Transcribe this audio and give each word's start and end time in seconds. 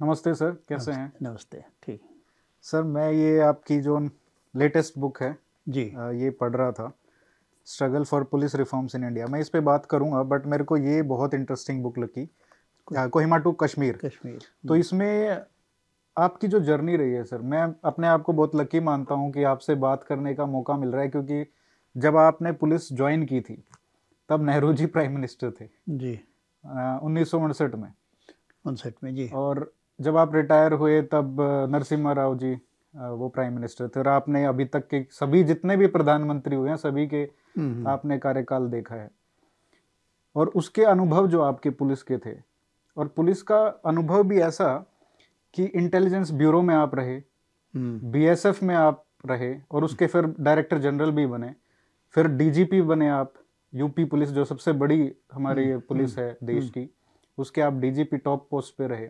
नमस्ते 0.00 0.32
सर 0.34 0.50
कैसे 0.68 0.92
हैं? 0.92 1.12
नमस्ते 1.22 1.60
ठीक। 1.82 2.00
सर 2.64 2.82
मैं 2.82 3.10
ये 3.12 3.38
आपकी 3.42 3.78
जो 3.80 3.98
लेटेस्ट 4.54 4.98
बुक 4.98 5.20
है 5.22 5.30
जी। 5.66 5.82
ये 6.16 6.28
पढ़ 6.32 6.54
रहा 6.56 6.72
था 6.72 6.90
struggle 7.66 8.04
for 8.04 8.24
police 8.24 8.54
reforms 8.54 8.94
in 8.94 9.04
India. 9.04 9.26
मैं 9.26 9.40
इस 9.40 9.48
पे 9.48 9.60
बात 9.60 9.86
करूँगा 9.86 10.22
बट 10.24 10.46
मेरे 10.46 10.64
को 10.64 10.76
ये 10.76 11.00
बहुत 11.04 11.34
इंटरेस्टिंग 11.34 11.82
बुक 11.82 11.98
लगी 11.98 12.26
कोहिमा 12.88 13.36
टू 13.36 13.52
कश्मीर। 13.52 13.96
कश्मीर 14.04 14.38
तो 14.68 14.76
इसमें 14.76 15.42
आपकी 16.16 16.48
जो 16.48 16.60
जर्नी 16.60 16.96
रही 16.96 17.12
है 17.12 17.24
सर 17.24 17.40
मैं 17.44 17.62
अपने 17.84 18.08
आप 18.08 18.22
को 18.22 18.32
बहुत 18.32 18.54
लकी 18.56 18.80
मानता 18.80 19.14
हूँ 19.14 19.32
कि 19.32 19.42
आपसे 19.44 19.74
बात 19.76 20.04
करने 20.04 20.34
का 20.34 20.46
मौका 20.46 20.76
मिल 20.76 20.90
रहा 20.90 21.02
है 21.02 21.08
क्योंकि 21.08 21.44
जब 21.96 22.16
आपने 22.16 22.52
पुलिस 22.54 22.92
ज्वाइन 22.92 23.24
की 23.26 23.40
थी 23.40 23.62
तब 24.28 24.44
नेहरू 24.46 24.72
जी 24.72 24.86
प्राइम 24.86 25.14
मिनिस्टर 25.14 25.50
थे। 25.60 25.68
जी। 25.88 26.18
उन्नीस 27.02 27.30
सौ 27.30 27.40
उनसठ 27.40 27.74
में। 27.74 27.92
उनसठ 28.64 29.04
में 29.04 29.14
जी। 29.14 29.28
और 29.34 29.70
जब 29.98 30.16
आप 30.16 30.34
रिटायर 30.34 30.72
हुए 30.72 31.00
तब 31.04 31.36
नरसिम्हा 31.70 32.12
राव 32.12 32.36
जी 32.38 32.54
वो 32.94 33.28
प्राइम 33.28 33.52
मिनिस्टर 33.52 33.88
थे 33.88 34.00
और 34.00 34.08
आपने 34.08 34.44
अभी 34.44 34.64
तक 34.66 34.86
के 34.88 35.02
सभी 35.10 35.42
जितने 35.44 35.76
भी 35.76 35.86
प्रधानमंत्री 35.86 36.56
हुए 36.56 36.68
हैं 36.68 36.76
सभी 36.76 37.06
के 37.06 37.16
हम्म, 37.16 37.72
हम्म। 37.72 37.86
आपने 37.86 38.18
कार्यकाल 38.18 38.68
देखा 38.68 38.94
है 38.94 39.10
और 40.36 40.48
उसके 40.56 40.84
अनुभव 40.84 41.26
जो 41.28 41.40
आपके 41.42 41.70
पुलिस 41.72 42.02
के 42.02 42.18
थे 42.18 42.34
और 42.96 43.08
पुलिस 43.08 43.42
का 43.42 43.64
अनुभव 43.86 44.22
भी 44.22 44.40
ऐसा 44.40 44.74
कि 45.54 45.64
इंटेलिजेंस 45.64 46.30
ब्यूरो 46.32 46.62
में 46.62 46.74
आप 46.74 46.94
रहे 46.94 47.20
बीएसएफ 47.74 48.58
हम्म। 48.58 48.68
में 48.68 48.74
आप 48.76 49.04
रहे 49.24 49.54
और 49.70 49.84
उसके 49.84 50.06
फिर 50.06 50.26
डायरेक्टर 50.40 50.78
जनरल 50.78 51.10
भी 51.10 51.26
बने 51.26 51.54
फिर 52.14 52.26
डीजीपी 52.32 52.80
बने 52.82 53.08
आप 53.10 53.32
यूपी 53.72 54.04
पुलिस 54.04 54.30
जो 54.30 54.44
सबसे 54.44 54.72
बड़ी 54.74 55.12
हमारी 55.32 55.76
पुलिस 55.88 56.18
है 56.18 56.36
देश 56.44 56.70
की 56.70 56.88
उसके 57.38 57.60
आप 57.60 57.72
डीजीपी 57.76 58.16
टॉप 58.18 58.46
पोस्ट 58.50 58.76
पे 58.76 58.86
रहे 58.86 59.08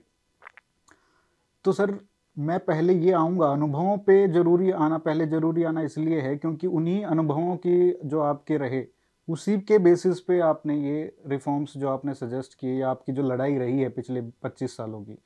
तो 1.68 1.72
सर 1.72 1.98
मैं 2.38 2.58
पहले 2.58 2.94
ये 2.94 3.12
आऊँगा 3.12 3.46
अनुभवों 3.46 3.98
पे 3.98 4.28
ज़रूरी 4.28 4.70
आना 4.70 4.98
पहले 4.98 5.26
ज़रूरी 5.26 5.62
आना 5.62 5.82
इसलिए 5.82 6.20
है 6.20 6.36
क्योंकि 6.36 6.66
उन्हीं 6.66 7.04
अनुभवों 7.04 7.56
की 7.56 7.98
जो 8.04 8.20
आपके 8.20 8.56
रहे 8.56 8.86
उसी 9.28 9.58
के 9.60 9.78
बेसिस 9.78 10.20
पे 10.20 10.40
आपने 10.40 10.76
ये 10.76 11.16
रिफॉर्म्स 11.26 11.76
जो 11.76 11.88
आपने 11.88 12.14
सजेस्ट 12.14 12.54
किए 12.54 12.74
या 12.74 12.90
आपकी 12.90 13.12
जो 13.12 13.22
लड़ाई 13.22 13.58
रही 13.58 13.80
है 13.80 13.88
पिछले 13.88 14.22
25 14.22 14.76
सालों 14.76 15.02
की 15.02 15.18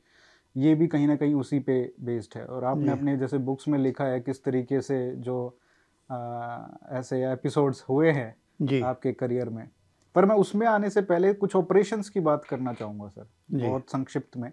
ये 0.57 0.75
भी 0.75 0.87
कहीं 0.87 1.07
ना 1.07 1.17
कहीं 1.17 1.35
उसी 1.35 1.59
पे 1.59 1.95
बेस्ड 2.01 2.37
है। 2.37 2.45
और 2.45 2.65
आपने 2.65 2.93
अपने 2.93 3.17
जैसे 3.17 3.39
बुक्स 3.39 3.69
में 3.69 3.79
लिखा 3.79 4.05
है 4.05 4.20
किस 4.20 4.45
तरीके 4.45 4.81
से 4.81 5.17
जो 5.17 5.59
आ, 6.11 6.59
ऐसे 6.91 7.33
एपिसोड्स 7.33 7.85
हुए 7.89 8.11
हैं 8.11 8.37
आपके 8.83 9.13
करियर 9.13 9.48
में। 9.48 9.69
पर 10.15 10.25
मैं 10.25 10.37
उसमें 10.37 10.67
आने 10.67 10.91
से 10.91 11.03
पहले 11.03 11.35
कुछ 11.35 11.57
ऑपरेशंस 11.57 12.09
की 12.09 12.20
बात 12.20 12.45
करना 12.45 12.73
चाहूँगा 12.73 13.09
सर 13.09 13.29
बहुत 13.53 13.91
संक्षिप्त 13.91 14.37
में। 14.37 14.53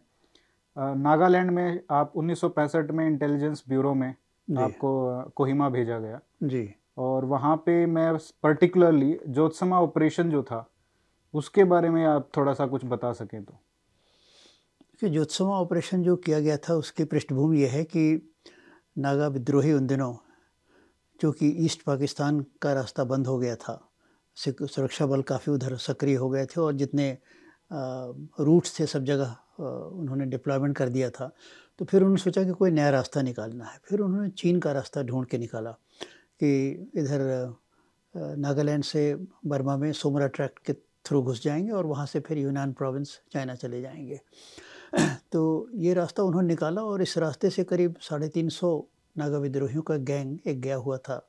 नागालैंड 0.80 1.52
में 1.52 1.82
आप 1.92 2.14
उन्नीस 2.16 2.42
में 2.76 3.08
इंटेलिजेंस 3.08 3.64
ब्यूरो 3.70 3.94
में 3.94 4.16
आपको 4.58 5.22
कोहिमा 5.36 5.70
भेजा 5.70 6.00
गया। 6.00 6.20
जी। 6.44 6.76
और 6.98 7.26
वहाँ 7.26 7.56
पे 7.56 7.86
मैं 7.86 8.18
पर्टिकुलरली 8.44 9.20
ज्योत्समा 9.30 9.82
ऑपरेशन 9.82 10.30
जो 10.30 10.44
था 10.44 10.70
उसके 11.34 11.64
बारे 11.64 11.90
में 11.90 12.06
आप 12.06 12.30
थोड़ा 12.38 12.54
सा 12.54 12.66
कुछ 12.68 12.86
बता 12.86 13.14
सकें 13.14 13.44
तो। 13.44 13.60
कि 15.00 15.10
ज्योत्समा 15.10 15.50
ऑपरेशन 15.50 16.04
जो 16.04 16.16
किया 16.16 16.40
गया 16.40 16.58
था 16.58 16.74
उसकी 16.74 17.04
पृष्ठभूमि 17.04 17.60
यह 17.60 17.72
है 17.72 17.84
कि 17.84 18.34
नागा 18.98 19.28
विद्रोही 19.28 19.74
उन 19.74 19.88
दिनों 19.88 20.16
जो 21.22 21.32
कि 21.32 21.50
ईस्ट 21.66 21.82
पाकिस्तान 21.82 22.46
का 22.62 22.74
रास्ता 22.74 23.04
बंद 23.04 23.28
हो 23.28 23.38
गया 23.38 23.56
था 23.56 23.90
सुरक्षा 24.38 25.06
बल 25.06 25.22
काफ़ी 25.22 25.54
उधर 25.54 25.76
सक्रिय 25.76 26.16
हो 26.16 26.30
गए 26.30 26.46
थे 26.46 26.62
और 26.62 26.74
जितने 26.74 27.18
रूट्स 27.72 28.80
थे 28.80 28.86
सब 28.86 29.04
जगह 29.06 29.36
उन्होंने 29.60 30.26
डिप्लॉयमेंट 30.26 30.76
कर 30.78 30.90
दिया 30.90 31.10
था। 31.10 31.32
तो 31.80 31.86
फिर 31.86 32.02
उन्होंने 32.02 32.22
सोचा 32.22 32.44
कि 32.44 32.52
कोई 32.52 32.72
नया 32.72 32.90
रास्ता 32.90 33.22
निकालना 33.22 33.66
है। 33.66 33.80
फिर 33.84 34.00
उन्होंने 34.00 34.30
चीन 34.30 34.60
का 34.60 34.72
रास्ता 34.72 35.04
ढूंढ 35.04 35.26
के 35.28 35.38
निकाला 35.38 35.72
कि 36.42 36.70
इधर 36.96 37.56
नागालैंड 38.16 38.84
से 38.84 39.14
बर्मा 39.46 39.78
में 39.78 39.92
सोमरा 39.94 40.28
ट्रैक्ट 40.28 40.60
के 40.66 40.74
थ्रू 41.06 41.22
घुस 41.22 41.44
जाएँगे 41.44 41.72
और 41.72 41.86
वहाँ 41.86 42.06
से 42.06 42.20
फिर 42.20 42.38
यूनान 42.38 42.74
प्रोविंस 42.74 43.20
चाइना 43.32 43.56
चले 43.56 43.82
जाएँगे। 43.82 44.20
तो 45.32 45.70
ये 45.76 45.94
रास्ता 45.94 46.24
उन्होंने 46.24 46.48
निकाला 46.48 46.82
और 46.82 47.02
इस 47.02 47.18
रास्ते 47.18 47.50
से 47.50 47.64
करीब 47.64 47.96
साढ़े 48.02 48.28
तीन 48.28 48.50
सौ 48.50 48.88
नागा 49.18 49.38
विद्रोहियों 49.38 49.82
का 49.82 49.96
गैंग 49.96 50.38
एक 50.48 50.62
गया 50.62 50.76
हुआ 50.76 50.98
था 50.98 51.22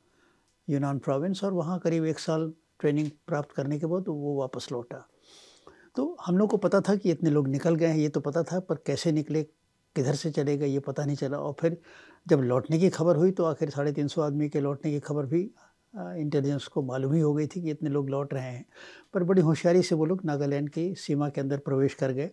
यूनान 0.68 0.98
प्रोविंस 0.98 1.44
और 1.44 1.52
वहाँ 1.52 1.78
करीब 1.78 2.04
एक 2.04 2.18
साल 2.18 2.52
ट्रेनिंग 2.80 3.10
प्राप्त 3.26 3.52
करने 3.52 3.78
के 3.78 3.86
बाद 3.86 4.04
वो 4.08 4.38
वापस 4.40 4.68
लौटा। 4.72 5.06
तो 5.96 6.16
हम 6.26 6.38
लोग 6.38 6.50
को 6.50 6.56
पता 6.56 6.80
था 6.80 6.94
कि 6.96 7.10
इतने 7.10 7.30
लोग 7.30 7.48
निकल 7.48 7.74
गए 7.74 7.86
हैं, 7.86 7.96
ये 7.96 8.08
तो 8.08 8.20
पता 8.20 8.42
था, 8.42 8.60
पर 8.60 8.76
कैसे 8.86 9.12
निकले, 9.12 9.42
किधर 9.96 10.14
से 10.14 10.30
चले 10.30 10.56
गए, 10.56 10.66
ये 10.66 10.78
पता 10.80 11.04
नहीं 11.04 11.16
चला। 11.16 11.38
और 11.38 11.54
फिर 11.60 11.76
जब 12.26 12.40
लौटने 12.42 12.78
की 12.78 12.88
खबर 12.90 13.16
हुई 13.16 13.30
तो 13.30 13.44
आखिर 13.44 13.70
साढ़े 13.70 13.92
तीन 13.92 14.08
सौ 14.08 14.22
आदमी 14.22 14.48
के 14.48 14.60
लौटने 14.60 14.90
की 14.92 15.00
खबर 15.00 15.26
भी 15.26 15.40
इंटेलिजेंस 15.94 16.66
को 16.66 16.82
मालूम 16.82 17.12
ही 17.12 17.20
हो 17.20 17.32
गई 17.34 17.46
थी 17.46 17.62
कि 17.62 17.70
इतने 17.70 17.90
लोग 17.90 18.10
लौट 18.10 18.34
रहे 18.34 18.42
हैं। 18.44 18.64
पर 19.14 19.24
बड़ी 19.24 19.42
होशियारी 19.42 19.82
से 19.82 19.94
वो 19.94 20.04
लोग 20.04 20.24
नागालैंड 20.24 20.68
की 20.70 20.94
सीमा 20.96 21.28
के 21.28 21.40
अंदर 21.40 21.58
प्रवेश 21.58 21.94
कर 21.94 22.12
गए। 22.12 22.30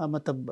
मतलब 0.00 0.46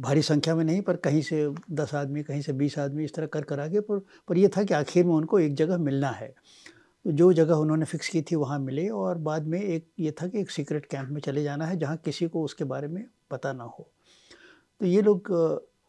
भारी 0.00 0.22
संख्या 0.22 0.54
में 0.56 0.64
नहीं, 0.64 0.82
पर 0.82 0.96
कहीं 0.96 1.22
से 1.22 1.48
दस 1.70 1.94
आदमी, 1.94 2.22
कहीं 2.22 2.42
से 2.42 2.52
बीस 2.52 2.78
आदमी 2.78 3.04
इस 3.04 3.14
तरह 3.14 3.26
कर 3.26 3.42
कर 3.42 3.60
आगे 3.60 3.80
पर 3.80 3.98
पर 4.28 4.38
यह 4.38 4.50
था 4.56 4.62
कि 4.64 4.74
आखिर 4.74 5.04
में 5.04 5.12
उनको 5.14 5.38
एक 5.38 5.54
जगह 5.54 5.78
मिलना 5.78 6.10
है। 6.10 6.34
जो 7.04 7.32
जगह 7.32 7.54
उन्होंने 7.54 7.84
फ़िक्स 7.84 8.08
की 8.08 8.22
थी 8.22 8.36
वहाँ 8.36 8.58
मिले 8.58 8.88
और 8.88 9.18
बाद 9.18 9.46
में 9.46 9.60
एक 9.60 9.86
ये 10.00 10.10
था 10.12 10.26
कि 10.28 10.40
एक 10.40 10.50
सीक्रेट 10.50 10.86
कैंप 10.86 11.08
में 11.08 11.20
चले 11.20 11.42
जाना 11.42 11.66
है 11.66 11.76
जहाँ 11.78 11.96
किसी 11.96 12.28
को 12.28 12.42
उसके 12.44 12.64
बारे 12.64 12.88
में 12.88 13.04
पता 13.30 13.52
ना 13.52 13.64
हो। 13.64 13.88
तो 14.80 14.86
ये 14.86 15.02
लोग 15.02 15.30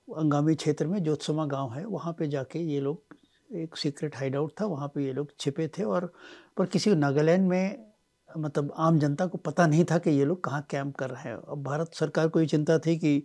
अंगामी 0.07 0.56
क्षेत्र 0.56 0.88
में 0.88 1.03
ज्योत्समा 1.03 1.46
गाँव 1.46 1.73
है, 1.73 1.85
वहाँ 1.85 2.13
पे 2.19 2.28
जाके 2.28 2.59
ये 2.59 2.79
लोग 2.79 3.16
एक 3.56 3.78
सीक्रेट 3.78 4.16
हाइड 4.16 4.35
आउट 4.35 4.52
था, 4.62 4.66
वहाँ 4.66 4.88
पे 4.96 5.06
ये 5.06 5.13
लोग 5.13 5.31
छिपे 5.40 5.68
थे 5.68 5.84
और, 5.84 6.12
पर 6.57 6.66
किसी 6.66 6.96
नागालैंड 6.96 7.47
में 7.50 7.85
मतलब 8.29 8.73
आम 8.78 9.00
जनता 9.00 9.25
को 9.28 9.38
पता 9.38 9.68
नहीं 9.68 9.85
था 9.85 9.97
कि 9.97 10.09
ये 10.09 10.25
लोग 10.25 10.44
कहाँ 10.44 10.66
कैंप 10.69 10.96
कर 10.96 11.09
रहे 11.09 11.29
हैं। 11.29 11.35
अब 11.35 11.63
भारत 11.63 11.94
सरकार 11.94 12.28
को 12.28 12.40
ये 12.41 12.46
चिंता 12.47 12.78
थी 12.79 12.97
कि 12.97 13.23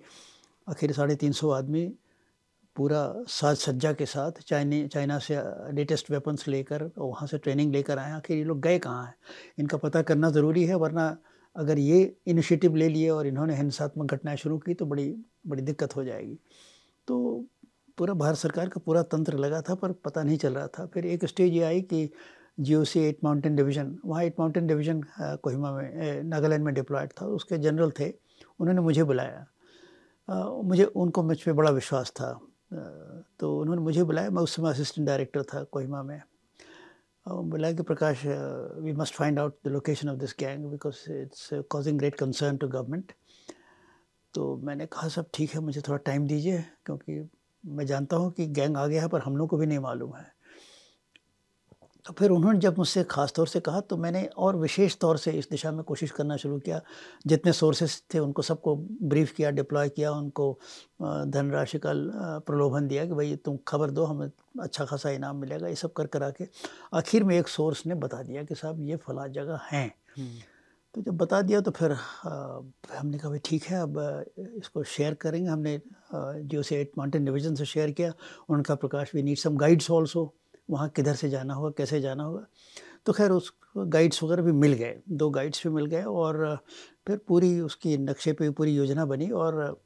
आखिर 0.69 0.93
साढ़े 0.93 1.15
तीन 1.17 1.33
सौ 1.33 1.51
आदमी 1.51 1.87
पूरा 2.79 3.01
साज 3.29 3.57
सज्जा 3.57 3.93
के 3.93 4.07
साथ 4.07 4.41
चाइनी 4.47 4.87
चाइना 4.89 5.19
से 5.19 5.37
लेटेस्ट 5.75 6.11
वेपन्स 6.11 6.47
लेकर 6.49 6.83
वहाँ 6.99 7.27
से 7.29 7.39
ट्रेनिंग 7.39 7.73
लेकर 7.73 7.99
आए 7.99 8.13
आखिर 8.13 8.37
ये 8.37 8.45
लोग 8.45 8.61
गए 8.61 8.79
कहाँ 8.79 9.05
हैं? 9.05 9.15
इनका 9.59 9.79
पता 9.79 10.03
करना 10.03 10.31
ज़रूरी 10.31 10.65
है 10.65 10.75
वरना 10.77 11.17
अगर 11.57 11.79
ये 11.79 12.01
इनिशिएटिव 12.27 12.77
ले 12.77 12.89
लिए 12.89 13.09
और 13.11 13.27
इन्होंने 13.27 13.57
हिंसात्मक 13.57 14.15
घटनाएँ 14.15 14.37
शुरू 14.37 14.59
की 14.59 14.75
तो 14.75 14.87
बड़ी 14.87 15.09
बड़ी 15.47 15.63
दिक्कत 15.63 15.97
हो 15.97 16.05
जाएगी। 16.05 16.39
तो 17.09 17.45
पूरा 17.99 18.15
भारत 18.15 18.37
सरकार 18.37 18.69
का 18.69 18.81
पूरा 18.87 19.03
तंत्र 19.13 19.39
लगा 19.39 19.61
था 19.69 19.75
पर 19.75 19.93
पता 20.05 20.23
नहीं 20.23 20.37
चल 20.39 20.55
रहा 20.55 20.67
था। 20.69 20.87
फिर 20.95 21.07
एक 21.07 21.25
स्टेज 21.25 21.53
ये 21.53 21.63
आई 21.65 21.81
कि 21.83 22.09
G 22.61 22.75
O 22.75 22.85
C 22.85 23.01
eight 23.01 23.19
mountain 23.25 23.57
division 23.57 23.97
वहाँ 24.05 24.23
एट 24.25 24.35
माउंटेन 24.41 24.67
डिवीज़न 24.67 25.03
कोहिमा 25.21 25.73
में 25.73 26.23
नागालैंड 26.25 26.65
में 26.65 26.75
डिप्लॉयड 26.75 27.13
था। 27.21 27.27
उसके 27.27 27.59
जनरल 27.59 27.91
थे 28.01 28.09
उन्होंने 28.61 28.81
मुझे 28.81 29.05
बुलाया। 29.05 29.47
आ, 30.29 30.45
मुझे 30.63 30.85
उनको 30.85 31.23
मुझ 31.23 31.41
पर 31.43 31.53
बड़ा 31.53 31.71
विश्वास 31.71 32.11
था। 32.11 32.39
तो 32.71 33.59
उन्होंने 33.61 33.83
मुझे 33.83 34.05
बुलाया। 34.05 34.31
मैं 34.31 34.43
उस 34.43 34.55
समय 34.57 34.71
असिस्टेंट 34.71 35.07
डायरेक्टर 35.07 35.43
था 35.43 35.63
कोहिमा 35.65 36.03
में। 36.03 36.21
और 37.27 37.43
बुलाया 37.45 37.75
कि, 37.75 37.83
Prakash 37.83 38.23
we 38.85 38.93
must 38.93 39.15
find 39.15 39.39
out 39.39 39.57
the 39.65 39.69
location 39.69 40.09
of 40.09 40.19
this 40.19 40.35
gang 40.41 40.65
because 40.67 41.11
it's 41.13 41.49
causing 41.71 41.99
great 41.99 42.15
concern 42.15 42.57
to 42.57 42.69
government 42.69 43.13
तो 44.35 44.57
मैंने 44.57 44.87
कहा, 44.87 45.09
सब 45.09 45.27
ठीक 45.35 45.51
है, 45.51 45.61
मुझे 45.61 45.81
थोड़ा 45.81 45.97
टाइम 45.97 46.27
दीजिए, 46.27 46.65
क्योंकि 46.85 47.29
मैं 47.65 47.87
जानता 47.87 48.17
हूँ 48.17 48.31
कि 48.33 48.47
गैंग 48.47 48.77
आ 48.77 48.87
गया 48.87 49.03
है, 49.03 49.09
पर 49.09 49.21
हम 49.21 49.37
लोग 49.37 49.49
को 49.49 49.57
भी 49.57 49.67
नहीं 49.67 49.79
मालूम 49.79 50.15
है। 50.17 50.27
तो 52.09 52.15
फिर 52.19 52.31
उन्होंने 52.31 52.59
जब 52.59 52.79
मुझसे 52.79 53.03
ख़ास 53.05 53.33
तौर 53.37 53.47
से 53.49 53.61
कहा 53.61 53.81
तो 53.83 53.97
मैंने 53.97 54.25
और 54.37 54.57
विशेष 54.57 54.97
तौर 54.99 55.17
से 55.19 55.31
इस 55.31 55.49
दिशा 55.51 55.73
में 55.73 55.83
कोशिश 55.85 56.11
करना 56.11 56.37
शुरू 56.37 56.59
किया। 56.59 56.81
जितने 57.27 57.53
सोर्सेस 57.53 58.03
थे 58.15 58.19
उनको 58.19 58.43
सबको 58.43 58.75
ब्रीफ 59.03 59.33
किया 59.33 59.51
डिप्लॉय 59.51 59.89
किया 59.89 60.13
उनको 60.13 60.47
धनराशि 61.03 61.79
का 61.79 61.93
प्रलोभन 62.47 62.87
दिया 62.89 63.05
कि 63.07 63.13
भाई 63.15 63.37
तुम 63.45 63.59
खबर 63.69 63.91
दो 63.91 64.05
हमें 64.05 64.31
अच्छा 64.61 64.85
खासा 64.85 65.11
इनाम 65.11 65.37
मिलेगा। 65.37 65.69
ये 65.69 65.75
सब 65.75 65.93
कर 65.93 66.07
करा 66.07 66.31
के 66.31 66.49
आखिर 66.95 67.25
में 67.25 67.39
एक 67.39 67.49
सोर्स 67.49 67.87
ने 67.87 67.95
बता 67.97 68.23
दिया 68.23 68.45
कि 68.45 68.55
साहब 68.55 68.81
ये 68.89 68.97
फला 68.97 69.27
जगह 69.37 69.61
हैं। 69.71 69.93
तो 70.95 71.03
जब 71.03 71.17
बता 71.17 71.43
दिया 71.43 71.61
तो 71.61 71.71
फिर 71.71 71.93
हमने 71.93 73.19
कहा 73.19 73.29
भाई 73.29 73.41
ठीक 73.45 73.65
है 73.65 73.83
अब 73.83 74.25
इसको 74.39 74.83
शेयर 74.87 75.15
करेंगे। 75.21 75.49
हमने 75.51 75.81
जो 76.49 76.63
से 76.63 76.81
एट 76.81 76.99
माउंटेन 76.99 77.25
डिवीज़न 77.25 77.55
से 77.55 77.65
शेयर 77.67 77.91
किया। 77.91 78.13
उनका 78.49 78.75
Prakash 78.77 79.15
we 79.15 79.23
need 79.23 79.39
some 79.39 79.57
guides 79.57 79.91
also 79.91 80.33
वहाँ 80.69 80.89
किधर 80.97 81.15
से 81.15 81.29
जाना 81.31 81.55
होगा, 81.55 81.71
कैसे 81.77 82.01
जाना 82.01 82.25
होगा। 82.25 82.47
तो 83.07 83.13
खैर 83.13 83.31
उस 83.31 83.53
गाइड्स 83.77 84.23
वगैरह 84.23 84.43
भी 84.43 84.53
मिल 84.53 84.73
गए, 84.73 84.99
दो 85.09 85.31
गाइड्स 85.31 85.67
भी 85.67 85.73
मिल 85.75 85.87
गए 85.87 86.03
और 86.03 86.59
फिर 87.07 87.17
पूरी 87.29 87.61
उसकी 87.61 87.97
नक्शे 87.99 88.33
पे 88.33 88.51
पूरी 88.51 88.75
योजना 88.77 89.05
बनी 89.07 89.31
और 89.31 89.81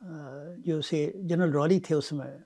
जो 0.00 0.80
से 0.80 1.12
जनरल 1.16 1.52
रॉली 1.52 1.80
थे 1.80 1.94
उसमें 1.94 2.42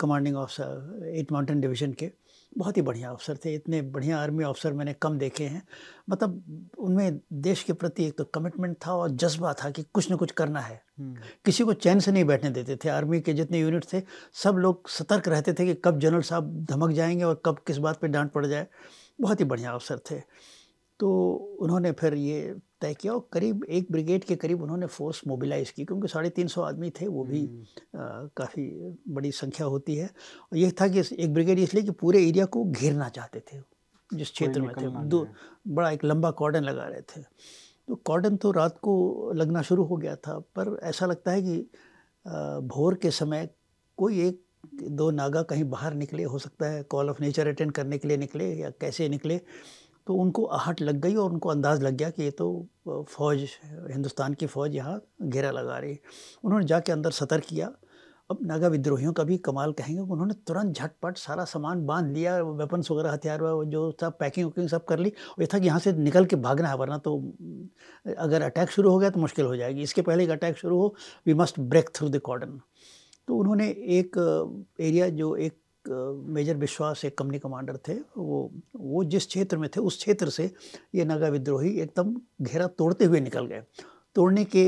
commanding 0.00 0.36
officer 0.36 1.10
eight 1.14 1.32
mountain 1.32 1.60
division 1.60 1.92
के। 1.92 2.10
बहुत 2.58 2.76
ही 2.76 2.82
बढ़िया 2.82 3.10
अफसर 3.10 3.36
थे 3.36 3.54
इतने 3.54 3.82
बढ़िया 3.82 4.18
आर्मी 4.18 4.44
अफसर 4.44 4.72
मैंने 4.72 4.92
कम 4.92 5.18
देखे 5.18 5.44
हैं। 5.44 5.62
मतलब 6.10 6.44
उनमें 6.78 7.20
देश 7.32 7.62
के 7.62 7.72
प्रति 7.72 8.04
एक 8.04 8.18
तो 8.18 8.24
कमिटमेंट 8.24 8.76
था 8.86 8.94
और 8.94 9.10
जज्बा 9.10 9.52
था 9.52 9.70
कि 9.70 9.82
कुछ 9.82 10.10
ना 10.10 10.16
कुछ 10.16 10.30
करना 10.30 10.60
है। 10.60 10.84
हम्म। 10.98 11.16
किसी 11.44 11.64
को 11.64 11.72
चैन 11.72 12.00
से 12.00 12.12
नहीं 12.12 12.24
बैठने 12.24 12.50
देते 12.50 12.76
थे। 12.76 12.88
आर्मी 12.88 13.20
के 13.20 13.34
जितने 13.34 13.60
यूनिट 13.60 13.84
थे 13.92 14.02
सब 14.32 14.54
लोग 14.54 14.88
सतर्क 14.88 15.28
रहते 15.28 15.52
थे 15.52 15.66
कि 15.66 15.74
कब 15.74 15.98
जनरल 15.98 16.22
साहब 16.22 16.66
धमक 16.70 16.90
जाएँगे 16.90 17.24
और 17.24 17.42
कब 17.46 17.58
किस 17.66 17.76
बात 17.76 18.00
पर 18.00 18.08
डांट 18.08 18.32
पड़ 18.32 18.46
जाए। 18.46 18.66
बहुत 19.20 19.40
ही 19.40 19.44
बढ़िया 19.44 19.72
अफसर 19.72 19.98
थे। 20.10 20.22
तो 21.02 21.10
उन्होंने 21.60 21.90
फिर 21.92 22.14
ये 22.14 22.54
तय 22.80 22.94
किया 22.94 23.12
और 23.12 23.28
करीब 23.32 23.64
एक 23.68 23.86
ब्रिगेड 23.92 24.24
के 24.24 24.34
करीब 24.36 24.62
उन्होंने 24.62 24.86
फोर्स 24.86 25.20
मोबिलाइज 25.26 25.70
की 25.70 25.84
क्योंकि 25.84 26.08
साढ़े 26.08 26.30
तीन 26.30 26.48
सौ 26.48 26.62
आदमी 26.62 26.90
थे 26.90 27.06
वो 27.06 27.24
भी 27.24 27.40
हम्म। 27.40 28.28
काफ़ी 28.36 28.66
बड़ी 29.08 29.32
संख्या 29.32 29.66
होती 29.66 29.96
है। 29.96 30.06
और 30.06 30.58
ये 30.58 30.70
था 30.80 30.88
कि 30.88 31.02
एक 31.18 31.32
ब्रिगेड 31.34 31.58
इसलिए 31.58 31.82
कि 31.82 31.90
पूरे 31.90 32.22
एरिया 32.28 32.44
को 32.46 32.64
घेरना 32.64 33.08
चाहते 33.08 33.40
थे 33.40 33.60
जिस 34.10 34.30
क्षेत्र 34.30 34.60
में 34.60 34.74
थे। 34.74 34.90
दो 35.08 35.26
बड़ा 35.68 35.90
एक 35.90 36.04
लंबा 36.04 36.30
कॉर्डन 36.30 36.62
लगा 36.62 36.86
रहे 36.86 37.00
थे। 37.00 37.22
तो 37.88 37.94
कॉर्डन 37.94 38.36
तो 38.36 38.50
रात 38.50 38.78
को 38.82 39.32
लगना 39.34 39.62
शुरू 39.62 39.84
हो 39.84 39.96
गया 39.96 40.16
था 40.16 40.38
पर 40.56 40.78
ऐसा 40.82 41.06
लगता 41.06 41.30
है 41.30 41.42
कि 41.42 41.58
भोर 42.68 42.94
के 42.94 43.10
समय 43.10 43.48
कोई 43.98 44.20
एक 44.28 44.42
दो 44.90 45.10
नागा 45.10 45.42
कहीं 45.42 45.64
बाहर 45.64 45.94
निकले 45.94 46.24
हो 46.24 46.38
सकता 46.38 46.66
है 46.66 46.82
कॉल 46.82 47.10
ऑफ़ 47.10 47.22
नेचर 47.22 47.48
अटेंड 47.48 47.72
करने 47.72 47.98
के 47.98 48.08
लिए 48.08 48.16
निकले 48.16 48.54
या 48.54 48.70
कैसे 48.70 49.08
निकले। 49.08 49.40
तो 50.06 50.14
उनको 50.14 50.44
आहट 50.46 50.80
लग 50.80 51.00
गई 51.00 51.14
और 51.14 51.32
उनको 51.32 51.48
अंदाज़ 51.48 51.82
लग 51.82 51.96
गया 51.96 52.10
कि 52.10 52.22
ये 52.22 52.30
तो 52.32 52.46
फ़ौज, 52.88 53.46
हिंदुस्तान 53.90 54.34
की 54.34 54.46
फ़ौज 54.46 54.74
यहाँ 54.76 55.00
घेरा 55.22 55.50
लगा 55.50 55.78
रही 55.78 55.98
उन्होंने 56.44 56.66
जाके 56.66 56.92
अंदर 56.92 57.10
सतर्क 57.12 57.44
किया। 57.48 57.72
अब 58.30 58.38
नागा 58.42 58.68
विद्रोहियों 58.68 59.12
का 59.12 59.24
भी 59.24 59.36
कमाल 59.38 59.72
कहेंगे 59.72 60.00
उन्होंने 60.02 60.34
तुरंत 60.46 60.76
झटपट 60.76 61.16
सारा 61.18 61.44
सामान 61.44 61.84
बाँध 61.86 62.12
लिया 62.12 62.36
वेपन्स 62.40 62.90
वगैरह, 62.90 63.12
हथियार 63.12 63.40
जो 63.66 63.90
सब 64.00 64.16
पैकिंग 64.18 64.46
वैकिंग 64.46 64.68
सब 64.68 64.84
कर 64.84 64.98
ली। 64.98 65.08
और 65.08 65.42
ये 65.42 65.48
था 65.54 65.58
कि 65.58 65.66
यहाँ 65.66 65.78
से 65.78 65.92
निकल 65.94 66.24
के 66.24 66.36
भागना 66.38 66.68
है, 66.68 66.76
वरना 66.76 66.98
तो 66.98 67.16
अगर 68.16 68.42
अटैक 68.42 68.70
शुरू 68.70 68.90
हो 68.90 68.98
गया 68.98 69.10
तो 69.10 69.20
मुश्किल 69.20 69.46
हो 69.46 69.56
जाएगी। 69.56 69.82
इसके 69.82 70.02
पहले 70.02 70.24
एक 70.24 70.30
अटैक 70.30 70.56
शुरू 70.58 70.78
हो 70.78 70.94
we 71.26 71.34
must 71.34 71.60
break 71.60 71.90
through 71.94 72.08
the 72.08 72.18
cordon 72.20 72.60
तो 73.28 73.36
उन्होंने 73.36 73.68
एक 73.98 74.16
एरिया 74.80 75.08
जो 75.10 75.34
एक 75.38 75.56
मेजर 75.86 76.56
विश्वास 76.56 77.04
एक 77.04 77.16
कंपनी 77.18 77.38
कमांडर 77.38 77.76
थे, 77.88 77.94
वो 78.16 78.50
वो 78.76 79.04
जिस 79.04 79.26
क्षेत्र 79.26 79.56
में 79.58 79.68
थे, 79.68 79.80
उस 79.80 79.96
क्षेत्र 79.96 80.28
से 80.30 80.50
ये 80.94 81.04
नागा 81.04 81.28
विद्रोही 81.28 81.70
एकदम 81.80 82.14
घेरा 82.42 82.66
तोड़ते 82.68 83.04
हुए 83.04 83.20
निकल 83.20 83.46
गए। 83.46 83.62
तोड़ने 84.16 84.44
के 84.44 84.64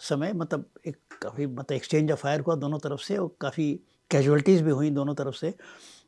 समय 0.00 0.32
मतलब 0.32 0.64
एक 0.86 0.96
काफ़ी 1.22 1.46
मतलब 1.46 1.72
एक्सचेंज 1.72 2.12
ऑफ़ 2.12 2.20
फायर 2.20 2.40
हुआ 2.40 2.54
दोनों 2.56 2.78
तरफ़ 2.78 3.00
से 3.00 3.16
और 3.16 3.34
काफ़ी 3.40 3.72
कैजुअलिटीज़ 4.10 4.62
भी 4.62 4.70
हुई 4.70 4.90
दोनों 4.90 5.14
तरफ़ 5.14 5.34
से। 5.36 5.54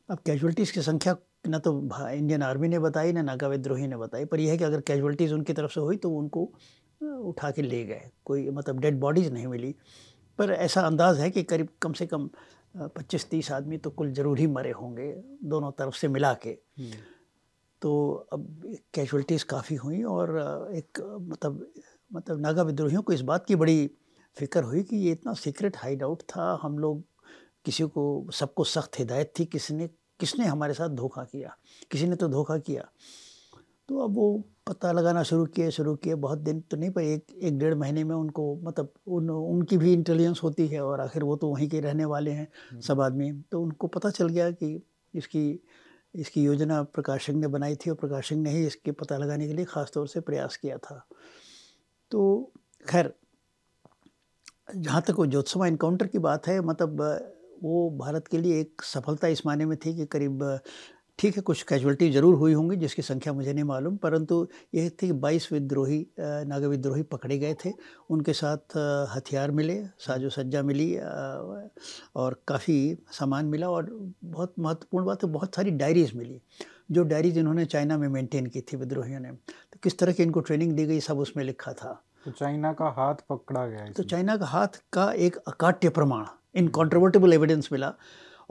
अब 0.09 0.19
कैजुअलिटीज़ 0.25 0.73
की 0.73 0.81
संख्या 0.81 1.15
न 1.47 1.59
तो 1.59 1.71
इंडियन 2.09 2.43
आर्मी 2.43 2.67
ने 2.67 2.79
बताई, 2.79 3.11
ना 3.11 3.21
नागा 3.21 3.47
विद्रोही 3.47 3.87
ने 3.87 3.97
बताई, 3.97 4.25
पर 4.25 4.39
यह 4.39 4.51
है 4.51 4.57
कि 4.57 4.63
अगर 4.63 4.81
कैजुअलिटीज़ 4.81 5.33
उनकी 5.33 5.53
तरफ़ 5.53 5.71
से 5.71 5.81
हुई 5.81 5.97
तो 5.97 6.09
उनको 6.11 6.51
उठा 7.01 7.51
के 7.51 7.61
ले 7.61 7.83
गए। 7.85 8.09
कोई 8.25 8.49
मतलब 8.49 8.79
डेड 8.79 8.99
बॉडीज़ 8.99 9.31
नहीं 9.33 9.47
मिली। 9.47 9.75
पर 10.39 10.51
ऐसा 10.51 10.81
अंदाज़ 10.81 11.19
है 11.21 11.29
कि 11.31 11.43
करीब 11.43 11.67
कम 11.81 11.93
से 11.93 12.05
कम 12.05 12.29
पच्चीस 12.75 13.29
तीस 13.29 13.51
आदमी 13.51 13.77
तो 13.77 13.89
कुल 13.91 14.11
ज़रूर 14.13 14.39
ही 14.39 14.47
मरे 14.49 14.71
होंगे 14.71 15.11
दोनों 15.45 15.71
तरफ़ 15.71 15.95
से 15.95 16.07
मिला 16.07 16.33
के 16.43 16.49
हम्म। 16.49 16.97
तो 17.81 18.11
अब 18.33 18.47
कैजुअलिटीज़ 18.93 19.45
काफ़ी 19.45 19.75
हुई 19.75 20.01
और 20.05 20.29
एक 20.75 21.01
मतलब 21.23 21.65
मतलब 22.11 22.39
नागा 22.41 22.63
विद्रोहियों 22.63 23.01
को 23.01 23.13
इस 23.13 23.21
बात 23.21 23.45
की 23.45 23.55
बड़ी 23.55 23.89
फ़िक्र 24.37 24.63
हुई 24.63 24.83
कि 24.83 24.97
ये 24.97 25.11
इतना 25.11 25.33
सीक्रेट 25.33 25.77
हाइड 25.77 26.03
आउट 26.03 26.21
था 26.29 26.53
हम 26.61 26.77
लोग 26.79 27.03
किसी 27.65 27.83
को 27.87 28.05
सबको 28.33 28.63
सख्त 28.65 28.99
हिदायत 28.99 29.33
थी 29.39 29.45
किसने 29.45 29.87
किसने 30.19 30.45
हमारे 30.45 30.73
साथ 30.73 30.89
धोखा 30.95 31.23
किया 31.23 31.55
किसी 31.91 32.07
ने 32.07 32.15
तो 32.15 32.27
धोखा 32.27 32.57
किया 32.59 32.89
तो 33.89 33.99
अब 33.99 34.15
वो 34.15 34.27
पता 34.67 34.91
लगाना 34.91 35.21
शुरू 35.23 35.45
किए 35.47 35.69
शुरू 35.71 35.95
किए 35.95 36.15
बहुत 36.17 36.39
दिन 36.39 36.59
तो 36.61 36.77
नहीं 36.77 36.89
पर 36.91 37.01
एक 37.03 37.31
एक 37.33 37.57
डेढ़ 37.59 37.73
महीने 37.75 38.03
में 38.03 38.15
उनको 38.15 38.43
मतलब 38.63 38.93
उन 39.09 39.29
उनकी 39.29 39.77
भी 39.77 39.93
इंटेलिजेंस 39.93 40.39
होती 40.43 40.67
है 40.67 40.81
और 40.81 41.01
आखिर 41.01 41.23
वो 41.23 41.35
तो 41.35 41.47
वहीं 41.49 41.67
के 41.69 41.79
रहने 41.79 42.05
वाले 42.05 42.31
हैं 42.31 42.47
हम्म। 42.69 42.81
सब 42.81 43.01
आदमी 43.01 43.31
तो 43.51 43.61
उनको 43.61 43.87
पता 43.89 44.09
चल 44.11 44.29
गया 44.29 44.49
कि 44.53 44.79
इसकी 45.13 45.43
इसकी 46.15 46.43
योजना 46.43 46.81
प्रकाश 46.91 47.25
सिंह 47.25 47.39
ने 47.39 47.47
बनाई 47.47 47.75
थी 47.75 47.89
और 47.89 47.95
प्रकाश 47.97 48.29
सिंह 48.29 48.41
ने 48.41 48.49
ही 48.49 48.65
इसके 48.67 48.91
पता 48.93 49.17
लगाने 49.17 49.47
के 49.47 49.53
लिए 49.53 49.65
ख़ास 49.65 49.91
तौर 49.93 50.07
से 50.07 50.19
प्रयास 50.21 50.57
किया 50.57 50.77
था 50.79 51.05
तो 52.11 52.23
खैर 52.85 53.13
जहाँ 54.77 55.01
तक 55.01 55.15
वो 55.17 55.25
ज्योत्समा 55.27 55.67
इनकाउंटर 55.67 56.07
की 56.07 56.19
बात 56.21 56.47
है 56.47 56.59
मतलब 56.63 57.01
वो 57.63 57.89
भारत 57.97 58.27
के 58.27 58.37
लिए 58.37 58.59
एक 58.61 58.81
सफलता 58.83 59.27
इस 59.29 59.45
मायने 59.45 59.65
में 59.65 59.77
थी 59.77 59.95
कि 59.95 60.05
करीब 60.07 60.43
ठीक 61.19 61.35
है 61.35 61.41
कुछ 61.41 61.61
कैजुअलिटी 61.63 62.09
ज़रूर 62.11 62.35
हुई 62.35 62.53
होंगी 62.53 62.75
जिसकी 62.75 63.01
संख्या 63.01 63.33
मुझे 63.33 63.53
नहीं 63.53 63.63
मालूम 63.63 63.95
परंतु 63.97 64.47
यह 64.75 64.89
थी 64.91 65.07
कि 65.07 65.11
बाईस 65.15 65.47
विद्रोही 65.53 65.99
नागा 66.19 66.67
विद्रोही 66.67 67.03
पकड़े 67.05 67.37
गए 67.39 67.55
थे। 67.55 67.71
उनके 68.09 68.33
साथ 68.33 68.77
हथियार 69.15 69.51
मिले 69.51 69.75
साजो 69.99 70.29
सज्जा 70.29 70.61
मिली 70.63 70.95
और 70.97 72.39
काफ़ी 72.47 72.77
सामान 73.11 73.45
मिला 73.45 73.69
और 73.69 73.89
बहुत 74.23 74.53
महत्वपूर्ण 74.59 75.05
बात 75.05 75.23
है 75.23 75.29
बहुत 75.31 75.55
सारी 75.55 75.71
डायरीज़ 75.73 76.17
मिली। 76.17 76.39
जो 76.91 77.03
डायरीज 77.05 77.37
इन्होंने 77.37 77.65
चाइना 77.65 77.97
में 77.97 78.07
मेंटेन 78.09 78.47
की 78.47 78.61
थी 78.61 78.77
विद्रोहियों 78.77 79.19
ने। 79.19 79.31
तो 79.31 79.79
किस 79.83 79.97
तरह 79.99 80.13
की 80.13 80.23
इनको 80.23 80.39
ट्रेनिंग 80.41 80.71
दी 80.71 80.85
गई 80.85 80.99
सब 81.01 81.19
उसमें 81.19 81.43
लिखा 81.43 81.73
था। 81.73 81.93
तो 82.25 82.31
चाइना 82.31 82.73
का 82.73 82.89
हाथ 82.97 83.15
पकड़ा 83.29 83.65
गया 83.67 83.85
तो 83.91 84.03
चाइना 84.05 84.35
का 84.37 84.45
हाथ 84.45 84.81
का 84.93 85.11
एक 85.13 85.35
अकाट्य 85.37 85.89
प्रमाण 85.91 86.25
इनकॉन्ट्रोवर्टेबल 86.55 87.33
एविडेंस 87.33 87.69
मिला। 87.71 87.93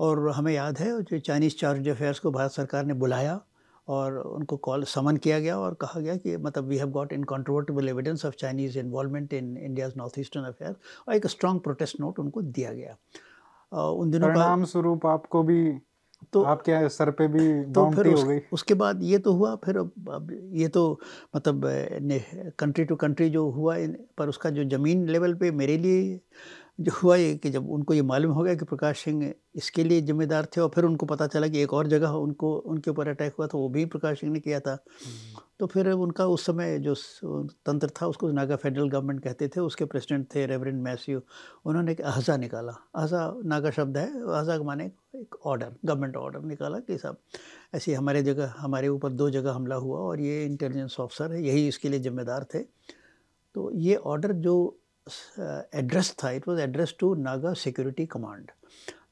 और 0.03 0.29
हमें 0.31 0.53
याद 0.53 0.79
है 0.79 0.91
जो 1.03 1.19
चाइनीज़ 1.21 1.57
चार्ज 1.57 1.89
अफेयर्स 1.89 2.19
को 2.19 2.31
भारत 2.31 2.51
सरकार 2.51 2.85
ने 2.85 2.95
बुलाया 2.95 3.41
और 3.89 4.19
उनको 4.19 4.57
कॉल 4.57 4.85
समन 4.85 5.17
किया 5.17 5.39
गया 5.41 5.59
और 5.59 5.75
कहा 5.81 6.01
गया 6.01 6.17
कि 6.17 6.37
मतलब 6.37 6.69
we 6.69 6.77
have 6.79 6.91
got 6.91 7.13
incontrovertible 7.13 7.89
evidence 7.89 8.25
of 8.27 8.35
Chinese 8.39 8.79
involvement 8.79 9.33
in 9.35 9.57
India's 9.57 9.93
north 9.97 10.19
eastern 10.19 10.45
affair 10.45 10.75
और 11.09 11.15
एक 11.15 11.27
स्ट्रॉन्ग 11.27 11.61
प्रोटेस्ट 11.61 12.01
नोट 12.01 12.19
उनको 12.19 12.43
दिया 12.43 12.73
गया। 12.73 12.97
उन 13.73 14.11
दिनों 14.11 14.29
परिणाम 14.29 14.65
स्वरूप 14.65 15.07
आपको 15.07 15.43
भी 15.43 15.63
तो 16.33 16.43
आपके 16.43 16.89
सर 16.89 17.11
पे 17.11 17.27
भी 17.29 17.47
तो 17.73 17.91
फिर 17.91 18.07
उस, 18.07 18.23
हो 18.23 18.29
गई। 18.29 18.41
उसके 18.53 18.75
बाद 18.75 19.03
ये 19.03 19.19
तो 19.19 19.33
हुआ 19.33 19.55
फिर 19.65 19.79
अब 19.79 20.29
ये 20.53 20.69
तो 20.69 20.83
मतलब 21.37 21.63
कंट्री 22.59 22.85
टू 22.85 22.97
कंट्री 22.97 23.29
जो 23.31 23.49
हुआ 23.51 23.77
पर 24.19 24.29
उसका 24.29 24.51
जो 24.51 24.65
ज़मीन 24.77 25.09
लेवल 25.09 25.35
पे 25.35 25.51
मेरे 25.51 25.77
लिए 25.79 26.21
जो 26.79 26.93
हुआ 27.03 27.17
ये 27.17 27.35
कि 27.37 27.51
जब 27.51 27.69
उनको 27.71 27.95
ये 27.95 28.03
मालूम 28.03 28.33
हो 28.33 28.43
गया 28.43 28.55
कि 28.55 28.65
प्रकाश 28.65 28.99
सिंह 28.99 29.33
इसके 29.57 29.85
लिए 29.85 30.01
जिम्मेदार 30.01 30.47
थे 30.47 30.61
और 30.61 30.71
फिर 30.75 30.85
उनको 30.85 31.07
पता 31.07 31.27
चला 31.27 31.49
कि 31.49 31.61
एक 31.63 31.73
और 31.73 31.87
जगह 31.87 32.11
उनको 32.19 32.55
उनके 32.57 32.91
ऊपर 32.91 33.09
अटैक 33.09 33.35
हुआ 33.39 33.47
था 33.47 33.59
वो 33.59 33.69
भी 33.69 33.85
प्रकाश 33.85 34.21
सिंह 34.21 34.33
ने 34.33 34.41
किया 34.41 34.61
था। 34.61 34.71
हम्म। 34.71 35.43
तो 35.61 35.67
फिर 35.67 35.91
उनका 35.91 36.27
उस 36.27 36.47
समय 36.47 36.79
जो 36.79 36.95
तंत्र 37.67 37.89
था 38.01 38.07
उसको 38.07 38.31
नागा 38.33 38.57
फेडरल 38.57 38.89
गवर्नमेंट 38.89 39.23
कहते 39.25 39.49
थे 39.49 39.61
उसके 39.61 39.85
प्रेसिडेंट 39.85 40.27
थे 40.35 40.47
रेवरेंड 40.47 40.83
मैस्यू। 40.83 41.21
उन्होंने 41.67 41.93
एक 41.93 42.01
अहजा 42.01 42.37
निकाला। 42.37 42.73
अहजा 42.97 43.33
नागा 43.45 43.71
शब्द 43.71 43.97
है 43.97 44.07
अहजा 44.07 44.59
का 44.59 44.65
माने 44.65 44.91
एक 45.17 45.37
ऑर्डर 45.47 45.75
गवर्नमेंट 45.85 46.17
ऑर्डर 46.17 46.41
निकाला 46.41 46.79
कि 46.79 46.99
साहब 46.99 47.17
ऐसे 47.75 47.95
हमारे 47.95 48.23
जगह 48.23 48.55
हमारे 48.59 48.89
ऊपर 48.89 49.13
दो 49.13 49.31
जगह 49.31 49.53
हमला 49.53 49.77
हुआ 49.77 49.99
और 50.01 50.21
ये 50.21 50.45
इंटेलिजेंस 50.47 50.97
ऑफिसर 51.01 51.33
है 51.33 51.47
यही 51.47 51.69
इसके 51.69 51.89
लिए 51.89 52.01
जिम्मेदार 52.01 52.47
थे। 52.55 52.63
तो 53.55 53.71
ये 53.75 53.95
ऑर्डर 53.95 54.33
जो 54.33 54.55
एड्रेस 55.75 56.15
था 56.25 56.31
it 56.31 56.49
was 56.49 56.61
address 56.61 56.95
to 57.01 57.15
Naga 57.15 57.53
security 57.53 58.07
command 58.07 58.51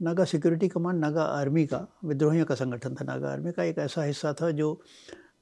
Naga 0.03 0.25
security 0.25 0.69
command 0.69 1.01
Naga 1.01 1.23
army 1.23 1.67
का 1.67 1.87
विद्रोहियों 2.05 2.47
का 2.47 2.55
संगठन 2.55 2.95
था 2.95 3.05
नागा 3.05 3.31
आर्मी 3.33 3.53
का 3.53 3.65
एक 3.65 3.79
ऐसा 3.79 4.03
हिस्सा 4.03 4.33
था 4.33 4.51
जो 4.51 4.73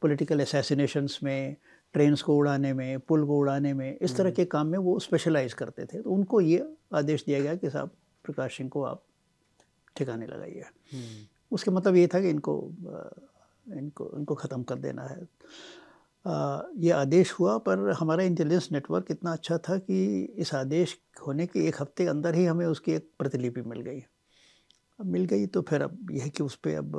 पॉलिटिकल 0.03 0.41
असैसिनेशंस 0.41 1.19
में 1.23 1.57
ट्रेन्स 1.95 2.23
को 2.23 2.37
उड़ाने 2.37 2.73
में 2.73 2.99
पुल 3.01 3.25
को 3.27 3.39
उड़ाने 3.39 3.73
में 3.75 3.99
इस 3.99 4.17
तरह। 4.17 4.31
के 4.31 4.45
काम 4.45 4.67
में 4.67 4.79
वो 4.79 4.99
स्पेशलाइज 4.99 5.53
करते 5.55 5.85
थे 5.85 6.01
तो 6.03 6.11
उनको 6.11 6.41
ये 6.41 6.65
आदेश 6.95 7.25
दिया 7.27 7.41
गया 7.41 7.55
कि 7.55 7.71
साहब 7.71 7.91
प्रकाश 8.25 8.57
सिंह 8.57 8.69
को 8.71 8.83
आप 8.85 9.03
ठिकाने 9.97 10.27
लगाइए। 10.27 10.65
उसके 11.53 11.71
मतलब 11.71 11.97
ये 11.97 12.07
था 12.07 12.21
कि 12.21 12.31
इनको 12.31 12.55
इनको 13.69 14.11
इनको 14.19 14.35
ख़त्म 14.35 14.63
कर 14.63 14.77
देना 14.79 15.03
है 15.03 15.19
ये 16.85 16.91
आदेश 16.91 17.33
हुआ 17.33 17.57
पर 17.59 17.91
हमारा 18.01 18.25
इंटेलिजेंस 18.25 18.69
नेटवर्क 18.73 19.07
इतना 19.11 19.33
अच्छा 19.33 19.59
था 19.59 19.77
कि 19.79 20.23
इस 20.39 20.55
आदेश 20.55 20.97
होने 21.27 21.47
के 21.47 21.67
एक 21.69 21.81
हफ़्ते 21.81 22.05
के 22.05 22.11
अंदर 22.11 22.35
ही 22.35 22.45
हमें 22.45 22.67
उसकी 22.67 22.93
एक 22.93 23.11
प्रतिलिपि 23.19 23.63
मिल 23.63 23.81
गई। 23.81 24.01
अब 24.99 25.07
मिल 25.07 25.25
गई 25.25 25.47
तो 25.47 25.63
फिर 25.63 25.83
अब 25.83 26.11
यह 26.13 26.29
कि 26.29 26.43
उस 26.43 26.55
पर 26.57 26.75
अब 26.77 26.97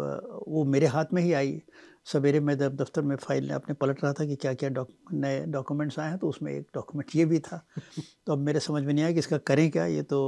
वो 0.48 0.63
मेरे 0.65 0.88
हाथ 0.88 1.13
में 1.13 1.21
ही 1.21 1.33
आई। 1.33 1.62
सवेरे 2.05 2.39
मैं 2.39 2.57
जब 2.57 2.75
दफ्तर 2.75 3.01
में 3.01 3.15
फ़ाइल 3.15 3.50
अपने 3.50 3.75
पलट 3.75 4.03
रहा 4.03 4.13
था 4.13 4.25
कि 4.25 4.36
क्या 4.36 4.53
क्या 4.53 4.69
डॉक 4.69 4.89
नए 5.13 5.45
डॉक्यूमेंट्स 5.48 6.00
आए 6.00 6.09
हैं 6.09 6.17
तो 6.17 6.29
उसमें 6.29 6.51
एक 6.53 6.67
डॉक्यूमेंट 6.75 7.15
ये 7.15 7.25
भी 7.25 7.39
था। 7.39 7.63
तो 8.27 8.33
अब 8.33 8.39
मेरे 8.39 8.59
समझ 8.59 8.83
में 8.83 8.93
नहीं 8.93 9.03
आया 9.03 9.13
कि 9.13 9.19
इसका 9.19 9.38
करें 9.38 9.69
क्या 9.71 9.86
ये 9.86 10.03
तो 10.03 10.19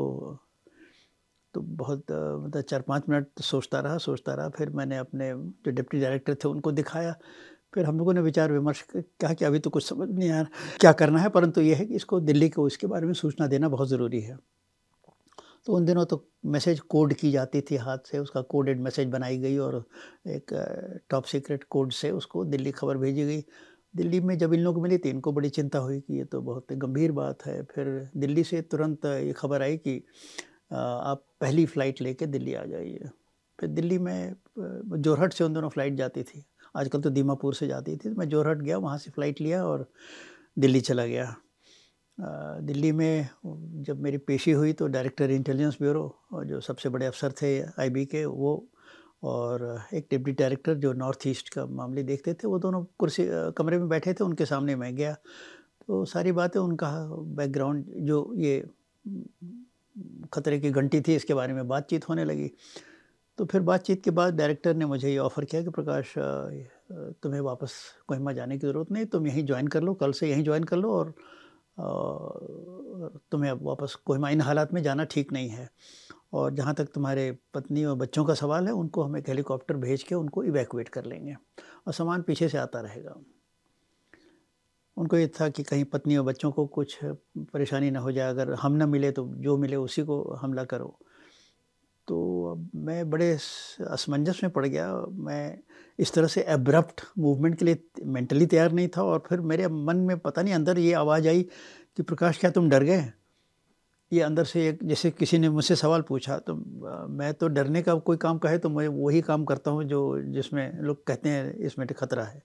तो 1.54 1.62
बहुत 1.62 2.12
मतलब 2.12 2.62
चार 2.62 2.82
पाँच 2.82 3.04
मिनट 3.10 3.42
सोचता 3.42 3.80
रहा 3.80 3.98
सोचता 3.98 4.34
रहा 4.34 4.50
फिर 4.50 4.70
मैंने 4.70 4.98
अपने 4.98 5.32
जो 5.66 5.72
डिप्टी 5.72 6.00
डायरेक्टर 6.00 6.36
थे 6.36 6.48
उनको 6.50 6.72
दिखाया। 6.72 7.16
फिर 7.74 7.86
हम 7.86 7.98
लोगों 7.98 8.14
ने 8.14 8.22
विचार 8.22 8.52
विमर्श 8.52 8.82
कहा 8.96 9.34
कि 9.34 9.46
अभी 9.46 9.60
तो 9.60 9.70
कुछ 9.70 9.84
समझ 9.86 10.10
नहीं 10.10 10.30
आ 10.30 10.40
रहा 10.40 10.78
क्या 10.80 10.92
करना 10.94 11.20
है? 11.20 11.30
परंतु 11.30 11.62
यह 11.62 11.78
है 11.78 11.86
कि 11.86 11.96
इसको 11.96 12.20
दिल्ली 12.22 12.50
को 12.50 12.68
इसके 12.68 12.88
बारे 12.88 13.06
में 13.06 13.14
सूचना 13.14 13.48
देना 13.48 13.70
बहुत 13.70 13.90
ज़रूरी 13.90 14.22
है। 14.22 14.38
तो 15.66 15.74
उन 15.74 15.86
दिनों 15.86 16.06
तो 16.06 16.24
मैसेज 16.46 16.80
कोड 16.82 17.14
की 17.14 17.32
जाती 17.32 17.62
थी 17.62 17.76
हाथ 17.78 17.98
से, 18.12 18.20
उसका 18.20 18.42
कोडेड 18.44 18.80
मैसेज 18.82 19.08
बनाई 19.10 19.38
गई 19.38 19.58
और 19.58 19.84
एक 20.28 20.54
टॉप 21.10 21.26
सीक्रेट 21.26 21.64
कोड 21.70 21.92
से 21.92 22.12
उसको 22.12 22.46
दिल्ली 22.46 22.72
खबर 22.72 22.98
भेजी 22.98 23.26
गई। 23.26 23.44
दिल्ली 23.94 24.20
में 24.20 24.38
जब 24.38 24.54
इन 24.54 24.60
लोगों 24.60 24.82
मिली 24.82 24.98
थी 24.98 25.10
इनको 25.10 25.32
बड़ी 25.32 25.50
चिंता 25.50 25.80
हुई 25.80 26.00
कि 26.00 26.18
ये 26.18 26.24
तो 26.24 26.42
बहुत 26.42 26.74
गंभीर 26.74 27.12
बात 27.12 27.46
है। 27.46 27.62
फिर 27.66 27.88
दिल्ली 28.18 28.44
से 28.44 28.62
तुरंत 28.62 29.06
ये 29.06 29.34
खबर 29.38 29.62
आई 29.62 29.78
कि 29.78 29.98
आप 30.74 31.26
पहली 31.42 31.66
फ़्लाइट 31.66 32.02
लेके 32.02 32.26
दिल्ली 32.28 32.54
आ 32.54 32.64
जाइए। 32.66 33.10
फिर 33.60 33.70
दिल्ली 33.70 33.98
में 34.00 34.34
जोरहट 34.58 35.34
से 35.34 35.44
उन 35.44 35.54
दोनों 35.54 35.70
फ़्लाइट 35.70 35.96
जाती 35.96 36.24
थी। 36.24 36.44
आजकल 36.76 37.02
तो 37.02 37.10
दीमापुर 37.10 37.54
से 37.56 37.68
जाती 37.68 37.92
थी 37.94 38.10
तो 38.10 38.16
मैं 38.16 38.28
जोरहट 38.30 38.58
गया, 38.58 38.78
वहाँ 38.78 38.98
से 38.98 39.12
फ़्लाइट 39.12 39.42
लिया 39.42 39.64
और 39.66 39.86
दिल्ली 40.58 40.82
चला 40.82 41.06
गया। 41.06 41.36
दिल्ली 42.62 42.92
में 42.92 43.28
जब 43.84 44.02
मेरी 44.02 44.18
पेशी 44.20 44.52
हुई 44.52 44.74
तो 44.74 44.88
डायरेक्टर 44.88 45.32
इंटेलिजेंस 45.32 45.78
ब्यूरो 45.82 46.04
और 46.34 46.46
जो 46.46 46.60
सबसे 46.62 46.90
बड़े 46.90 47.06
अफसर 47.06 47.32
थे 47.42 47.60
आईबी 47.62 48.06
के, 48.06 48.26
वो 48.26 48.68
और 49.24 49.82
एक 49.94 50.08
डिप्टी 50.12 50.32
डायरेक्टर 50.34 50.76
जो 50.76 50.92
नॉर्थ 50.94 51.28
ईस्ट 51.28 51.50
का 51.54 51.66
मामले 51.68 52.04
देखते 52.04 52.34
थे, 52.34 52.48
वो 52.48 52.60
दोनों 52.60 52.84
कुर्सी 53.00 53.26
कमरे 53.58 53.78
में 53.78 53.88
बैठे 53.90 54.14
थे, 54.14 54.24
उनके 54.24 54.46
सामने 54.46 54.76
मैं 54.76 54.96
गया। 54.96 55.14
तो 55.82 56.04
सारी 56.06 56.32
बातें 56.32 56.60
उनका 56.60 56.90
बैकग्राउंड 57.38 57.86
जो 58.00 58.34
ये, 58.38 58.64
खतरे 60.34 60.60
की 60.60 60.70
घंटी 60.72 61.02
थी, 61.02 61.16
इसके 61.16 61.34
बारे 61.34 61.54
में 61.54 61.68
बातचीत 61.68 62.08
होने 62.10 62.26
लगी। 62.26 62.52
तो 63.38 63.46
फिर 63.46 63.62
बातचीत 63.62 64.04
के 64.04 64.12
बाद 64.12 64.36
डायरेक्टर 64.36 64.74
ने 64.76 64.86
मुझे 64.86 65.10
ये 65.10 65.18
ऑफ़र 65.18 65.46
किया 65.46 65.62
कि, 65.64 65.70
प्रकाश 65.70 66.14
तुम्हें 67.24 67.42
वापस 67.42 67.74
कोहिमा 68.08 68.32
जाने 68.34 68.58
की 68.58 68.68
ज़रूरत 68.68 68.92
नहीं, 68.92 69.06
तुम 69.06 69.28
यहीं 69.28 69.46
ज्वाइन 69.46 69.68
कर 69.68 69.82
लो, 69.84 69.94
कल 69.94 70.12
से 70.12 70.30
यहीं 70.30 70.44
ज्वाइन 70.44 70.64
कर 70.64 70.78
लो 70.78 70.92
और 70.92 71.14
तुम्हें 73.32 73.50
अब 73.52 73.60
वापस 73.64 73.96
कोहिमा, 74.06 74.30
इन 74.30 74.42
हालात 74.42 74.74
में 74.74 74.82
जाना 74.84 75.04
ठीक 75.04 75.32
नहीं 75.34 75.50
है। 75.50 75.70
और 76.34 76.54
जहाँ 76.56 76.74
तक 76.76 76.90
तुम्हारे 76.96 77.32
पत्नी 77.54 77.84
और 77.86 77.96
बच्चों 77.98 78.26
का 78.26 78.34
सवाल 78.34 78.68
है, 78.68 78.74
उनको 78.74 79.04
हम 79.04 79.18
एक 79.18 79.30
हेलीकॉप्टर 79.30 79.78
भेज 79.78 80.04
के 80.04 80.16
उनको 80.16 80.44
इवैक्यूएट 80.44 80.90
कर 80.90 81.06
लेंगे 81.06 81.36
और 81.88 81.94
सामान 81.94 82.22
पीछे 82.22 82.50
से 82.50 82.58
आता 82.58 82.82
रहेगा। 82.82 83.16
उनको 84.98 85.18
ये 85.18 85.28
था 85.40 85.48
कि 85.50 85.64
कहीं 85.64 85.84
पत्नी 85.86 86.18
और 86.18 86.26
बच्चों 86.26 86.52
को 86.52 86.66
कुछ 86.68 86.98
परेशानी 87.04 87.92
ना 87.92 88.00
हो 88.00 88.12
जाए, 88.12 88.30
अगर 88.30 88.54
हम 88.54 88.74
ना 88.74 88.86
मिले 88.88 89.12
तो 89.12 89.28
जो 89.38 89.58
मिले 89.58 89.76
उसी 89.76 90.04
को 90.04 90.22
हमला 90.42 90.64
करो। 90.64 90.98
तो 92.08 92.18
अब 92.52 92.70
मैं 92.76 93.10
बड़े 93.10 93.32
असमंजस 93.88 94.40
में 94.44 94.52
पड़ 94.52 94.66
गया। 94.66 94.88
मैं 95.10 95.58
इस 96.00 96.14
तरह 96.14 96.28
से 96.28 96.42
एब्रप्ट 96.50 97.02
मूवमेंट 97.20 97.58
के 97.60 97.66
लिए 97.66 97.80
मेंटली 98.06 98.46
तैयार 98.46 98.72
नहीं 98.72 98.88
था 98.88 99.04
और 99.04 99.24
फिर 99.30 99.42
मेरे 99.42 99.68
मन 99.68 99.98
में 99.98 100.18
पता 100.20 100.42
नहीं 100.42 100.54
अंदर 100.54 100.80
ये 100.80 100.94
आवाज़ 100.94 101.28
आई 101.28 101.44
कि, 101.98 102.04
प्रकाश, 102.04 102.38
क्या 102.38 102.52
तुम 102.52 102.70
डर 102.70 102.84
गए? 102.84 103.06
ये 104.12 104.22
अंदर 104.22 104.44
से 104.44 104.68
एक, 104.70 104.80
जैसे 104.84 105.12
किसी 105.12 105.38
ने 105.38 105.50
मुझसे 105.50 105.76
सवाल 105.76 106.02
पूछा 106.02 106.38
तो 106.38 106.56
मैं 107.10 107.34
तो 107.34 107.48
डरने 107.48 107.82
का 107.82 107.96
कोई 107.96 108.18
काम 108.18 108.38
कहे 108.38 108.58
तो 108.58 108.70
मैं 108.70 108.88
वही 108.88 109.22
काम 109.22 109.46
करता 109.46 109.72
हूँ 109.72 109.84
जो, 109.84 110.22
जिसमें 110.22 110.82
लोग 110.82 111.04
कहते 111.06 111.30
हैं 111.30 111.54
इसमें 111.56 111.88
खतरा 111.88 112.24
है। 112.24 112.42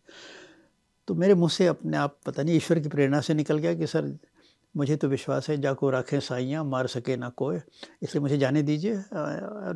तो 1.09 1.15
मेरे 1.15 1.35
मुँह 1.35 1.51
से 1.51 1.67
अपने 1.67 1.97
आप 1.97 2.19
पता 2.27 2.43
नहीं 2.43 2.57
ईश्वर 2.57 2.79
की 2.79 2.89
प्रेरणा 2.89 3.21
से 3.21 3.35
निकल 3.35 3.59
गया 3.59 3.75
कि, 3.75 3.87
सर 3.87 4.17
मुझे 4.77 4.97
तो 4.97 5.09
विश्वास 5.09 5.49
है 5.51 5.57
जाको 5.61 5.91
रखें 5.91 6.19
साइयाँ 6.21 6.65
मार 6.65 6.87
सके 6.87 7.17
ना 7.17 7.29
कोई। 7.37 7.57
इसलिए 8.03 8.21
मुझे 8.23 8.39
जाने 8.39 8.63
दीजिए 8.63 9.03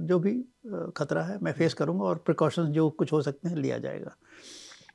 जो 0.07 0.19
भी 0.19 0.33
खतरा 0.97 1.23
है 1.23 1.38
मैं 1.42 1.52
फेस 1.52 1.75
करूँगा 1.75 2.04
और 2.04 2.23
प्रिकॉशंस 2.26 2.69
जो 2.71 2.88
कुछ 2.90 3.12
हो 3.12 3.23
सकते 3.23 3.49
हैं 3.49 3.57
लिया 3.57 3.78
जाएगा। 3.78 4.14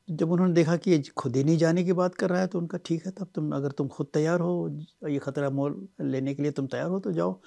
जब 0.10 0.32
उन्होंने 0.32 0.54
देखा 0.54 0.76
कि 0.78 0.92
ये 0.92 1.02
खुद 1.18 1.36
ही 1.36 1.44
नहीं 1.44 1.58
जाने 1.58 1.84
की 1.84 1.94
बात 1.94 2.16
कर 2.16 2.30
रहा 2.30 2.42
है 2.42 2.48
तो 2.48 2.60
उनका 2.60 2.78
ठीक 2.86 3.06
है 3.06 3.12
तब 3.12 3.28
तुम 3.36 3.52
अगर 3.56 3.72
तुम 3.72 3.88
खुद 3.88 4.08
तैयार 4.14 4.40
हो 4.40 4.70
ये 5.08 5.20
ख़तरा 5.20 5.50
मोल 5.50 5.88
लेने 6.02 6.34
के 6.34 6.44
लिए 6.44 6.52
तुम 6.52 6.68
तैयार 6.68 6.90
हो 6.90 7.00
तो 7.00 7.12
जाओ। 7.12 7.40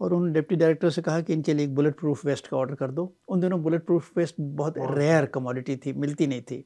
और 0.00 0.12
उन्होंने 0.12 0.32
डिप्टी 0.34 0.56
डायरेक्टर 0.56 0.90
से 0.90 1.02
कहा 1.02 1.20
कि 1.20 1.32
इनके 1.32 1.54
लिए 1.54 1.66
एक 1.66 1.74
बुलेट 1.74 1.98
प्रूफ 1.98 2.24
वेस्ट 2.26 2.46
का 2.46 2.56
ऑर्डर 2.56 2.74
कर 2.74 2.90
दो। 2.90 3.12
उन 3.28 3.40
दिनों 3.40 3.62
बुलेट 3.62 3.84
प्रूफ 3.86 4.10
वेस्ट 4.16 4.34
बहुत 4.40 4.74
रेयर 4.78 5.26
कमोडिटी 5.26 5.76
थी 5.76 5.92
मिलती 5.94 6.26
नहीं 6.26 6.42
थी। 6.42 6.64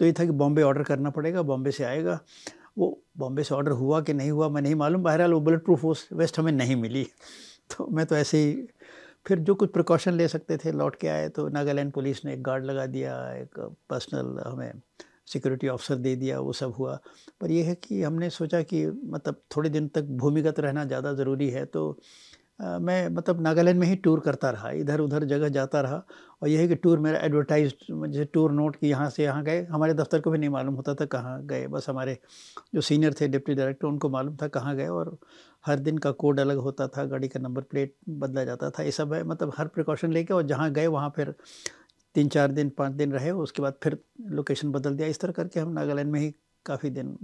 तो 0.00 0.04
ये 0.04 0.12
था 0.12 0.24
कि 0.24 0.30
बॉम्बे 0.32 0.62
ऑर्डर 0.62 0.82
करना 0.82 1.10
पड़ेगा 1.10 1.42
बॉम्बे 1.44 1.70
से 1.70 1.84
आएगा। 1.84 2.18
वो 2.78 3.02
बॉम्बे 3.18 3.42
से 3.42 3.54
ऑर्डर 3.54 3.70
हुआ 3.70 4.00
कि 4.00 4.14
नहीं 4.14 4.30
हुआ, 4.30 4.48
मैं 4.48 4.62
नहीं 4.62 4.74
मालूम। 4.74 5.02
बहरहाल 5.02 5.32
वो 5.32 5.40
बुलेट 5.40 5.64
प्रूफ 5.64 6.12
वेस्ट 6.12 6.38
हमें 6.38 6.52
नहीं 6.52 6.76
मिली। 6.76 7.04
तो 7.76 7.86
मैं 7.86 8.06
तो 8.06 8.16
ऐसे 8.16 8.38
ही 8.38 8.66
फिर 9.26 9.38
जो 9.38 9.54
कुछ 9.54 9.72
प्रिकॉशन 9.72 10.14
ले 10.14 10.28
सकते 10.28 10.56
थे, 10.56 10.72
लौट 10.72 10.96
के 10.96 11.08
आए 11.08 11.28
तो 11.28 11.48
नागालैंड 11.48 11.92
पुलिस 11.92 12.24
ने 12.24 12.32
एक 12.34 12.42
गार्ड 12.42 12.64
लगा 12.64 12.86
दिया, 12.86 13.14
एक 13.32 13.58
पर्सनल 13.90 14.42
हमें 14.46 14.72
सिक्योरिटी 15.26 15.68
ऑफिसर 15.68 15.96
दे 15.96 16.16
दिया, 16.16 16.40
वो 16.40 16.52
सब 16.52 16.72
हुआ। 16.78 16.98
पर 17.40 17.50
यह 17.50 17.68
है 17.68 17.74
कि 17.74 18.02
हमने 18.02 18.30
सोचा 18.30 18.62
कि 18.62 18.86
मतलब 18.86 19.42
थोड़े 19.56 19.70
दिन 19.70 19.88
तक 19.88 20.02
भूमिगत 20.04 20.60
रहना 20.60 20.84
ज़्यादा 20.84 21.12
ज़रूरी 21.12 21.50
है 21.50 21.64
तो 21.66 21.98
मैं 22.60 23.08
मतलब 23.08 23.40
नागालैंड 23.40 23.78
में 23.80 23.86
ही 23.86 23.94
टूर 23.96 24.20
करता 24.20 24.50
रहा 24.50 24.70
इधर 24.72 25.00
उधर 25.00 25.24
जगह 25.24 25.48
जाता 25.50 25.80
रहा 25.80 26.02
और 26.42 26.48
यह 26.48 26.66
कि 26.68 26.74
टूर 26.76 26.98
मेरा 26.98 27.18
एडवर्टाइज 27.20 27.74
जैसे 27.90 28.24
टूर 28.24 28.52
नोट 28.52 28.76
कि 28.76 28.86
यहाँ 28.86 29.08
से 29.10 29.22
यहाँ 29.24 29.42
गए। 29.44 29.62
हमारे 29.64 29.94
दफ्तर 29.94 30.20
को 30.20 30.30
भी 30.30 30.38
नहीं 30.38 30.50
मालूम 30.50 30.74
होता 30.74 30.94
था 30.94 31.06
कहाँ 31.06 31.40
गए, 31.46 31.66
बस 31.66 31.88
हमारे 31.88 32.18
जो 32.74 32.80
सीनियर 32.80 33.14
थे 33.20 33.28
डिप्टी 33.28 33.54
डायरेक्टर 33.54 33.86
उनको 33.86 34.08
मालूम 34.08 34.36
था 34.42 34.48
कहाँ 34.48 34.74
गए 34.76 34.86
और 34.88 35.16
हर 35.64 35.78
दिन 35.78 35.98
का 35.98 36.10
कोड 36.12 36.40
अलग 36.40 36.58
होता 36.58 36.86
था, 36.88 37.04
गाड़ी 37.04 37.28
का 37.28 37.40
नंबर 37.40 37.62
प्लेट 37.62 37.94
बदला 38.08 38.44
जाता 38.44 38.70
था, 38.70 38.82
ये 38.82 38.90
सब 38.92 39.12
है। 39.14 39.22
मतलब 39.24 39.52
हर 39.58 39.68
प्रिकॉशन 39.68 40.12
लेके 40.12 40.34
और 40.34 40.42
जहाँ 40.44 40.70
गए 40.72 40.86
वहाँ 40.88 41.12
फिर 41.16 41.34
तीन 42.14 42.28
चार 42.28 42.52
दिन, 42.52 42.68
पाँच 42.70 42.92
दिन 42.94 43.12
रहे, 43.12 43.30
उसके 43.32 43.62
बाद 43.62 43.78
फिर 43.82 43.98
लोकेशन 44.30 44.72
बदल 44.72 44.96
दिया। 44.96 45.08
इस 45.08 45.20
तरह 45.20 45.32
करके 45.32 45.60
हम 45.60 45.72
नागालैंड 45.72 46.10
में 46.12 46.20
ही 46.20 46.34
काफ़ी 46.66 46.90
दिन 46.90 47.16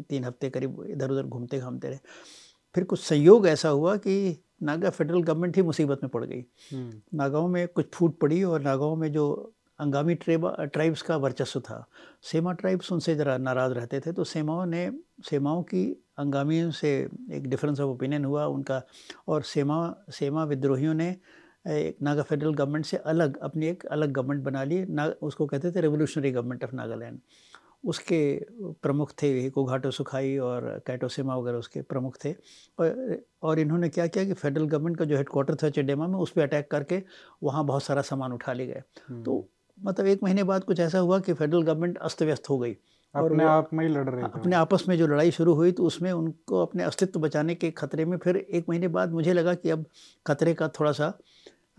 तीन 0.00 0.24
हफ़्ते 0.24 0.50
करीब 0.50 0.82
इधर 0.88 1.10
उधर 1.10 1.22
घूमते 1.24 1.58
घामते 1.58 1.88
रहे। 1.88 1.98
फिर 2.74 2.84
कुछ 2.84 3.00
संयोग 3.00 3.46
ऐसा 3.48 3.68
हुआ 3.68 3.96
कि 3.96 4.42
नागा 4.62 4.90
फेडरल 4.90 5.22
गवर्नमेंट 5.22 5.56
ही 5.56 5.62
मुसीबत 5.62 6.00
में 6.02 6.10
पड़ 6.10 6.24
गई। 6.24 6.44
हम्म। 6.72 7.18
नागाओं 7.18 7.48
में 7.48 7.66
कुछ 7.68 7.90
फूट 7.94 8.18
पड़ी 8.18 8.42
और 8.42 8.60
नागाओं 8.62 8.96
में 8.96 9.10
जो 9.12 9.52
अंगामी 9.78 10.14
ट्रेब 10.14 10.46
ट्राइब्स 10.72 11.02
का 11.02 11.16
वर्चस्व 11.16 11.60
था। 11.60 11.84
सेमा 12.22 12.52
ट्राइब्स 12.52 12.92
उनसे 12.92 13.14
ज़रा 13.14 13.36
नाराज़ 13.38 13.72
रहते 13.72 14.00
थे 14.00 14.12
तो 14.12 14.24
सेमाओं 14.24 14.64
ने 14.66 14.90
सेमाओं 15.30 15.62
की 15.62 15.84
अंगामियों 16.18 16.70
से 16.70 16.90
एक 17.32 17.48
डिफरेंस 17.48 17.80
ऑफ़ 17.80 17.88
ओपिनियन 17.88 18.24
हुआ 18.24 18.46
उनका 18.46 18.82
और 19.28 19.42
सेमा 19.44 19.78
सेमा 20.10 20.44
विद्रोहियों 20.44 20.94
ने 20.94 21.08
एक 21.66 21.96
नागा 22.02 22.22
फेडरल 22.22 22.54
गवर्नमेंट 22.54 22.84
से 22.86 22.96
अलग 22.96 23.36
अपनी 23.38 23.66
एक 23.66 23.84
अलग 23.86 24.12
गवर्नमेंट 24.12 24.42
बना 24.44 24.62
ली। 24.64 24.84
ना 24.86 25.06
उसको 25.22 25.46
कहते 25.46 25.70
थे 25.72 25.80
रेवोल्यूशनरी 25.80 26.30
गवर्नमेंट 26.32 26.64
ऑफ़ 26.64 26.74
नागालैंड 26.74 27.18
उसके 27.86 28.20
प्रमुख 28.82 29.12
थे 29.12 29.48
कोघाटो 29.50 29.90
सुखाई 29.90 30.36
और 30.38 30.68
कैटोसेमा 30.86 31.36
वगैरह 31.36 31.58
उसके 31.58 31.82
प्रमुख 31.82 32.16
थे। 32.24 32.32
और 32.78 33.18
और 33.42 33.58
इन्होंने 33.58 33.88
क्या 33.88 34.06
किया 34.06 34.24
कि 34.24 34.32
फेडरल 34.32 34.66
गवर्नमेंट 34.66 34.96
का 34.96 35.04
जो 35.04 35.16
हेडक्वार्टर 35.16 35.54
था 35.54 35.70
चेडेमा 35.70 36.06
में 36.06 36.18
उस 36.18 36.30
पर 36.30 36.42
अटैक 36.42 36.70
करके 36.70 37.02
वहाँ 37.42 37.64
बहुत 37.64 37.82
सारा 37.82 38.02
सामान 38.02 38.32
उठा 38.32 38.52
ले 38.52 38.66
गए। 38.66 38.82
तो 39.10 39.36
हम्म। 39.36 39.88
मतलब 39.88 40.06
एक 40.06 40.22
महीने 40.22 40.44
बाद 40.44 40.64
कुछ 40.64 40.80
ऐसा 40.80 40.98
हुआ 40.98 41.18
कि 41.20 41.32
फेडरल 41.32 41.62
गवर्नमेंट 41.62 41.98
अस्त 41.98 42.22
व्यस्त 42.22 42.50
हो 42.50 42.58
गई। 42.58 42.76
और 43.14 43.32
अपने 43.32 43.44
आप 43.44 43.70
में 43.72 43.84
ही 43.84 43.92
लड़ 43.92 44.08
रहे 44.08 44.22
थे। 44.22 44.30
अपने 44.34 44.56
आपस 44.56 44.84
में 44.88 44.96
जो 44.98 45.06
लड़ाई 45.06 45.30
शुरू 45.30 45.54
हुई 45.54 45.72
तो 45.72 45.84
उसमें 45.84 46.10
उनको 46.12 46.62
अपने 46.62 46.82
अस्तित्व 46.82 47.20
बचाने 47.20 47.54
के 47.54 47.70
खतरे 47.70 48.04
में 48.04 48.16
फिर 48.18 48.36
एक 48.36 48.68
महीने 48.68 48.88
बाद 48.88 49.12
मुझे 49.12 49.32
लगा 49.32 49.54
कि 49.54 49.70
अब 49.70 49.84
खतरे 50.26 50.54
का 50.54 50.68
थोड़ा 50.68 50.92
सा 50.92 51.12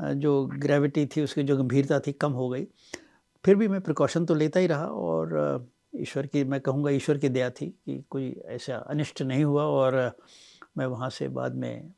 जो 0.02 0.46
ग्रेविटी 0.46 1.06
थी 1.06 1.24
उसकी 1.24 1.44
जो 1.44 1.58
गंभीरता 1.58 2.00
थी 2.00 2.12
कम 2.12 2.32
हो 2.32 2.50
गई। 2.50 2.68
फिर 3.46 3.56
भी 3.56 3.68
मैं 3.68 3.82
प्रिकॉशन 3.82 4.26
तो 4.26 4.36
लेता 4.36 4.60
ही 4.60 4.68
रहा 4.68 4.86
और 4.86 5.68
ईश्वर 5.98 6.26
की 6.26 6.44
मैं 6.44 6.62
कहूँगा 6.62 6.90
ईश्वर 6.92 7.18
की 7.18 7.30
दया 7.30 7.50
थी 7.50 7.68
कि 7.86 8.04
कोई 8.10 8.42
ऐसा 8.46 8.76
अनिष्ट 8.76 9.22
नहीं 9.22 9.44
हुआ 9.44 9.64
और 9.64 10.18
मैं 10.78 10.86
वहाँ 10.86 11.10
से 11.10 11.28
बाद 11.28 11.56
में 11.56 11.92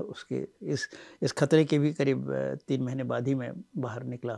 उसके 0.00 0.46
इस 0.62 0.88
इस 1.22 1.32
खतरे 1.32 1.64
के 1.64 1.78
भी 1.78 1.92
करीब 1.92 2.32
तीन 2.68 2.82
महीने 2.82 3.04
बाद 3.04 3.28
ही 3.28 3.34
मैं 3.34 3.52
बाहर 3.76 4.04
निकला 4.04 4.34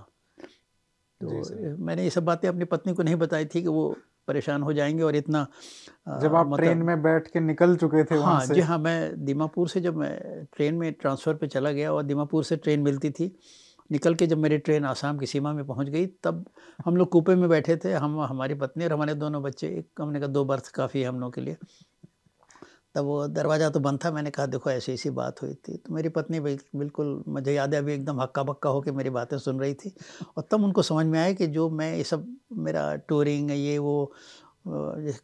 तो 1.21 1.43
मैंने 1.77 2.05
ये 2.05 2.11
सब 2.11 2.25
बातें 2.25 2.49
अपनी 2.49 2.65
पत्नी 2.65 2.95
को 2.95 3.03
नहीं 3.03 3.17
बताई 3.17 3.45
थी 3.45 3.63
कि 3.63 3.69
वो 3.69 3.97
परेशान 4.29 4.63
हो 4.63 4.73
जाएँगे 4.73 5.03
और 5.03 5.17
इतना 5.17 5.47
जब 6.23 6.35
आप 6.35 6.47
मतलब, 6.47 6.57
ट्रेन 6.57 6.79
में 6.79 7.03
बैठ 7.03 7.29
के 7.29 7.41
निकल 7.41 7.77
चुके 7.77 8.05
थे 8.05 8.15
हाँ 8.15 8.47
से। 8.47 8.55
जी 8.55 8.61
हाँ 8.61 8.79
मैं 8.79 9.25
दीमापुर 9.25 9.69
से 9.69 9.81
जब 9.81 9.97
मैं 9.97 10.45
ट्रेन 10.45 10.75
में 10.75 10.93
ट्रांसफ़र 10.93 11.35
पे 11.35 11.47
चला 11.47 11.73
गया 11.73 11.93
और 11.93 12.03
दीमापुर 12.03 12.45
से 12.45 12.57
ट्रेन 12.57 12.81
मिलती 12.81 13.11
थी 13.11 13.37
निकल 13.93 14.15
के 14.15 14.27
जब 14.27 14.39
मेरी 14.39 14.59
ट्रेन 14.59 14.85
आसाम 14.85 15.19
की 15.19 15.27
सीमा 15.27 15.53
में 15.53 15.65
पहुँच 15.67 15.89
गई, 15.89 16.07
तब 16.25 16.45
हम 16.85 16.97
लोग 16.97 17.09
कूपे 17.09 17.35
में 17.35 17.49
बैठे 17.49 17.77
थे, 17.77 17.93
हम, 17.93 18.21
हमारी 18.21 18.55
पत्नी 18.55 18.85
और 18.85 18.93
हमारे 18.93 19.15
दोनों 19.15 19.43
बच्चे, 19.43 19.69
एक 19.69 20.01
हमने 20.01 20.21
का 20.21 20.27
दो 20.27 20.45
बर्थ 20.45 20.71
काफ़ी 20.75 21.01
है 21.01 21.09
हम 21.09 21.21
लोग 21.21 21.35
के 21.35 21.41
लिए। 21.41 21.57
तब 22.95 23.05
वो 23.05 23.27
दरवाज़ा 23.29 23.69
तो 23.71 23.81
बंद 23.81 23.99
था, 24.05 24.11
मैंने 24.11 24.31
कहा, 24.31 24.47
देखो, 24.47 24.71
ऐसी 24.71 24.93
ऐसी 24.93 25.11
बात 25.11 25.43
हुई 25.43 25.55
थी। 25.55 25.77
तो 25.77 25.95
मेरी 25.95 26.09
पत्नी 26.09 26.41
बिल्कुल 26.41 27.23
मुझे 27.29 27.53
याद 27.53 27.75
है 27.75 27.81
अभी 27.81 27.93
एकदम 27.93 28.21
हक्का 28.21 28.43
बक्का 28.43 28.71
होकर 28.71 28.93
मेरी 28.93 29.11
बातें 29.11 29.39
सुन 29.39 29.61
रही 29.61 29.75
थी। 29.75 29.93
और 30.37 30.49
तब 30.51 30.65
उनको 30.65 30.83
समझ 30.83 31.07
में 31.07 31.19
आया 31.19 31.33
कि 31.33 31.47
जो 31.47 31.69
मैं, 31.71 31.97
ये 31.97 32.05
सब 32.05 32.27
मेरा 32.53 32.95
टूरिंग 33.09 33.51
ये 33.51 33.79
वो 33.79 34.13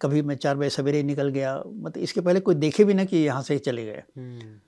कभी 0.03 0.23
मैं 0.23 0.37
चार 0.37 0.57
बजे 0.57 0.71
सवेरे 0.71 1.03
निकल 1.03 1.29
गया 1.29 1.57
मतलब 1.67 2.03
इसके 2.03 2.21
पहले 2.21 2.41
कोई 2.41 2.55
देखे 2.55 2.85
भी 2.85 2.95
ना 2.95 3.05
कि 3.05 3.17
यहाँ 3.17 3.43
से 3.43 3.55
ही 3.55 3.61
चले 3.61 3.85
गए। 3.85 4.03
हम्म। 4.17 4.68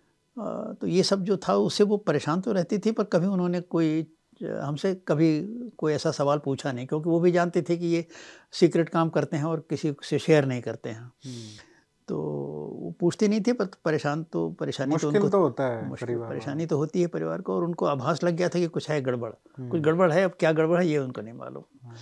तो 0.80 0.86
ये 0.86 1.02
सब 1.02 1.24
जो 1.24 1.36
था 1.38 1.54
उससे 1.58 1.84
वो 1.84 1.96
परेशान 2.02 2.40
तो 2.40 2.52
रहती 2.52 2.78
थी 2.78 2.92
पर 2.92 3.04
कभी 3.04 3.26
उन्होंने 3.28 3.60
कोई 3.68 4.06
हमसे 4.40 4.94
कभी 5.08 5.30
कोई 5.78 5.92
ऐसा 5.92 6.10
सवाल 6.10 6.38
पूछा 6.38 6.72
नहीं 6.72 6.86
क्योंकि 6.86 7.08
वो 7.10 7.18
भी 7.20 7.32
जानते 7.32 7.62
थे 7.62 7.76
कि 7.76 7.86
ये 7.86 8.04
सीक्रेट 8.52 8.88
काम 8.88 9.08
करते 9.08 9.36
हैं 9.36 9.44
और 9.44 9.64
किसी 9.70 9.94
से 10.02 10.18
शेयर 10.18 10.44
नहीं 10.44 10.62
करते 10.62 10.90
हैं 10.90 11.00
हम्म। 11.00 11.68
तो 12.08 12.16
वो 12.16 12.90
पूछते 13.00 13.28
नहीं 13.28 13.40
थे 13.40 13.52
पर 13.52 13.66
परेशान 13.84 14.22
तो 14.24 14.48
परेशानी 14.50 14.96
तो 14.96 15.08
उनको 15.08 15.28
तो 15.28 15.40
होता 15.40 15.66
है 15.66 15.90
परेशानी 16.20 16.66
तो 16.66 16.76
होती 16.76 17.00
है 17.00 17.06
परिवार 17.08 17.40
को 17.40 17.54
और 17.54 17.64
उनको 17.64 17.86
आभास 17.86 18.22
लग 18.24 18.34
गया 18.34 18.48
था 18.48 18.58
कि 18.58 18.66
कुछ 18.68 18.88
है 18.90 19.00
गड़बड़ 19.00 19.30
कुछ 19.30 19.58
हम्म। 19.58 19.80
गड़बड़ 19.80 20.10
है 20.12 20.24
अब 20.24 20.36
क्या 20.40 20.52
गड़बड़ 20.52 20.78
है 20.78 20.86
ये 20.88 20.98
उनको 20.98 21.20
नहीं 21.20 21.34
मालूम 21.34 21.64
हाँ। 21.82 21.96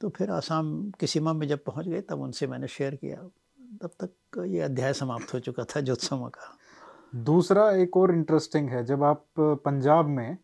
तो 0.00 0.08
फिर 0.08 0.30
आसाम 0.30 0.72
की 1.00 1.06
सीमा 1.06 1.32
में 1.32 1.46
जब 1.48 1.64
पहुँच 1.64 1.88
गए 1.88 2.00
तब 2.00 2.20
उनसे 2.20 2.46
मैंने 2.46 2.68
शेयर 2.68 2.94
किया 2.94 3.22
तब 3.82 3.90
तक 4.00 4.44
ये 4.46 4.60
अध्याय 4.62 4.92
समाप्त 4.94 5.34
हो 5.34 5.40
चुका 5.40 5.64
था 5.66 5.80
ज्योत्समा 5.82 6.28
का 6.28 6.56
दूसरा 7.14 7.70
एक 7.70 7.96
और 7.96 8.14
इंटरेस्टिंग 8.14 8.68
है 8.68 8.84
जब 8.84 9.02
आप 9.02 9.24
पंजाब 9.40 10.06
में 10.06 10.36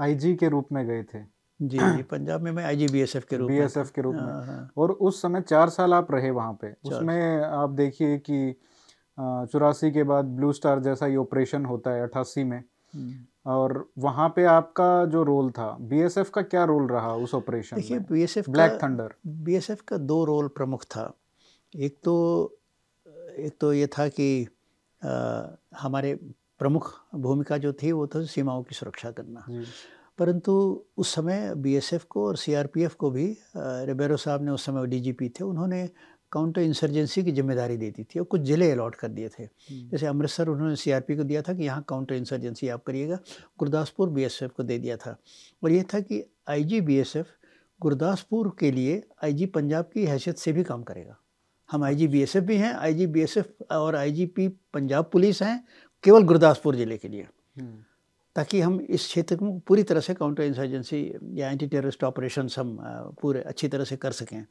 आईजी 0.00 0.34
के 0.34 0.48
रूप 0.48 0.68
में 0.72 0.86
गए 0.86 1.02
थे। 1.02 1.18
जी 1.60 1.78
जी 1.78 2.02
पंजाब 2.02 2.40
में 2.40 2.52
मैं 2.52 2.64
आई 2.64 2.86
के 2.86 3.36
रूप 3.36 3.50
में। 3.50 3.68
के 3.94 4.02
रूप 4.02 4.14
में। 4.14 4.22
हाँ, 4.22 4.46
हाँ। 4.46 4.70
और 4.76 4.90
उस 4.90 5.22
समय 5.22 5.40
चार 5.40 5.68
साल 5.68 5.94
आप 5.94 6.12
रहे 6.12 6.30
वहाँ 6.30 6.58
पे। 6.62 6.72
उसमें 6.84 7.42
आप 7.42 7.70
देखिए 7.70 8.18
कि 8.18 8.54
चौरासी 9.18 9.90
के 9.90 10.02
बाद 10.02 10.24
ब्लू 10.24 10.52
स्टार 10.52 10.80
जैसा 10.80 11.06
ही 11.06 11.16
ऑपरेशन 11.16 11.64
होता 11.64 11.90
है 11.90 12.02
अट्ठासी 12.02 12.44
में। 12.44 12.62
हम्म। 12.94 13.14
और 13.46 13.88
वहाँ 13.98 14.28
पे 14.36 14.44
आपका 14.44 15.04
जो 15.04 15.22
रोल 15.22 15.50
था 15.50 15.76
बीएसएफ 15.80 16.30
का 16.30 16.42
क्या 16.42 16.64
रोल 16.64 16.86
रहा 16.86 17.14
उस 17.14 17.34
ऑपरेशन 17.34 17.76
देखिए 17.76 17.98
बीएसएफ 17.98 18.48
ब्लैक 18.50 18.78
थंडर 18.82 19.14
बीएसएफ 19.26 19.80
का 19.80 19.96
दो 19.96 20.24
रोल 20.24 20.48
प्रमुख 20.48 20.84
था। 20.84 21.12
एक 21.76 21.96
तो 22.04 22.14
एक 23.36 23.56
तो 23.60 23.72
ये 23.72 23.86
था 23.86 24.08
कि 24.08 24.46
हमारे 25.02 26.14
प्रमुख 26.58 26.92
भूमिका 27.16 27.58
जो 27.58 27.72
थी 27.72 27.92
वो 27.92 28.06
था 28.06 28.24
सीमाओं 28.26 28.62
की 28.62 28.74
सुरक्षा 28.74 29.10
करना। 29.10 29.46
परंतु 30.18 30.52
उस 30.96 31.14
समय 31.14 31.54
बीएसएफ 31.56 32.04
को 32.04 32.26
और 32.26 32.36
सीआरपीएफ 32.36 32.94
को 32.94 33.10
भी 33.10 33.26
रिबेरो 33.56 34.16
साहब 34.16 34.42
ने 34.44 34.50
उस 34.50 34.64
समय 34.66 34.86
डीजीपी 34.86 35.28
थे 35.28 35.44
उन्होंने 35.44 35.88
काउंटर 36.32 36.60
इंसर्जेंसी 36.60 37.22
की 37.24 37.32
ज़िम्मेदारी 37.32 37.76
दे 37.76 37.90
दी 37.90 38.04
थी 38.04 38.18
और 38.18 38.24
कुछ 38.24 38.40
ज़िले 38.40 38.70
अलॉट 38.70 38.94
कर 38.94 39.08
दिए 39.08 39.28
थे। 39.28 39.46
जैसे 39.90 40.06
अमृतसर 40.06 40.48
उन्होंने 40.48 40.76
सीआरपी 40.76 41.16
को 41.16 41.24
दिया 41.24 41.42
था 41.42 41.54
कि 41.54 41.64
यहाँ 41.64 41.84
काउंटर 41.88 42.14
इंसर्जेंसी 42.14 42.68
आप 42.68 42.84
करिएगा 42.84 43.18
गुरदासपुर 43.58 44.10
बीएसएफ 44.10 44.52
को 44.56 44.62
दे 44.62 44.78
दिया 44.78 44.96
था। 44.96 45.16
और 45.62 45.70
ये 45.70 45.82
था 45.94 46.00
कि 46.00 46.22
आईजी 46.48 46.80
बीएसएफ 46.80 47.26
गुरदासपुर 47.80 48.54
के 48.60 48.70
लिए 48.70 49.02
आईजी 49.24 49.46
पंजाब 49.48 49.90
की 49.94 50.04
हैसियत 50.06 50.38
से 50.38 50.52
भी 50.52 50.64
काम 50.64 50.82
करेगा। 50.82 51.18
हम 51.72 51.84
आईजी 51.84 52.06
बीएसएफ 52.08 52.44
भी 52.44 52.56
हैं 52.56 52.72
आईजी 52.74 53.06
बीएसएफ 53.06 53.72
और 53.72 53.96
आईजीपी 53.96 54.48
पंजाब 54.74 55.08
पुलिस 55.12 55.42
हैं 55.42 55.64
केवल 56.04 56.22
गुरदासपुर 56.22 56.76
ज़िले 56.76 56.98
के 56.98 57.08
लिए। 57.08 57.26
हम्म। 57.58 57.82
ताकि 58.36 58.60
हम 58.60 58.80
इस 58.80 59.06
क्षेत्र 59.06 59.36
को 59.36 59.50
पूरी 59.66 59.82
तरह 59.82 60.00
से 60.00 60.14
काउंटर 60.14 60.42
इंसर्जेंसी 60.42 61.00
या 61.34 61.50
एंटी 61.50 61.66
टेररिस्ट 61.66 62.04
ऑपरेशन 62.04 62.48
हम 62.56 62.76
पूरे 63.20 63.40
अच्छी 63.42 63.68
तरह 63.68 63.84
से 63.84 63.96
कर 63.96 64.12
सकें। 64.12 64.44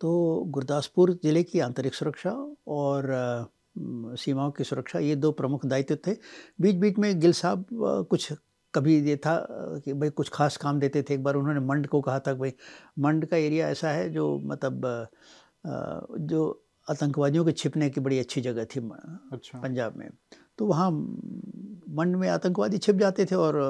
तो 0.00 0.12
गुरदासपुर 0.48 1.12
ज़िले 1.24 1.42
की 1.42 1.60
आंतरिक 1.60 1.94
सुरक्षा 1.94 2.30
और 2.68 3.10
सीमाओं 4.18 4.50
की 4.50 4.64
सुरक्षा 4.64 4.98
ये 4.98 5.16
दो 5.16 5.30
प्रमुख 5.32 5.66
दायित्व 5.66 5.96
थे। 6.06 6.16
बीच 6.60 6.76
बीच 6.76 6.98
में 6.98 7.18
गिल 7.20 7.32
साहब 7.32 7.66
कुछ 8.10 8.32
कभी 8.74 8.98
ये 9.08 9.16
था 9.16 9.34
कि 9.84 9.92
भाई 9.92 10.10
कुछ 10.10 10.28
खास 10.32 10.56
काम 10.56 10.78
देते 10.80 11.02
थे। 11.02 11.14
एक 11.14 11.22
बार 11.22 11.34
उन्होंने 11.36 11.60
मंड 11.60 11.86
को 11.86 12.00
कहा 12.00 12.18
था 12.18 12.34
भाई 12.34 12.52
मंड 12.98 13.26
का 13.26 13.36
एरिया 13.36 13.68
ऐसा 13.68 13.90
है 13.90 14.08
जो 14.10 14.38
मतलब 14.44 14.86
जो 15.64 16.42
आतंकवादियों 16.86 17.44
के 17.44 17.52
छिपने 17.52 17.88
की 17.90 18.00
बड़ी 18.00 18.18
अच्छी 18.18 18.40
जगह 18.40 18.64
थी 18.66 18.80
अच्छा। 19.32 19.58
पंजाब 19.58 19.96
में 19.96 20.08
तो 20.58 20.66
वहाँ 20.66 20.90
मंड 20.90 22.16
में 22.16 22.28
आतंकवादी 22.28 22.78
छिप 22.78 22.96
जाते 22.96 23.24
थे 23.24 23.34
और 23.36 23.60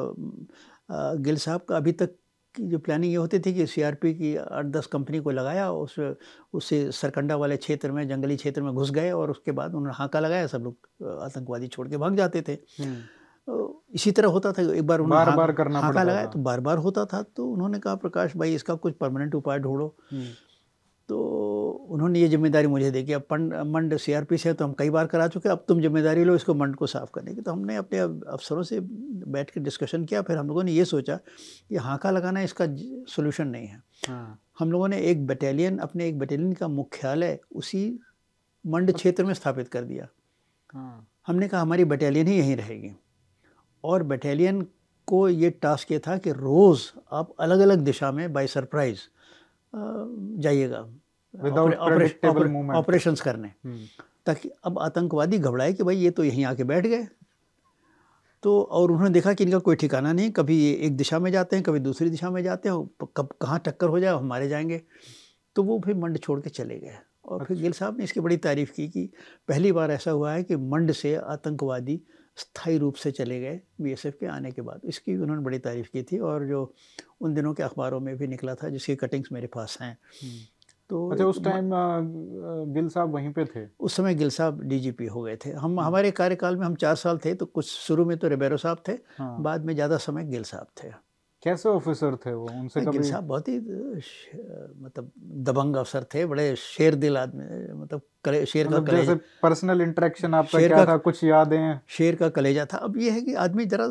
गिल 0.90 1.36
साहब 1.36 1.60
का 1.60 1.76
अभी 1.76 1.92
तक 1.94 2.16
की 2.54 2.66
जो 2.68 2.78
प्लानिंग 2.78 3.12
ये 3.12 3.16
होती 3.16 3.38
थी 3.38 3.52
कि 3.54 3.66
सीआरपी 3.66 4.12
की 4.14 4.34
आठ 4.36 4.66
दस 4.66 4.86
कंपनी 4.86 5.18
को 5.20 5.30
लगाया 5.30 5.70
उस 5.72 5.98
उससे 6.52 6.90
सरकंडा 6.92 7.36
वाले 7.36 7.56
क्षेत्र 7.56 7.92
में 7.92 8.06
जंगली 8.08 8.36
क्षेत्र 8.36 8.62
में 8.62 8.72
घुस 8.74 8.90
गए 8.90 9.10
और 9.12 9.30
उसके 9.30 9.52
बाद 9.52 9.74
उन्होंने 9.74 9.94
हाका 9.96 10.20
लगाया 10.20 10.46
सब 10.46 10.64
लोग 10.64 11.18
आतंकवादी 11.20 11.68
छोड़ 11.68 11.88
के 11.88 11.96
भाग 11.96 12.16
जाते 12.16 12.42
थे 12.48 12.58
हम्म। 12.78 13.68
इसी 13.94 14.10
तरह 14.12 14.28
होता 14.28 14.52
था 14.52 14.62
एक 14.62 14.86
बार 14.86 15.00
उन्होंने 15.00 15.24
बार 15.24 15.36
बार 15.36 15.52
करना 15.52 15.80
हाका 15.80 16.02
लगाया 16.02 16.26
तो 16.26 16.38
बार 16.40 16.60
बार 16.60 16.78
होता 16.78 17.04
था 17.04 17.22
तो 17.36 17.46
उन्होंने 17.46 17.78
कहा 17.78 17.94
प्रकाश 17.96 18.36
भाई 18.36 18.54
इसका 18.54 18.74
कुछ 18.76 18.96
परमानेंट 18.96 19.34
उपाय 19.34 19.58
ढूंढो 19.58 19.94
हम्म। 20.10 20.26
तो 21.08 21.18
उन्होंने 21.72 22.20
ये 22.20 22.28
ज़िम्मेदारी 22.28 22.66
मुझे 22.66 22.90
दी 22.90 23.02
कि 23.04 23.12
अब 23.12 23.22
पंड 23.30 23.54
मंड 23.66 23.96
सी 23.96 24.12
आर 24.12 24.24
पी 24.24 24.36
से 24.38 24.48
है 24.48 24.54
तो 24.54 24.64
हम 24.64 24.72
कई 24.78 24.90
बार 24.90 25.06
करा 25.06 25.26
चुके 25.28 25.48
अब 25.48 25.64
तुम 25.68 25.80
ज़िम्मेदारी 25.80 26.24
लो 26.24 26.34
इसको 26.34 26.54
मंड 26.54 26.76
को 26.76 26.86
साफ़ 26.86 27.10
करने 27.14 27.34
की। 27.34 27.40
तो 27.40 27.52
हमने 27.52 27.76
अपने 27.76 27.98
अफसरों 27.98 28.62
से 28.62 28.80
बैठ 28.80 29.50
के 29.50 29.60
डिस्कशन 29.60 30.04
किया। 30.04 30.22
फिर 30.22 30.36
हम 30.38 30.48
लोगों 30.48 30.64
ने 30.64 30.72
ये 30.72 30.84
सोचा 30.84 31.16
कि 31.16 31.76
हाँका 31.76 32.10
लगाना 32.10 32.40
इसका 32.42 32.66
सोल्यूशन 33.08 33.48
नहीं 33.48 33.66
है। 33.66 33.82
हाँ। 34.08 34.38
हम 34.58 34.72
लोगों 34.72 34.88
ने 34.88 34.98
एक 35.00 35.26
बटालियन 35.26 35.78
अपने 35.78 36.08
एक 36.08 36.18
बटालियन 36.18 36.52
का 36.52 36.68
मुख्यालय 36.68 37.38
उसी 37.54 37.84
मंड 38.64 38.92
क्षेत्र 38.92 39.24
में 39.24 39.34
स्थापित 39.34 39.68
कर 39.68 39.84
दिया। 39.84 40.08
हाँ। 40.70 41.06
हमने 41.26 41.48
कहा 41.48 41.60
हमारी 41.60 41.84
बटालियन 41.86 42.26
ही 42.26 42.38
यहीं 42.38 42.56
रहेगी। 42.56 42.94
और 43.84 44.02
बटालियन 44.02 44.60
को 45.08 45.28
ये 45.28 45.50
टास्क 45.52 45.92
ये 45.92 45.98
था 45.98 46.16
कि 46.18 46.32
रोज़ 46.32 46.82
आप 47.12 47.34
अलग 47.40 47.60
अलग 47.60 47.80
दिशा 47.80 48.10
में 48.12 48.32
बाय 48.32 48.46
सरप्राइज़ 48.46 49.00
जाइएगा। 50.42 50.86
ऑपरेशंस 52.74 53.20
करने। 53.20 53.48
हम्म। 53.64 53.78
ताकि 54.26 54.50
अब 54.64 54.78
आतंकवादी 54.78 55.38
घबराए 55.38 55.72
कि 55.72 55.82
भाई 55.82 55.96
ये 55.96 56.10
तो 56.10 56.24
यहीं 56.24 56.44
आके 56.44 56.64
बैठ 56.64 56.86
गए। 56.86 57.08
तो 58.42 58.62
और 58.62 58.90
उन्होंने 58.90 59.10
देखा 59.10 59.32
कि 59.32 59.44
इनका 59.44 59.58
कोई 59.58 59.76
ठिकाना 59.76 60.12
नहीं 60.12 60.30
कभी 60.30 60.64
ये 60.64 60.72
एक 60.74 60.96
दिशा 60.96 61.18
में 61.18 61.30
जाते 61.30 61.56
हैं 61.56 61.62
कभी 61.62 61.78
दूसरी 61.78 62.10
दिशा 62.10 62.30
में 62.30 62.42
जाते 62.42 62.68
हैं 62.68 62.90
कब 63.16 63.28
कहाँ 63.40 63.58
टक्कर 63.58 63.88
हो 63.88 64.00
जाए 64.00 64.14
हमारे 64.14 64.48
जाएँगे। 64.48 64.82
तो 65.56 65.62
वो 65.62 65.82
फिर 65.84 65.94
मंड 65.94 66.18
छोड़ 66.18 66.40
के 66.40 66.50
चले 66.50 66.78
गए। 66.78 66.98
और 67.24 67.44
फिर 67.44 67.56
गिल 67.56 67.72
साहब 67.72 67.98
ने 67.98 68.04
इसकी 68.04 68.20
बड़ी 68.20 68.36
तारीफ़ 68.36 68.72
की 68.72 68.88
कि 68.88 69.10
पहली 69.48 69.72
बार 69.72 69.90
ऐसा 69.90 70.10
हुआ 70.10 70.32
है 70.32 70.42
कि 70.42 70.56
मंड 70.56 70.92
से 70.92 71.14
आतंकवादी 71.14 72.02
स्थायी 72.36 72.78
रूप 72.78 72.94
से 72.94 73.10
चले 73.10 73.40
गए 73.40 73.60
बीएसएफ 73.80 74.16
के 74.20 74.26
आने 74.26 74.50
के 74.50 74.62
बाद। 74.62 74.80
इसकी 74.84 75.16
उन्होंने 75.16 75.42
बड़ी 75.42 75.58
तारीफ़ 75.58 75.88
की 75.92 76.02
थी 76.02 76.18
और 76.18 76.46
जो 76.46 76.74
उन 77.20 77.34
दिनों 77.34 77.54
के 77.54 77.62
अखबारों 77.62 78.00
में 78.00 78.16
भी 78.16 78.26
निकला 78.26 78.54
था 78.54 78.68
जिसकी 78.68 78.96
कटिंग्स 78.96 79.32
मेरे 79.32 79.46
पास 79.46 79.78
हैं। 79.80 79.98
हम्म। 80.22 80.34
तो 80.92 81.06
अच्छा 81.08 81.26
उस 81.26 81.42
टाइम 81.44 81.70
गिल 82.74 82.88
साहब 82.88 83.12
वहीं 83.14 83.30
पे 83.32 83.44
थे 83.44 83.66
उस 83.80 83.94
समय 83.94 84.14
गिल 84.14 84.30
साहब 84.30 84.60
डीजीपी 84.62 85.06
हो 85.06 85.22
गए 85.22 85.36
थे 85.36 85.50
हम। 85.52 85.80
हमारे 85.80 86.10
कार्यकाल 86.10 86.56
में 86.56 86.66
हम 86.66 86.74
चार 86.74 86.94
साल 86.94 87.18
थे 87.24 87.34
तो 87.34 87.46
कुछ 87.46 87.66
शुरू 87.66 88.04
में 88.04 88.16
तो 88.18 88.28
रिबेरो 88.28 88.56
साहब 88.56 88.82
थे 88.88 88.92
हाँ। 89.18 89.36
बाद 89.42 89.64
में 89.64 89.74
ज़्यादा 89.74 89.96
समय 89.98 90.24
गिल 90.24 90.42
साहब 90.42 90.66
थे 90.82 90.90
कैसे 91.42 91.68
ऑफिसर 91.68 92.16
थे 92.16 92.32
वो? 92.32 92.46
उनसे 92.50 92.80
कभी 92.82 93.02
साहब 93.02 93.24
बहुत 93.26 93.48
ही 93.48 93.58
मतलब 93.58 95.10
दबंग 95.44 95.76
अफसर 95.76 96.04
थे 96.14 96.24
बड़े 96.26 96.54
शेर 96.56 96.94
दिल 96.94 97.16
आदमी 97.18 97.44
मतलब 97.74 98.00
कले, 98.24 98.44
शेर 98.46 98.68
मतलब 98.68 98.86
का 98.86 98.92
कलेजा 98.92 99.14
पर्सनल 99.42 99.80
इंटरेक्शन 99.82 100.34
आपका 100.34 100.58
शेर 100.58 100.68
क्या 100.68 100.76
का, 100.76 100.84
था? 100.86 100.96
कुछ 100.98 101.22
यादें? 101.24 101.78
शेर 101.88 102.14
का 102.14 102.28
कलेजा 102.30 102.64
था। 102.72 102.78
अब 102.78 102.98
ये 102.98 103.10
है 103.10 103.20
कि 103.20 103.34
आदमी 103.36 103.64
जरा 103.66 103.86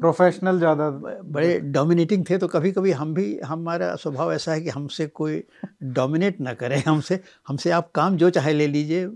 प्रोफेशनल 0.00 0.58
ज़्यादा 0.58 0.88
बड़े 0.90 1.58
डोमिनेटिंग 1.72 2.24
थे 2.30 2.38
तो 2.38 2.48
कभी 2.48 2.72
कभी 2.72 2.92
हम 2.92 3.14
भी 3.14 3.38
हमारा 3.44 3.94
स्वभाव 3.96 4.32
ऐसा 4.32 4.52
है 4.52 4.60
कि 4.60 4.68
हमसे 4.70 5.06
कोई 5.14 5.42
डोमिनेट 5.94 6.40
ना 6.40 6.54
करे 6.54 6.78
हमसे 6.86 7.20
हमसे 7.48 7.70
आप 7.72 7.90
काम 7.94 8.16
जो 8.16 8.30
चाहे 8.30 8.52
ले 8.52 8.66
लीजिए 8.66 9.06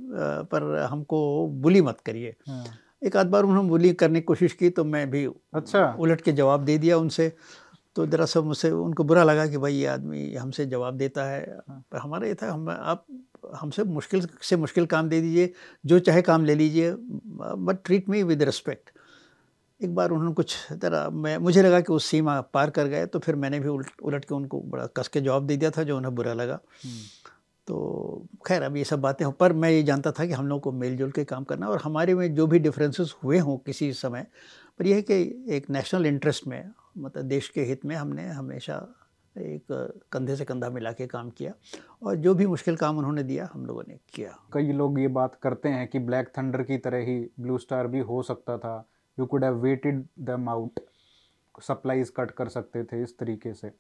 पर 0.52 0.86
हमको 0.90 1.20
बुली 1.62 1.80
मत 1.82 2.00
करिए। 2.06 2.34
हाँ। 2.48 2.64
एक 3.04 3.16
आध 3.16 3.26
बार 3.26 3.44
उन्होंने 3.44 3.68
बुली 3.68 3.92
करने 3.94 4.20
की 4.20 4.24
कोशिश 4.24 4.52
की 4.52 4.68
तो 4.70 4.84
मैं 4.84 5.08
भी 5.10 5.24
अच्छा। 5.54 5.84
उलट 6.00 6.20
के 6.20 6.32
जवाब 6.32 6.64
दे 6.64 6.76
दिया 6.78 6.96
उनसे। 6.98 7.32
तो 7.96 8.06
दरअसल 8.06 8.40
मुझसे 8.42 8.70
उनको 8.70 9.04
बुरा 9.04 9.22
लगा 9.24 9.46
कि 9.46 9.58
भाई 9.58 9.74
ये 9.74 9.86
आदमी 9.86 10.34
हमसे 10.34 10.66
जवाब 10.66 10.96
देता 10.96 11.24
है। 11.24 11.58
पर 11.68 11.98
हमारा 11.98 12.26
ये 12.26 12.34
था 12.34 12.52
हम 12.52 12.68
आप 12.70 13.06
हमसे 13.54 13.84
मुश्किल 13.84 14.26
से 14.42 14.56
मुश्किल 14.56 14.86
काम 14.86 15.08
दे 15.08 15.20
दीजिए 15.20 15.52
जो 15.86 15.98
चाहे 15.98 16.22
काम 16.22 16.44
ले 16.44 16.54
लीजिए 16.54 16.92
but 16.92 17.78
treat 17.84 18.08
me 18.08 18.22
with 18.22 18.42
respect. 18.42 18.90
एक 19.80 19.94
बार 19.94 20.10
उन्होंने 20.10 20.34
कुछ 20.34 20.56
तरह 20.82 21.08
मैं 21.12 21.36
मुझे 21.38 21.62
लगा 21.62 21.80
कि 21.80 21.92
वो 21.92 21.98
सीमा 21.98 22.40
पार 22.54 22.70
कर 22.70 22.86
गए 22.86 23.06
तो 23.06 23.18
फिर 23.18 23.34
मैंने 23.36 23.60
भी 23.60 23.68
उलट 23.68 24.00
उलट 24.02 24.24
के 24.24 24.34
उनको 24.34 24.60
बड़ा 24.60 24.86
कस 24.96 25.08
के 25.08 25.20
जवाब 25.20 25.46
दे 25.46 25.56
दिया 25.56 25.70
था 25.70 25.82
जो 25.82 25.96
उन्हें 25.96 26.14
बुरा 26.14 26.32
लगा। 26.32 26.60
तो 27.68 28.26
खैर 28.46 28.62
अब 28.62 28.76
ये 28.76 28.84
सब 28.84 29.00
बातें 29.00 29.24
हो 29.24 29.30
पर 29.32 29.52
मैं 29.52 29.70
ये 29.70 29.82
जानता 29.82 30.12
था 30.12 30.26
कि 30.26 30.32
हम 30.32 30.46
लोग 30.48 30.60
को 30.60 30.72
मेल 30.72 30.96
जोल 30.96 31.10
के 31.10 31.24
काम 31.24 31.44
करना 31.44 31.68
और 31.68 31.80
हमारे 31.84 32.14
में 32.14 32.34
जो 32.34 32.46
भी 32.46 32.58
डिफरेंसेस 32.58 33.14
हुए 33.24 33.38
हों 33.38 33.56
किसी 33.58 33.92
समय 33.92 34.26
पर 34.78 34.86
यह 34.86 34.96
है 34.96 35.02
कि 35.02 35.46
एक 35.48 35.70
नेशनल 35.70 36.06
इंटरेस्ट 36.06 36.46
में 36.46 36.70
मतलब 36.96 37.24
देश 37.24 37.48
के 37.48 37.62
हित 37.64 37.84
में 37.84 37.94
हमने 37.96 38.28
हमेशा 38.28 38.76
एक 39.36 39.72
कंधे 40.12 40.36
से 40.36 40.44
कंधा 40.44 40.68
मिला 40.70 40.92
के 40.92 41.06
काम 41.06 41.30
किया 41.30 41.52
और 42.02 42.16
जो 42.16 42.34
भी 42.34 42.46
मुश्किल 42.46 42.76
काम 42.76 42.98
उन्होंने 42.98 43.22
दिया, 43.22 43.48
हम 43.52 43.66
लोगों 43.66 43.82
ने 43.88 43.98
किया। 44.14 44.36
कई 44.52 44.72
लोग 44.72 45.00
ये 45.00 45.08
बात 45.08 45.34
करते 45.42 45.68
हैं 45.68 45.86
कि 45.88 45.98
ब्लैक 45.98 46.28
थंडर 46.38 46.62
की 46.62 46.78
तरह 46.78 47.04
ही 47.06 47.18
ब्लू 47.40 47.58
स्टार 47.58 47.86
भी 47.86 48.00
हो 48.00 48.22
सकता 48.22 48.56
था। 48.58 48.76
You 49.18 49.26
could 49.26 49.44
have 49.44 49.60
waited 49.62 50.04
them 50.20 50.48
out 50.48 50.80
supplies 51.62 52.12
cut 52.16 52.30
कर 52.30 52.48
सकते 52.48 52.84
थे 52.84 53.02
इस 53.02 53.16
तरीके 53.18 53.52
से। 53.54 53.70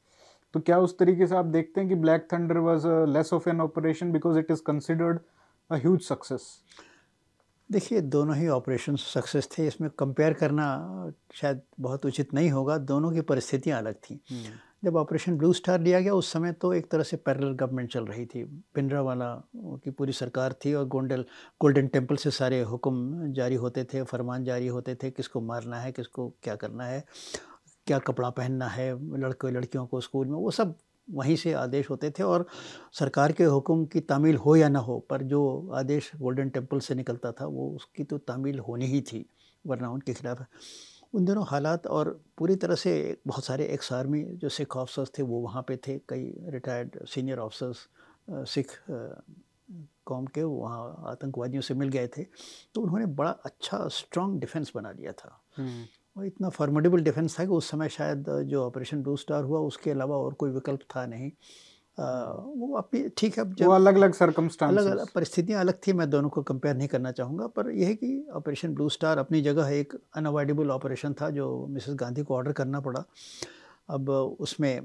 तो 0.54 0.60
क्या 0.60 0.78
उस 0.78 0.98
तरीके 0.98 1.26
से 1.26 1.36
आप 1.36 1.44
देखते 1.46 1.80
हैं 1.80 1.88
कि 1.88 1.94
black 1.94 2.28
thunder 2.32 2.58
was 2.58 2.86
less 3.08 3.32
of 3.32 3.48
an 3.50 3.60
operation 3.60 4.12
because 4.12 4.38
it 4.38 4.50
is 4.50 4.62
considered 4.66 5.18
a 5.70 5.76
huge 5.76 6.00
success 6.02 6.42
देखिए 7.70 8.00
दोनों 8.00 8.36
ही 8.36 8.48
ऑपरेशन 8.48 8.96
सक्सेस 8.96 9.48
थे 9.48 9.66
इसमें 9.66 9.90
कंपेयर 9.90 10.32
करना 10.32 10.66
शायद 11.34 11.60
बहुत 11.80 12.06
उचित 12.06 12.34
नहीं 12.34 12.50
होगा। 12.50 12.76
दोनों 12.78 13.10
की 13.12 13.20
परिस्थितियाँ 13.20 13.78
अलग 13.78 13.94
थी। 13.94 14.20
हम्म। 14.30 14.58
जब 14.84 14.96
ऑपरेशन 14.96 15.36
ब्लू 15.38 15.52
स्टार 15.52 15.80
लिया 15.80 16.00
गया 16.00 16.14
उस 16.14 16.32
समय 16.32 16.52
तो 16.52 16.72
एक 16.72 16.90
तरह 16.90 17.02
से 17.02 17.16
पैरेलल 17.16 17.52
गवर्नमेंट 17.52 17.92
चल 17.92 18.04
रही 18.06 18.26
थी। 18.26 18.44
पिंडरा 18.74 19.00
वाला 19.02 19.32
की 19.56 19.90
पूरी 19.90 20.12
सरकार 20.12 20.52
थी 20.64 20.74
और 20.74 20.86
गोंडल 20.86 21.24
गोल्डन 21.60 21.86
टेंपल 21.86 22.16
से 22.16 22.30
सारे 22.30 22.60
हुक्म 22.62 23.32
जारी 23.32 23.54
होते 23.54 23.84
थे 23.84 24.02
फरमान 24.02 24.44
जारी 24.44 24.66
होते 24.66 24.94
थे 24.94 25.10
किसको 25.10 25.40
मारना 25.40 25.80
है 25.80 25.92
किसको 25.92 26.28
क्या 26.42 26.56
करना 26.56 26.84
है 26.84 27.04
क्या 27.86 27.98
कपड़ा 27.98 28.30
पहनना 28.30 28.68
है 28.68 28.92
लड़के 29.20 29.50
लड़कियों 29.50 29.86
को 29.86 30.00
स्कूल 30.00 30.26
में 30.26 30.34
वो 30.34 30.50
सब 30.50 30.74
वहीं 31.08 31.36
से 31.36 31.52
आदेश 31.52 31.90
होते 31.90 32.10
थे 32.10 32.22
और 32.22 32.46
सरकार 32.92 33.32
के 33.32 33.44
हुक्म 33.44 33.84
की 33.86 34.00
तामील 34.02 34.36
हो 34.36 34.56
या 34.56 34.68
ना 34.68 34.78
हो, 34.78 34.98
पर 35.00 35.22
जो 35.22 35.70
आदेश 35.74 36.10
गोल्डन 36.16 36.48
टेंपल 36.48 36.80
से 36.80 36.94
निकलता 36.94 37.32
था, 37.32 37.46
वो 37.46 37.70
उसकी 37.70 38.04
तो 38.04 38.18
तामील 38.18 38.58
होनी 38.58 38.86
ही 38.86 39.00
थी, 39.02 39.24
वरना 39.64 39.90
उनके 39.90 40.14
खिलाफ। 40.14 40.44
उन 41.14 41.24
दिनों 41.24 41.44
हालात 41.48 41.86
और 41.86 42.08
पूरी 42.38 42.56
तरह 42.56 42.74
से 42.74 43.16
बहुत 43.26 43.44
सारे 43.44 43.66
एक्स 43.66 43.92
आर्मी 43.92 44.22
जो 44.34 44.48
सिख 44.48 44.76
ऑफिसर्स 44.76 45.10
थे, 45.18 45.22
वो 45.22 45.40
वहाँ 45.40 45.62
पे 45.68 45.76
थे। 45.76 45.98
कई 46.08 46.32
रिटायर्ड 46.50 47.04
सीनियर 47.06 47.38
ऑफिसर्स 47.38 47.88
सिख 48.50 48.72
कौम 50.06 50.26
के 50.26 50.42
वहाँ 50.42 51.04
आतंकवादियों 51.06 51.62
से 51.62 51.74
मिल 51.74 51.88
गए 51.88 52.08
थे। 52.08 52.24
तो 52.74 52.80
उन्होंने 52.80 53.06
बड़ा 53.06 53.30
अच्छा 53.44 53.86
स्ट्रॉन्ग 53.88 54.40
डिफेंस 54.40 54.72
बना 54.74 54.90
लिया 54.90 55.12
था। 55.12 55.40
और 56.16 56.26
इतना 56.26 56.48
फॉर्मेडेबल 56.48 57.00
डिफेंस 57.00 57.38
था 57.38 57.44
कि 57.44 57.50
उस 57.50 57.70
समय 57.70 57.88
शायद 57.88 58.24
जो 58.48 58.64
ऑपरेशन 58.64 59.02
ब्लू 59.02 59.16
स्टार 59.16 59.44
हुआ 59.44 59.60
उसके 59.60 59.90
अलावा 59.90 60.16
और 60.16 60.34
कोई 60.34 60.50
विकल्प 60.50 60.80
था 60.96 61.06
नहीं। 61.06 61.30
आ, 61.98 62.04
वो 62.32 62.76
अपनी 62.76 63.08
ठीक 63.08 63.38
है 63.38 63.44
जब 63.54 63.70
अलग 63.70 63.96
अलग 63.96 64.12
सरकमस्टांस 64.12 64.70
अलग 64.70 64.90
अलग 64.90 65.10
परिस्थितियाँ 65.14 65.60
अलग 65.60 65.78
थी 65.86 65.92
मैं 65.92 66.08
दोनों 66.10 66.28
को 66.28 66.42
कंपेयर 66.42 66.74
नहीं 66.76 66.88
करना 66.88 67.12
चाहूँगा 67.12 67.46
पर 67.46 67.70
यह 67.70 67.86
है 67.88 67.94
कि 67.94 68.26
ऑपरेशन 68.32 68.74
ब्लू 68.74 68.88
स्टार 68.88 69.18
अपनी 69.18 69.40
जगह 69.42 69.68
एक 69.68 69.94
अनअवॉइडेबल 70.16 70.70
ऑपरेशन 70.70 71.14
था 71.20 71.30
जो 71.30 71.66
मिसेस 71.66 71.94
गांधी 71.94 72.22
को 72.22 72.34
ऑर्डर 72.34 72.52
करना 72.52 72.80
पड़ा। 72.80 73.04
अब 73.90 74.10
उसमें 74.40 74.80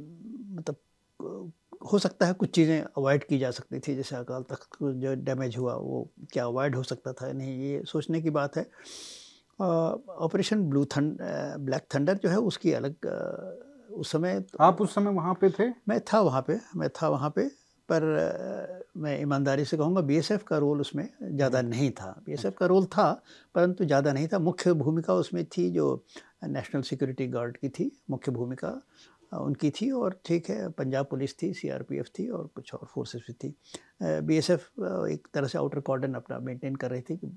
मतलब 0.55 1.51
हो 1.91 1.99
सकता 1.99 2.25
है 2.25 2.33
कुछ 2.33 2.49
चीज़ें 2.49 2.81
अवॉइड 2.81 3.23
की 3.23 3.37
जा 3.39 3.51
सकती 3.51 3.79
थी 3.79 3.95
जैसे 3.95 4.15
अकाल 4.15 4.43
तख्त 4.43 4.77
जो 4.81 5.13
डैमेज 5.23 5.57
हुआ 5.57 5.75
वो 5.75 6.07
क्या 6.33 6.45
अवॉइड 6.45 6.75
हो 6.75 6.83
सकता 6.83 7.13
था 7.13 7.31
नहीं 7.31 7.59
ये 7.61 7.81
सोचने 7.85 8.21
की 8.21 8.29
बात 8.29 8.57
है। 8.57 8.63
ऑपरेशन 9.61 10.63
ब्लू 10.69 10.85
थंड 10.95 11.17
ब्लैक 11.61 11.83
थंडर 11.95 12.17
जो 12.17 12.29
है 12.29 12.37
उसकी 12.49 12.71
अलग 12.73 13.05
उस 13.91 14.11
समय 14.11 14.43
आप 14.61 14.81
उस 14.81 14.93
समय 14.95 15.11
वहाँ 15.13 15.33
पे 15.41 15.49
थे? 15.49 15.69
मैं 15.87 15.99
था 16.03 16.19
वहाँ 16.21 16.41
पे 16.47 16.59
मैं 16.77 16.89
था 17.01 17.07
वहाँ 17.09 17.29
पे 17.35 17.47
पर 17.89 18.03
मैं 18.97 19.19
ईमानदारी 19.21 19.65
से 19.65 19.77
कहूँगा 19.77 20.01
बीएसएफ 20.01 20.43
का 20.47 20.57
रोल 20.57 20.81
उसमें 20.81 21.07
ज़्यादा 21.23 21.59
हम्म। 21.59 21.69
नहीं 21.69 21.89
था। 21.91 22.11
बीएसएफ 22.25 22.55
का 22.57 22.65
रोल 22.65 22.85
था 22.87 23.11
परंतु 23.55 23.85
ज़्यादा 23.85 24.13
नहीं 24.13 24.27
था। 24.27 24.39
मुख्य 24.39 24.73
भूमिका 24.73 25.13
उसमें 25.13 25.43
थी 25.57 25.69
जो 25.71 25.87
नेशनल 26.43 26.81
सिक्योरिटी 26.81 27.27
गार्ड 27.27 27.57
की 27.57 27.69
थी 27.69 27.91
मुख्य 28.09 28.31
भूमिका 28.31 28.71
उनकी 29.31 29.69
थी 29.71 29.89
और 29.91 30.19
ठीक 30.25 30.49
है 30.49 30.69
पंजाब 30.71 31.05
पुलिस 31.09 31.35
थी 31.41 31.53
सीआरपीएफ 31.53 32.07
थी 32.19 32.27
और 32.29 32.49
कुछ 32.55 32.73
और 32.73 32.87
फोर्सेस 32.93 33.21
भी 33.27 33.33
थी। 33.33 33.53
बीएसएफ 34.01 34.65
एक 35.09 35.27
तरह 35.33 35.47
से 35.47 35.57
आउटर 35.57 35.79
कॉर्डन 35.81 36.13
अपना 36.13 36.39
मेंटेन 36.39 36.75
कर 36.75 36.91
रही 36.91 37.01
थी 37.01 37.17
कि 37.17 37.31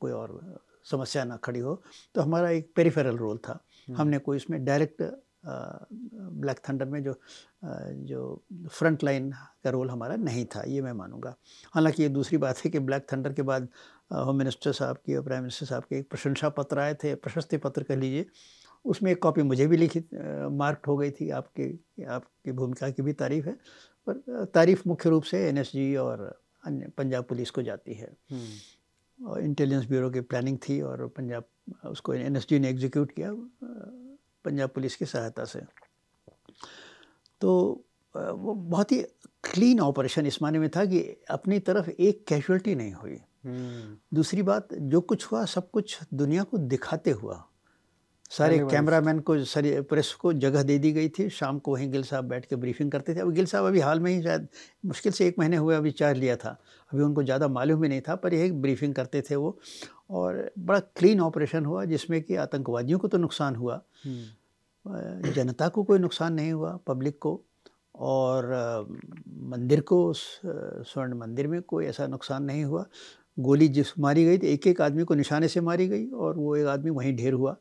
कोई 0.00 0.12
और 0.12 0.40
समस्या 0.86 1.24
ना 1.24 1.36
खड़ी 1.38 1.60
हो 1.60 1.82
तो 2.14 2.22
हमारा 2.22 2.50
एक 2.50 2.70
पेरिफेरल 2.76 3.16
रोल 3.16 3.38
था 3.38 3.58
हम्म। 3.88 3.98
हमने 3.98 4.18
कोई 4.20 4.36
इसमें 4.36 4.64
डायरेक्ट 4.64 5.02
ब्लैक 5.46 6.58
थंडर 6.68 6.84
में 6.86 7.02
जो 7.02 7.14
जो 8.04 8.42
फ्रंट 8.68 9.04
लाइन 9.04 9.30
का 9.64 9.70
रोल 9.70 9.90
हमारा 9.90 10.16
नहीं 10.18 10.44
था 10.46 10.62
ये 10.66 10.80
मैं 10.80 10.92
मानूँगा 10.94 11.34
हालाँकि 11.74 12.02
ये 12.02 12.08
दूसरी 12.08 12.38
बात 12.38 12.64
है 12.64 12.70
कि 12.70 12.78
ब्लैक 12.80 13.06
थंडर 13.12 13.32
के 13.32 13.42
बाद 13.42 13.68
होम 14.12 14.36
मिनिस्टर 14.36 14.72
साहब 14.72 14.96
की 14.96 15.16
और 15.16 15.22
प्राइम 15.22 15.42
मिनिस्टर 15.42 15.66
साहब 15.66 15.84
के 15.84 15.98
एक 15.98 16.08
प्रशंसा 16.10 16.48
पत्र 16.50 16.78
आए 16.78 16.94
थे 16.94 17.14
प्रशस्ति 17.16 17.56
पत्र 17.58 17.82
कह 17.82 17.96
लीजिए 17.96 18.26
उसमें 18.84 19.10
एक 19.12 19.22
कॉपी 19.22 19.42
मुझे 19.42 19.66
भी 19.66 19.76
लिखी 19.76 20.02
मार्क्ड 20.54 20.86
हो 20.86 20.96
गई 20.96 21.10
थी 21.10 21.30
आपकी 21.32 22.04
आपकी 22.08 22.52
भूमिका 22.52 22.90
की 22.90 23.02
भी 23.02 23.12
तारीफ़ 23.14 23.46
है 23.46 23.56
पर 24.06 24.44
तारीफ़ 24.54 24.82
मुख्य 24.86 25.10
रूप 25.10 25.22
से 25.22 25.46
एनएसजी 25.48 25.94
और 25.96 26.22
अन्य 26.64 26.88
पंजाब 26.96 27.24
पुलिस 27.24 27.50
को 27.50 27.62
जाती 27.62 27.94
है 27.94 28.12
हम्म। 28.30 28.48
इंटेलिजेंस 29.22 29.86
ब्यूरो 29.86 30.10
की 30.10 30.20
प्लानिंग 30.20 30.58
थी 30.58 30.80
और 30.80 31.06
पंजाब 31.06 31.44
उसको 31.86 32.14
एनएसजी 32.14 32.58
ने 32.58 32.68
एग्जीक्यूट 32.68 33.12
किया 33.12 33.32
पंजाब 34.44 34.70
पुलिस 34.70 34.96
की 34.96 35.04
सहायता 35.04 35.44
से। 35.44 35.60
तो 37.40 37.84
वो 38.16 38.54
बहुत 38.54 38.92
ही 38.92 39.02
क्लीन 39.44 39.80
ऑपरेशन 39.80 40.26
इस 40.26 40.42
माने 40.42 40.58
में 40.58 40.70
था 40.70 40.84
कि 40.84 41.16
अपनी 41.30 41.58
तरफ़ 41.58 41.90
एक 41.90 42.24
कैजुअलिटी 42.26 42.74
नहीं 42.74 42.92
हुई। 42.92 43.18
हम्म। 43.44 43.96
दूसरी 44.14 44.42
बात 44.42 44.74
जो 44.74 45.00
कुछ 45.00 45.32
हुआ 45.32 45.44
सब 45.44 45.70
कुछ 45.70 45.98
दुनिया 46.14 46.42
को 46.42 46.58
दिखाते 46.58 47.10
हुआ। 47.10 47.49
सारे 48.30 48.58
कैमरामैन 48.70 49.20
को 49.20 49.38
सारी 49.44 49.70
प्रेस 49.82 50.12
को 50.14 50.32
जगह 50.34 50.62
दे 50.62 50.78
दी 50.78 50.92
गई 50.92 51.08
थी। 51.08 51.28
शाम 51.30 51.58
को 51.58 51.72
वहीं 51.72 51.90
गिल 51.92 52.02
साहब 52.02 52.24
बैठ 52.24 52.46
के 52.46 52.56
ब्रीफिंग 52.56 52.90
करते 52.90 53.14
थे। 53.14 53.20
अब 53.20 53.32
गिल 53.34 53.46
साहब 53.46 53.64
अभी 53.66 53.80
हाल 53.80 54.00
में 54.00 54.10
ही 54.10 54.22
शायद 54.22 54.46
मुश्किल 54.86 55.12
से 55.12 55.26
एक 55.26 55.38
महीने 55.38 55.56
हुए 55.56 55.74
अभी 55.76 55.90
चार्ज 55.92 56.18
लिया 56.18 56.36
था। 56.36 56.56
अभी 56.92 57.02
उनको 57.02 57.22
ज़्यादा 57.22 57.48
मालूम 57.48 57.80
भी 57.80 57.88
नहीं 57.88 58.00
था 58.00 58.14
पर 58.16 58.34
यह 58.34 58.52
ब्रीफिंग 58.52 58.94
करते 58.94 59.22
थे 59.22 59.36
वो। 59.36 59.58
और 60.10 60.50
बड़ा 60.58 60.80
क्लीन 60.80 61.20
ऑपरेशन 61.20 61.64
हुआ 61.64 61.84
जिसमें 61.84 62.20
कि 62.22 62.36
आतंकवादियों 62.36 62.98
को 62.98 63.08
तो 63.08 63.18
नुकसान 63.18 63.56
हुआ। 63.56 63.80
हम्म। 64.04 65.32
जनता 65.32 65.68
को 65.68 65.82
कोई 65.82 65.98
नुकसान 65.98 66.34
नहीं 66.34 66.52
हुआ 66.52 66.78
पब्लिक 66.86 67.18
को। 67.18 67.40
और 67.96 68.46
मंदिर 69.50 69.80
को 69.80 70.12
स्वर्ण 70.14 71.14
मंदिर 71.14 71.48
में 71.48 71.60
कोई 71.62 71.86
ऐसा 71.86 72.06
नुकसान 72.06 72.44
नहीं 72.44 72.64
हुआ। 72.64 72.84
गोली 73.38 73.68
जिस 73.68 73.98
मारी 73.98 74.24
गई 74.24 74.38
तो 74.38 74.46
एक 74.46 74.66
एक 74.66 74.80
आदमी 74.80 75.04
को 75.04 75.14
निशाने 75.14 75.48
से 75.48 75.60
मारी 75.60 75.88
गई 75.88 76.06
और 76.06 76.36
वो 76.36 76.56
एक 76.56 76.66
आदमी 76.66 76.90
वहीं 76.90 77.16
ढेर 77.16 77.32
हुआ। 77.32 77.56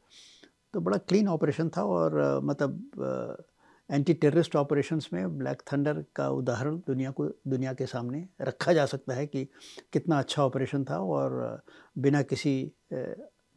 तो 0.73 0.81
बड़ा 0.81 0.97
क्लीन 0.99 1.27
ऑपरेशन 1.27 1.69
था 1.69 1.83
और 1.85 2.19
मतलब 2.43 3.45
एंटी 3.89 4.13
टेररिस्ट 4.13 4.55
ऑपरेशंस 4.55 5.09
में 5.13 5.37
ब्लैक 5.37 5.61
थंडर 5.71 6.03
का 6.15 6.29
उदाहरण 6.31 6.75
दुनिया 6.87 7.11
को 7.11 7.25
दुनिया 7.47 7.73
के 7.73 7.85
सामने 7.85 8.27
रखा 8.41 8.73
जा 8.73 8.85
सकता 8.85 9.13
है 9.13 9.25
कि 9.27 9.47
कितना 9.93 10.19
अच्छा 10.19 10.43
ऑपरेशन 10.43 10.83
था 10.83 10.99
और 10.99 11.61
बिना 11.95 12.21
किसी 12.23 12.53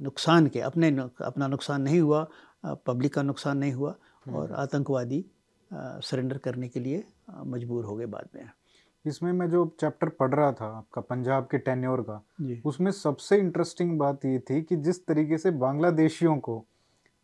नुकसान 0.00 0.46
के 0.46 0.60
अपने 0.60 0.88
अपना 1.22 1.48
नुकसान 1.48 1.82
नहीं 1.82 2.00
हुआ 2.00 2.26
पब्लिक 2.86 3.14
का 3.14 3.22
नुकसान 3.22 3.58
नहीं 3.58 3.72
हुआ 3.72 3.94
हम्म। 4.26 4.36
और 4.36 4.52
आतंकवादी 4.54 5.24
सरेंडर 5.70 6.38
करने 6.38 6.68
के 6.68 6.80
लिए 6.80 7.04
मजबूर 7.46 7.84
हो 7.84 7.96
गए 7.96 8.06
बाद 8.06 8.28
में 8.34 8.48
इसमें 9.04 9.32
मैं 9.32 9.48
जो 9.50 9.64
चैप्टर 9.80 10.08
पढ़ 10.10 10.34
रहा 10.34 10.50
था 10.52 10.66
आपका 10.76 11.00
पंजाब 11.02 11.46
के 11.50 11.58
टेन्योर 11.60 12.02
का 12.08 12.22
उसमें 12.66 12.90
सबसे 12.92 13.36
इंटरेस्टिंग 13.36 13.98
बात 13.98 14.24
ये 14.24 14.38
थी 14.40 14.60
कि 14.62 14.76
जिस 14.78 15.04
तरीके 15.06 15.38
से 15.38 15.50
बांग्लादेशियों 15.58 16.36
को 16.38 16.64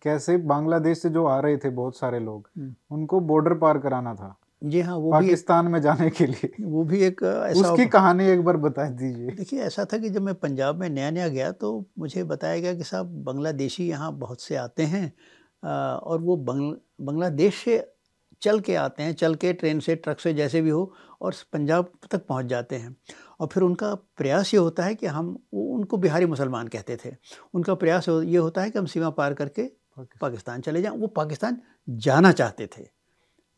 कैसे 0.03 0.37
बांग्लादेश 0.37 1.03
से 1.03 1.09
जो 1.09 1.25
आ 1.27 1.41
रहे 1.41 1.57
थे 1.57 1.71
बहुत 1.71 1.97
सारे 1.97 2.21
लोग 2.21 2.49
हम्म। 2.59 2.75
उनको 2.91 3.21
बॉर्डर 3.21 3.55
पार 3.55 3.79
कराना 3.79 4.15
था। 4.15 4.37
जी 4.65 4.81
हाँ 4.81 4.97
वो 4.97 5.11
पाकिस्तान 5.13 5.67
में 5.67 5.81
जाने 5.81 6.11
के 6.11 6.27
लिए। 6.27 6.65
वो 6.65 6.85
भी 6.85 7.01
एक 7.01 7.23
ऐसा 7.47 7.73
उसकी 7.73 7.87
कहानी 7.87 8.25
एक 8.27 8.45
बार 8.45 8.57
बता 8.57 8.89
दीजिए। 8.91 9.31
देखिए 9.31 9.61
ऐसा 9.61 9.85
था 9.85 9.99
कि 9.99 10.11
जब 10.11 10.23
मैं 10.23 10.35
पंजाब 10.35 10.81
में 10.81 10.89
नया 10.91 11.11
नया 11.11 11.29
गया 11.29 11.53
तो 11.53 11.85
मुझे 11.99 12.25
बताया 12.25 12.61
गया 12.61 12.75
कि 12.75 12.85
साहब 12.85 13.07
बांग्लादेशी 13.25 13.89
यहाँ 13.89 14.13
बहुत 14.13 14.43
से 14.43 14.57
आते 14.57 14.83
हैं 14.83 15.13
और 15.97 16.21
वो 16.21 16.37
बांग्लादेश 16.37 17.65
से 17.65 17.93
चल 18.43 18.61
के 18.61 18.75
आते 18.75 19.03
हैं 19.03 19.15
चल 19.15 19.35
के 19.35 19.53
ट्रेन 19.53 19.81
से 19.81 19.95
ट्रक 19.97 20.21
से 20.21 20.35
जैसे 20.35 20.61
भी 20.63 20.71
हो 20.71 20.93
और 21.23 21.35
पंजाब 21.53 21.91
तक 22.11 22.27
पहुँच 22.27 22.47
जाते 22.47 22.77
हैं। 22.77 22.97
और 23.41 23.47
फिर 23.47 23.63
उनका 23.63 23.95
प्रयास 23.95 24.55
ये 24.55 24.61
होता 24.61 24.85
है 24.85 24.95
कि 24.95 25.07
हम 25.07 25.39
उनको 25.53 25.97
बिहारी 25.97 26.27
मुसलमान 26.27 26.69
कहते 26.69 26.97
थे। 27.05 27.15
उनका 27.55 27.75
प्रयास 27.75 28.09
ये 28.09 28.37
होता 28.37 28.63
है 28.63 28.71
कि 28.71 28.79
हम 28.79 28.87
सीमा 28.87 29.11
पार 29.11 29.35
करके 29.35 29.63
पाकिस्तान। 30.21 30.61
चले 30.61 30.83
जाएँ। 30.83 30.97
वो 30.97 31.07
पाकिस्तान 31.09 31.61
जाना 31.89 32.33
चाहते 32.33 32.67
थे। 32.69 32.83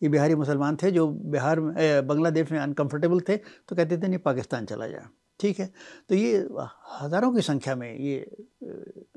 ये 0.03 0.09
बिहारी 0.09 0.35
मुसलमान 0.35 0.77
थे 0.83 0.91
जो 0.91 1.07
बिहार 1.07 1.61
में 1.61 2.07
बांग्लादेश 2.07 2.53
में 2.53 2.59
अनकंफर्टेबल 2.59 3.21
थे 3.21 3.37
तो 3.37 3.77
कहते 3.77 3.99
थे 3.99 4.09
नहीं 4.09 4.19
पाकिस्तान 4.21 4.67
चला 4.67 4.87
जाए। 4.89 5.07
ठीक 5.41 5.59
है? 5.61 5.67
तो 6.09 6.15
ये 6.15 6.37
हज़ारों 6.93 7.33
की 7.33 7.41
संख्या 7.43 7.75
में 7.75 7.99
ये 7.99 8.17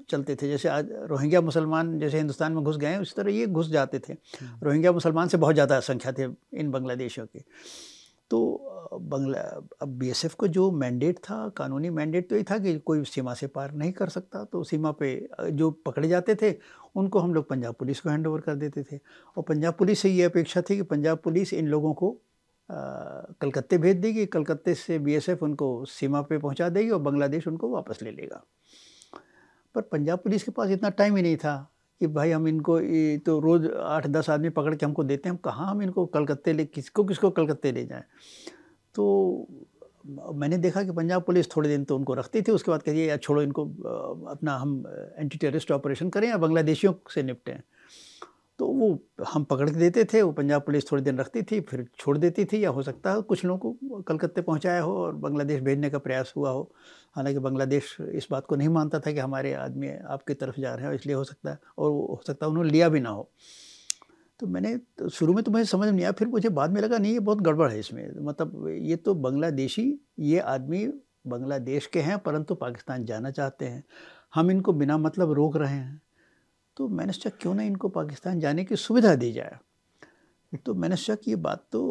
चलते 0.10 0.36
थे। 0.36 0.48
जैसे 0.50 0.70
आज 0.70 0.90
रोहिंग्या 1.10 1.42
मुसलमान 1.42 1.98
जैसे 2.00 2.18
हिंदुस्तान 2.18 2.54
में 2.54 2.64
घुस 2.64 2.78
गए 2.78 2.98
उसी 2.98 3.14
तरह 3.18 3.32
ये 3.32 3.48
घुस 3.48 3.70
जाते 3.70 4.00
थे। 4.00 4.14
हम्म। 4.14 4.66
रोहिंग्या 4.66 4.92
मुसलमान 4.92 5.28
से 5.28 5.38
बहुत 5.38 5.54
ज़्यादा 5.54 5.80
संख्या 5.82 6.12
थे 6.12 6.28
इन 6.60 6.72
बांग्लादेशियों 6.72 7.26
की। 7.28 7.44
तो 8.34 8.90
बंगला, 8.94 9.40
अब 9.82 9.90
बीएसएफ 9.90 10.34
को 10.34 10.48
जो 10.48 10.70
मैंडेट 10.72 11.18
था, 11.20 11.38
कानूनी 11.50 11.90
मैंडेट 11.90 12.30
तो 12.30 12.36
ये 12.36 12.44
था 12.44 12.58
कि 12.58 12.78
कोई 12.80 13.04
सीमा 13.06 13.34
से 13.34 13.48
पार 13.48 13.72
नहीं 13.74 13.92
कर 13.92 14.10
सकता 14.10 14.44
तो 14.44 14.64
सीमा 14.64 14.92
पे 14.92 15.28
जो 15.52 15.70
पकड़े 15.86 16.08
जाते 16.08 16.36
थे, 16.36 16.52
उनको 16.96 17.20
हम 17.20 17.34
लोग 17.34 17.48
पंजाब 17.50 17.76
पुलिस 17.76 18.00
को 18.00 18.10
हैंड 18.10 18.28
ओवर 18.28 18.42
कर 18.42 18.56
देते 18.56 18.84
थे। 18.84 19.00
और 19.38 19.44
पंजाब 19.44 19.74
पुलिस 19.74 20.00
से 20.00 20.10
ये 20.10 20.24
अपेक्षा 20.24 20.62
थी 20.62 20.76
कि 20.76 20.84
पंजाब 20.84 21.18
पुलिस 21.18 21.54
इन 21.54 21.68
लोगों 21.68 21.94
को 21.94 22.10
कलकत्ते 22.70 23.78
भेज 23.78 23.98
देगी, 23.98 24.26
कलकत्ते 24.26 24.74
से 24.74 25.00
बीएसएफ 25.00 25.44
उनको 25.44 25.86
सीमा 25.86 26.22
पे 26.22 26.38
पहुँचा 26.38 26.70
देगी 26.70 26.90
और 26.90 27.02
बांग्लादेश 27.02 27.48
उनको 27.48 27.70
वापस 27.70 28.02
ले 28.04 28.12
लेगा। 28.12 28.44
पर 29.76 29.82
पंजाब 29.82 30.20
पुलिस 30.20 30.44
के 30.44 30.52
पास 30.52 30.70
इतना 30.70 30.90
टाइम 30.92 31.16
ही 31.16 31.24
नहीं 31.24 31.38
था। 31.38 31.56
कि 32.04 32.08
भाई 32.10 32.32
हम 32.32 32.48
इनको 32.48 32.80
तो 33.26 33.40
रोज़ 33.40 33.68
आठ 33.72 34.08
दस 34.08 34.30
आदमी 34.30 34.50
पकड़ 34.52 34.76
के 34.76 34.86
हमको 34.86 35.04
देते 35.04 35.30
हैं, 35.30 35.32
हम 35.32 35.40
कहाँ 35.44 35.70
हम 35.72 35.82
इनको 35.82 36.06
कलकत्ते 36.06 36.54
ले, 36.54 36.66
किसको 36.66 37.04
किसको 37.04 37.30
कलकत्ते 37.32 37.72
ले 37.72 37.86
जाएँ? 37.86 38.04
तो 38.96 39.48
मैंने 40.36 40.58
देखा 40.58 40.84
कि 40.84 40.92
पंजाब 40.92 41.24
पुलिस 41.24 41.50
थोड़े 41.56 41.70
दिन 41.70 41.84
तो 41.84 41.96
उनको 41.96 42.14
रखती 42.14 42.42
थी, 42.42 42.52
उसके 42.52 42.72
बाद 42.72 42.82
कहिए 42.84 43.08
या 43.10 43.18
छोड़ो 43.18 43.42
इनको 43.42 43.66
अपना 44.30 44.56
हम 44.58 44.84
एंटी 45.18 45.38
टेररिस्ट 45.38 45.72
ऑपरेशन 45.72 46.10
करें 46.10 46.28
या 46.28 46.38
बांग्लादेशियों 46.38 46.94
से 47.14 47.24
निपटें। 47.24 47.60
तो 48.64 48.68
वो 48.68 49.00
हम 49.30 49.44
पकड़ 49.44 49.70
के 49.70 49.76
देते 49.76 50.06
थे, 50.06 50.22
वो 50.22 50.32
पंजाब 50.32 50.62
पुलिस 50.62 50.92
थोड़ी 50.92 51.04
दिन 51.04 51.18
रखती 51.18 51.42
थी, 51.44 51.62
फिर 51.62 51.88
छोड़ 52.00 52.18
देती 52.18 52.46
थी, 52.46 52.64
या 52.66 52.70
हो 52.70 52.84
सकता 52.84 53.12
है 53.14 53.22
कुछ 53.22 53.46
लोगों 53.46 53.74
को 53.74 54.02
कलकत्ते 54.02 54.42
पहुँचाया 54.42 54.82
हो 54.82 54.98
और 54.98 55.16
बांग्लादेश 55.16 55.62
भेजने 55.62 55.90
का 55.90 55.98
प्रयास 55.98 56.34
हुआ 56.38 56.50
हो। 56.50 56.72
हालाँकि 57.14 57.40
बांग्लादेश 57.40 57.98
इस 58.14 58.28
बात 58.32 58.46
को 58.46 58.56
नहीं 58.56 58.70
मानता 58.70 59.00
था 59.00 59.12
कि 59.12 59.20
हमारे 59.20 59.54
आदमी 59.54 59.90
आपकी 59.90 60.34
तरफ़ 60.34 60.62
जा 60.62 60.76
रहे 60.76 60.88
हैं, 60.88 60.94
इसलिए 60.94 61.16
हो 61.16 61.24
सकता 61.24 61.52
है, 61.52 61.60
और 61.78 61.90
वो 61.90 62.06
हो 62.06 62.22
सकता 62.28 62.46
है 62.46 62.50
उन्होंने 62.50 62.70
लिया 62.70 62.90
भी 62.90 63.00
ना 63.00 63.10
हो। 63.10 63.30
तो 64.40 64.48
मैंने 64.48 64.78
तो 64.78 65.10
शुरू 65.10 65.34
में 65.34 65.44
तो 65.44 65.52
मुझे 65.52 65.66
समझ 65.66 65.90
नहीं 65.90 66.02
आया, 66.02 66.12
फिर 66.12 66.28
मुझे 66.28 66.50
बाद 66.50 66.72
में 66.72 66.82
लगा, 66.82 66.98
नहीं, 66.98 67.14
ये 67.14 67.20
बहुत 67.20 67.42
गड़बड़ 67.42 67.72
है 67.72 67.80
इसमें। 67.80 68.12
मतलब 68.20 68.68
ये 68.82 68.96
तो 68.96 69.14
बांग्लादेशी, 69.14 70.06
ये 70.20 70.40
आदमी 70.40 70.88
बांग्लादेश 71.28 71.86
के 71.86 72.00
हैं, 72.00 72.20
परंतु 72.20 72.56
पाकिस्तान 72.56 73.06
जाना 73.06 73.32
चाहते 73.32 73.66
हैं। 73.66 73.84
हम 74.36 74.52
इनको 74.52 74.74
बिना 74.74 74.98
मतलब 74.98 75.32
रोक 75.32 75.58
रहे 75.58 75.76
हैं। 75.76 76.03
तो 76.78 76.88
मैंने 76.90 77.14
सोचा, 77.14 77.30
क्यों 77.42 77.54
ना 77.56 77.64
इनको 77.64 77.90
पाकिस्तान 77.90 78.40
जाने 78.40 78.64
की 78.66 78.76
सुविधा 78.76 79.14
दी 79.16 79.32
जाए? 79.34 79.58
तो 80.66 80.74
मैंने 80.74 80.96
सोचा 80.96 81.16
कि 81.16 81.32
ये 81.32 81.36
बात 81.38 81.64
तो 81.72 81.82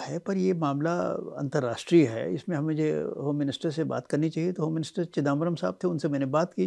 है, 0.00 0.18
पर 0.18 0.36
ये 0.36 0.52
मामला 0.54 0.94
अंतर्राष्ट्रीय 1.38 2.06
है। 2.06 2.32
इसमें 2.34 2.56
हमें 2.56 2.74
जो 2.76 3.22
होम 3.22 3.36
मिनिस्टर 3.36 3.70
से 3.70 3.84
बात 3.84 4.06
करनी 4.06 4.30
चाहिए 4.30 4.52
तो 4.52 4.62
होम 4.62 4.72
मिनिस्टर 4.74 5.04
चिदम्बरम 5.04 5.54
साहब 5.54 5.78
थे, 5.82 5.88
उनसे 5.88 6.08
मैंने 6.08 6.26
बात 6.26 6.52
की। 6.52 6.66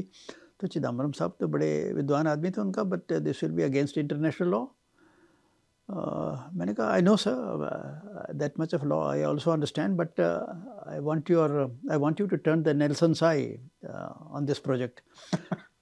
तो 0.59 0.67
चिदम्बरम 0.67 1.11
साहब 1.11 1.33
तो 1.39 1.47
बड़े 1.47 1.71
विद्वान 1.95 2.27
आदमी 2.27 2.49
थे 2.51 2.61
उनका 2.61 2.83
but 2.83 3.13
this 3.13 3.43
will 3.43 3.53
be 3.53 3.63
against 3.63 3.97
international 3.97 4.47
law 4.49 4.65
मैंने 5.89 6.73
कहा 6.73 6.87
I 6.91 7.01
know 7.01 7.15
sir 7.17 8.33
that 8.41 8.59
much 8.59 8.75
of 8.75 8.83
law 8.85 8.99
I 9.07 9.23
also 9.23 9.51
understand 9.51 9.97
but 9.97 10.19
I 10.21 10.99
want 11.07 11.31
your 11.31 11.51
I 11.91 11.97
want 11.97 12.19
you 12.21 12.27
to 12.27 12.37
turn 12.37 12.63
the 12.63 12.75
Nelson 12.77 13.13
eye 13.13 13.47
on 13.85 14.45
this 14.45 14.59
project 14.59 15.01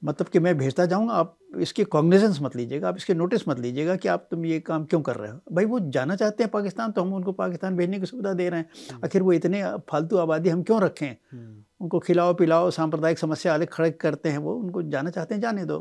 मतलब 0.02 0.28
कि 0.28 0.40
मैं 0.40 0.58
भेजता 0.58 0.86
जाऊँगा 0.86 1.14
आप 1.14 1.38
इसकी 1.60 1.84
cognizance 1.86 2.38
मत 2.42 2.56
लीजिएगा 2.56 2.90
आप 2.90 2.98
इसके 2.98 3.14
नोटिस 3.14 3.48
मत 3.48 3.60
लीजिएगा 3.60 3.96
कि 3.96 4.08
आप 4.08 4.28
तुम 4.32 4.46
ये 4.46 4.60
काम 4.60 4.86
क्यों 4.86 5.02
कर 5.02 5.16
रहे 5.16 5.32
हो। 5.32 5.40
भाई 5.52 5.66
वो 5.66 5.80
जाना 5.90 6.16
चाहते 6.16 6.44
हैं 6.44 6.52
पाकिस्तान 6.52 6.92
तो 6.92 7.02
हम 7.02 7.14
उनको 7.14 7.32
पाकिस्तान 7.32 7.78
भेजने 7.78 8.00
की 8.00 8.06
सुविधा 8.06 8.34
दे 8.34 8.50
रहे 8.50 8.60
हैं। 8.60 8.70
हम्म। 8.92 9.06
आखिर 9.06 9.24
वो 9.24 9.34
इतने 9.34 9.64
फालतू 9.90 10.18
आबादी 10.18 10.50
हम 10.50 10.64
क्यों 10.64 10.82
रखें? 10.82 11.16
हम्म। 11.32 11.64
उनको 11.82 12.00
खिलाओ 12.00 12.34
पिलाओ 12.34 12.70
सांप्रदायिक 12.72 13.20
समस्या 13.20 13.54
अलग 13.54 13.68
खड़े 13.68 13.92
करते 13.92 14.30
हैं 14.30 14.38
वो 14.38 14.56
उनको 14.56 14.82
जाना 14.84 15.10
चाहते 15.10 15.36
हैं 15.36 15.42
जाने 15.42 15.66
दो। 15.66 15.80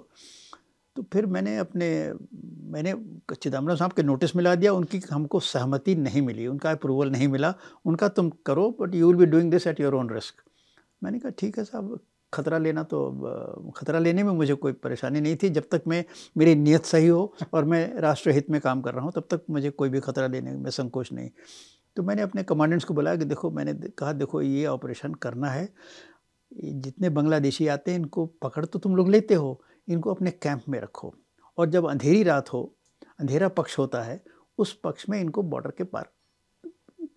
तो 0.97 1.05
फिर 1.13 1.27
मैंने 1.27 1.57
अपने 1.59 1.89
मैंने 2.73 2.95
चिदम्बरम 3.35 3.77
साहब 3.77 3.93
के 3.93 4.03
नोटिस 4.03 4.35
मिला 4.37 4.55
दिया 4.55 4.73
उनकी 4.73 5.01
हमको 5.11 5.41
सहमति 5.41 5.95
नहीं 5.97 6.23
मिली 6.23 6.47
उनका 6.47 6.71
अप्रूवल 6.71 7.11
नहीं 7.11 7.29
मिला। 7.29 7.55
उनका 7.87 8.09
तुम 8.11 8.31
करो 8.47 8.71
but 8.81 8.95
you 8.95 9.09
will 9.09 9.17
be 9.17 9.27
doing 9.27 9.51
this 9.51 9.67
at 9.67 9.81
your 9.81 9.95
own 9.95 10.11
risk 10.11 10.43
मैंने 11.03 11.19
कहा 11.19 11.33
ठीक 11.39 11.59
है 11.59 11.65
साहब 11.65 11.99
खतरा 12.33 12.59
लेना 12.59 12.83
तो 12.83 13.73
खतरा 13.77 13.99
लेने 13.99 14.23
में 14.23 14.33
मुझे 14.33 14.55
कोई 14.55 14.73
परेशानी 14.73 15.21
नहीं 15.21 15.37
थी। 15.37 15.49
जब 15.49 15.69
तक 15.73 15.83
मैं, 15.89 16.05
मेरी 16.37 16.55
नीयत 16.55 16.85
सही 16.85 17.07
हो 17.07 17.35
और 17.55 17.65
मैं 17.65 17.95
राष्ट्र 17.95 18.31
हित 18.31 18.51
में 18.51 18.61
काम 18.61 18.81
कर 18.81 18.95
रहा 18.95 19.05
हूँ, 19.05 19.13
तब 19.13 19.29
तक 19.31 19.45
मुझे 19.51 19.71
कोई 19.71 19.89
भी 19.89 20.01
खतरा 20.01 20.27
लेने 20.27 20.53
में 20.53 20.71
संकोच 20.71 21.13
नहीं। 21.13 21.31
तो 21.97 22.03
मैंने 22.03 22.23
अपने 22.23 22.43
कमांडेंट्स 22.43 22.85
को 22.85 22.95
बुलाया 22.95 23.17
कि 23.17 23.25
देखो, 23.25 23.51
मैंने 23.51 23.75
कहा, 23.75 24.13
देखो, 24.13 24.43
ये 24.43 24.67
ऑपरेशन 24.67 25.15
करना 25.15 25.51
है। 25.51 25.69
जितने 26.65 27.09
बांग्लादेशी 27.09 27.69
आते 27.69 27.91
हैं, 27.91 27.99
इनको 27.99 28.27
पकड़ 28.27 28.65
तो 28.65 28.79
तुम 28.79 28.97
लोग 28.97 29.09
लेते 29.09 29.35
हो। 29.35 29.63
इनको 29.89 30.11
अपने 30.11 30.31
कैंप 30.31 30.63
में 30.69 30.81
रखो। 30.81 31.15
और 31.59 31.69
जब 31.71 31.87
अंधेरी 31.87 32.23
रात 32.23 32.53
हो, 32.53 32.75
अंधेरा 33.21 33.49
पक्ष 33.49 33.79
होता 33.79 34.03
है, 34.03 34.25
उस 34.59 34.81
पक्ष 34.85 35.09
में 35.09 35.21
इनको 35.21 35.43
बॉर्डर 35.43 35.71
के 35.71 35.85
पार 35.85 36.09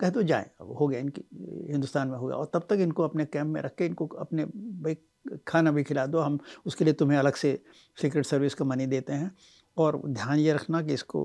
कह 0.01 0.09
तो 0.09 0.23
जाए, 0.23 0.49
अब 0.61 0.71
हो 0.71 0.87
गया 0.87 0.99
इनकी, 0.99 1.23
हिंदुस्तान 1.71 2.07
में 2.07 2.17
हो 2.17 2.27
गया। 2.27 2.37
और 2.37 2.51
तब 2.53 2.65
तक 2.69 2.79
इनको 2.81 3.03
अपने 3.03 3.25
कैंप 3.25 3.47
में 3.47 3.61
रख 3.61 3.75
के 3.75 3.85
इनको 3.85 4.07
अपने, 4.19 4.45
भाई, 4.45 4.97
खाना 5.47 5.71
भी 5.71 5.83
खिला 5.83 6.05
दो। 6.05 6.19
हम 6.19 6.39
उसके 6.65 6.85
लिए 6.85 6.93
तुम्हें 6.93 7.17
अलग 7.17 7.35
से 7.35 7.59
सीक्रेट 7.97 8.25
सर्विस 8.25 8.53
का 8.53 8.65
मनी 8.65 8.85
देते 8.87 9.13
हैं। 9.13 9.31
और 9.77 10.01
ध्यान 10.07 10.39
ये 10.39 10.53
रखना 10.53 10.81
कि 10.81 10.93
इसको 10.93 11.23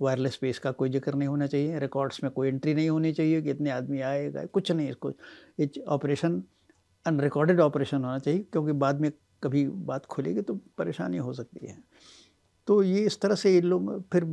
वायरलेस 0.00 0.32
स्पेस 0.32 0.58
का 0.58 0.70
कोई 0.72 0.90
ज़िक्र 0.90 1.14
नहीं 1.14 1.28
होना 1.28 1.46
चाहिए। 1.46 1.78
रिकॉर्ड्स 1.78 2.22
में 2.24 2.30
कोई 2.32 2.48
एंट्री 2.48 2.74
नहीं 2.74 2.88
होनी 2.90 3.12
चाहिए 3.12 3.42
कि 3.42 3.50
इतने 3.50 3.70
आदमी 3.70 4.00
आएगा 4.00 4.44
कुछ 4.46 4.70
नहीं 4.72 4.88
इसको। 4.90 5.10
ये 5.60 5.70
ऑपरेशन 5.88 6.42
अनरिकॉर्डेड 7.06 7.60
ऑपरेशन 7.60 8.04
होना 8.04 8.18
चाहिए, 8.18 8.40
क्योंकि 8.52 8.72
बाद 8.74 9.00
में 9.00 9.10
कभी 9.42 9.66
बात 9.66 10.06
खुलेगी 10.06 10.40
तो 10.40 10.54
परेशानी 10.78 11.16
हो 11.16 11.32
सकती 11.32 11.66
है। 11.66 11.76
तो 12.68 12.82
ये 12.82 13.00
इस 13.06 13.20
तरह 13.20 13.34
से 13.34 13.52
ये 13.54 13.60
लोग 13.60 14.02
फिर 14.12 14.24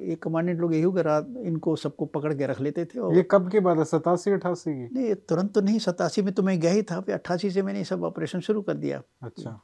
ये 0.00 0.14
कमांडेंट 0.22 0.60
लोग 0.60 0.74
यही 0.74 1.02
रात 1.02 1.26
इनको 1.38 1.74
सबको 1.76 2.06
पकड़ 2.06 2.32
के 2.34 2.46
रख 2.46 2.60
लेते 2.60 2.84
थे 2.84 2.98
और 2.98 3.14
ये 3.16 3.22
कब 3.30 3.50
की 3.50 3.60
बात 3.60 3.78
है? 3.78 3.84
सतासी 3.84 4.30
अठासी 4.30 4.72
की? 4.72 4.88
नहीं 4.94 5.14
तुरंत 5.28 5.52
तो 5.54 5.60
नहीं 5.60 5.78
सतासी 5.78 6.22
में 6.22 6.32
तो 6.34 6.42
मैं 6.42 6.58
गया 6.60 6.72
ही 6.72 6.82
था 6.82 7.00
फिर 7.00 7.14
अट्ठासी 7.14 7.50
से 7.50 7.62
मैंने 7.62 7.84
सब 7.84 8.04
ऑपरेशन 8.04 8.40
शुरू 8.40 8.62
कर 8.62 8.74
दिया। 8.76 9.02
अच्छा। 9.22 9.60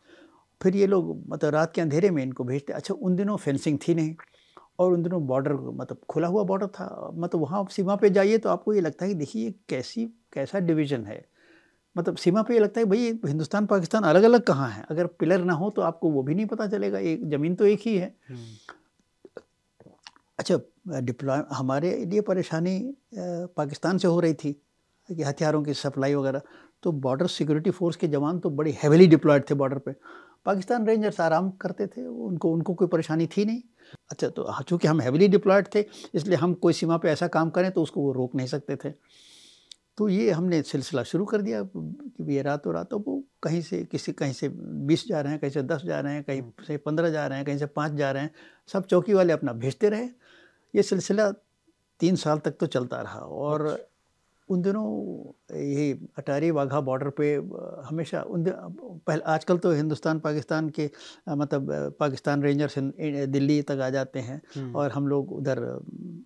फिर 0.61 0.77
ये 0.77 0.87
लोग 0.87 1.17
मतलब 1.29 1.51
रात 1.51 1.73
के 1.75 1.81
अंधेरे 1.81 2.11
में 2.11 2.23
इनको 2.23 2.45
भेजते 2.45 2.73
अच्छा 2.73 2.95
उन 2.95 3.17
दिनों 3.17 3.37
फेंसिंग 3.37 3.79
थी 3.89 3.95
नहीं 3.95 4.15
और 4.79 4.93
उन 4.93 5.03
दिनों 5.03 5.27
बॉर्डर 5.27 5.53
मतलब 5.53 6.01
खुला 6.09 6.29
हुआ 6.29 6.43
बॉर्डर 6.45 6.67
था 6.67 7.11
मतलब 7.15 7.41
वहाँ 7.41 7.67
सीमा 7.71 7.97
पे 7.97 8.11
जाइए 8.11 8.39
तो 8.39 8.49
आपको 8.49 8.75
ये 8.75 8.81
लगता 8.81 9.05
है 9.05 9.11
कि 9.11 9.19
देखिए 9.19 9.55
कैसी 9.69 10.07
कैसा 10.33 10.59
डिवीज़न 10.61 11.05
है। 11.05 11.25
मतलब 11.97 12.17
सीमा 12.17 12.43
पे 12.43 12.55
ये 12.55 12.61
लगता 12.61 12.81
है 12.81 12.87
भाई 12.87 13.11
हिंदुस्तान 13.27 13.67
पाकिस्तान 13.67 14.03
अलग 14.05 14.23
अलग 14.23 14.43
कहाँ 14.43 14.69
हैं? 14.71 14.85
अगर 14.91 15.07
पिलर 15.19 15.45
ना 15.45 15.53
हो 15.55 15.71
तो 15.71 15.83
आपको 15.83 16.11
वो 16.11 16.23
भी 16.23 16.35
नहीं 16.35 16.47
पता 16.47 16.67
चलेगा 16.67 16.99
एक 17.01 17.29
ज़मीन 17.31 17.55
तो 17.55 17.67
एक 17.67 17.81
ही 17.87 17.97
है। 17.97 18.15
हम्म। 18.29 18.73
अच्छा 20.39 21.01
डिप्लॉय 21.01 21.43
हमारे 21.53 21.95
लिए 22.05 22.21
परेशानी 22.23 22.79
पाकिस्तान 23.15 23.99
से 23.99 24.09
हो 24.09 24.21
रही 24.21 24.35
थी 24.35 24.53
कि 25.09 25.23
हथियारों 25.23 25.63
की 25.63 25.75
सप्लाई 25.75 26.15
वगैरह 26.15 26.43
तो 26.83 26.93
बॉर्डर 26.93 27.27
सिक्योरिटी 27.29 27.71
फोर्स 27.71 27.97
के 27.97 28.09
जवान 28.09 28.39
तो 28.39 28.51
बड़े 28.51 28.71
हैविली 28.83 29.07
डिप्लॉयड 29.07 29.45
थे 29.51 29.55
बॉर्डर 29.55 29.79
पे। 29.79 29.93
पाकिस्तान 30.45 30.87
रेंजर्स 30.87 31.21
आराम 31.21 31.51
करते 31.61 31.87
थे 31.87 32.07
उनको 32.07 32.53
उनको 32.53 32.75
कोई 32.75 32.89
परेशानी 32.89 33.27
थी 33.37 33.45
नहीं। 33.45 33.63
अच्छा 34.11 34.29
तो 34.29 34.63
चूँकि 34.63 34.89
हम 34.89 35.01
हैविली 35.01 35.29
डिप्लॉयड 35.29 35.67
थे 35.75 35.85
इसलिए 36.15 36.37
हम 36.37 36.55
कोई 36.57 36.73
सीमा 36.73 36.97
पे 36.97 37.09
ऐसा 37.11 37.27
काम 37.29 37.51
करें 37.51 37.71
तो 37.73 37.83
उसको 37.83 38.01
वो 38.01 38.13
रोक 38.13 38.35
नहीं 38.35 38.47
सकते 38.47 38.77
थे। 38.77 38.93
तो 39.99 40.09
ये 40.09 40.31
हमने 40.31 40.63
सिलसिला 40.63 41.03
शुरू 41.03 41.25
कर 41.25 41.43
दिया 41.43 41.63
कि 41.63 42.35
ये 42.35 42.43
रातों 42.43 42.75
रातों 42.75 43.01
वो 43.07 43.23
कहीं 43.43 43.61
से 43.63 43.83
किसी 43.85 44.13
कहीं 44.13 44.33
से 44.33 44.49
बीस 44.89 45.07
जा 45.09 45.21
रहे 45.21 45.33
हैं 45.33 45.41
कहीं 45.41 45.51
से 45.51 45.63
दस 45.63 45.83
जा 45.85 46.01
रहे 46.01 46.15
हैं 46.15 46.23
कहीं 46.25 46.43
से 46.67 46.77
पंद्रह 46.77 47.11
जा 47.11 47.27
रहे 47.27 47.39
हैं 47.39 47.47
कहीं 47.47 47.59
से 47.59 47.67
पाँच 47.67 47.93
जा 47.93 48.11
रहे 48.13 48.23
हैं 48.23 48.31
सब 48.73 48.87
चौकी 48.87 49.15
वाले 49.15 49.33
अपना 49.33 49.53
भेजते 49.53 49.89
रहे। 49.89 50.09
ये 50.75 50.83
सिलसिला 50.83 51.31
तीन 52.01 52.17
साल 52.17 52.39
तक 52.39 52.57
तो 52.61 52.67
चलता 52.67 53.01
रहा 53.03 53.19
और 53.19 53.67
उन 54.49 54.63
दिनों 54.63 54.87
ये 55.57 55.93
अटारी 56.19 56.51
वाघा 56.51 56.81
बॉर्डर 56.81 57.09
पे 57.19 57.35
हमेशा 57.89 58.23
उन 58.23 58.45
पहले 58.49 59.23
आजकल 59.33 59.59
तो 59.59 59.73
हिंदुस्तान 59.73 60.19
पाकिस्तान 60.21 60.69
के 60.79 60.91
मतलब 61.29 61.95
पाकिस्तान 62.01 62.43
रेंजर्स 62.43 62.79
दिल्ली 63.29 63.61
तक 63.63 63.81
आ 63.81 63.91
जाते 63.91 64.21
हैं 64.21 64.41
हम्म। 64.57 64.77
और 64.77 64.91
हम 64.91 65.09
लोग 65.09 65.33
उधर 65.33 65.61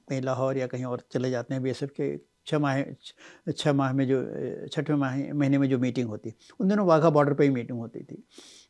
कहीं 0.09 0.23
लाहौर 0.23 0.59
या 0.59 0.67
कहीं 0.67 0.85
और 0.85 1.03
चले 1.13 1.31
जाते 1.31 1.55
हैं 1.55 1.63
बीएसएफ 1.63 1.91
के 2.01 2.15
छः 2.47 2.59
माह 2.59 2.83
छः 3.53 3.73
माह 3.73 3.93
में 3.93 4.07
जो 4.09 4.23
छठवें 4.69 4.97
माह 4.97 5.17
महीने 5.35 5.59
में 5.59 5.69
जो 5.69 5.79
मीटिंग 5.79 6.09
होती 6.09 6.33
उन 6.61 6.69
दिनों 6.69 6.87
वाघा 6.87 7.11
बॉर्डर 7.11 7.35
पे 7.35 7.45
ही 7.45 7.51
मीटिंग 7.51 7.79
होती 7.79 8.01
थी। 8.01 8.23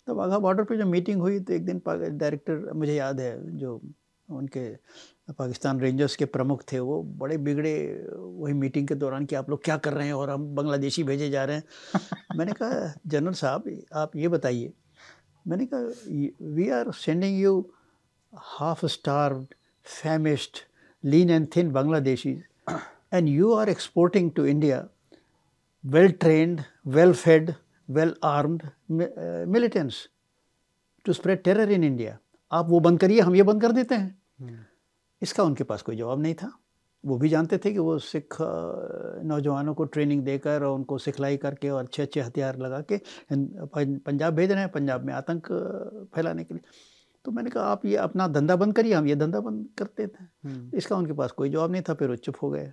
तो 0.06 0.14
वाघा 0.14 0.38
बॉर्डर 0.38 0.64
पे 0.64 0.76
जो 0.76 0.86
मीटिंग 0.86 1.20
हुई 1.20 1.40
तो 1.40 1.52
एक 1.52 1.64
दिन 1.66 1.82
डायरेक्टर 1.86 2.72
मुझे 2.72 2.94
याद 2.94 3.20
है 3.20 3.58
जो 3.58 3.80
उनके 4.28 4.68
पाकिस्तान 5.32 5.80
रेंजर्स 5.80 6.16
के 6.16 6.24
प्रमुख 6.24 6.62
थे 6.72 6.78
वो 6.78 7.02
बड़े 7.18 7.36
बिगड़े 7.38 7.74
वही 8.14 8.54
मीटिंग 8.54 8.88
के 8.88 8.94
दौरान 8.94 9.24
कि 9.26 9.34
आप 9.34 9.50
लोग 9.50 9.64
क्या 9.64 9.76
कर 9.76 9.92
रहे 9.92 10.06
हैं 10.06 10.14
और 10.14 10.30
हम 10.30 10.54
बांग्लादेशी 10.54 11.04
भेजे 11.04 11.30
जा 11.30 11.44
रहे 11.44 11.56
हैं। 11.56 11.64
मैंने 12.36 12.52
कहा 12.52 12.92
जनरल 13.06 13.32
साहब 13.32 13.70
आप 13.92 14.16
ये 14.16 14.28
बताइए। 14.28 14.72
मैंने 15.48 15.66
कहा 15.66 15.80
we 16.54 16.68
are 16.70 16.90
sending 16.92 17.38
you 17.40 17.70
half 18.32 18.86
star 18.86 19.34
famished 19.84 20.58
lean 21.04 21.30
and 21.30 21.48
thin 21.56 21.72
Bangladeshi 21.72 22.36
and 23.12 23.28
you 23.28 23.52
are 23.52 23.68
exporting 23.68 24.30
to 24.32 24.46
India 24.46 24.88
well 25.84 26.10
trained, 26.10 26.64
well 26.84 27.12
fed, 27.14 27.56
well 27.88 28.14
armed 28.22 28.62
uh, 28.64 29.44
militants 29.46 30.08
to 31.06 31.14
spread 31.14 31.44
terror 31.44 31.70
in 31.70 31.84
India. 31.84 32.18
आप 32.52 32.68
वो 32.68 32.80
बंद 32.80 33.00
करिए 33.00 33.20
हम 33.20 33.34
ये 33.36 33.42
बंद 33.42 33.62
कर 33.62 33.72
देते 33.72 33.94
हैं 33.94 34.14
hmm. 34.42 34.58
इसका 35.22 35.44
उनके 35.44 35.64
पास 35.64 35.82
कोई 35.82 35.96
जवाब 35.96 36.20
नहीं 36.22 36.34
था 36.34 36.50
वो 37.04 37.16
भी 37.18 37.28
जानते 37.28 37.58
थे 37.58 37.72
कि 37.72 37.78
वो 37.78 37.98
सिख 37.98 38.36
नौजवानों 39.24 39.74
को 39.74 39.84
ट्रेनिंग 39.84 40.22
देकर 40.24 40.62
और 40.64 40.74
उनको 40.74 40.98
सिखलाई 40.98 41.36
करके 41.36 41.70
और 41.70 41.84
अच्छे 41.84 42.02
अच्छे 42.02 42.20
हथियार 42.20 42.58
लगा 42.58 42.80
के 42.92 43.00
पंजाब 43.32 44.34
भेज 44.34 44.52
रहे 44.52 44.60
हैं 44.60 44.70
पंजाब 44.72 45.04
में 45.06 45.12
आतंक 45.14 45.52
फैलाने 46.14 46.44
के 46.44 46.54
लिए 46.54 46.62
तो 47.24 47.32
मैंने 47.32 47.50
कहा 47.50 47.64
आप 47.66 47.86
ये 47.86 47.96
अपना 47.98 48.28
धंधा 48.28 48.56
बंद 48.56 48.74
करिए 48.76 48.94
हम 48.94 49.06
ये 49.06 49.16
धंधा 49.16 49.40
बंद 49.40 49.68
करते 49.78 50.06
थे 50.06 50.24
hmm. 50.24 50.74
इसका 50.74 50.96
उनके 50.96 51.12
पास 51.12 51.30
कोई 51.32 51.50
जवाब 51.50 51.72
नहीं 51.72 51.82
था 51.88 51.94
फिर 51.94 52.08
वो 52.08 52.16
चुप 52.16 52.42
हो 52.42 52.50
गए 52.50 52.72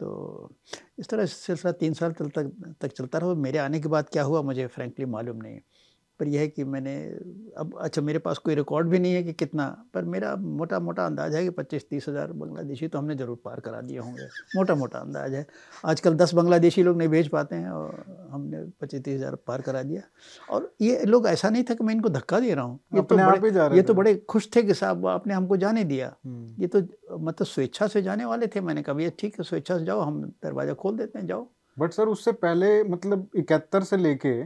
तो 0.00 0.56
इस 0.98 1.08
तरह 1.08 1.26
सिलसिला 1.26 1.72
तीन 1.72 1.94
साल 1.94 2.12
तक 2.12 2.76
तक 2.80 2.92
चलता 2.92 3.18
रहा 3.18 3.34
मेरे 3.34 3.58
आने 3.58 3.80
के 3.80 3.88
बाद 3.88 4.08
क्या 4.08 4.22
हुआ 4.22 4.42
मुझे 4.42 4.66
फ्रेंकली 4.66 5.06
मालूम 5.06 5.36
नहीं। 5.36 5.60
पर 6.22 6.28
यह 6.28 6.40
है 6.40 6.48
कि 6.48 6.64
मैंने 6.64 6.94
अब 7.58 7.72
अच्छा 7.82 8.02
मेरे 8.02 8.18
पास 8.18 8.38
कोई 8.38 8.54
रिकॉर्ड 8.54 8.88
भी 8.88 8.98
नहीं 8.98 9.14
है 9.14 9.22
कि 9.22 9.32
कितना 9.34 9.64
पर 9.94 10.04
मेरा 10.06 10.34
मोटा 10.36 10.78
मोटा 10.80 11.06
अंदाज़ 11.06 11.34
है 11.36 11.42
कि 11.44 11.50
पच्चीस 11.50 11.88
तीस 11.90 12.08
हज़ार 12.08 12.32
बांग्लादेशी 12.32 12.88
तो 12.88 12.98
हमने 12.98 13.14
ज़रूर 13.14 13.40
पार 13.44 13.60
करा 13.60 13.80
दिए 13.80 13.98
होंगे। 13.98 14.26
मोटा 14.56 14.74
मोटा 14.74 14.98
अंदाज़ 14.98 15.34
है। 15.34 15.46
आजकल 15.84 16.14
दस 16.14 16.34
बांग्लादेशी 16.34 16.82
लोग 16.82 16.98
नहीं 16.98 17.08
भेज 17.08 17.28
पाते 17.28 17.56
हैं 17.56 17.70
और 17.70 18.04
हमने 18.30 18.62
पच्चीस 18.80 19.02
तीस 19.02 19.16
हज़ार 19.16 19.34
पार 19.46 19.60
करा 19.60 19.82
दिया। 19.82 20.02
और 20.50 20.72
ये 20.82 21.04
लोग 21.06 21.26
ऐसा 21.28 21.50
नहीं 21.50 21.64
था 21.64 21.74
कि 21.74 21.84
मैं 21.84 21.94
इनको 21.94 22.08
धक्का 22.10 22.40
दे 22.40 22.54
रहा 22.54 22.64
हूँ। 22.64 22.78
ये 22.94 23.02
तो 23.02 23.16
बड़े 23.16 23.76
ये 23.76 23.82
तो 23.82 23.94
बड़े 23.94 24.14
खुश 24.28 24.48
थे 24.56 24.62
कि 24.62 24.74
साहब 24.74 25.06
आपने 25.08 25.34
हमको 25.34 25.56
जाने 25.56 25.84
दिया। 25.84 26.14
हम्म। 26.24 26.62
ये 26.62 26.66
तो 26.68 26.80
मतलब 27.18 27.46
स्वेच्छा 27.46 27.86
से 27.88 28.02
जाने 28.02 28.24
वाले 28.24 28.46
थे। 28.46 28.60
मैंने 28.60 28.82
कहा 28.82 28.94
भैया 28.94 29.10
ठीक 29.18 29.38
है 29.38 29.44
स्वेच्छा 29.44 29.78
से 29.78 29.84
जाओ 29.84 30.00
हम 30.00 30.22
दरवाज़ा 30.44 30.74
खोल 30.74 30.96
देते 30.96 31.18
हैं 31.18 31.26
जाओ। 31.26 31.46
बट 31.76 31.92
सर 31.92 32.08
उससे 32.08 32.32
पहले 32.40 32.82
मतलब 32.84 33.28
इकहत्तर 33.36 33.82
से 33.82 33.96
लेके 33.96 34.40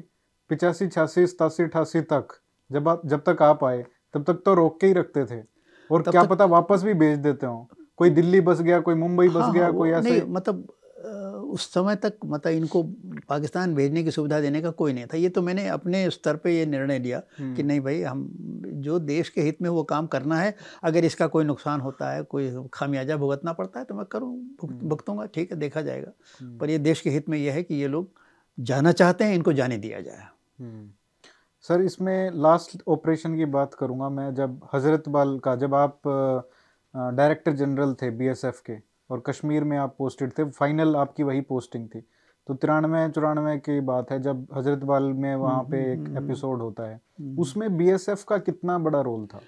पिचासी 0.50 0.88
छियासी 0.88 1.26
सतासी 1.26 1.62
अठासी 1.62 2.00
तक 2.06 2.32
जब 2.70 2.88
आप 2.88 3.06
जब 3.06 3.22
तक 3.26 3.42
आप 3.42 3.64
आए 3.64 3.84
तब 4.14 4.24
तक 4.24 4.42
तो 4.44 4.54
रोक 4.54 4.80
के 4.80 4.86
ही 4.86 4.92
रखते 4.92 5.24
थे 5.24 5.42
और 5.90 6.02
क्या 6.02 6.22
पता 6.24 6.44
वापस 6.50 6.82
भी 6.82 6.94
भेज 6.94 7.18
देते 7.18 7.46
हो 7.46 7.68
कोई 7.98 8.10
दिल्ली 8.12 8.40
बस 8.42 8.60
गया 8.60 8.80
कोई 8.80 8.94
मुंबई 8.94 9.28
बस 9.28 9.42
हाँ, 9.42 9.52
गया 9.52 9.70
कोई 9.72 9.90
ऐसे 9.90 10.24
मतलब 10.28 10.66
उस 11.46 11.66
समय 11.72 11.96
तक 11.96 12.14
मतलब 12.24 12.52
इनको 12.52 12.82
पाकिस्तान 13.28 13.74
भेजने 13.74 14.02
की 14.04 14.10
सुविधा 14.10 14.40
देने 14.40 14.60
का 14.62 14.70
कोई 14.72 14.92
नहीं 14.92 15.06
था 15.06 15.16
ये 15.16 15.28
तो 15.28 15.42
मैंने 15.42 15.66
अपने 15.68 16.08
स्तर 16.10 16.36
पे 16.36 16.56
ये 16.56 16.66
निर्णय 16.66 16.98
लिया 16.98 17.18
कि 17.20 17.42
हम्म। 17.42 17.66
नहीं 17.66 17.80
भाई 17.80 18.02
हम 18.02 18.28
जो 18.80 18.98
देश 19.00 19.28
के 19.28 19.40
हित 19.40 19.62
में 19.62 19.68
वो 19.70 19.82
काम 19.84 20.06
करना 20.06 20.38
है 20.38 20.54
अगर 20.82 21.04
इसका 21.04 21.26
कोई 21.26 21.44
नुकसान 21.44 21.80
होता 21.80 22.10
है 22.10 22.22
कोई 22.24 22.50
खामियाजा 22.74 23.16
भुगतना 23.16 23.52
पड़ता 23.52 23.78
है 23.78 23.84
तो 23.84 23.94
मैं 23.94 24.04
करूँ 24.06 24.32
हम्म। 24.62 24.88
भुगतूँगा 24.88 25.26
ठीक 25.26 25.52
है 25.52 25.58
देखा 25.58 25.82
जाएगा 25.82 26.12
हम्म। 26.40 26.58
पर 26.58 26.70
ये 26.70 26.78
देश 26.80 27.00
के 27.00 27.10
हित 27.10 27.28
में 27.28 27.38
यह 27.38 27.52
है 27.52 27.62
कि 27.62 27.74
ये 27.74 27.88
लोग 27.88 28.10
जाना 28.58 28.92
चाहते 28.92 29.24
हैं 29.24 29.34
इनको 29.34 29.52
जाने 29.52 29.78
दिया 29.78 30.00
जाए 30.00 30.28
सर 31.62 31.80
इसमें 31.80 32.30
लास्ट 32.30 32.82
ऑपरेशन 32.88 33.36
की 33.36 33.44
बात 33.44 33.74
करूँगा 33.74 34.08
मैं 34.08 34.34
जब 34.34 34.68
हज़रत 34.74 35.08
बाल 35.08 35.38
का 35.38 35.56
जब 35.56 35.74
आप 35.74 36.00
डायरेक्टर 36.96 37.52
जनरल 37.52 37.94
थे 37.94 38.10
बीएसएफ 38.10 38.60
के 38.60 38.72
और 39.10 39.22
कश्मीर 39.26 39.64
में 39.64 39.78
आप 39.78 39.94
पोस्टेड 39.98 40.32
थे 40.38 40.44
फाइनल 40.44 40.96
आपकी 40.96 41.22
वही 41.22 41.40
पोस्टिंग 41.40 41.88
थी। 41.88 42.00
तो 42.46 42.54
तिरानवे 42.54 43.08
चौरानवे 43.08 43.56
की 43.56 43.80
बात 43.80 44.10
है 44.12 44.22
जब 44.22 44.46
हज़रत 44.54 44.78
बाल 44.78 45.02
में 45.02 45.36
वहाँ 45.36 45.62
पे 45.62 45.92
एक 45.92 45.98
एपिसोड 45.98 46.50
हम्म, 46.50 46.52
हम्म, 46.52 46.62
होता 46.62 46.82
है। 46.82 47.00
हम्म। 47.20 47.38
उसमें 47.38 47.76
बीएसएफ 47.76 48.24
का 48.24 48.38
कितना 48.38 48.78
बड़ा 48.78 49.00
रोल 49.00 49.26
था? 49.26 49.40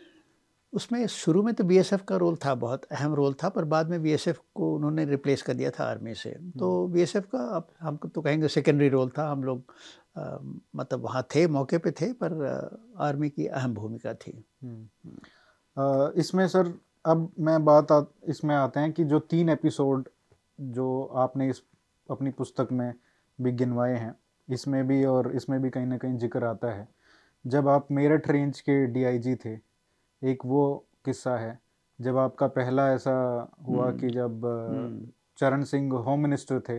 उसमें 0.73 1.07
शुरू 1.07 1.43
में 1.43 1.53
तो 1.55 1.65
बीएसएफ 1.65 2.03
का 2.09 2.17
रोल 2.17 2.37
था 2.37 2.55
बहुत 2.55 2.85
अहम 2.85 3.15
रोल 3.15 3.35
था 3.35 3.49
पर 3.49 3.65
बाद 3.65 3.91
में 3.91 4.03
बीएसएफ 4.03 4.41
को 4.55 4.75
उन्होंने 4.75 5.05
रिप्लेस 5.05 5.43
कर 5.43 5.55
दिया 5.55 5.71
था 5.71 5.85
आर्मी 5.85 6.15
से। 6.15 6.31
तो 6.59 6.87
बीएसएफ 6.89 7.27
का 7.27 7.39
अब 7.57 7.69
हम 7.81 7.97
तो 8.05 8.21
कहेंगे 8.21 8.49
सेकेंडरी 8.49 8.89
रोल 8.89 9.11
था 9.19 9.29
हम 9.31 9.45
लोग 9.45 9.73
आ, 10.19 10.39
मतलब 10.77 11.03
वहाँ 11.03 11.27
थे 11.35 11.47
मौके 11.47 11.79
पे 11.79 11.91
थे 11.91 12.13
पर 12.13 12.33
आर्मी 12.99 13.29
की 13.31 13.47
अहम 13.47 13.75
भूमिका 13.75 14.15
थी। 14.15 14.33
आ, 15.77 16.11
इसमें 16.17 16.47
सर 16.49 16.73
अब 17.05 17.31
मैं 17.39 17.65
बात 17.65 17.93
आ, 17.93 18.03
इसमें 18.29 18.55
आते 18.57 18.81
हैं 18.81 18.93
कि 18.93 19.05
जो 19.05 19.19
तीन 19.21 19.49
एपिसोड 19.49 20.09
जो 20.59 21.03
आपने 21.17 21.49
इस 21.51 21.63
अपनी 22.09 22.31
पुस्तक 22.31 22.69
में 22.73 22.93
भी 23.39 23.53
गिनवाए 23.53 23.97
हैं 23.97 24.15
इसमें 24.49 24.87
भी 24.87 25.05
और 25.05 25.31
इसमें 25.37 25.61
भी 25.63 25.71
कहीं 25.71 25.87
ना 25.87 25.97
कहीं 25.99 26.17
ज़िक्र 26.19 26.45
आता 26.45 26.73
है। 26.73 26.87
जब 27.45 27.69
आप 27.69 27.91
मेरठ 27.91 28.31
रेंज 28.31 28.61
के 28.61 28.85
डीआईजी 28.87 29.35
थे 29.35 29.57
एक 30.23 30.45
वो 30.47 30.67
किस्सा 31.05 31.37
है। 31.37 31.59
जब 31.99 32.17
आपका 32.19 32.47
पहला 32.49 32.89
ऐसा 32.93 33.13
हुआ 33.69 33.87
हम्म। 33.87 33.99
कि 33.99 34.09
जब 34.11 34.45
हम्म। 34.45 35.07
चरण 35.39 35.63
सिंह 35.65 35.93
होम 35.97 36.21
मिनिस्टर 36.21 36.61
थे 36.61 36.79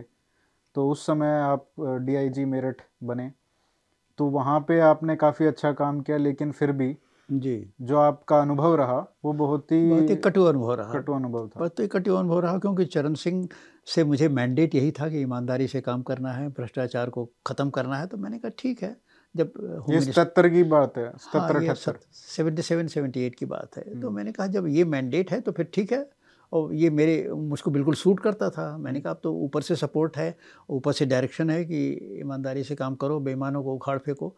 तो 0.76 0.88
उस 0.88 1.04
समय 1.06 1.40
आप 1.40 1.66
डीआईजी 1.80 2.44
मेरठ 2.44 2.82
बने। 3.04 3.30
तो 4.18 4.26
वहाँ 4.28 4.58
पे 4.60 4.80
आपने 4.80 5.16
काफ़ी 5.16 5.46
अच्छा 5.46 5.72
काम 5.72 6.00
किया 6.00 6.16
लेकिन 6.16 6.52
फिर 6.52 6.72
भी 6.72 6.96
जी। 7.28 7.72
जो 7.80 7.96
आपका 7.96 8.40
अनुभव 8.40 8.74
रहा 8.74 8.98
वो 9.24 9.32
बहुत 9.32 9.72
ही 9.72 9.88
बहुत 9.90 10.10
ही 10.10 10.16
कटु 10.16 10.44
अनुभव 10.44 10.74
रहा। 10.74 10.92
कटु 10.92 11.12
अनुभव 11.12 11.46
था। 11.48 11.58
बहुत 11.58 11.80
ही 11.80 11.86
कटु 11.88 12.14
अनुभव 12.14 12.40
रहा 12.40 12.58
क्योंकि 12.58 12.84
चरण 12.84 13.14
सिंह 13.14 13.48
से 13.86 14.04
मुझे 14.04 14.28
मैंडेट 14.28 14.74
यही 14.74 14.90
था 14.90 15.08
कि 15.08 15.20
ईमानदारी 15.20 15.66
से 15.68 15.80
काम 15.80 16.02
करना 16.02 16.32
है 16.32 16.48
भ्रष्टाचार 16.48 17.10
को 17.10 17.24
ख़त्म 17.46 17.70
करना 17.70 17.96
है 17.96 18.06
तो 18.06 18.16
मैंने 18.16 18.38
कहा 18.38 18.50
ठीक 18.58 18.82
है। 18.82 18.96
जब 19.34 19.86
ये 19.90 20.00
सत्तर 20.02 20.48
की 20.48 20.62
बात 20.64 20.96
है 20.98 21.10
सत्तर 21.16 21.66
हाँ, 21.66 21.74
सेवेंटी 22.12 22.62
सेवन 22.62 22.86
सेवेंटी 22.86 23.24
एट 23.26 23.34
की 23.34 23.46
बात 23.46 23.76
है। 23.76 23.82
तो 23.82 24.06
हम्म। 24.06 24.16
मैंने 24.16 24.32
कहा 24.32 24.46
जब 24.46 24.66
ये 24.68 24.84
मैंडेट 24.84 25.30
है 25.32 25.40
तो 25.40 25.52
फिर 25.52 25.68
ठीक 25.74 25.92
है। 25.92 26.08
और 26.52 26.74
ये 26.74 26.90
मेरे 26.90 27.28
मुझको 27.30 27.70
बिल्कुल 27.70 27.94
सूट 27.94 28.20
करता 28.20 28.48
था। 28.50 28.76
मैंने 28.78 29.00
कहा 29.00 29.12
अब 29.12 29.20
तो 29.22 29.32
ऊपर 29.34 29.62
से 29.62 29.76
सपोर्ट 29.76 30.16
है 30.16 30.34
ऊपर 30.70 30.92
से 30.92 31.06
डायरेक्शन 31.06 31.50
है 31.50 31.64
कि 31.64 31.82
ईमानदारी 32.20 32.64
से 32.64 32.74
काम 32.74 32.94
करो 32.94 33.18
बेईमानों 33.20 33.62
को 33.64 33.74
उखाड़ 33.74 33.98
फेंको। 33.98 34.34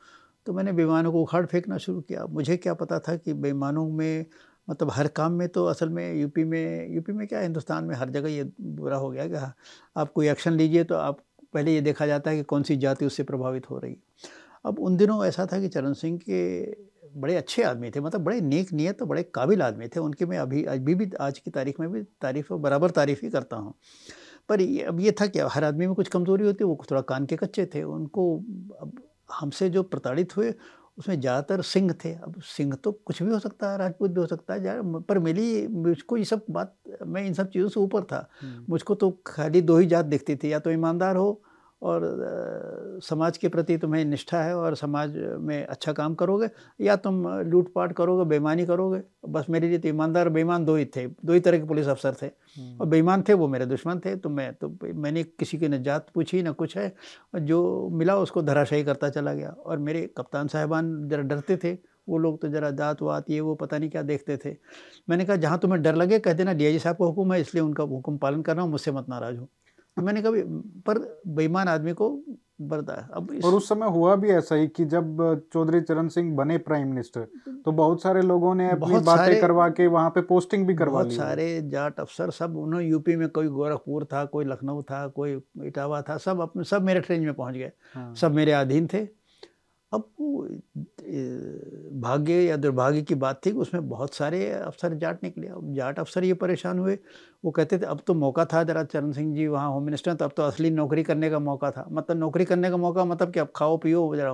तो 0.46 0.52
मैंने 0.52 0.72
बेईमानों 0.72 1.12
को 1.12 1.22
उखाड़ 1.22 1.44
फेंकना 1.46 1.78
शुरू 1.78 2.00
किया। 2.00 2.26
मुझे 2.30 2.56
क्या 2.56 2.74
पता 2.74 2.98
था 2.98 3.16
कि 3.16 3.32
बेईमानों 3.32 3.88
में 3.88 4.26
मतलब 4.70 4.90
हर 4.90 5.06
काम 5.08 5.32
में 5.32 5.48
तो 5.48 5.64
असल 5.66 5.88
में 5.88 6.14
यूपी 6.14 6.44
में 6.44 6.94
यूपी 6.94 7.12
में 7.12 7.26
क्या 7.26 7.40
हिंदुस्तान 7.40 7.84
में 7.84 7.94
हर 7.96 8.10
जगह 8.10 8.28
ये 8.28 8.44
बुरा 8.60 8.96
हो 8.96 9.10
गया 9.10 9.26
कि 9.26 9.52
आप 9.96 10.12
कोई 10.12 10.28
एक्शन 10.28 10.52
लीजिए 10.52 10.84
तो 10.84 10.94
आप 10.94 11.18
पहले 11.54 11.74
ये 11.74 11.80
देखा 11.80 12.06
जाता 12.06 12.30
है 12.30 12.36
कि 12.36 12.42
कौन 12.42 12.62
सी 12.62 12.76
जाति 12.76 13.06
उससे 13.06 13.22
प्रभावित 13.22 13.70
हो 13.70 13.78
रही 13.78 13.96
अब 14.64 14.78
उन 14.80 14.96
दिनों 14.96 15.24
ऐसा 15.26 15.46
था 15.46 15.60
कि 15.60 15.68
चरण 15.68 15.92
सिंह 15.94 16.18
के 16.20 16.40
बड़े 17.14 17.34
अच्छे 17.36 17.62
आदमी 17.62 17.90
थे 17.90 18.00
मतलब 18.00 18.20
बड़े 18.24 18.40
नेक 18.40 18.72
नियत 18.72 19.02
और 19.02 19.08
बड़े 19.08 19.22
काबिल 19.34 19.62
आदमी 19.62 19.88
थे। 19.88 20.00
उनके 20.00 20.26
मैं 20.26 20.38
अभी 20.38 20.62
अभी 20.66 20.94
भी 20.94 21.10
आज 21.20 21.38
की 21.38 21.50
तारीख 21.50 21.80
में 21.80 21.90
भी 21.92 22.02
तारीफ़ 22.22 22.52
बराबर 22.54 22.90
तारीफ़ 22.90 23.20
ही 23.22 23.30
करता 23.30 23.56
हूँ। 23.56 23.74
पर 24.48 24.60
ये 24.60 24.82
अब 24.84 25.00
ये 25.00 25.12
था 25.20 25.26
कि 25.26 25.38
हर 25.52 25.64
आदमी 25.64 25.86
में 25.86 25.94
कुछ 25.94 26.08
कमज़ोरी 26.08 26.44
होती 26.46 26.64
है 26.64 26.68
वो 26.68 26.84
थोड़ा 26.90 27.00
कान 27.02 27.26
के 27.26 27.36
कच्चे 27.36 27.66
थे। 27.74 27.82
उनको 27.84 28.36
अब 28.82 29.00
हमसे 29.30 29.68
जो 29.70 29.82
प्रताड़ित 29.84 30.36
हुए 30.36 30.54
उसमें 30.98 31.20
ज़्यादातर 31.20 31.62
सिंह 31.64 31.92
थे। 32.04 32.12
अब 32.14 32.40
सिंह 32.46 32.74
तो 32.84 32.92
कुछ 33.06 33.22
भी 33.22 33.30
हो 33.30 33.38
सकता 33.38 33.70
है 33.72 33.78
राजपूत 33.78 34.10
भी 34.10 34.20
हो 34.20 34.26
सकता 34.26 34.54
है 34.54 34.80
पर 35.02 35.18
मेरी 35.20 35.66
मुझको 35.68 36.16
ये 36.16 36.24
सब 36.24 36.44
बात 36.50 36.74
मैं 37.06 37.24
इन 37.26 37.34
सब 37.34 37.50
चीज़ों 37.50 37.68
से 37.68 37.80
ऊपर 37.80 38.02
था। 38.04 38.28
हम्म। 38.42 38.64
मुझको 38.70 38.94
तो 38.94 39.10
खाली 39.26 39.62
दो 39.62 39.78
ही 39.78 39.86
जात 39.86 40.04
दिखती 40.06 40.36
थी 40.36 40.52
या 40.52 40.58
तो 40.58 40.70
ईमानदार 40.70 41.16
हो 41.16 41.40
और 41.82 43.00
समाज 43.04 43.38
के 43.38 43.48
प्रति 43.48 43.76
तुम्हें 43.78 44.04
निष्ठा 44.04 44.42
है 44.42 44.56
और 44.56 44.74
समाज 44.76 45.16
में 45.40 45.64
अच्छा 45.66 45.92
काम 45.92 46.14
करोगे 46.14 46.48
या 46.80 46.96
तुम 46.96 47.26
लूटपाट 47.42 47.92
करोगे 47.92 48.24
बेईमानी 48.30 48.66
करोगे? 48.66 49.00
बस 49.28 49.46
मेरे 49.50 49.68
लिए 49.68 49.78
तो 49.78 49.88
ईमानदार 49.88 50.28
बेईमान 50.28 50.64
दो 50.64 50.76
ही 50.76 50.84
थे 50.96 51.06
दो 51.06 51.32
ही 51.32 51.40
तरह 51.40 51.58
के 51.58 51.64
पुलिस 51.66 51.86
अफसर 51.88 52.14
थे। 52.22 52.26
हम्म। 52.26 52.76
और 52.80 52.86
बेईमान 52.86 53.22
थे 53.28 53.34
वो 53.34 53.48
मेरे 53.48 53.66
दुश्मन 53.66 54.00
थे 54.04 54.14
तो 54.16 54.28
मैं 54.30 54.52
तो 54.54 54.68
मैंने 54.94 55.22
किसी 55.24 55.58
की 55.58 55.68
न 55.68 55.82
जात 55.82 56.06
पूछी 56.14 56.42
न 56.42 56.52
कुछ 56.54 56.76
है। 56.76 56.92
जो 57.36 57.88
मिला 57.92 58.16
उसको 58.18 58.42
धराशाही 58.42 58.84
करता 58.84 59.08
चला 59.10 59.32
गया। 59.34 59.50
और 59.50 59.78
मेरे 59.78 60.06
कप्तान 60.16 60.48
साहबान 60.48 60.94
ज़रा 61.08 61.22
डरते 61.24 61.56
थे। 61.56 61.72
वो 62.08 62.18
लोग 62.18 62.40
तो 62.42 62.48
ज़रा 62.48 62.70
जात 62.72 63.02
वात 63.02 63.30
ये 63.30 63.40
वो 63.40 63.54
पता 63.54 63.78
नहीं 63.78 63.90
क्या 63.90 64.02
देखते 64.02 64.36
थे। 64.36 64.54
मैंने 65.10 65.24
कहा 65.24 65.36
जहाँ 65.36 65.58
तुम्हें 65.58 65.82
डर 65.82 65.94
लगे 65.94 66.18
कह 66.18 66.32
देना 66.32 66.52
डी 66.52 66.78
साहब 66.78 66.96
का 66.96 67.04
हुक्म 67.04 67.32
है 67.32 67.40
इसलिए 67.40 67.62
उनका 67.64 67.84
हुक्म 67.84 68.16
पालन 68.18 68.42
कर 68.42 68.54
रहा 68.56 68.62
हूँ 68.64 68.70
मुझसे 68.70 68.92
मत 68.92 69.08
नाराज़ 69.08 69.36
हो। 69.36 69.48
मैंने 69.98 70.22
कभी 70.22 70.42
पर 70.80 71.22
बेईमान 71.26 71.68
आदमी 71.68 71.92
को 71.92 72.22
है 72.62 73.08
अब 73.14 73.28
इस... 73.34 73.44
और 73.44 73.54
उस 73.54 73.68
समय 73.68 73.86
हुआ 73.86 74.16
भी 74.16 74.28
ऐसा 74.28 74.54
ही 74.54 74.68
कि 74.68 74.84
जब 74.84 75.40
चौधरी 75.52 75.80
चरण 75.80 76.08
सिंह 76.08 76.36
बने 76.36 76.58
प्राइम 76.58 76.88
मिनिस्टर 76.88 77.26
तो 77.64 77.72
बहुत 77.72 78.02
सारे 78.02 78.22
लोगों 78.22 78.54
ने 78.54 78.70
अपनी 78.70 78.98
बातें 78.98 79.40
करवा 79.40 79.68
के 79.68 79.86
वहाँ 79.86 80.10
पे 80.10 80.20
पोस्टिंग 80.20 80.66
भी 80.66 80.74
करवा 80.74 80.92
बहुत 80.92 81.12
सारे 81.12 81.62
जाट 81.62 82.00
अफसर 82.00 82.30
सब 82.30 82.56
उन्होंने 82.56 82.86
यूपी 82.86 83.16
में 83.16 83.28
कोई 83.28 83.48
गोरखपुर 83.48 84.04
था 84.04 84.24
कोई 84.24 84.44
लखनऊ 84.44 84.82
था 84.82 85.08
कोई 85.08 85.42
इटावा 85.62 86.02
था 86.02 86.16
सब 86.16 86.40
अपने 86.40 86.64
सब 86.64 86.82
मेरे 86.82 87.00
ट्रेन 87.00 87.22
में 87.22 87.34
पहुँच 87.34 87.54
गए। 87.54 87.72
हाँ। 87.94 88.14
सब 88.14 88.34
मेरे 88.34 88.52
अधीन 88.52 88.86
थे। 88.86 89.08
अब 89.92 90.04
भाग्य 92.02 92.34
या 92.34 92.56
दुर्भाग्य 92.56 93.02
की 93.02 93.14
बात 93.16 93.40
थी 93.46 93.50
कि 93.52 93.58
उसमें 93.58 93.88
बहुत 93.88 94.14
सारे 94.14 94.48
अफसर 94.52 94.94
जाट 94.96 95.22
निकले 95.24 95.46
अब 95.48 95.72
जाट 95.74 95.98
अफसर 95.98 96.24
ये 96.24 96.34
परेशान 96.36 96.78
हुए। 96.78 96.98
वो 97.44 97.50
कहते 97.50 97.78
थे 97.78 97.86
अब 97.86 98.00
तो 98.06 98.14
मौका 98.16 98.44
था 98.44 98.62
जरा 98.64 98.84
चरण 98.84 99.12
सिंह 99.12 99.34
जी 99.34 99.46
वहाँ 99.48 99.70
होम 99.70 99.84
मिनिस्टर 99.84 100.14
तो 100.14 100.24
अब 100.24 100.32
तो 100.36 100.42
असली 100.42 100.70
नौकरी 100.72 101.02
करने 101.02 101.30
का 101.30 101.38
मौका 101.40 101.70
था। 101.70 101.86
मतलब 101.90 102.16
नौकरी 102.16 102.44
करने 102.44 102.70
का 102.70 102.76
मौका 102.78 103.04
मतलब 103.04 103.32
कि 103.32 103.40
अब 103.40 103.52
खाओ 103.56 103.76
पियो 103.76 104.14
जरा 104.16 104.30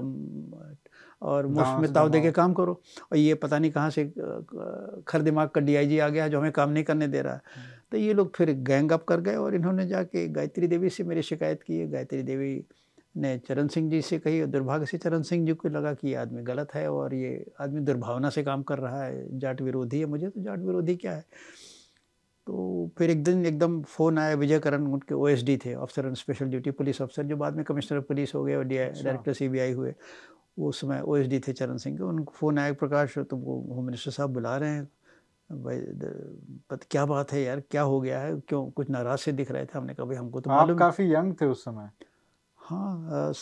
और 1.23 1.47
मुफ़्त 1.47 1.81
में 1.81 1.93
ताव 1.93 2.09
दे 2.09 2.21
के 2.21 2.31
काम 2.33 2.53
करो। 2.55 2.81
और 3.13 3.19
ये 3.19 3.35
पता 3.37 3.59
नहीं 3.59 3.71
कहाँ 3.71 3.91
से 3.91 4.05
खर 5.09 5.23
दिमाग 5.23 5.49
का 5.49 5.61
डीआईजी 5.61 5.99
आ 5.99 6.09
गया 6.09 6.29
जो 6.29 6.39
हमें 6.39 6.53
काम 6.53 6.71
नहीं 6.71 6.85
करने 6.85 7.09
दे 7.09 7.23
रहा 7.23 7.33
है। 7.35 7.41
हम्म। 7.57 7.77
तो 7.91 7.97
ये 7.97 8.13
लोग 8.15 8.35
फिर 8.37 8.53
गैंग 8.63 8.93
अप 8.93 9.05
कर 9.05 9.21
गए 9.21 9.35
और 9.37 9.55
इन्होंने 9.55 9.87
जाके 9.89 10.27
गायत्री 10.29 10.67
देवी 10.67 10.91
से 10.91 11.05
मेरी 11.05 11.23
शिकायत 11.23 11.63
की। 11.63 11.87
गायत्री 11.87 12.23
देवी 12.23 12.55
ने 13.19 13.37
चरण 13.39 13.69
सिंह 13.69 13.91
जी 13.91 14.01
से 14.03 14.19
कही 14.19 14.41
और 14.41 14.47
दुर्भाग्य 14.47 14.87
से 14.87 14.99
चरण 14.99 15.23
सिंह 15.23 15.47
जी 15.47 15.55
को 15.55 15.69
लगा 15.69 15.93
कि 15.95 16.09
ये 16.09 16.15
आदमी 16.15 16.43
गलत 16.43 16.75
है 16.75 16.89
और 16.91 17.15
ये 17.15 17.51
आदमी 17.61 17.81
दुर्भावना 17.81 18.31
से 18.31 18.43
काम 18.45 18.63
कर 18.63 18.79
रहा 18.79 19.03
है 19.05 19.39
जाट 19.39 19.61
विरोधी 19.63 20.01
है 20.01 20.07
मुझे 20.07 20.29
तो 20.29 20.43
जाट 20.43 20.59
विरोधी 20.59 20.97
क्या 20.97 21.13
है? 21.13 21.25
तो 22.47 22.91
फिर 22.99 23.11
एक 23.11 23.23
दिन 23.25 23.45
एकदम 23.47 23.81
फ़ोन 23.83 24.19
आया 24.19 24.35
विजय 24.35 24.59
करण 24.59 24.87
उनके 24.87 25.15
ओएसडी 25.15 25.57
थे 25.57 25.75
officer 25.75 26.07
on 26.07 26.15
special 26.15 26.47
duty 26.47 26.71
police 26.71 27.01
अफसर 27.03 27.23
जो 27.23 27.37
बाद 27.37 27.57
में 27.57 27.65
कमिश्नर 27.65 28.01
पुलिस 28.01 28.35
हो 28.35 28.45
गए 28.45 28.55
और 28.55 28.65
डायरेक्टर 28.65 29.33
सीबीआई 29.33 29.73
हुए 29.73 29.95
उस 30.59 30.81
समय 30.81 31.01
ओएसडी 31.01 31.41
थे 31.41 31.53
चरण 31.53 31.77
सिंह 31.77 31.97
के 31.97 32.03
उनको 32.05 32.33
फ़ोन 32.37 32.59
आया 32.59 32.73
प्रकाश 32.75 33.19
तो 33.21 33.37
वो 33.37 33.61
होम 33.75 33.85
मिनिस्टर 33.87 34.11
साहब 34.11 34.31
बुला 34.35 34.57
रहे 34.57 34.71
हैं? 34.71 34.89
भाई 35.51 35.81
पत 36.71 36.85
क्या 36.91 37.05
बात 37.07 37.33
है 37.33 37.43
यार 37.43 37.61
क्या 37.71 37.83
हो 37.83 38.01
गया 38.01 38.21
है? 38.21 38.41
क्यों 38.41 38.71
कुछ 38.71 38.91
नाराज़ 38.91 39.21
से 39.21 39.33
दिख 39.33 39.51
रहे 39.51 39.65
थे? 39.67 39.79
हमने 39.79 39.95
कहा 39.95 40.07
भाई 40.07 40.17
हमको 40.17 40.41
तो 40.41 40.51
आप 40.51 40.71
काफ़ी 40.79 41.13
यंग 41.15 41.35
थे 41.41 41.47
उस 41.47 41.65
समय। 41.65 41.91
हाँ 42.69 43.33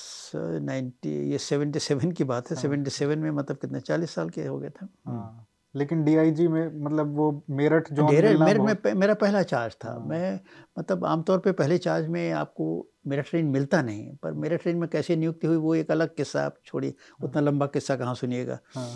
नाइन्टी 0.62 1.10
ये 1.30 1.38
सेवेंटी 1.38 1.78
सेवन 1.78 2.12
की 2.12 2.24
बात 2.24 2.50
है 2.50 2.56
सेवेंटी 2.56 2.90
हाँ। 2.90 2.96
सेवन 2.98 3.18
में 3.18 3.30
मतलब 3.30 3.56
कितने 3.56 3.80
चालीस 3.80 4.14
साल 4.14 4.28
के 4.30 4.46
हो 4.46 4.58
गए 4.58 4.70
थे 4.70 4.86
हाँ 5.06 5.46
लेकिन 5.74 6.04
डीआईजी 6.04 6.46
में 6.48 6.84
मतलब 6.84 7.16
वो 7.16 7.30
मेरठ 7.50 7.92
जो 7.92 8.06
मेरठ 8.08 8.38
मेरठ 8.38 8.84
में 8.84 8.94
मेरा 8.94 9.14
पहला 9.14 9.42
चार्ज 9.42 9.74
था 9.84 9.90
हाँ। 9.90 10.04
मैं 10.08 10.40
मतलब 10.78 11.04
आमतौर 11.04 11.38
पे 11.38 11.52
पहले 11.52 11.78
चार्ज 11.78 12.06
में 12.08 12.30
आपको 12.32 12.68
मेरा 13.06 13.22
ट्रेन 13.22 13.46
मिलता 13.46 13.82
नहीं 13.82 14.14
पर 14.22 14.32
मेरा 14.34 14.56
ट्रेन 14.56 14.76
में 14.76 14.88
कैसे 14.88 15.16
नियुक्ति 15.16 15.46
हुई 15.46 15.56
वो 15.56 15.74
एक 15.74 15.90
अलग 15.90 16.14
किस्सा 16.14 16.44
आप 16.44 16.56
छोड़िए 16.64 16.90
हाँ। 16.90 17.28
उतना 17.28 17.40
लंबा 17.40 17.66
किस्सा 17.66 17.96
कहाँ 17.96 18.14
सुनिएगा 18.14 18.58
हाँ। 18.74 18.88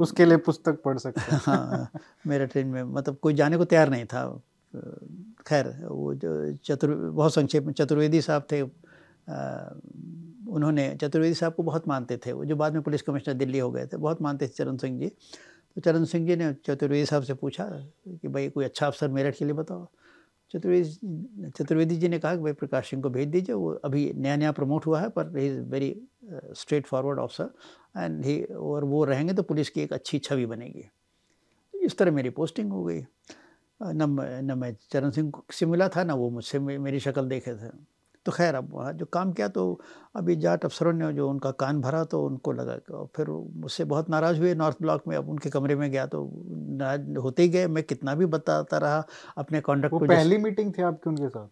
उसके 0.00 0.24
लिए 0.24 0.36
पुस्तक 0.36 0.82
पढ़ 0.82 0.98
सकते 0.98 1.20
हैं 1.20 1.40
हाँ 1.44 1.88
मेरा 2.26 2.44
ट्रेन 2.44 2.66
में 2.66 2.82
मतलब 2.82 3.16
कोई 3.16 3.34
जाने 3.34 3.56
को 3.56 3.64
तैयार 3.64 3.90
नहीं 3.90 4.04
था 4.04 4.24
खैर 5.46 5.66
वो 5.82 6.14
जो 6.14 6.52
चतुर 6.64 6.94
बहुत 6.94 7.34
संक्षेप 7.34 7.64
में 7.64 7.72
चतुर्वेदी 7.72 8.20
साहब 8.20 8.46
थे 8.52 8.62
उन्होंने 9.28 10.88
चतुर्वेदी 11.00 11.34
साहब 11.34 11.54
को 11.54 11.62
बहुत 11.62 11.88
मानते 11.88 12.16
थे। 12.16 12.32
वो 12.32 12.44
जो 12.44 12.56
बाद 12.56 12.72
में 12.74 12.82
पुलिस 12.82 13.02
कमिश्नर 13.02 13.34
दिल्ली 13.34 13.58
हो 13.58 13.70
गए 13.70 13.86
थे, 13.86 13.96
बहुत 13.96 14.22
मानते 14.22 14.46
थे 14.48 14.52
चरण 14.52 14.76
सिंह 14.76 14.98
जी। 15.00 15.08
तो 15.08 15.80
चरण 15.80 16.04
सिंह 16.04 16.26
जी 16.26 16.36
ने 16.36 16.52
चतुर्वेदी 16.66 17.04
साहब 17.06 17.22
से 17.22 17.34
पूछा 17.34 17.64
कि 18.08 18.28
भाई 18.28 18.48
कोई 18.48 18.64
अच्छा 18.64 18.86
अफसर 18.86 19.08
मेरठ 19.08 19.36
के 19.38 19.44
लिए 19.44 19.54
बताओ। 19.54 19.86
चतुर्वेदी 20.50 21.50
चतुर्वेदी 21.50 21.96
जी 21.96 22.08
ने 22.08 22.18
कहा 22.18 22.34
कि 22.36 22.42
भाई 22.42 22.52
प्रकाश 22.52 22.90
सिंह 22.90 23.02
को 23.02 23.10
भेज 23.10 23.28
दीजिए, 23.28 23.54
वो 23.54 23.70
अभी 23.84 24.12
नया 24.16 24.36
नया 24.36 24.52
प्रमोट 24.52 24.86
हुआ 24.86 25.00
है, 25.00 25.08
पर 25.08 25.36
he 25.38 25.46
is 25.46 25.60
very 25.60 25.94
straight 26.54 26.86
forward 26.86 27.18
officer 27.18 27.50
and 27.96 28.24
he 28.24 28.42
और 28.44 28.84
वो 28.84 29.04
रहेंगे 29.04 29.34
तो 29.34 29.42
पुलिस 29.42 29.70
की 29.70 29.80
एक 29.80 29.92
अच्छी 29.92 30.18
छवि 30.18 30.46
बनेगी। 30.46 30.84
इस 31.74 31.96
तरह 31.98 32.12
मेरी 32.12 32.30
पोस्टिंग 32.30 32.72
हो 32.72 32.84
गई। 32.84 33.00
न 33.80 34.40
न 34.44 34.58
मैं 34.58 34.74
चरण 34.90 35.10
सिंह 35.10 35.32
से 35.52 35.66
मिला 35.66 35.88
था 35.88 36.04
ना, 36.04 36.14
वो 36.14 36.30
मुझसे 36.30 36.58
मेरी 36.58 37.00
शक्ल 37.00 37.28
देखे 37.28 37.54
थे। 37.54 37.70
तो 38.26 38.32
खैर 38.32 38.54
अब 38.54 38.68
वहाँ 38.72 38.92
जो 38.92 39.06
काम 39.06 39.32
किया 39.32 39.48
तो 39.48 39.80
अभी 40.16 40.36
जाट 40.36 40.64
अफसरों 40.64 40.92
ने 40.92 41.12
जो 41.12 41.28
उनका 41.30 41.50
कान 41.50 41.80
भरा 41.80 42.04
तो 42.04 42.24
उनको 42.26 42.52
लगा 42.52 42.96
और 42.96 43.08
फिर 43.16 43.28
मुझसे 43.56 43.84
बहुत 43.84 44.10
नाराज़ 44.10 44.38
हुए 44.38 44.54
नॉर्थ 44.54 44.76
ब्लॉक 44.82 45.02
में। 45.08 45.16
अब 45.16 45.28
उनके 45.28 45.50
कमरे 45.50 45.76
में 45.76 45.90
गया 45.90 46.06
तो 46.06 46.30
नाराज़ 46.56 47.18
होते 47.18 47.42
ही 47.42 47.48
गए। 47.48 47.66
मैं 47.66 47.84
कितना 47.84 48.14
भी 48.14 48.26
बताता 48.26 48.78
रहा 48.78 49.06
अपने 49.38 49.60
कॉन्डक्ट 49.60 49.90
को 49.90 49.98
पहली 49.98 50.38
मीटिंग 50.38 50.72
थी 50.78 50.82
आपकी 50.82 51.10
उनके 51.10 51.28
साथ? 51.28 51.48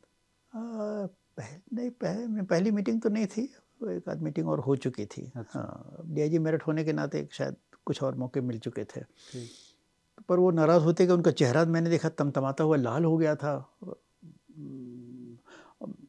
पह, 1.36 1.44
नहीं 1.74 1.90
पह, 1.90 2.44
पहली 2.44 2.70
मीटिंग 2.70 3.00
तो 3.02 3.08
नहीं 3.08 3.26
थी। 3.26 3.44
एक 3.84 4.08
आध 4.08 4.22
मीटिंग 4.22 4.48
और 4.48 4.60
हो 4.60 4.76
चुकी 4.76 5.06
थी। 5.06 5.32
अच्छा। 5.36 5.60
हाँ 5.60 6.02
डी 6.06 6.22
आई 6.22 6.38
मेरठ 6.38 6.66
होने 6.66 6.84
के 6.84 6.92
नाते 6.92 7.28
शायद 7.32 7.56
कुछ 7.84 8.02
और 8.02 8.14
मौके 8.14 8.40
मिल 8.40 8.58
चुके 8.58 8.84
थे। 8.84 9.00
पर 10.28 10.38
वो 10.38 10.50
नाराज़ 10.50 10.82
होते 10.82 11.06
गए। 11.06 11.12
उनका 11.12 11.30
चेहरा 11.30 11.64
मैंने 11.64 11.90
देखा 11.90 12.08
तमतमाता 12.08 12.64
हुआ 12.64 12.76
लाल 12.76 13.04
हो 13.04 13.16
गया 13.16 13.34
था। 13.36 13.54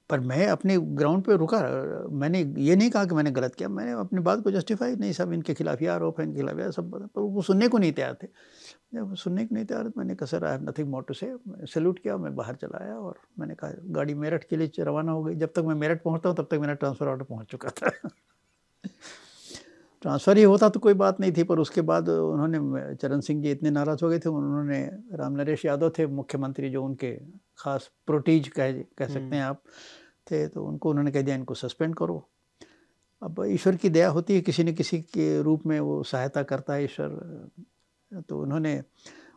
पर 0.10 0.20
मैं 0.20 0.48
अपने 0.48 0.78
ग्राउंड 0.78 1.24
पे 1.24 1.36
रुका, 1.38 1.60
मैंने 2.12 2.40
ये 2.58 2.76
नहीं 2.76 2.90
कहा 2.90 3.06
कि 3.06 3.16
मैंने 3.16 3.32
गलत 3.32 3.56
किया, 3.56 3.70
मैंने 3.70 3.92
अपनी 3.92 4.22
बात 4.22 4.42
को 4.44 4.52
जस्टिफाई 4.52 4.96
नहीं, 4.96 5.12
सब 5.12 5.34
इनके 5.34 5.54
खिलाफ 5.54 5.80
ही 5.80 5.88
आरोप 5.88 6.20
है 6.20 6.26
इनके 6.26 6.40
खिलाफ 6.40 6.60
यार, 6.60 6.72
सब 6.72 6.92
पर 6.92 7.22
वो 7.22 7.42
सुनने 7.42 7.68
को 7.68 7.78
नहीं 7.78 7.92
तैयार 7.94 8.18
थे। 8.24 8.28
जब 8.94 9.14
सुनने 9.16 9.46
को 9.46 9.56
नहीं 9.56 9.66
तैयार 9.66 9.92
मैंने 9.98 10.16
कहा 10.16 10.26
sir 10.26 10.46
I 10.46 10.52
have 10.52 10.70
nothing 10.70 10.90
more 10.90 11.04
to 11.04 11.14
say 11.14 11.34
salute 11.50 12.00
किया, 12.00 12.18
मैं 12.18 12.36
बाहर 12.36 12.56
चला 12.56 12.84
आया 12.84 12.96
और 12.96 13.20
मैंने 13.40 13.56
कहा, 13.56 13.72
गाड़ी 13.82 14.14
मेरठ 14.16 14.44
के 14.50 14.58
लिए 14.58 14.72
रवाना 14.80 15.12
हो 15.12 15.24
गई। 15.24 15.36
जब 15.36 15.54
तक 15.56 15.64
मैं 15.68 15.76
मेरठ 15.76 16.04
पहुँचता 16.04 16.30
हूँ, 16.30 16.38
तब 16.38 16.48
तक 16.52 16.60
मेरा 16.62 16.74
ट्रांसफ़र 16.74 17.08
ऑर्डर 17.08 17.24
पहुँच 17.24 17.48
चुका 17.52 17.70
था। 17.70 17.92
ट्रांसफ़र 20.04 20.38
ही 20.38 20.44
होता 20.44 20.68
तो 20.70 20.80
कोई 20.80 20.94
बात 20.94 21.20
नहीं 21.20 21.32
थी 21.32 21.44
पर 21.44 21.60
उसके 21.60 21.82
बाद 21.82 22.10
उन्होंने 22.10 22.96
चरण 22.96 23.20
सिंह 23.20 23.42
जी 23.44 23.52
इतने 23.52 23.70
नाराज़ 23.72 24.04
हो 24.04 24.10
गए 24.10 24.20
थे 24.20 24.30
उन्होंने 24.30 24.80
राम 25.16 25.34
नरेश 25.34 25.66
यादव 25.66 25.90
थे 25.98 26.08
मुख्यमंत्री 26.08 26.70
जो 26.70 26.84
उनके 26.84 27.12
खास 27.60 27.90
प्रोटीज 28.08 28.48
कह 28.50 28.72
कह 28.98 29.08
सकते 29.08 29.36
हैं 29.36 29.44
हम्म। 29.44 29.50
आप 29.50 29.62
थे 30.32 30.48
तो 30.48 30.66
उनको 30.66 30.90
उन्होंने 30.90 31.12
कह 31.12 31.22
दिया 31.22 31.36
इनको 31.36 31.54
सस्पेंड 31.54 31.96
करो। 31.96 32.24
अब 33.22 33.44
ईश्वर 33.48 33.76
की 33.76 33.90
दया 33.90 34.10
होती 34.10 34.36
है 34.36 34.42
किसी 34.42 34.64
न 34.64 34.74
किसी 34.74 35.02
के 35.02 35.42
रूप 35.42 35.66
में 35.66 35.80
वो 35.80 36.02
सहायता 36.04 36.44
करता 36.44 36.74
है 36.74 36.84
ईश्वर। 36.84 37.10
तो 38.30 38.42
उन्होंने 38.42 38.82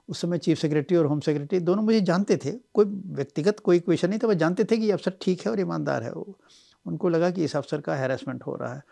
उस 0.09 0.21
समय 0.21 0.39
चीफ 0.39 0.59
सेक्रेटरी 0.59 0.97
और 0.97 1.07
होम 1.07 1.21
सेक्रेटरी 1.21 1.61
दोनों 1.61 1.83
मुझे 1.83 2.01
जानते 2.03 2.37
थे 2.37 2.53
कोई 2.75 2.85
व्यक्तिगत 3.15 3.61
कोई 3.61 3.79
क्वेश्चन 3.81 4.09
नहीं 4.11 4.19
था 4.19 4.27
वह 4.27 4.35
जानते 4.35 4.65
थे 4.65 4.77
कि 4.77 4.85
ये 4.85 4.93
अफसर 4.93 5.13
ठीक 5.23 5.47
है 5.47 5.53
और 5.53 5.61
ईमानदार 5.61 6.03
है 6.03 6.13
वो। 6.13 6.39
उनको 6.87 7.09
लगा 7.09 7.31
कि 7.31 7.45
इस 7.45 7.57
अफसर 7.57 7.81
का 7.81 7.95
हैरेसमेंट 7.95 8.43
हो 8.43 8.57
रहा 8.57 8.75
है। 8.75 8.83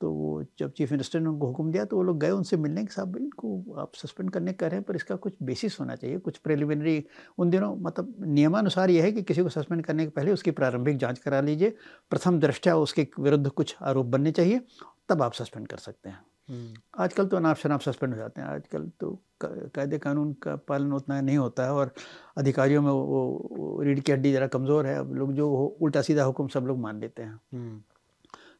तो 0.00 0.10
वो 0.12 0.44
जब 0.58 0.72
चीफ 0.72 0.90
मिनिस्टर 0.92 1.20
ने 1.20 1.28
उनको 1.28 1.46
हुक्म 1.46 1.72
दिया 1.72 1.84
तो 1.84 1.96
वो 1.96 2.02
लोग 2.02 2.18
गए 2.20 2.30
उनसे 2.30 2.56
मिलने 2.56 2.84
के 2.84 2.92
साथ 2.92 3.16
इनको 3.16 3.74
आप 3.78 3.94
सस्पेंड 3.94 4.30
करने 4.30 4.52
कह 4.52 4.66
रहे 4.66 4.76
हैं 4.76 4.84
पर 4.84 4.96
इसका 4.96 5.16
कुछ 5.18 5.34
बेसिस 5.42 5.78
होना 5.80 5.96
चाहिए 5.96 6.18
कुछ 6.20 6.38
प्रिलिमिनरी 6.38 7.02
उन 7.38 7.50
दिनों 7.50 7.74
मतलब 7.78 8.14
नियमानुसार 8.28 8.90
यह 8.90 9.04
है 9.04 9.12
कि 9.12 9.22
किसी 9.22 9.42
को 9.42 9.48
सस्पेंड 9.48 9.84
करने 9.84 10.04
के 10.04 10.10
पहले 10.10 10.32
उसकी 10.32 10.50
प्रारंभिक 10.52 10.96
जाँच 10.98 11.18
करा 11.18 11.40
लीजिए 11.40 11.74
प्रथम 12.10 12.38
दृष्टया 12.40 12.76
उसके 12.78 13.06
विरुद्ध 13.20 13.48
कुछ 13.48 13.76
आरोप 13.82 14.06
बनने 14.06 14.32
चाहिए 14.32 14.60
तब 15.08 15.22
आप 15.22 15.32
सस्पेंड 15.34 15.66
कर 15.68 15.76
सकते 15.78 16.08
हैं 16.08 16.20
हम्म। 16.48 17.02
आजकल 17.02 17.26
तो 17.26 17.36
अनाप 17.36 17.56
शनाप 17.56 17.80
सस्पेंड 17.80 18.12
हो 18.12 18.18
जाते 18.18 18.40
हैं 18.40 18.48
आजकल 18.48 18.88
तो 19.00 19.10
कायदे 19.40 19.98
कानून 19.98 20.32
का 20.42 20.54
पालन 20.68 20.92
उतना 20.92 21.20
नहीं 21.20 21.36
होता 21.38 21.64
है 21.64 21.72
और 21.72 21.92
अधिकारियों 22.36 22.82
में 22.82 22.90
वो 22.90 23.82
रीढ़ 23.82 24.00
की 24.00 24.12
हड्डी 24.12 24.32
ज़रा 24.32 24.46
कमज़ोर 24.46 24.86
है 24.86 24.96
अब 24.98 25.12
लोग 25.14 25.32
जो 25.34 25.50
उल्टा 25.80 26.02
सीधा 26.02 26.24
हुक्म 26.24 26.48
सब 26.48 26.66
लोग 26.66 26.78
मान 26.78 27.00
लेते 27.00 27.22
हैं 27.22 27.38
हम्म। 27.52 27.80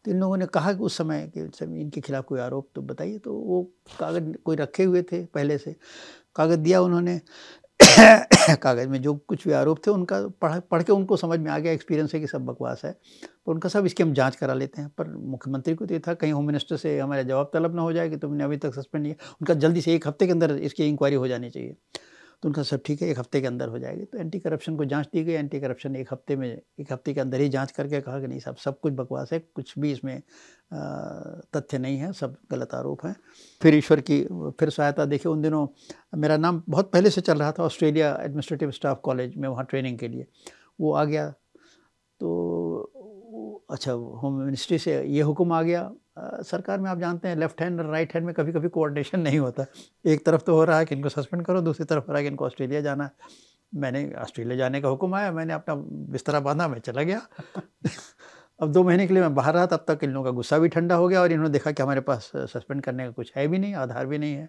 तो 0.04 0.10
इन 0.10 0.18
लोगों 0.20 0.36
ने 0.36 0.46
कहा 0.46 0.72
कि 0.72 0.82
उस 0.84 0.96
समय 0.98 1.26
कि 1.36 1.40
इनके 1.80 2.00
खिलाफ 2.00 2.24
कोई 2.24 2.40
आरोप 2.40 2.68
तो 2.74 2.82
बताइए। 2.82 3.18
तो 3.18 3.32
वो 3.34 3.62
कागज़ 4.00 4.32
कोई 4.44 4.56
रखे 4.56 4.84
हुए 4.84 5.02
थे 5.02 5.24
पहले 5.26 5.56
से। 5.58 5.74
कागज़ 6.36 6.58
दिया 6.60 6.80
उन्होंने। 6.82 7.20
कागज़ 8.62 8.88
में 8.88 9.00
जो 9.02 9.14
कुछ 9.28 9.46
भी 9.48 9.54
आरोप 9.54 9.78
थे 9.86 9.90
उनका 9.90 10.20
पढ़ 10.42 10.58
पढ़ 10.62 10.82
के 10.82 10.92
उनको 10.92 11.16
समझ 11.16 11.38
में 11.40 11.50
आ 11.52 11.58
गया 11.58 11.72
एक्सपीरियंस 11.72 12.14
है 12.14 12.20
कि 12.20 12.26
सब 12.26 12.46
बकवास 12.46 12.82
है। 12.84 12.92
पर 13.46 13.52
उनका 13.52 13.68
सब 13.68 13.86
इसकी 13.86 14.02
हम 14.02 14.14
जाँच 14.14 14.36
करा 14.36 14.54
लेते 14.54 14.82
हैं। 14.82 14.90
पर 14.98 15.08
मुख्यमंत्री 15.26 15.74
को 15.74 15.86
तो 15.86 15.94
ये 15.94 16.00
था, 16.00 16.14
कहीं 16.14 16.32
होम 16.32 16.46
मिनिस्टर 16.46 16.76
से 16.78 16.98
हमारा 17.00 17.22
जवाब 17.24 17.50
तलब 17.54 17.76
ना 17.76 17.82
हो 17.82 17.92
जाए 17.92 18.10
कि 18.10 18.16
तुमने 18.18 18.44
अभी 18.44 18.56
तक 18.58 18.74
सस्पेंड 18.74 19.04
नहीं 19.04 19.14
उनका 19.14 19.54
जल्दी 19.56 19.80
से 19.82 19.94
एक 19.94 20.08
हफ़्ते 20.08 20.26
के 20.26 20.32
अंदर 20.32 20.56
इसकी 20.58 20.88
इंक्वायरी 20.88 21.16
हो 21.16 21.28
जानी 21.28 21.50
चाहिए। 21.50 21.76
तो 22.42 22.48
उनका 22.48 22.62
सब 22.62 22.80
ठीक 22.86 23.00
है, 23.02 23.08
एक 23.10 23.18
हफ़्ते 23.18 23.40
के 23.40 23.46
अंदर 23.46 23.68
हो 23.68 23.78
जाएगी। 23.78 24.04
तो 24.04 24.18
एंटी 24.18 24.38
करप्शन 24.38 24.76
को 24.76 24.84
जाँच 24.84 25.06
दी 25.12 25.22
गई। 25.24 25.32
एंटी 25.32 25.60
करप्शन 25.60 25.96
एक 25.96 26.12
हफ़्ते 26.12 26.36
में, 26.36 26.48
एक 26.80 26.92
हफ़्ते 26.92 27.14
के 27.14 27.20
अंदर 27.20 27.40
ही 27.40 27.48
जाँच 27.48 27.70
करके 27.70 28.00
कहा 28.00 28.20
कि 28.20 28.26
नहीं 28.26 28.38
साहब, 28.40 28.56
सब 28.56 28.78
कुछ 28.80 28.92
बकवास 28.92 29.32
है, 29.32 29.38
कुछ 29.54 29.78
भी 29.78 29.92
इसमें 29.92 30.20
तथ्य 31.54 31.78
नहीं 31.78 31.96
है, 31.98 32.12
सब 32.12 32.36
गलत 32.50 32.74
आरोप 32.74 33.04
हैं। 33.06 33.14
फिर 33.60 33.74
ईश्वर 33.74 34.00
की, 34.00 34.22
फिर 34.60 34.70
सहायता, 34.70 35.04
देखिए 35.04 35.32
उन 35.32 35.42
दिनों 35.42 35.66
मेरा 36.16 36.36
नाम 36.36 36.62
बहुत 36.68 36.92
पहले 36.92 37.10
से 37.10 37.20
चल 37.20 37.38
रहा 37.38 37.52
था 37.52 37.62
ऑस्ट्रेलिया 37.62 38.16
एडमिनिस्ट्रेटिव 38.22 38.70
स्टाफ 38.70 39.00
कॉलेज 39.04 39.36
में 39.36 39.48
वहाँ 39.48 39.64
ट्रेनिंग 39.64 39.98
के 39.98 40.08
लिए। 40.08 40.26
वो 40.80 40.92
आ 40.92 41.04
गया 41.04 41.28
तो 42.20 43.64
अच्छा 43.70 43.92
होम 43.92 44.34
मिनिस्ट्री 44.34 44.78
से 44.78 45.02
ये 45.04 45.22
हुक्म 45.22 45.52
आ 45.52 45.62
गया 45.62 45.90
सरकार 46.20 46.80
में 46.80 46.90
आप 46.90 46.98
जानते 46.98 47.28
हैं 47.28 47.36
लेफ़्ट 47.36 47.62
हैंड 47.62 47.80
और 47.80 47.86
राइट 47.86 48.14
हैंड 48.14 48.26
में 48.26 48.34
कभी 48.34 48.52
कभी 48.52 48.68
कोऑर्डिनेशन 48.68 49.20
नहीं 49.20 49.38
होता। 49.38 49.66
एक 50.06 50.26
तरफ़ 50.26 50.42
तो 50.42 50.54
हो 50.54 50.64
रहा 50.64 50.78
है 50.78 50.84
कि 50.84 50.94
इनको 50.94 51.08
सस्पेंड 51.08 51.44
करो, 51.44 51.60
दूसरी 51.60 51.84
तरफ़ 51.84 52.04
हो 52.04 52.12
रहा 52.12 52.18
है 52.18 52.24
कि 52.24 52.28
इनको 52.28 52.46
ऑस्ट्रेलिया 52.46 52.80
जाना 52.80 53.04
है। 53.04 53.10
मैंने 53.74 54.12
ऑस्ट्रेलिया 54.12 54.56
जाने 54.56 54.80
का 54.80 54.88
हुक्म 54.88 55.14
आया, 55.14 55.32
मैंने 55.32 55.52
अपना 55.52 55.74
बिस्तरा 56.12 56.40
बांधा, 56.40 56.68
मैं 56.68 56.78
चला 56.78 57.02
गया। 57.02 57.22
अब 58.60 58.72
दो 58.72 58.84
महीने 58.84 59.06
के 59.06 59.14
लिए 59.14 59.22
मैं 59.22 59.34
बाहर 59.34 59.54
रहा, 59.54 59.66
तब 59.66 59.84
तक 59.88 59.98
इन 60.02 60.10
लोगों 60.10 60.24
का 60.24 60.30
गुस्सा 60.30 60.58
भी 60.58 60.68
ठंडा 60.68 60.94
हो 60.94 61.08
गया 61.08 61.20
और 61.22 61.32
इन्होंने 61.32 61.52
देखा 61.52 61.72
कि 61.72 61.82
हमारे 61.82 62.00
पास 62.00 62.32
सस्पेंड 62.36 62.82
करने 62.82 63.04
का 63.04 63.10
कुछ 63.10 63.32
है 63.36 63.48
भी 63.48 63.58
नहीं, 63.58 63.74
आधार 63.74 64.06
भी 64.06 64.18
नहीं 64.18 64.34
है। 64.34 64.48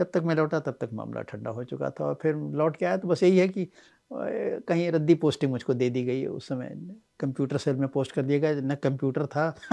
जब 0.00 0.10
तक 0.10 0.22
मैं 0.22 0.34
लौटा 0.34 0.60
तब 0.60 0.76
तक 0.80 0.90
मामला 0.92 1.22
ठंडा 1.22 1.50
हो 1.50 1.64
चुका 1.64 1.90
था 1.90 2.04
और 2.04 2.18
फिर 2.22 2.34
लौट 2.34 2.76
के 2.76 2.86
आया 2.86 2.96
तो 2.96 3.08
बस 3.08 3.22
यही 3.22 3.38
है 3.38 3.48
कि 3.48 3.68
कहीं 4.12 4.90
रद्दी 4.92 5.14
पोस्टिंग 5.14 5.50
मुझको 5.52 5.74
दे 5.74 5.90
दी 5.90 6.02
गई 6.04 6.26
उस 6.26 6.48
समय 6.48 6.76
कंप्यूटर 7.20 7.58
सेल 7.58 7.76
में 7.76 7.88
पोस्ट 7.88 8.12
कर 8.12 8.22
दिया 8.22 8.38
गया, 8.38 8.60
न 8.60 8.74
कंप्यूटर 8.74 9.26
था 9.26 9.54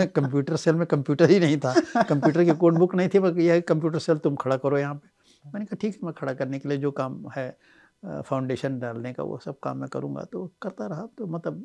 कंप्यूटर 0.00 0.56
सेल 0.56 0.74
में 0.74 0.86
कंप्यूटर 0.86 1.30
ही 1.30 1.40
नहीं 1.40 1.58
था। 1.58 1.74
कंप्यूटर 2.02 2.44
की 2.44 2.54
कोड 2.54 2.78
बुक 2.78 2.94
नहीं 2.94 3.08
थी 3.14 3.18
बस 3.18 3.38
यह 3.38 3.60
कंप्यूटर 3.60 3.98
सेल, 3.98 4.18
तुम 4.18 4.36
खड़ा 4.36 4.56
करो 4.56 4.78
यहाँ 4.78 4.94
पे। 4.94 5.08
मैंने 5.52 5.66
कहा, 5.66 5.76
ठीक 5.80 5.94
है, 5.94 6.00
मैं 6.04 6.14
खड़ा 6.14 6.34
करने 6.34 6.58
के 6.58 6.68
लिए 6.68 6.78
जो 6.78 6.90
काम 6.90 7.24
है 7.36 7.48
फाउंडेशन 8.04 8.78
डालने 8.78 9.12
का, 9.12 9.22
वो 9.22 9.38
सब 9.38 9.58
काम 9.58 9.78
मैं 9.78 9.88
करूँगा। 9.88 10.24
तो 10.24 10.52
करता 10.62 10.86
रहा 10.86 11.08
तो 11.18 11.26
मतलब 11.26 11.64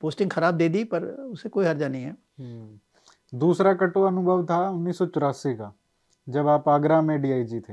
पोस्टिंग 0.00 0.30
खराब 0.30 0.54
दे 0.54 0.68
दी, 0.68 0.84
पर 0.84 1.04
उसे 1.04 1.48
कोई 1.48 1.66
हर्जा 1.66 1.88
नहीं 1.88 2.02
है। 2.02 2.16
हम्म। 2.38 3.38
दूसरा 3.38 3.74
कटु 3.74 4.02
अनुभव 4.02 4.46
था 4.46 4.68
उन्नीस 4.70 4.98
सौ 4.98 5.06
चौरासी 5.06 5.54
का। 5.54 5.74
जब 6.28 6.48
आप 6.48 6.68
आगरा 6.68 7.00
में 7.02 7.20
डीआईजी 7.22 7.60
थे। 7.60 7.72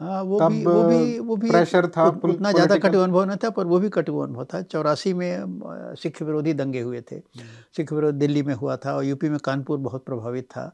हाँ 0.00 0.22
वो 0.22 0.38
भी 0.40 0.64
वो 0.64 0.82
भी 0.84 1.18
वो 1.18 1.36
भी 1.36 1.50
प्रेशर 1.50 1.86
था 1.88 2.04
उतना 2.08 2.52
ज़्यादा 2.52 2.76
कटु 2.78 2.98
अनुभव 2.98 3.24
न 3.24 3.36
था 3.36 3.50
पर 3.50 3.66
वो 3.66 3.78
भी 3.80 3.88
कटु 3.88 4.18
अनुभव 4.18 4.44
था। 4.44 4.60
चौरासी 4.64 5.12
में 5.14 5.94
सिख 5.98 6.20
विरोधी 6.22 6.52
दंगे 6.54 6.80
हुए 6.80 7.00
थे। 7.02 7.16
हम्म। 7.16 7.46
सिख 7.76 7.92
विरोध 7.92 8.14
दिल्ली 8.14 8.42
में 8.42 8.54
हुआ 8.54 8.76
था 8.76 8.94
और 8.96 9.04
यूपी 9.04 9.28
में 9.28 9.38
कानपुर 9.44 9.78
बहुत 9.80 10.04
प्रभावित 10.04 10.44
था। 10.50 10.72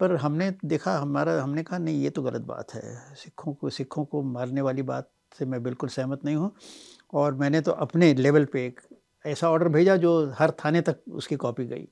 पर 0.00 0.14
हमने 0.16 0.50
देखा 0.64 0.96
हमारा 0.98 1.40
हमने 1.42 1.62
कहा 1.62 1.78
नहीं 1.78 2.02
ये 2.02 2.10
तो 2.10 2.22
गलत 2.22 2.42
बात 2.42 2.74
है। 2.74 2.82
सिखों 3.16 3.52
को 3.54 3.70
सिखों 3.70 4.04
को 4.04 4.22
मारने 4.22 4.60
वाली 4.60 4.82
बात 4.84 5.10
से 5.38 5.46
मैं 5.46 5.62
बिल्कुल 5.62 5.88
सहमत 5.90 6.24
नहीं 6.24 6.36
हूँ। 6.36 6.50
और 7.14 7.34
मैंने 7.34 7.60
तो 7.60 7.72
अपने 7.72 8.12
लेवल 8.14 8.44
पे 8.44 8.66
एक 8.66 8.80
ऐसा 9.24 9.50
ऑर्डर 9.50 9.68
भेजा 9.68 9.96
जो 9.96 10.12
हर 10.38 10.50
थाने 10.64 10.80
तक 10.80 11.00
उसकी 11.10 11.36
कॉपी 11.36 11.64
गई। 11.66 11.88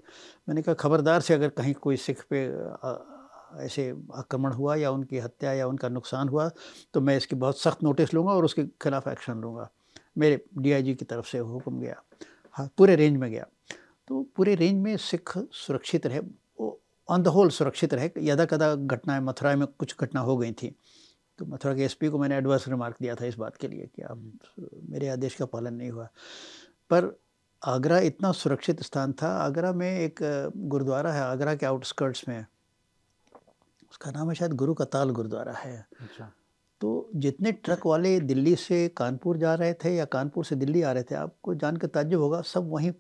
मैंने 0.48 0.62
कहा 0.62 0.74
खबरदार 0.74 1.20
से 1.20 1.34
अगर 1.34 1.48
कहीं 1.50 1.74
कोई 1.74 1.96
सिख 1.98 2.24
पे 2.30 2.46
ऐसे 3.56 3.88
आक्रमण 4.14 4.52
हुआ 4.52 4.74
या 4.74 4.90
उनकी 4.90 5.18
हत्या 5.18 5.52
या 5.52 5.66
उनका 5.66 5.88
नुकसान 5.88 6.28
हुआ 6.28 6.50
तो 6.94 7.00
मैं 7.00 7.16
इसकी 7.16 7.36
बहुत 7.36 7.58
सख्त 7.58 7.82
नोटिस 7.82 8.14
लूँगा 8.14 8.32
और 8.32 8.44
उसके 8.44 8.64
खिलाफ 8.82 9.08
एक्शन 9.08 9.40
लूँगा। 9.40 9.68
मेरे 10.18 10.44
डीआईजी 10.58 10.94
की 10.94 11.04
तरफ़ 11.04 11.26
से 11.26 11.38
हुक्म 11.38 11.80
गया। 11.80 12.02
हाँ 12.54 12.68
पूरे 12.78 12.96
रेंज 12.96 13.16
में 13.16 13.30
गया। 13.30 13.46
तो 14.08 14.22
पूरे 14.36 14.54
रेंज 14.54 14.82
में 14.82 14.96
सिख 14.96 15.32
सुरक्षित 15.38 16.06
रहे। 16.06 16.20
ऑन 17.08 17.22
द 17.22 17.28
होल 17.28 17.48
सुरक्षित 17.50 17.94
रहे। 17.94 18.10
यदा 18.18 18.44
कदा 18.44 18.74
घटनाएँ 18.74 19.20
मथुरा 19.20 19.54
में 19.56 19.66
कुछ 19.68 19.94
घटना 20.00 20.20
हो 20.20 20.36
गई 20.36 20.52
थी। 20.52 20.74
तो 21.38 21.46
मथुरा 21.46 21.74
के 21.74 21.82
एसपी 21.82 22.08
को 22.08 22.18
मैंने 22.18 22.36
एडवांस 22.36 22.68
रिमार्क 22.68 22.96
दिया 23.02 23.14
था 23.14 23.24
इस 23.26 23.34
बात 23.34 23.56
के 23.56 23.68
लिए 23.68 23.88
कि 23.96 24.02
आप 24.02 24.22
मेरे 24.90 25.08
आदेश 25.08 25.34
का 25.34 25.46
पालन 25.46 25.74
नहीं 25.74 25.90
हुआ। 25.90 26.08
पर 26.90 27.10
आगरा 27.62 27.98
इतना 27.98 28.32
सुरक्षित 28.32 28.82
स्थान 28.82 29.12
था। 29.12 29.28
आगरा 29.36 29.72
में 29.72 29.90
एक, 29.90 30.18
गुरुद्वारा 30.56 31.12
है, 31.12 31.22
आगरा 31.22 31.54
के 31.54 31.66
आउटस्कर्ट्स 31.66 32.24
में। 32.28 32.44
उसका 34.00 34.10
नाम 34.10 34.28
है 34.28 34.34
शायद 34.34 34.52
गुरु 34.54 34.74
कताल 34.74 35.10
गुरुद्वारा 35.12 35.52
है। 35.52 35.74
अच्छा। 36.00 36.32
तो 36.80 37.10
जितने 37.14 37.50
ट्रक 37.54 37.84
वाले 37.86 38.18
दिल्ली 38.22 38.54
से 38.56 38.76
कानपुर 38.96 39.36
जा 39.36 39.54
रहे 39.54 39.72
थे 39.74 39.94
या 39.94 40.04
कानपुर 40.06 40.44
से 40.44 40.56
दिल्ली 40.56 40.82
आ 40.82 40.92
रहे 40.92 41.02
थे 41.02 41.14
आपको 41.14 41.54
जान 41.54 41.76
के 41.76 41.86
ताज्जुब 41.86 42.20
होगा 42.20 42.40
सब 42.42 42.70
वहीं 42.70 42.92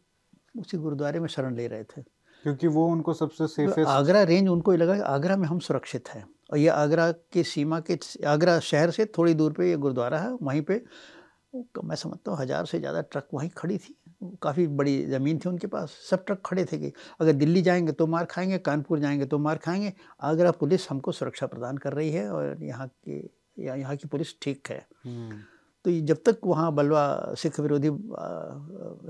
उसी 0.54 0.78
गुरुद्वारे 0.78 1.20
में 1.20 1.28
शरण 1.28 1.56
ले 1.56 1.66
रहे 1.68 1.84
थे। 1.86 2.02
क्योंकि 2.44 2.66
वो 2.68 2.86
उनको 2.88 3.12
सबसे 3.14 3.46
सेफेस्ट 3.46 3.78
तो 3.78 3.86
आगरा 3.86 4.22
रेंज 4.24 4.48
उनको 4.48 4.72
लगा 4.74 4.94
कि 4.94 5.02
आगरा 5.08 5.36
में 5.36 5.46
हम 5.48 5.58
सुरक्षित 5.60 6.08
हैं। 6.08 6.24
और 6.52 6.58
ये 6.58 6.68
आगरा 6.68 7.10
की 7.32 7.42
सीमा 7.44 7.80
के 7.80 7.98
आगरा 8.26 8.58
शहर 8.60 8.90
से 8.90 9.06
थोड़ी 9.18 9.34
दूर 9.34 9.52
पे 9.52 9.70
ये 9.70 9.76
गुरुद्वारा 9.78 10.18
है 10.18 10.32
वहीं 10.42 10.62
पे 10.62 10.82
मैं 11.84 11.96
समझता 11.96 12.30
हूँ 12.30 12.38
हज़ार 12.38 12.66
से 12.66 12.78
ज़्यादा 12.78 13.00
ट्रक 13.02 13.28
वहीं 13.34 13.48
खड़ी 13.56 13.78
थी। 13.78 13.94
काफ़ी 14.42 14.66
बड़ी 14.66 15.04
ज़मीन 15.06 15.38
थी 15.38 15.48
उनके 15.48 15.66
पास। 15.66 15.96
सब 16.10 16.24
ट्रक 16.24 16.40
खड़े 16.46 16.64
थे 16.64 16.78
कि 16.78 16.92
अगर 17.20 17.32
दिल्ली 17.32 17.62
जाएँगे 17.62 17.92
तो 17.92 18.06
मार 18.06 18.24
खाएँगे 18.24 18.58
कानपुर 18.58 18.98
जाएँगे 18.98 19.26
तो 19.26 19.38
मार 19.38 19.58
खाएँगे। 19.58 19.92
आगरा 20.22 20.50
पुलिस 20.50 20.88
हमको 20.90 21.12
सुरक्षा 21.12 21.46
प्रदान 21.46 21.78
कर 21.78 21.92
रही 21.92 22.10
है 22.10 22.28
और 22.30 22.62
यहाँ 22.62 22.86
की 22.88 23.18
या 23.58 23.74
यहाँ 23.74 23.96
की 23.96 24.08
पुलिस 24.08 24.34
ठीक 24.42 24.68
है। 24.70 24.86
हम्म। 25.04 25.38
तो 25.84 25.90
जब 26.06 26.22
तक 26.26 26.38
वहाँ 26.44 26.72
बलवा 26.74 27.34
सिख 27.38 27.60
विरोधी 27.60 27.88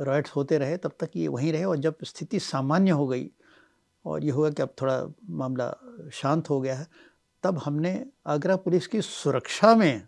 रॉयट्स 0.04 0.36
होते 0.36 0.58
रहे 0.58 0.76
तब 0.76 0.92
तक 1.00 1.10
ये 1.16 1.28
वहीं 1.28 1.52
रहे 1.52 1.64
और 1.64 1.76
जब 1.76 2.04
स्थिति 2.04 2.40
सामान्य 2.40 2.90
हो 2.90 3.06
गई 3.06 3.30
और 4.04 4.24
ये 4.24 4.30
हुआ 4.30 4.50
कि 4.50 4.62
अब 4.62 4.74
थोड़ा 4.80 5.02
मामला 5.30 5.72
शांत 6.12 6.50
हो 6.50 6.60
गया 6.60 6.74
है 6.74 6.86
तब 7.42 7.58
हमने 7.58 7.92
आगरा 8.26 8.56
पुलिस 8.56 8.86
की 8.86 9.00
सुरक्षा 9.02 9.74
में 9.74 10.06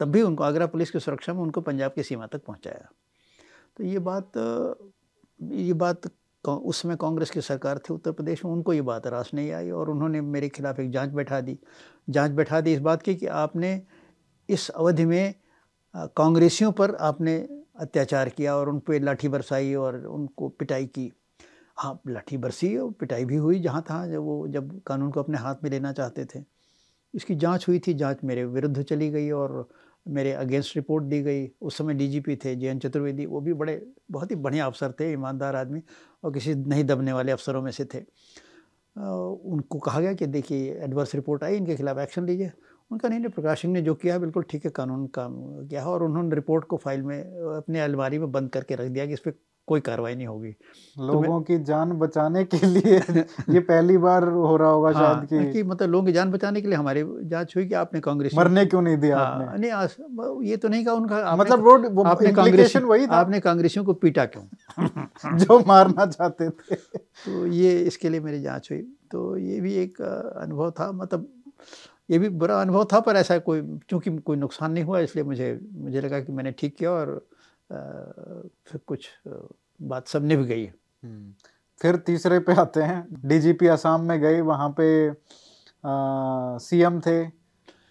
तब 0.00 0.10
भी 0.10 0.22
उनको 0.22 0.44
आगरा 0.44 0.66
पुलिस 0.66 0.90
की 0.90 1.00
सुरक्षा 1.00 1.32
में 1.32 1.40
उनको 1.40 1.60
पंजाब 1.60 1.92
की 1.92 2.02
सीमा 2.02 2.26
तक 2.26 2.44
पहुँचाया। 2.44 2.88
तो 3.76 3.84
ये 3.84 3.98
बात 4.00 4.32
ये 5.40 5.72
बात 5.74 6.10
उसमें 6.44 6.96
कांग्रेस 6.96 7.30
की 7.30 7.40
सरकार 7.40 7.78
थी 7.78 7.92
उत्तर 7.94 8.12
प्रदेश 8.12 8.44
में, 8.44 8.52
उनको 8.52 8.72
ये 8.72 8.80
बात 8.82 9.06
रास 9.06 9.30
नहीं 9.34 9.50
आई 9.52 9.70
और 9.70 9.90
उन्होंने 9.90 10.20
मेरे 10.20 10.48
खिलाफ 10.48 10.80
एक 10.80 10.90
जाँच 10.90 11.10
बैठा 11.10 11.40
दी। 11.40 11.58
जाँच 12.08 12.30
बैठा 12.30 12.60
दी 12.60 12.72
इस 12.74 12.80
बात 12.80 13.02
की 13.02 13.14
कि 13.14 13.26
आपने 13.26 13.80
इस 14.48 14.68
अवधि 14.70 15.04
में 15.04 15.34
कांग्रेसियों 16.16 16.70
पर 16.72 16.94
आपने 16.94 17.36
अत्याचार 17.80 18.28
किया 18.28 18.56
और 18.56 18.68
उन 18.68 18.78
पर 18.78 19.00
लाठी 19.02 19.28
बरसाई 19.28 19.74
और 19.74 19.96
उनको 20.06 20.48
पिटाई 20.48 20.86
की। 20.86 21.10
हाँ 21.78 21.98
लाठी 22.08 22.36
बरसी 22.36 22.76
और 22.76 22.90
पिटाई 23.00 23.24
भी 23.24 23.36
हुई 23.36 23.60
जहाँ 23.60 23.82
तहाँ 23.88 24.08
जब 24.08 24.22
वो, 24.22 24.46
जब 24.48 24.80
कानून 24.86 25.10
को 25.10 25.20
अपने 25.20 25.38
हाथ 25.38 25.62
में 25.64 25.70
लेना 25.70 25.92
चाहते 25.92 26.24
थे। 26.24 26.42
इसकी 27.14 27.34
जाँच 27.36 27.68
हुई 27.68 27.78
थी, 27.78 27.94
जाँच 27.94 28.18
मेरे 28.24 28.44
विरुद्ध 28.44 28.82
चली 28.82 29.10
गई 29.10 29.30
और 29.30 29.68
मेरे 30.06 30.32
अगेंस्ट 30.32 30.76
रिपोर्ट 30.76 31.04
दी 31.04 31.20
गई। 31.22 31.48
उस 31.60 31.78
समय 31.78 31.94
डीजीपी 31.94 32.36
थे 32.36 32.54
जे 32.56 32.68
एन 32.68 32.78
चतुर्वेदी, 32.78 33.26
वो 33.26 33.40
भी 33.40 33.52
बड़े, 33.52 33.80
बहुत 34.10 34.30
ही 34.30 34.36
बढ़िया 34.36 34.66
अफसर 34.66 34.92
थे, 35.00 35.12
ईमानदार 35.12 35.56
आदमी 35.56 35.82
और 36.24 36.32
किसी 36.32 36.54
नहीं 36.54 36.84
दबने 36.84 37.12
वाले 37.12 37.32
अफसरों 37.32 37.62
में 37.62 37.70
से 37.70 37.84
थे। 37.84 37.98
उनको 38.96 39.78
कहा 39.78 40.00
गया 40.00 40.12
कि 40.12 40.26
देखिए 40.26 40.74
एडवर्स 40.84 41.14
रिपोर्ट 41.14 41.44
आई, 41.44 41.56
इनके 41.56 41.76
खिलाफ 41.76 41.98
एक्शन 41.98 42.26
लीजिए। 42.26 42.50
उनका 42.90 43.08
नहीं 43.08 43.18
नहीं, 43.20 43.30
प्रकाश 43.30 43.60
सिंह 43.62 43.72
ने 43.72 43.82
जो 43.82 43.94
किया, 43.94 44.18
बिल्कुल 44.18 44.44
ठीक 44.50 44.64
है, 44.64 44.70
कानून 44.70 45.06
काम 45.06 45.34
किया 45.66 45.84
और 45.84 46.02
उन्होंने 46.02 46.34
रिपोर्ट 46.34 46.64
को 46.64 46.76
फ़ाइल 46.76 47.02
में, 47.02 47.18
अपने 47.56 47.80
अलमारी 47.80 48.18
में 48.18 48.30
बंद 48.32 48.50
करके 48.50 48.74
रख 48.74 48.88
दिया 48.88 49.06
कि 49.06 49.12
इस 49.12 49.20
पर 49.20 49.32
कोई 49.66 49.80
कार्रवाई 49.80 50.14
नहीं 50.14 50.26
होगी। 50.26 50.50
तो 50.50 51.06
लोगों 51.06 51.22
तो 51.22 51.40
की 51.40 51.58
जान 51.58 51.92
बचाने 51.92 52.44
के 52.44 52.66
लिए 52.66 52.98
ये 53.50 53.60
पहली 53.60 53.98
बार 53.98 54.28
हो 54.28 54.56
रहा 54.56 54.68
होगा 54.68 54.90
हाँ, 54.90 55.26
शायद 55.26 55.46
कि, 55.46 55.52
कि 55.52 55.62
मतलब 55.62 55.90
लोगों 55.90 56.06
की 56.06 56.12
जान 56.12 56.30
बचाने 56.30 56.60
के 56.60 56.68
लिए 56.68 56.76
हमारी 56.76 57.04
जाँच 57.06 57.56
हुई 57.56 57.66
कि 57.66 57.74
आपने 57.74 58.00
कांग्रेस 58.00 58.32
मरने 58.34 58.66
क्यों 58.66 58.82
नहीं 58.82 58.96
दिया 58.96 59.18
हाँ, 59.18 59.26
आपने? 59.26 59.58
नहीं 59.58 59.70
आस, 59.70 59.96
ये 60.42 60.56
तो 60.56 60.68
नहीं 60.68 60.84
कहा 60.84 60.94
उनका 60.94 61.36
मतलब 61.36 61.64
रोड 61.64 61.86
वो 61.90 62.04
आपने 62.04 62.32
कांग्रेस 62.32 62.76
वही 62.76 63.06
था। 63.06 63.10
आपने 63.10 63.40
कांग्रेसियों 63.40 63.84
को 63.84 63.92
पीटा 63.92 64.24
क्यों? 64.24 64.44
जो 65.38 65.64
मारना 65.66 66.06
चाहते 66.06 66.50
थे। 66.50 66.74
तो 66.74 67.46
ये 67.46 67.78
इसके 67.78 68.08
लिए 68.08 68.20
मेरी 68.20 68.42
जाँच 68.42 68.68
हुई। 68.70 68.80
तो 69.10 69.36
ये 69.36 69.60
भी 69.60 69.74
एक 69.74 70.00
अनुभव 70.36 70.70
था। 70.70 70.92
मतलब 70.92 71.28
ये 72.10 72.18
भी 72.18 72.28
बुरा 72.28 72.60
अनुभव 72.60 72.84
था 72.84 73.00
पर 73.00 73.16
ऐसा 73.16 73.38
कोई 73.38 73.78
चूँकि 73.90 74.16
कोई 74.16 74.36
नुकसान 74.36 74.72
नहीं 74.72 74.84
हुआ 74.84 75.00
इसलिए 75.00 75.24
मुझे 75.24 75.60
मुझे 75.72 76.00
लगा 76.00 76.20
कि 76.20 76.32
मैंने 76.32 76.52
ठीक 76.52 76.76
किया 76.76 76.90
और 76.90 77.26
फिर 78.66 78.80
कुछ 78.86 79.08
बात 79.82 80.08
सब 80.08 80.24
निभ 80.24 80.40
गई। 80.40 80.66
हम्म। 80.66 81.32
फिर 81.80 81.96
तीसरे 81.96 82.38
पे 82.38 82.54
आते 82.54 82.82
हैं। 82.82 83.06
डीजीपी 83.24 83.66
असम 83.66 84.00
में 84.00 84.20
गए 84.20 84.40
वहाँ 84.40 84.74
पे 84.80 84.86
सीएम 86.64 87.00
थे। 87.00 87.24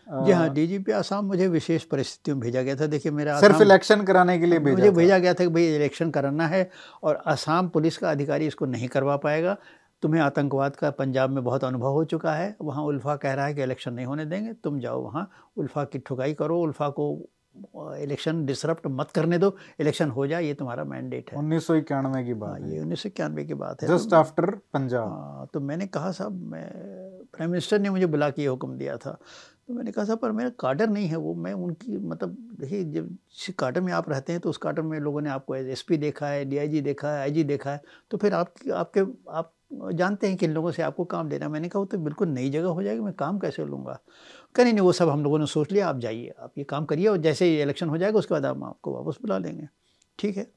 जी 0.07 0.31
हाँ 0.31 0.49
डीजीपी 0.53 0.91
आसाम 0.91 1.25
मुझे 1.25 1.47
विशेष 1.47 1.84
परिस्थितियों 1.84 2.36
में 2.38 2.41
भेजा 2.41 2.61
गया 2.61 2.75
था। 2.75 2.86
देखिए 2.88 3.11
मेरा 3.11 3.39
सिर्फ़ 3.39 3.61
इलेक्शन 3.61 4.01
कराने 4.03 4.38
के 4.39 4.45
लिए 4.45 4.59
भेजा 4.59 4.75
मुझे 4.75 4.89
भेजा 4.91 5.17
गया 5.17 5.34
था 5.34 5.43
कि 5.43 5.47
भाई 5.47 5.75
इलेक्शन 5.75 6.09
कराना 6.11 6.47
है 6.47 6.69
और 7.03 7.21
आसाम 7.25 7.69
पुलिस 7.69 7.97
का 7.97 8.11
अधिकारी 8.11 8.47
इसको 8.47 8.65
नहीं 8.65 8.88
करवा 8.88 9.17
पाएगा। 9.17 9.57
तुम्हें 10.01 10.21
आतंकवाद 10.21 10.75
का 10.75 10.89
पंजाब 10.91 11.29
में 11.29 11.43
बहुत 11.43 11.63
अनुभव 11.63 11.91
हो 11.91 12.03
चुका 12.05 12.34
है। 12.34 12.55
वहाँ 12.61 12.84
उल्फा 12.84 13.15
कह 13.15 13.34
रहा 13.34 13.45
है 13.45 13.53
कि 13.53 13.63
इलेक्शन 13.63 13.93
नहीं 13.93 14.05
होने 14.05 14.25
देंगे। 14.25 14.53
तुम 14.53 14.79
जाओ 14.79 15.01
वहाँ 15.01 15.29
उल्फा 15.57 15.84
की 15.84 15.99
ठुकाई 15.99 16.34
करो 16.34 16.59
उल्फा 16.61 16.89
को 16.89 17.05
इलेक्शन 18.04 18.45
डिसरप्ट 18.45 18.88
मत 18.89 19.12
करने 19.12 19.38
दो। 19.38 19.56
इलेक्शन 19.80 20.10
हो 20.10 20.26
जाए 20.28 20.45
ये 20.45 20.54
तुम्हारा 20.54 20.84
मैंडेट 20.86 21.32
है। 21.32 21.38
उन्नीस 21.38 21.68
सौ 21.68 21.76
इक्यानवे 21.76 22.24
की 22.24 22.34
बात 22.36 22.60
हाँ, 22.62 22.70
ये 22.70 22.80
उन्नीस 22.80 23.04
सौ 23.04 23.10
इक्यानवे 23.10 23.43
की 23.45 23.54
बात 23.56 23.84
है। 23.84 23.88
जस्ट 23.88 24.14
आफ्टर 24.14 24.49
पंजाब 24.74 25.10
हाँ 25.10 25.47
तो 25.54 25.60
मैंने 25.62 25.88
कहा 25.88 26.12
साहब 26.12 26.41
मैं 26.51 26.68
प्राइम 27.34 27.51
मिनिस्टर 27.51 27.80
ने 27.80 27.89
मुझे 27.89 28.06
बुला 28.06 28.30
के 28.30 28.41
ये 28.41 28.47
हुक्म 28.47 28.78
दिया 28.78 28.97
था। 28.97 29.18
तो 29.68 29.74
मैंने 29.74 29.91
कहा 29.91 30.06
साहब 30.06 30.20
पर 30.20 30.32
मेरा 30.32 30.49
कार्डर 30.60 30.89
नहीं 30.89 31.08
है 31.08 31.16
वो। 31.18 31.34
मैं 31.36 31.54
उनकी 31.56 31.97
मतलब 31.97 32.36
देखिए 32.60 32.84
जब 32.84 33.10
जिस 33.38 33.78
में 33.78 33.91
आप 33.93 34.10
रहते 34.10 34.34
हैं 34.34 34.41
तो 34.41 34.49
उस 34.49 34.58
कार्डर 34.58 34.82
में 34.82 34.99
लोगों 34.99 35.22
ने 35.22 35.30
आपको 35.30 35.56
एज 35.56 35.70
एस 35.70 35.82
पी 35.82 35.97
देखा 35.97 36.28
है 36.28 36.45
डीआईजी 36.45 36.82
देखा 36.82 37.12
है 37.12 37.22
आई 37.22 37.43
देखा 37.43 37.72
है। 37.72 37.82
तो 38.12 38.18
फिर 38.18 38.34
आपकी 38.34 38.72
आपके 38.72 39.01
आप 39.32 39.54
जानते 39.93 40.28
हैं 40.28 40.36
किन 40.38 40.51
लोगों 40.51 40.72
से 40.72 40.82
आपको 40.84 41.04
काम 41.06 41.30
देना 41.30 41.47
मैंने 41.49 41.70
कहा 41.70 41.80
वो 41.80 41.86
तो 41.86 41.97
बिल्कुल 41.97 42.28
नई 42.30 42.49
जगह 42.49 42.68
हो 42.68 42.84
जाएगी 42.84 43.01
मैं 43.01 43.14
काम 43.14 43.39
कैसे 43.39 43.66
लूँगा? 43.66 43.97
कहीं 44.56 44.74
नहीं 44.74 44.82
वो 44.82 44.91
सब 44.91 45.10
हम 45.10 45.24
लोगों 45.24 45.39
ने 45.39 45.45
सोच 45.47 45.72
लिया 45.72 45.88
आप 45.89 45.99
जाइए 45.99 46.34
आप 46.39 46.58
ये 46.58 46.64
काम 46.64 46.86
करिए 46.86 47.08
और 47.08 47.18
जैसे 47.20 47.45
ही 47.45 47.62
इलेक्शन 47.62 47.89
हो 47.89 47.97
जाएगा 47.97 48.20
उसके 48.20 48.34
बाद 48.34 48.45
हम 48.45 48.64
आपको 48.64 48.93
वापस 48.93 49.18
बुला 49.22 49.38
लेंगे। 49.38 49.68
ठीक 50.20 50.38
है? 50.38 50.47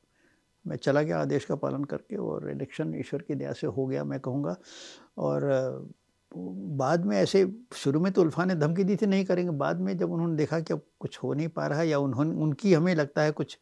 मैं 0.65 0.77
चला 0.77 1.03
गया 1.03 1.19
आदेश 1.19 1.45
का 1.45 1.55
पालन 1.57 1.85
करके 1.85 2.17
और 2.17 2.51
इलेक्शन 2.51 2.95
ईश्वर 2.99 3.23
की 3.23 3.35
दया 3.35 3.53
से 3.53 3.67
हो 3.67 3.87
गया 3.87 4.05
मैं 4.05 4.21
कहूँगा। 4.21 4.57
और 5.19 5.89
बाद 6.33 7.05
में 7.07 7.17
ऐसे 7.17 7.47
शुरू 7.77 8.01
में 8.01 8.13
तो 8.13 8.23
उल्फा 8.23 8.45
ने 8.45 8.55
धमकी 8.55 8.85
दी 8.85 8.97
थी 8.97 9.07
नहीं 9.07 9.25
करेंगे। 9.25 9.51
बाद 9.53 9.81
में 9.81 9.97
जब 9.99 10.13
उन्होंने 10.13 10.37
देखा 10.37 10.61
कि 10.61 10.73
अब 10.75 10.81
कुछ 11.01 11.19
हो 11.23 11.33
नहीं 11.35 11.49
पा 11.49 11.67
रहा 11.67 11.81
है 11.81 11.89
या 11.89 11.99
उन्होंने 11.99 12.35
उनकी 12.43 12.75
हमें 12.75 12.95
लगता 12.95 13.23
है 13.23 13.31
कुछ 13.33 13.59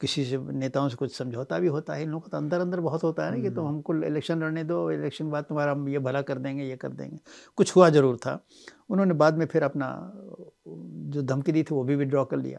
किसी 0.00 0.24
से 0.24 0.38
नेताओं 0.52 0.88
से 0.88 0.96
कुछ 0.96 1.16
समझौता 1.16 1.58
भी 1.58 1.68
होता 1.68 1.94
है 1.94 2.02
इन 2.02 2.08
लोगों 2.10 2.20
का 2.20 2.28
तो 2.28 2.36
अंदर 2.36 2.60
अंदर 2.60 2.80
बहुत 2.80 3.02
होता 3.04 3.24
है 3.24 3.30
ना 3.30 3.42
कि 3.42 3.48
तुम 3.48 3.54
तो 3.54 3.64
हमको 3.64 3.94
इलेक्शन 4.04 4.40
लड़ने 4.40 4.64
दो 4.64 4.90
इलेक्शन 4.90 5.30
बाद 5.30 5.44
तुम्हारा 5.44 5.72
हम 5.72 5.88
ये 5.88 5.98
भला 5.98 6.22
कर 6.22 6.38
देंगे 6.38 6.64
ये 6.64 6.76
कर 6.76 6.88
देंगे। 6.90 7.18
कुछ 7.56 7.74
हुआ 7.76 7.88
ज़रूर 7.90 8.16
था। 8.16 8.34
उन्होंने 8.90 9.14
बाद 9.14 9.38
में 9.38 9.46
फिर 9.46 9.62
अपना 9.62 9.88
जो 10.66 11.22
धमकी 11.22 11.52
दी 11.52 11.62
थी 11.62 11.74
वो 11.74 11.84
भी 11.84 11.96
विड्रॉ 11.96 12.24
कर 12.24 12.36
लिया। 12.36 12.58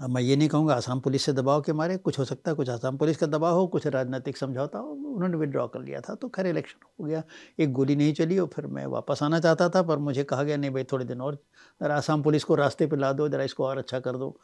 अब 0.00 0.10
मैं 0.10 0.22
ये 0.22 0.36
नहीं 0.36 0.48
कहूँगा 0.48 0.74
आसाम 0.74 1.00
पुलिस 1.00 1.22
से 1.22 1.32
दबाव 1.32 1.60
के 1.62 1.72
मारे 1.72 1.96
कुछ 1.96 2.18
हो 2.18 2.24
सकता 2.24 2.50
है 2.50 2.54
कुछ 2.56 2.68
आसाम 2.70 2.96
पुलिस 2.98 3.16
का 3.16 3.26
दबाव 3.26 3.54
हो 3.54 3.66
कुछ 3.66 3.86
राजनीतिक 3.86 4.36
समझौता 4.36 4.78
हो 4.78 4.90
उन्होंने 4.90 5.36
विड्रॉ 5.36 5.66
कर 5.68 5.80
लिया 5.80 6.00
था 6.00 6.14
तो 6.14 6.28
खैर 6.28 6.46
इलेक्शन 6.46 6.86
हो 7.00 7.04
गया। 7.04 7.22
एक 7.60 7.72
गोली 7.72 7.96
नहीं 7.96 8.12
चली 8.14 8.38
और 8.38 8.48
फिर 8.54 8.66
मैं 8.68 8.86
वापस 8.88 9.22
आना 9.22 9.40
चाहता 9.40 9.68
था 9.68 9.82
पर 9.82 9.98
मुझे 10.00 10.24
कहा 10.24 10.42
गया 10.42 10.56
नहीं 10.56 10.70
भाई 10.70 10.84
थोड़े 10.92 11.04
दिन 11.04 11.20
और 11.20 11.34
ज़रा 11.80 11.96
आसाम 11.96 12.22
पुलिस 12.22 12.44
को 12.44 12.54
रास्ते 12.54 12.86
पर 12.86 12.98
ला 12.98 13.12
दो 13.12 13.28
ज़रा 13.28 13.44
इसको 13.44 13.64
और 13.64 13.78
अच्छा 13.78 14.00
कर 14.00 14.16
दो। 14.16 14.36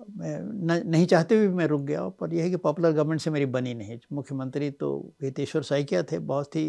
मैं 0.00 0.38
न, 0.40 0.82
नहीं 0.86 1.06
चाहते 1.06 1.36
हुए 1.36 1.48
मैं 1.48 1.66
रुक 1.66 1.80
गया 1.82 2.08
पर 2.10 2.34
यह 2.34 2.42
है 2.44 2.50
कि 2.50 2.56
पॉपुलर 2.58 2.92
गवर्नमेंट 2.92 3.20
से 3.20 3.30
मेरी 3.30 3.46
बनी 3.46 3.74
नहीं। 3.74 3.98
मुख्यमंत्री 4.12 4.70
तो 4.70 4.90
हितेश्वर 5.22 5.62
साइकिया 5.62 6.02
थे 6.02 6.18
बहुत 6.20 6.56
ही 6.56 6.66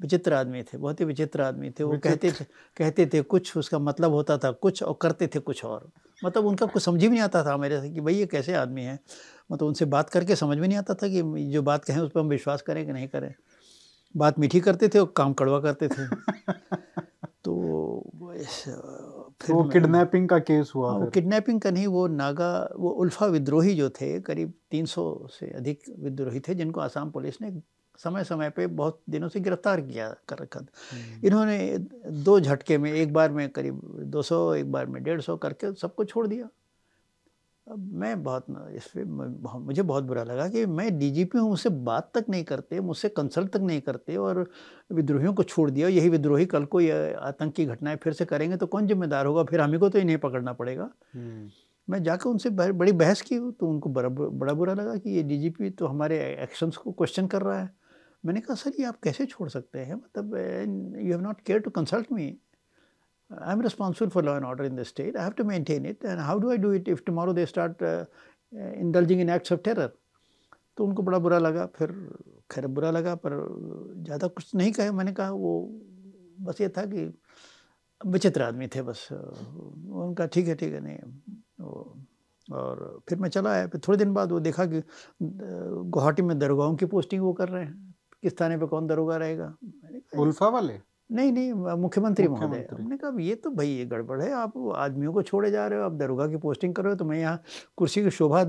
विचित्र 0.00 0.32
आदमी 0.32 0.62
थे 0.62 0.78
बहुत 0.78 1.00
ही 1.00 1.04
विचित्र 1.04 1.40
आदमी 1.40 1.70
थे। 1.70 1.84
वो 1.84 1.98
कहते 1.98 2.32
थे 2.32 2.44
कहते 2.76 3.06
थे 3.06 3.22
कुछ 3.22 3.56
उसका 3.56 3.78
मतलब 3.78 4.12
होता 4.12 4.38
था 4.38 4.50
कुछ 4.50 4.82
और 4.82 4.98
करते 5.00 5.26
थे 5.26 5.38
कुछ 5.38 5.64
और। 5.64 5.90
मतलब 6.24 6.46
उनका 6.46 6.66
कुछ 6.66 6.82
समझ 6.82 7.00
भी 7.00 7.08
नहीं 7.08 7.20
आता 7.20 7.44
था 7.44 7.56
मेरे 7.56 7.80
से 7.80 7.90
कि 7.90 8.00
भाई 8.00 8.14
ये 8.14 8.26
कैसे 8.26 8.54
आदमी 8.54 8.82
है। 8.82 8.98
मतलब 9.52 9.68
उनसे 9.68 9.84
बात 9.84 10.10
करके 10.10 10.36
समझ 10.36 10.58
में 10.58 10.68
नहीं 10.68 10.78
आता 10.78 10.94
था 10.94 11.08
कि 11.08 11.22
जो 11.52 11.62
बात 11.62 11.84
कहें 11.84 11.98
उस 11.98 12.10
पर 12.10 12.20
हम 12.20 12.28
विश्वास 12.28 12.62
करें 12.62 12.86
कि 12.86 12.92
नहीं 12.92 13.08
करें। 13.08 13.34
बात 14.16 14.38
मीठी 14.38 14.60
करते 14.60 14.88
थे 14.88 14.98
और 14.98 15.12
काम 15.16 15.32
कड़वा 15.32 15.60
करते 15.60 15.88
थे। 15.88 16.06
तो 17.44 17.54
फिर 19.40 19.56
वो 19.56 19.64
किडनैपिंग 19.64 20.28
का 20.28 20.38
केस 20.38 20.72
हुआ 20.74 20.92
वो 20.92 21.06
किडनैपिंग 21.06 21.60
का 21.60 21.70
नहीं 21.70 21.86
वो 21.86 22.06
नागा 22.06 22.68
वो 22.76 22.90
उल्फा 22.90 23.26
विद्रोही 23.26 23.74
जो 23.74 23.90
थे 23.90 24.20
करीब 24.20 24.52
300 24.74 25.28
से 25.30 25.50
अधिक 25.50 25.82
विद्रोही 25.98 26.40
थे 26.40 26.54
जिनको 26.54 26.80
आसाम 26.80 27.10
पुलिस 27.10 27.40
ने 27.42 27.50
समय 28.04 28.24
समय 28.24 28.50
पे 28.50 28.66
बहुत 28.66 29.00
दिनों 29.10 29.28
से 29.28 29.40
गिरफ़्तार 29.40 29.80
किया 29.80 30.08
कर 30.28 30.38
रखा 30.38 30.60
था 30.60 30.66
हम्म। 30.92 31.26
इन्होंने 31.26 31.78
दो 32.24 32.38
झटके 32.40 32.78
में 32.78 32.92
एक 32.92 33.12
बार 33.12 33.32
में 33.32 33.48
करीब 33.48 33.80
200 34.12 34.54
एक 34.54 34.72
बार 34.72 34.86
में 34.86 35.00
150 35.00 35.38
करके 35.42 35.72
सबको 35.74 36.04
छोड़ 36.04 36.26
दिया। 36.26 36.48
अब 37.66 37.90
मैं 37.94 38.22
बहुत 38.22 38.46
इस 38.74 38.86
पर 38.96 39.04
मुझे 39.58 39.82
बहुत 39.82 40.04
बुरा 40.04 40.22
लगा 40.24 40.48
कि 40.48 40.64
मैं 40.66 40.98
डीजीपी 40.98 41.38
हूँ 41.38 41.48
मुझसे 41.48 41.68
बात 41.68 42.10
तक 42.14 42.24
नहीं 42.30 42.44
करते 42.44 42.80
मुझसे 42.80 43.08
कंसल्ट 43.08 43.50
तक 43.52 43.60
नहीं 43.60 43.80
करते 43.80 44.16
और 44.16 44.44
विद्रोहियों 44.92 45.32
को 45.34 45.42
छोड़ 45.42 45.70
दिया। 45.70 45.88
यही 45.88 46.08
विद्रोही 46.08 46.46
कल 46.46 46.64
को 46.64 46.80
ये 46.80 47.12
आतंकी 47.14 47.66
घटनाएँ 47.66 47.96
फिर 47.96 48.12
से 48.12 48.24
करेंगे 48.24 48.56
तो 48.56 48.66
कौन 48.66 48.86
जिम्मेदार 48.86 49.26
होगा? 49.26 49.44
फिर 49.44 49.60
हमें 49.60 49.78
को 49.80 49.88
तो 49.88 49.98
इन्हें 49.98 50.18
पकड़ना 50.18 50.52
पड़ेगा। 50.52 50.90
हम्म। 51.14 51.50
मैं 51.88 52.02
जाकर 52.02 52.30
उनसे 52.30 52.50
बड़ी 52.50 52.92
बहस 52.92 53.20
की 53.20 53.38
तो 53.38 53.68
उनको 53.68 53.90
बड़ा 53.90 54.08
बड़ा 54.08 54.52
बुरा 54.54 54.74
लगा 54.74 54.96
कि 54.96 55.10
ये 55.10 55.22
डीजीपी 55.22 55.70
तो 55.70 55.86
हमारे 55.86 56.18
एक्शंस 56.42 56.76
को 56.76 56.92
क्वेश्चन 56.92 57.26
कर 57.26 57.42
रहा 57.42 57.60
है। 57.60 57.79
मैंने 58.24 58.40
कहा 58.40 58.54
सर 58.54 58.72
ये 58.78 58.84
आप 58.86 58.98
कैसे 59.04 59.26
छोड़ 59.26 59.48
सकते 59.48 59.78
हैं 59.78 59.94
मतलब 59.94 60.36
you 61.00 61.10
have 61.10 61.20
not 61.20 61.40
care 61.46 61.60
to 61.60 61.70
consult 61.70 62.12
me 62.12 62.26
I 63.30 63.52
am 63.52 63.60
responsible 63.62 64.10
for 64.10 64.28
and 64.30 64.46
order 64.46 64.64
in 64.64 64.76
the 64.76 64.84
state. 64.84 65.16
I 65.16 65.24
have 65.24 65.36
to 65.36 65.44
maintain 65.44 65.88
it. 65.90 66.04
And 66.04 66.20
how 66.20 66.38
do 66.38 66.50
I 66.50 66.56
do 66.56 66.70
it 66.78 66.88
if 66.88 67.04
tomorrow 67.04 67.32
they 67.32 67.46
start 67.46 67.82
uh, 67.82 68.04
indulging 68.76 69.20
in 69.20 69.30
acts 69.30 69.56
of 69.56 69.62
terror? 69.68 69.90
तो 70.76 70.84
उनको 70.84 71.02
बड़ा 71.02 71.18
बुरा 71.18 71.38
लगा 71.38 71.64
फिर 71.76 71.90
खैर 72.50 72.66
बुरा 72.76 72.90
लगा 72.90 73.14
पर 73.24 73.32
ज़्यादा 74.04 74.26
कुछ 74.26 74.54
नहीं 74.54 74.72
कहे 74.72 74.90
मैंने 74.90 75.12
कहा 75.12 75.30
वो 75.30 75.52
बस 76.46 76.60
ये 76.60 76.68
था 76.76 76.84
कि 76.92 77.04
विचित्र 78.00 78.42
आदमी 78.42 78.66
थे 78.74 78.82
बस 78.82 79.08
उनका 79.12 80.26
ठीक 80.34 80.48
है 80.48 80.54
ठीक 80.54 80.72
है 80.74 80.80
नहीं 80.80 80.96
वो 81.60 81.82
और 82.48 83.02
फिर 83.08 83.18
मैं 83.18 83.28
चला 83.30 83.50
आया 83.52 83.66
फिर 83.68 83.80
थोड़े 83.88 83.98
दिन 83.98 84.12
बाद 84.14 84.32
वो 84.32 84.40
देखा 84.40 84.66
कि 84.66 84.82
गुवाहाटी 85.22 86.22
में 86.22 86.38
दरगाहों 86.38 86.76
की 86.76 86.86
पोस्टिंग 86.94 87.22
वो 87.22 87.32
कर 87.40 87.48
रहे 87.48 87.64
हैं 87.64 87.89
किस 88.22 88.40
थाने 88.40 88.58
पे 88.58 88.66
कौन 88.66 88.86
दरोगा 88.86 89.16
रहेगा? 89.16 89.54
उल्फा 90.18 90.48
वाले? 90.48 90.80
नहीं 91.10 91.30
नहीं 91.32 91.52
मुख्यमंत्री 91.76 92.26
महोदय। 92.28 92.66
हमने 92.72 92.96
कहा 92.96 93.10
ये 93.20 93.34
तो 93.34 93.50
भाई 93.50 93.68
ये 93.68 93.84
गड़बड़ 93.86 94.20
है 94.22 94.30
आप 94.32 94.52
आदमियों 94.76 95.12
को 95.12 95.22
छोड़े 95.22 95.50
जा 95.50 95.66
रहे 95.66 95.78
हो 95.78 95.84
आप 95.84 95.92
दरोगा 95.92 96.26
की 96.28 96.36
पोस्टिंग 96.36 96.74
कर 96.74 96.82
रहे 96.82 96.92
हो 96.92 96.96
तो 96.96 97.04
मैं 97.04 97.18
यहाँ 97.18 97.42
कुर्सी 97.76 98.02
की 98.02 98.10
शोभा 98.10 98.42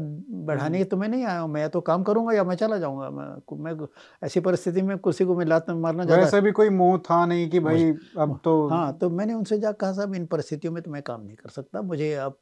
बढ़ाने 0.45 0.77
के 0.77 0.83
तो 0.83 0.97
मैं 0.97 1.07
नहीं 1.09 1.23
आया 1.25 1.39
हूँ 1.39 1.49
मैं 1.51 1.69
तो 1.69 1.81
काम 1.81 2.03
करूँगा 2.03 2.33
या 2.33 2.43
मैं 2.43 2.55
चला 2.55 2.77
जाऊँगा? 2.77 3.09
मैं 3.09 3.63
मैं 3.63 3.87
ऐसी 4.23 4.39
परिस्थिति 4.39 4.81
में 4.81 4.97
कुर्सी 4.97 5.25
को 5.25 5.35
मैं 5.35 5.45
लात 5.45 5.69
में 5.69 5.75
मारना 5.77 6.05
चाहता 6.05 6.21
वैसे 6.21 6.41
भी 6.41 6.51
कोई 6.51 6.69
मोह 6.69 6.97
था 7.09 7.25
नहीं 7.25 7.49
कि 7.49 7.59
भाई 7.59 7.91
अब 8.17 8.39
तो 8.43 8.67
हाँ 8.67 8.97
तो 8.97 9.09
मैंने 9.09 9.33
उनसे 9.33 9.59
जा 9.59 9.71
कहा 9.71 9.93
साहब 9.93 10.15
इन 10.15 10.25
परिस्थितियों 10.25 10.73
में 10.73 10.81
तो 10.83 10.91
मैं 10.91 11.01
काम 11.01 11.21
नहीं 11.21 11.35
कर 11.35 11.49
सकता 11.49 11.81
मुझे 11.81 12.13
आप 12.15 12.37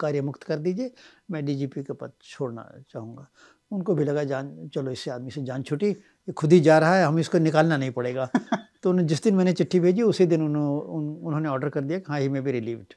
कार्य 0.00 0.20
मुक्त 0.20 0.42
कर 0.42 0.58
दीजिए 0.58 0.92
मैं 1.30 1.44
डी 1.46 1.66
का 1.78 1.94
पद 1.94 2.12
छोड़ना 2.22 2.70
चाहूँगा। 2.90 3.26
उनको 3.72 3.94
भी 3.94 4.04
लगा 4.04 4.24
जान 4.24 4.70
चलो 4.74 4.90
इससे 4.90 5.10
आदमी 5.10 5.30
से 5.30 5.42
जान 5.42 5.62
छुटी 5.62 5.88
ये 5.88 6.32
खुद 6.32 6.52
ही 6.52 6.60
जा 6.60 6.78
रहा 6.78 6.96
है 6.96 7.04
हम 7.04 7.18
इसको 7.18 7.38
निकालना 7.38 7.76
नहीं 7.76 7.90
पड़ेगा। 7.90 8.28
तो 8.82 8.90
उन्हें 8.90 9.06
जिस 9.06 9.22
दिन 9.22 9.34
मैंने 9.34 9.52
चिट्ठी 9.52 9.80
भेजी 9.80 10.02
उसी 10.02 10.26
दिन 10.26 10.42
उन्होंने 10.42 10.80
उन, 10.92 11.16
उन्होंने 11.22 11.48
ऑर्डर 11.48 11.68
कर 11.68 11.80
दिया 11.80 12.00
हाँ 12.08 12.20
ही 12.20 12.28
मैं 12.28 12.42
भी 12.44 12.52
रिलीव्ड 12.52 12.94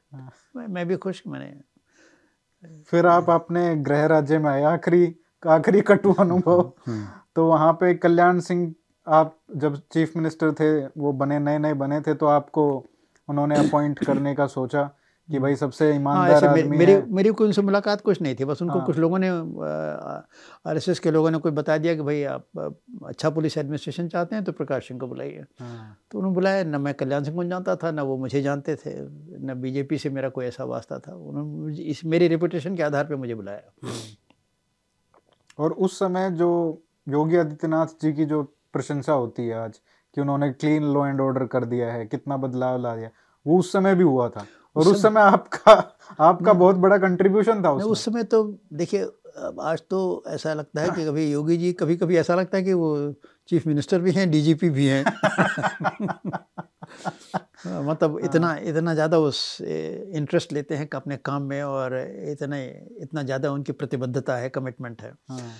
मैं, 0.56 0.68
मैं 0.68 0.88
भी 0.88 0.96
खुश 0.96 1.24
मैंने 1.28 1.54
फिर 2.88 3.06
आप 3.06 3.30
अपने 3.30 3.76
गृह 3.76 4.06
राज्य 4.06 4.38
में 4.38 4.50
आए 4.52 4.64
आखिरी 4.64 5.16
आखिरी 5.48 5.82
कटु 5.82 6.14
अनुभव। 6.14 6.72
हम्म। 6.88 7.08
तो 7.36 7.48
वहाँ 7.48 7.74
पे 7.74 7.94
कल्याण 7.94 8.40
सिंह 8.40 8.74
आप 9.08 9.38
जब 9.56 9.82
चीफ 9.94 10.18
मिनिस्टर 10.18 10.52
थे 10.52 10.86
वो 10.86 11.12
बने 11.14 11.40
नए 11.40 11.58
नए 11.58 11.74
बने 11.74 12.02
थे 12.02 12.14
तो 12.14 12.26
आपको 12.26 12.86
उन्होंने 13.30 13.68
अपॉइंट 13.68 14.06
करने 14.06 14.36
का 14.36 14.48
सोचा? 14.48 14.90
कि 15.30 15.40
भाई 15.40 15.56
सबसे 15.56 15.86
हाँ, 15.86 15.96
ईमानदार 15.96 16.46
हाँ, 16.46 16.54
मेरी 16.56 16.92
है। 16.92 17.06
मेरी 17.10 17.30
कोई 17.30 17.48
उनसे 17.48 17.62
मुलाकात 17.62 18.02
कुछ 18.02 18.22
नहीं 18.22 18.36
थी 18.36 18.46
बस 18.46 18.62
उनको 18.62 18.78
हाँ। 18.78 18.86
कुछ 18.86 18.98
लोगों 18.98 19.20
ने 19.20 19.30
आरएसएस 20.70 21.00
के 21.00 21.12
लोगों 21.12 21.32
ने 21.32 21.38
कोई 21.38 21.52
बता 21.52 21.78
दिया 21.78 21.94
कि 21.96 22.02
भाई 22.02 22.22
आप 22.24 22.76
अच्छा 23.06 23.30
पुलिस 23.30 23.58
एडमिनिस्ट्रेशन 23.58 24.08
चाहते 24.08 24.36
हैं 24.36 24.44
तो 24.46 24.52
प्रकाश 24.52 24.88
सिंह 24.88 25.00
को 25.00 25.08
बुलाइए 25.08 25.46
हाँ। 25.60 25.98
तो 26.12 26.18
उन्होंने 26.18 26.36
बुलाया 26.36 26.64
ना 26.64 26.78
मैं 26.78 26.94
कल्याण 26.94 27.24
सिंह 27.24 27.36
को 27.36 27.44
जानता 27.44 27.76
था 27.76 27.92
ना 27.92 28.04
वो 28.04 28.18
मुझे 28.18 28.42
जानते 28.42 28.76
थे 28.76 28.94
न 29.42 29.54
बीजेपी 29.62 29.98
से 29.98 30.10
मेरा 30.10 30.30
कोई 30.30 30.46
ऐसा 30.46 30.64
वास्ता 30.66 31.00
था 31.00 31.16
उन्होंने 31.16 31.76
इस 31.84 32.06
मेरी 32.06 32.28
रेपुटेशन 32.28 32.76
के 32.76 32.84
आधार 32.84 33.06
पर 33.06 33.16
मुझे 33.16 33.36
बुलाया 33.36 33.62
हम्म। 33.84 35.64
और 35.64 35.72
उस 35.72 36.00
समय 36.00 36.30
जो 36.32 36.50
योगी 37.08 37.38
आदित्यनाथ 37.38 38.02
जी 38.02 38.14
की 38.14 38.26
जो 38.26 38.44
प्रशंसा 38.74 39.14
होती 39.14 39.48
है 39.48 39.56
आज 39.56 39.80
कि 40.14 40.22
उन्होंने 40.22 40.52
क्लीन 40.54 40.84
लॉ 40.94 41.06
एंड 41.08 41.22
ऑर्डर 41.22 41.46
कर 41.46 41.66
दिया 41.66 41.92
है 41.94 42.06
कितना 42.06 42.38
बदलाव 42.38 42.82
ला 42.82 42.96
दिया 42.96 43.10
वो 43.46 43.60
उस 43.60 43.72
समय 43.72 43.96
भी 43.96 44.04
हुआ 44.04 44.30
था 44.30 44.46
और 44.76 44.88
उस 44.88 45.02
समय 45.02 45.22
आपका 45.22 45.72
आपका 46.20 46.54
बहुत 46.54 46.76
बड़ा 46.76 46.98
कंट्रीब्यूशन 46.98 47.64
था 47.64 47.72
उस 47.72 48.06
समय 48.06 48.24
तो 48.24 48.44
देखिए 48.74 49.04
आज 49.62 49.82
तो 49.90 50.24
ऐसा 50.28 50.54
लगता 50.54 50.82
है 50.82 50.90
कि 50.90 51.06
कभी 51.06 51.32
योगी 51.32 51.58
जी 51.58 51.74
कभी 51.74 51.96
कभी 51.98 52.18
ऐसा 52.18 52.36
लगता 52.36 52.58
है 52.58 52.64
कि 52.64 52.74
वो 52.74 53.14
चीफ 53.48 53.68
मिनिस्टर 53.68 54.00
भी 54.00 54.12
हैं 54.12 54.32
डीजीपी 54.32 54.70
भी 54.70 54.86
हैं। 54.86 55.04
मतलब 57.68 58.20
इतना 58.24 58.56
इतना 58.64 58.94
ज़्यादा 58.94 59.18
उस 59.20 59.58
इंटरेस्ट 59.62 60.54
लेते 60.54 60.76
हैं 60.76 60.90
अपने 60.96 61.18
काम 61.18 61.42
में 61.42 61.64
और 61.64 61.98
इतने 62.32 62.66
इतना 63.02 63.24
ज़्यादा 63.24 63.52
उनकी 63.52 63.72
प्रतिबद्धता 63.72 64.38
है 64.38 64.50
कमिटमेंट 64.50 65.02
है। 65.02 65.12
हाँ। 65.30 65.52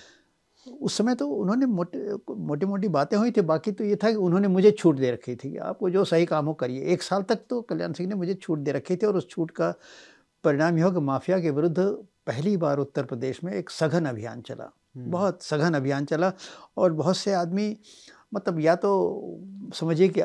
उस 0.68 0.98
समय 0.98 1.16
तो 1.16 1.28
उन्होंने 1.28 1.66
मोटे 1.66 2.14
मोटी 2.32 2.66
मोटी 2.66 2.88
बातें 2.88 3.18
हुई 3.18 3.32
थी 3.32 3.42
बाकी 3.42 3.72
तो 3.72 3.84
ये 3.84 3.96
था 3.96 4.10
कि 4.12 4.18
उन्होंने 4.18 4.48
मुझे 4.48 4.72
छूट 4.72 4.96
दे 4.96 5.12
रखी 5.12 5.36
थी 5.36 5.52
कि 5.52 5.58
आपको 5.58 5.90
जो 5.90 6.04
सही 6.06 6.26
काम 6.26 6.46
हो 6.46 6.54
करिए। 6.54 6.86
एक 6.94 7.04
साल 7.04 7.24
तक 7.24 7.40
तो 7.50 7.62
कल्याण 7.62 7.94
सिंह 7.94 8.10
ने 8.10 8.16
मुझे 8.16 8.34
छूट 8.34 8.60
दे 8.60 8.72
रखी 8.72 8.96
थी 8.96 9.06
और 9.06 9.18
उस 9.18 9.30
छूट 9.30 9.52
का 9.52 9.74
परिणाम 10.44 10.78
यह 10.78 10.86
हो 10.86 10.92
कि 10.92 11.00
माफिया 11.00 11.40
के 11.40 11.52
विरुद्ध 11.52 11.78
पहली 12.28 12.56
बार 12.58 12.78
उत्तर 12.78 13.04
प्रदेश 13.04 13.44
में 13.44 13.54
एक 13.54 13.70
सघन 13.70 14.06
अभियान 14.06 14.42
चला। 14.42 14.72
हम्म। 14.96 15.12
बहुत 15.12 15.44
सघन 15.44 15.74
अभियान 15.74 16.06
चला 16.06 16.32
और 16.78 16.94
बहुत 16.94 17.18
से 17.18 17.34
आदमी 17.34 17.78
मतलब 18.34 18.60
या 18.60 18.76
तो 18.76 18.92
समझिए 19.74 20.08
कि 20.18 20.22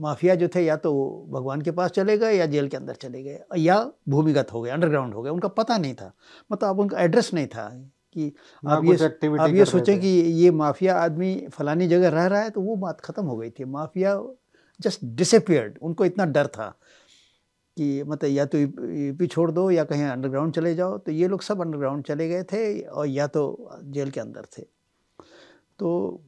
माफिया 0.00 0.34
जो 0.34 0.48
थे 0.48 0.64
या 0.64 0.76
तो 0.76 0.92
भगवान 1.30 1.62
के 1.62 1.70
पास 1.70 1.90
चले 1.90 2.18
गए 2.18 2.34
या 2.34 2.46
जेल 2.46 2.68
के 2.68 2.76
अंदर 2.76 2.94
चले 2.94 3.22
गए 3.22 3.40
या 3.56 3.92
भूमिगत 4.08 4.52
हो 4.52 4.62
गए 4.62 4.70
अंडरग्राउंड 4.70 5.14
हो 5.14 5.22
गए 5.22 5.30
उनका 5.30 5.48
पता 5.48 5.78
नहीं 5.78 5.94
था। 5.94 6.12
मतलब 6.52 6.68
अब 6.68 6.80
उनका 6.80 7.00
एड्रेस 7.00 7.34
नहीं 7.34 7.46
था। 7.46 7.68
कि 8.18 8.32
आप 8.62 8.84
ये 8.84 8.96
आप 9.40 9.54
ये 9.54 9.64
सोचें 9.66 9.98
कि 10.00 10.08
ये 10.08 10.50
माफिया 10.52 10.96
आदमी 10.98 11.34
फलानी 11.52 11.88
जगह 11.88 12.08
रह 12.10 12.26
रहा 12.26 12.40
है 12.40 12.50
तो 12.50 12.60
वो 12.60 12.76
बात 12.78 13.00
ख़त्म 13.00 13.24
हो 13.24 13.36
गई 13.36 13.50
थी। 13.50 13.64
माफिया 13.66 14.20
जस्ट 14.80 15.04
डिसअपियर्ड 15.16 15.78
उनको 15.82 16.04
इतना 16.04 16.24
डर 16.26 16.46
था 16.48 16.68
कि 17.76 18.02
मतलब 18.02 18.30
या 18.30 18.44
तो 18.46 18.58
यूपी 18.58 19.26
छोड़ 19.26 19.50
दो 19.50 19.70
या 19.70 19.84
कहीं 19.84 20.04
अंडरग्राउंड 20.04 20.52
चले 20.54 20.74
जाओ। 20.74 20.96
तो 20.98 21.12
ये 21.12 21.28
लोग 21.28 21.42
सब 21.42 21.60
अंडरग्राउंड 21.60 22.04
चले 22.04 22.28
गए 22.28 22.42
थे 22.52 22.80
और 22.82 23.06
या 23.08 23.26
तो 23.26 23.42
जेल 23.84 24.10
के 24.10 24.20
अंदर 24.20 24.46
थे। 24.58 24.62
तो 25.78 26.20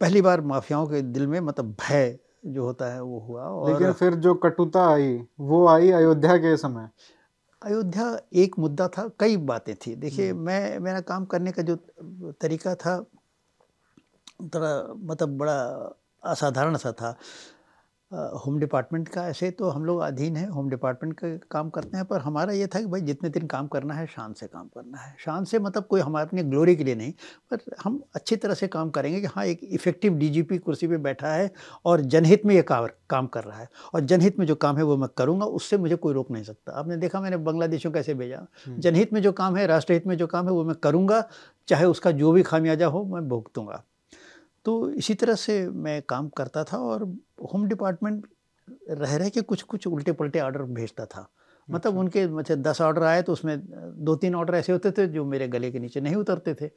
पहली 0.00 0.22
बार 0.22 0.40
माफियाओं 0.42 0.86
के 0.86 1.00
दिल 1.02 1.26
में 1.26 1.38
मतलब 1.40 1.74
भय 1.80 2.18
जो 2.46 2.64
होता 2.64 2.92
है 2.92 3.02
वो 3.02 3.18
हुआ 3.20 3.42
और 3.44 3.72
लेकिन 3.72 3.92
फिर 3.92 4.14
जो 4.16 4.34
कटुता 4.34 4.86
आई 4.90 5.18
वो 5.40 5.66
आई 5.68 5.90
अयोध्या 5.92 6.36
के 6.36 6.56
समय। 6.56 6.88
अयोध्या 7.62 8.04
एक 8.32 8.58
मुद्दा 8.58 8.88
था 8.88 9.08
कई 9.20 9.36
बातें 9.36 9.74
थी 9.76 9.94
देखिए 9.94 10.30
हम्म। 10.30 10.44
मैं 10.44 10.78
मेरा 10.78 11.00
काम 11.00 11.24
करने 11.24 11.52
का 11.52 11.62
जो 11.62 11.76
तरीका 12.40 12.74
था 12.74 12.98
थोड़ा 14.54 14.72
मतलब 14.94 15.36
बड़ा 15.38 15.56
असाधारण 16.22 16.76
सा 16.76 16.92
था 16.92 17.16
होम 18.12 18.58
डिपार्टमेंट 18.58 19.08
का 19.08 19.26
ऐसे 19.28 19.50
तो 19.50 19.68
हम 19.70 19.84
लोग 19.84 20.00
अधीन 20.00 20.36
हैं 20.36 20.48
होम 20.48 20.68
डिपार्टमेंट 20.70 21.14
का 21.18 21.28
काम 21.50 21.68
करते 21.70 21.96
हैं 21.96 22.04
पर 22.06 22.20
हमारा 22.20 22.52
ये 22.52 22.66
था 22.66 22.80
कि 22.80 22.86
भाई 22.86 23.00
जितने 23.00 23.28
दिन 23.30 23.46
काम 23.46 23.66
करना 23.66 23.94
है 23.94 24.06
शान 24.06 24.32
से 24.32 24.46
काम 24.46 24.66
करना 24.68 24.98
है। 24.98 25.14
शान 25.24 25.44
से 25.44 25.58
मतलब 25.58 25.86
कोई 25.86 26.00
हमारे 26.00 26.26
अपनी 26.26 26.42
ग्लोरी 26.42 26.74
के 26.76 26.84
लिए 26.84 26.94
नहीं 26.94 27.12
पर 27.50 27.58
हम 27.84 28.02
अच्छी 28.14 28.36
तरह 28.36 28.54
से 28.54 28.68
काम 28.68 28.90
करेंगे 28.90 29.20
कि 29.20 29.26
हाँ 29.26 29.44
एक 29.44 29.60
इफ़ेक्टिव 29.64 30.14
डीजीपी 30.18 30.58
कुर्सी 30.58 30.88
पे 30.88 30.96
बैठा 30.98 31.32
है 31.34 31.50
और 31.84 32.00
जनहित 32.02 32.46
में 32.46 32.54
ये 32.54 32.64
काम 32.70 33.26
कर 33.26 33.44
रहा 33.44 33.58
है 33.58 33.68
और 33.94 34.00
जनहित 34.02 34.38
में 34.38 34.46
जो 34.46 34.54
काम 34.56 34.76
है 34.76 34.82
वो 34.82 34.96
मैं 34.96 35.08
करूँगा 35.18 35.46
उससे 35.46 35.78
मुझे 35.78 35.96
कोई 35.96 36.14
रोक 36.14 36.30
नहीं 36.30 36.44
सकता। 36.44 36.72
आपने 36.72 36.96
देखा 36.96 37.20
मैंने 37.20 37.36
बांग्लादेशों 37.38 37.90
कैसे 37.90 38.14
भेजा। 38.14 38.46
जनहित 38.68 39.12
में 39.12 39.20
जो 39.22 39.32
काम 39.32 39.56
है 39.56 39.66
राष्ट्रहित 39.66 40.06
में 40.06 40.16
जो 40.16 40.26
काम 40.26 40.46
है 40.46 40.52
वो 40.52 40.64
मैं 40.64 40.76
करूँगा 40.82 41.22
चाहे 41.68 41.84
उसका 41.86 42.10
जो 42.12 42.32
भी 42.32 42.42
खामियाजा 42.42 42.86
हो 42.86 43.04
मैं 43.06 43.28
भुगतूँगा 43.28 43.82
तो 44.70 44.90
इसी 44.92 45.14
तरह 45.14 45.34
से 45.34 45.54
मैं 45.84 46.00
काम 46.08 46.28
करता 46.28 46.62
था 46.64 46.78
और 46.78 47.02
होम 47.52 47.66
डिपार्टमेंट 47.68 48.26
रह 48.90 49.16
रह 49.16 49.28
के 49.28 49.40
कुछ 49.42 49.62
कुछ 49.62 49.86
उल्टे 49.86 50.12
पलटे 50.12 50.40
ऑर्डर 50.40 50.62
भेजता 50.62 51.06
था। 51.06 51.26
मतलब 51.68 51.92
अच्छा। 51.92 52.00
उनके 52.00 52.26
मतलब 52.28 52.62
दस 52.62 52.80
ऑर्डर 52.80 53.02
आए 53.02 53.22
तो 53.22 53.32
उसमें 53.32 53.58
दो 54.04 54.14
तीन 54.16 54.34
ऑर्डर 54.34 54.54
ऐसे 54.54 54.72
होते 54.72 54.90
थे 54.90 55.06
जो 55.06 55.24
मेरे 55.24 55.48
गले 55.48 55.70
के 55.70 55.78
नीचे 55.78 56.00
नहीं 56.00 56.16
उतरते 56.16 56.54
थे। 56.54 56.68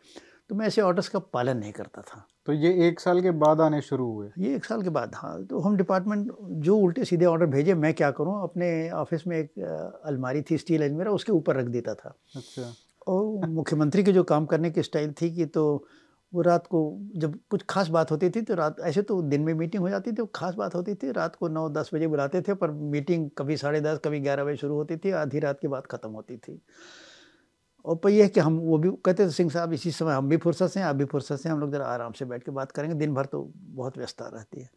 तो 0.49 0.55
मैं 0.55 0.67
ऐसे 0.67 0.81
ऑर्डर्स 0.81 1.09
का 1.09 1.19
पालन 1.19 1.57
नहीं 1.57 1.71
करता 1.71 2.01
था। 2.01 2.25
तो 2.45 2.53
ये 2.53 2.87
एक 2.87 2.99
साल 2.99 3.21
के 3.21 3.31
बाद 3.37 3.61
आने 3.61 3.81
शुरू 3.83 4.11
हुए? 4.11 4.29
ये 4.37 4.55
एक 4.55 4.65
साल 4.65 4.81
के 4.81 4.89
बाद 4.89 5.15
हाँ। 5.15 5.43
तो 5.45 5.59
होम 5.59 5.77
डिपार्टमेंट 5.77 6.31
जो 6.65 6.77
उल्टे 6.77 7.05
सीधे 7.05 7.25
ऑर्डर 7.25 7.45
भेजे 7.47 7.73
मैं 7.75 7.93
क्या 7.93 8.11
करूँ 8.11 8.41
अपने 8.43 8.89
ऑफ़िस 8.91 9.27
में 9.27 9.37
एक 9.39 9.59
अलमारी 10.05 10.41
थी 10.41 10.57
स्टील 10.57 10.83
अलमीरा 10.83 11.11
उसके 11.11 11.31
ऊपर 11.31 11.55
रख 11.55 11.67
देता 11.67 11.93
था। 11.95 12.17
अच्छा। 12.35 12.73
और 13.07 13.49
मुख्यमंत्री 13.49 14.03
के 14.03 14.11
जो 14.11 14.23
काम 14.23 14.45
करने 14.45 14.71
की 14.71 14.83
स्टाइल 14.83 15.13
थी 15.21 15.35
कि 15.35 15.45
तो 15.47 15.63
वो 16.33 16.41
रात 16.41 16.67
को 16.67 16.79
जब 17.15 17.39
कुछ 17.49 17.63
खास 17.69 17.87
बात 17.87 18.11
होती 18.11 18.29
थी 18.29 18.41
तो 18.41 18.55
रात 18.55 18.79
ऐसे 18.79 19.01
तो 19.01 19.21
दिन 19.21 19.41
में 19.41 19.53
मीटिंग 19.53 19.83
हो 19.83 19.89
जाती 19.89 20.11
थी 20.11 20.25
खास 20.35 20.55
बात 20.55 20.75
होती 20.75 20.95
थी 20.95 21.11
रात 21.11 21.35
को 21.35 21.47
नौ 21.47 21.67
दस 21.69 21.89
बजे 21.93 22.07
बुलाते 22.07 22.41
थे 22.41 22.53
पर 22.53 22.71
मीटिंग 22.71 23.29
कभी 23.37 23.57
साढ़े 23.57 23.81
दस 23.81 23.99
कभी 24.05 24.19
ग्यारह 24.19 24.43
बजे 24.43 24.55
शुरू 24.55 24.75
होती 24.75 24.97
थी 24.97 25.11
आधी 25.11 25.39
रात 25.39 25.59
के 25.59 25.67
बाद 25.67 25.87
ख़त्म 25.87 26.09
होती 26.09 26.37
थी। 26.37 26.59
और 27.85 27.95
पर 27.95 28.09
यह 28.09 28.23
है 28.23 28.29
कि 28.29 28.39
हम 28.39 28.57
वो 28.59 28.77
भी 28.77 28.89
कहते 29.05 29.25
थे 29.25 29.29
सिंह 29.29 29.49
साहब 29.49 29.73
इसी 29.73 29.91
समय 29.91 30.13
हम 30.13 30.29
भी 30.29 30.37
फुर्सत 30.37 30.67
से 30.67 30.81
आप 30.81 30.95
भी 30.95 31.05
फुर्सत 31.05 31.35
से 31.35 31.49
हम 31.49 31.59
लोग 31.59 31.71
ज़रा 31.71 31.85
आराम 31.85 32.11
से 32.11 32.25
बैठ 32.25 32.43
के 32.43 32.51
बात 32.51 32.71
करेंगे। 32.71 32.95
दिन 32.95 33.13
भर 33.13 33.25
तो 33.25 33.51
बहुत 33.55 33.97
व्यस्तता 33.97 34.27
रहती 34.27 34.61
है। 34.61 34.69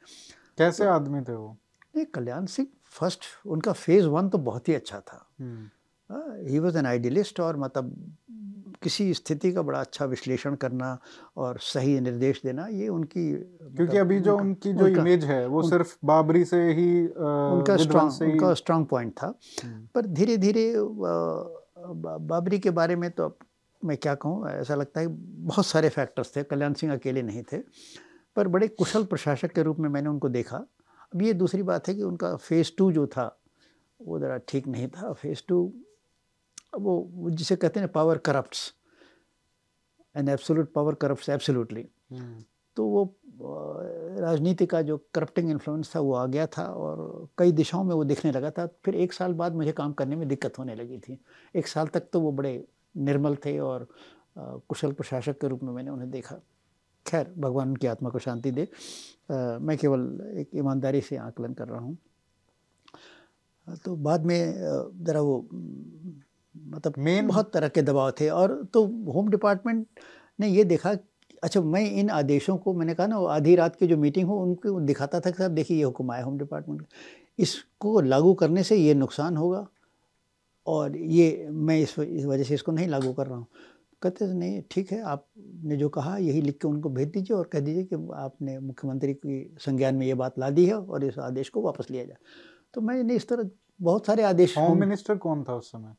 कैसे 0.58 0.84
तो, 0.84 0.90
आदमी 0.90 1.20
थे 1.20 1.34
वो? 1.34 1.56
नहीं 1.96 2.06
कल्याण 2.06 2.46
सिंह 2.46 2.68
फ़र्स्ट 2.90 3.24
उनका 3.46 3.72
फ़ेज़ 3.72 4.06
वन 4.06 4.28
तो 4.28 4.38
बहुत 4.38 4.68
ही 4.68 4.74
अच्छा 4.74 5.00
था। 5.00 5.26
ही 6.48 6.58
वॉज़ 6.58 6.78
एन 6.78 6.86
आइडियलिस्ट 6.86 7.40
और 7.40 7.56
मतलब 7.56 7.94
किसी 8.86 9.12
स्थिति 9.14 9.52
का 9.52 9.62
बड़ा 9.62 9.80
अच्छा 9.80 10.04
विश्लेषण 10.06 10.54
करना 10.64 10.88
और 11.36 11.58
सही 11.62 11.98
निर्देश 12.00 12.40
देना 12.44 12.66
ये 12.72 12.88
उनकी 12.88 13.24
क्योंकि 13.32 13.82
मतलब 13.82 14.00
अभी 14.00 14.18
जो 14.20 14.36
उनकी 14.38 14.72
जो 14.72 14.86
इमेज 14.88 15.24
है 15.24 15.46
वो 15.46 15.62
सिर्फ़ 15.68 15.96
बाबरी 16.04 16.44
से 16.44 16.62
ही 16.72 16.90
उनका 17.06 17.76
स्ट्रांग 17.76 18.22
उनका 18.22 18.52
स्ट्रांग 18.54 18.86
पॉइंट 18.86 19.12
था। 19.12 19.32
हम्म। 19.64 19.86
पर 19.94 20.06
धीरे 20.18 20.36
धीरे 20.36 20.72
बाबरी 22.30 22.58
के 22.58 22.70
बारे 22.70 22.96
में 22.96 23.10
तो 23.10 23.36
मैं 23.82 23.96
क्या 23.96 24.14
कहूँ 24.14 24.48
ऐसा 24.50 24.74
लगता 24.74 25.00
है 25.00 25.06
बहुत 25.48 25.66
सारे 25.66 25.88
फैक्टर्स 25.88 26.36
थे 26.36 26.42
कल्याण 26.44 26.72
सिंह 26.74 26.92
अकेले 26.92 27.22
नहीं 27.22 27.42
थे 27.52 27.58
पर 28.36 28.48
बड़े 28.48 28.68
कुशल 28.68 29.04
प्रशासक 29.04 29.52
के 29.52 29.62
रूप 29.62 29.78
में 29.78 29.88
मैंने 29.88 30.08
उनको 30.08 30.28
देखा। 30.28 30.56
अब 31.12 31.22
ये 31.22 31.32
दूसरी 31.34 31.62
बात 31.62 31.88
है 31.88 31.94
कि 31.94 32.02
उनका 32.02 32.34
फ़ेज़ 32.36 32.70
टू 32.78 32.90
जो 32.92 33.06
था 33.06 33.26
वो 34.00 34.18
ज़रा 34.20 34.36
ठीक 34.48 34.66
नहीं 34.68 34.88
था। 34.88 35.12
फ़ेज़ 35.12 35.42
टू 35.48 35.60
वो 36.74 37.30
जिसे 37.30 37.56
कहते 37.56 37.80
हैं 37.80 37.88
power 37.92 38.18
corrupts 38.18 38.72
and 40.16 40.28
absolute 40.28 40.72
power 40.72 40.94
corrupt 40.94 41.28
absolutely 41.28 41.86
तो 42.76 42.84
वो 42.86 43.04
राजनीति 44.20 44.66
का 44.66 44.80
जो 44.82 44.96
करप्टिंग 45.14 45.50
इन्फ्लुएंस 45.50 45.94
था 45.94 46.00
वो 46.00 46.12
आ 46.14 46.24
गया 46.26 46.46
था 46.46 46.62
और 46.64 47.28
कई 47.38 47.52
दिशाओं 47.52 47.84
में 47.84 47.94
वो 47.94 48.04
दिखने 48.04 48.30
लगा 48.32 48.50
था। 48.50 48.66
फिर 48.84 48.94
एक 48.94 49.12
साल 49.12 49.32
बाद 49.34 49.54
मुझे 49.54 49.72
काम 49.72 49.92
करने 49.92 50.16
में 50.16 50.26
दिक्कत 50.28 50.58
होने 50.58 50.74
लगी 50.74 50.98
थी। 50.98 51.18
एक 51.54 51.66
साल 51.68 51.86
तक 51.86 52.08
तो 52.12 52.20
वो 52.20 52.32
बड़े 52.32 52.52
निर्मल 52.94 53.36
थे 53.44 53.58
और 53.58 53.86
कुशल 54.38 54.92
प्रशासक 54.92 55.38
के 55.40 55.48
रूप 55.48 55.62
में 55.62 55.72
मैंने 55.72 55.90
उन्हें 55.90 56.10
देखा। 56.10 56.36
खैर 57.06 57.32
भगवान 57.38 57.68
उनकी 57.68 57.86
आत्मा 57.86 58.10
को 58.10 58.18
शांति 58.18 58.50
दे। 58.50 58.62
आ, 58.62 59.58
मैं 59.58 59.76
केवल 59.78 60.00
एक 60.40 60.50
ईमानदारी 60.54 61.00
से 61.00 61.16
आकलन 61.18 61.54
कर 61.54 61.68
रहा 61.68 61.80
हूँ। 61.80 61.96
तो 63.84 63.96
बाद 63.96 64.24
में 64.26 64.52
ज़रा 65.04 65.20
वो 65.20 65.38
मतलब 66.66 66.94
मेन 66.98 67.26
बहुत 67.28 67.52
तरह 67.52 67.68
के 67.68 67.82
दबाव 67.82 68.10
थे 68.20 68.28
और 68.30 68.62
तो 68.74 68.84
होम 69.12 69.28
डिपार्टमेंट 69.28 69.86
ने 70.38 70.48
ये 70.48 70.64
देखा 70.64 70.96
अच्छा 71.42 71.60
मैं 71.60 71.90
इन 71.90 72.10
आदेशों 72.10 72.56
को 72.56 72.74
मैंने 72.74 72.94
कहा 72.94 73.06
ना 73.06 73.16
आधी 73.30 73.54
रात 73.56 73.76
की 73.76 73.86
जो 73.86 73.96
मीटिंग 73.96 74.28
हो 74.28 74.36
उनको 74.42 74.80
दिखाता 74.80 75.20
था 75.20 75.30
कि 75.30 75.38
साहब 75.38 75.50
देखिए 75.50 75.76
ये 75.76 75.82
हुक्म 75.82 76.12
आया 76.12 76.24
होम 76.24 76.38
डिपार्टमेंट 76.38 76.86
इसको 77.38 78.00
लागू 78.00 78.34
करने 78.34 78.62
से 78.62 78.76
ये 78.76 78.94
नुकसान 78.94 79.36
होगा 79.36 79.66
और 80.66 80.96
ये 80.96 81.48
मैं 81.50 81.78
इस 81.80 81.98
वजह 81.98 82.42
से 82.42 82.54
इसको 82.54 82.72
नहीं 82.72 82.86
लागू 82.88 83.12
कर 83.12 83.26
रहा 83.26 83.38
हूँ। 83.38 83.46
कहते 84.02 84.26
नहीं 84.26 84.62
ठीक 84.70 84.90
है 84.92 85.00
आपने 85.02 85.76
जो 85.76 85.88
कहा 85.88 86.16
यही 86.16 86.40
लिख 86.42 86.58
के 86.62 86.68
उनको 86.68 86.88
भेज 86.88 87.08
दीजिए 87.08 87.36
और 87.36 87.48
कह 87.52 87.60
दीजिए 87.60 87.84
कि 87.84 87.96
आपने 88.14 88.58
मुख्यमंत्री 88.58 89.14
की 89.14 89.56
संज्ञान 89.60 89.94
में 89.94 90.06
ये 90.06 90.14
बात 90.14 90.38
ला 90.38 90.50
दी 90.50 90.66
है 90.66 90.74
और 90.74 91.04
इस 91.04 91.18
आदेश 91.18 91.48
को 91.48 91.62
वापस 91.62 91.90
लिया 91.90 92.04
जाए। 92.04 92.16
तो 92.74 92.80
मैंने 92.80 93.14
इस 93.14 93.28
तरह 93.28 93.50
बहुत 93.80 94.06
सारे 94.06 94.22
आदेश 94.22 94.58
होम 94.58 94.80
मिनिस्टर 94.80 95.16
कौन 95.16 95.44
था 95.44 95.54
उस 95.54 95.70
समय? 95.72 95.94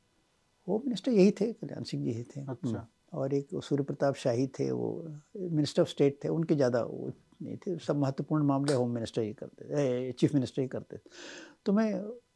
होम 0.68 0.82
मिनिस्टर 0.86 1.12
यही 1.12 1.32
थे 1.32 1.52
कल्याण 1.54 1.84
सिंह 1.84 2.04
जी 2.04 2.12
ही 2.12 2.24
थे। 2.26 2.42
अच्छा। 2.50 2.88
और 3.14 3.34
एक 3.34 3.48
सूर्य 3.64 3.84
प्रताप 3.84 4.16
शाही 4.16 4.48
थे 4.50 4.70
वो 4.72 4.90
मिनिस्टर 5.38 5.82
ऑफ़ 5.82 5.90
स्टेट 5.90 6.20
थे 6.24 6.30
उनके 6.30 6.56
ज़्यादा 6.56 6.82
वो 6.84 7.12
नहीं 7.44 7.58
थे। 7.58 7.78
सब 7.80 7.98
महत्वपूर्ण 7.98 8.44
मामले 8.46 8.74
होम 8.74 8.92
मिनिस्टर 8.92 9.22
ही 9.22 9.34
करते 9.34 10.12
चीफ 10.14 10.34
मिनिस्टर 10.34 10.62
ही 10.62 10.68
करते 10.68 11.00
तो 11.66 11.74
मैं 11.74 11.92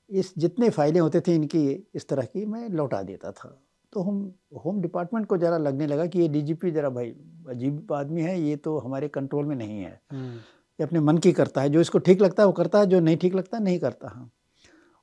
इस 0.09 0.33
जितने 0.37 0.69
फाइलें 0.71 0.99
होते 1.01 1.21
थे 1.21 1.35
इनकी 1.35 1.67
इस 1.95 2.07
तरह 2.07 2.25
की 2.25 2.45
मैं 2.45 2.69
लौटा 2.71 3.01
देता 3.03 3.31
था। 3.31 3.57
तो 3.93 4.01
हम 4.01 4.17
होम 4.65 4.81
डिपार्टमेंट 4.81 5.25
को 5.27 5.37
ज़रा 5.37 5.57
लगने 5.57 5.87
लगा 5.87 6.05
कि 6.05 6.19
ये 6.19 6.27
डीजीपी 6.29 6.71
ज़रा 6.71 6.89
भाई 6.89 7.09
अजीब 7.49 7.93
आदमी 7.93 8.21
है 8.21 8.39
ये 8.41 8.55
तो 8.57 8.77
हमारे 8.79 9.07
कंट्रोल 9.09 9.45
में 9.45 9.55
नहीं 9.55 9.79
है। 9.79 9.99
हम्म। 10.11 10.35
ये 10.79 10.83
अपने 10.83 10.99
मन 10.99 11.17
की 11.17 11.31
करता 11.31 11.61
है 11.61 11.69
जो 11.69 11.81
इसको 11.81 11.99
ठीक 11.99 12.21
लगता 12.21 12.43
है 12.43 12.47
वो 12.47 12.53
करता 12.53 12.79
है 12.79 12.85
जो 12.85 12.99
नहीं 12.99 13.17
ठीक 13.17 13.35
लगता 13.35 13.59
नहीं 13.59 13.79
करता। 13.79 14.09
हाँ। 14.09 14.31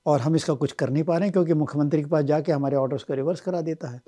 और 0.09 0.21
हम 0.21 0.37
इसका 0.37 0.55
कुछ 0.55 0.73
कर 0.73 0.91
नहीं 0.91 1.05
पा 1.05 1.17
रहे 1.17 1.27
हैं 1.27 1.33
क्योंकि 1.33 1.55
मुख्यमंत्री 1.55 2.03
के 2.03 2.09
पास 2.09 2.25
जाके 2.25 2.53
हमारे 2.53 2.77
ऑर्डर्स 2.77 3.03
को 3.05 3.15
रिवर्स 3.15 3.41
करा 3.41 3.61
देता 3.61 3.89
है। 3.89 4.01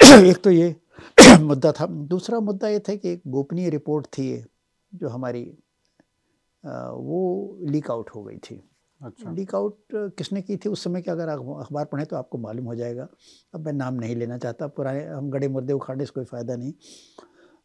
एक 0.30 0.42
तो 0.44 0.50
ये 0.50 0.74
मुद्दा 1.40 1.72
था। 1.72 1.86
दूसरा 1.86 2.40
मुद्दा 2.40 2.68
ये 2.68 2.78
था 2.78 2.94
कि 2.94 3.12
एक 3.12 3.22
गोपनीय 3.26 3.70
रिपोर्ट 3.70 4.06
थी 4.06 4.28
जो 4.92 5.08
हमारी 5.08 5.42
वो 6.64 7.58
लीक 7.62 7.90
आउट 7.90 8.10
हो 8.10 8.22
गई 8.24 8.36
थी। 8.38 8.62
अच्छा। 9.00 9.30
लीक 9.30 9.54
आउट 9.54 9.76
किसने 10.18 10.42
की 10.42 10.56
थी? 10.56 10.68
उस 10.68 10.84
समय 10.84 11.02
के 11.02 11.10
अगर 11.10 11.28
अखबार 11.28 11.84
पढ़ें 11.84 12.06
तो 12.06 12.16
आपको 12.16 12.38
मालूम 12.38 12.66
हो 12.66 12.74
जाएगा। 12.74 13.08
अब 13.54 13.66
मैं 13.66 13.72
नाम 13.72 13.94
नहीं 13.94 14.16
लेना 14.16 14.38
चाहता 14.38 14.66
पुराने 14.66 15.04
हम 15.04 15.30
गड़े 15.30 15.48
मुर्दे 15.48 15.72
उखाड़ने 15.72 16.04
से 16.04 16.12
कोई 16.14 16.24
फ़ायदा 16.24 16.56
नहीं। 16.56 16.72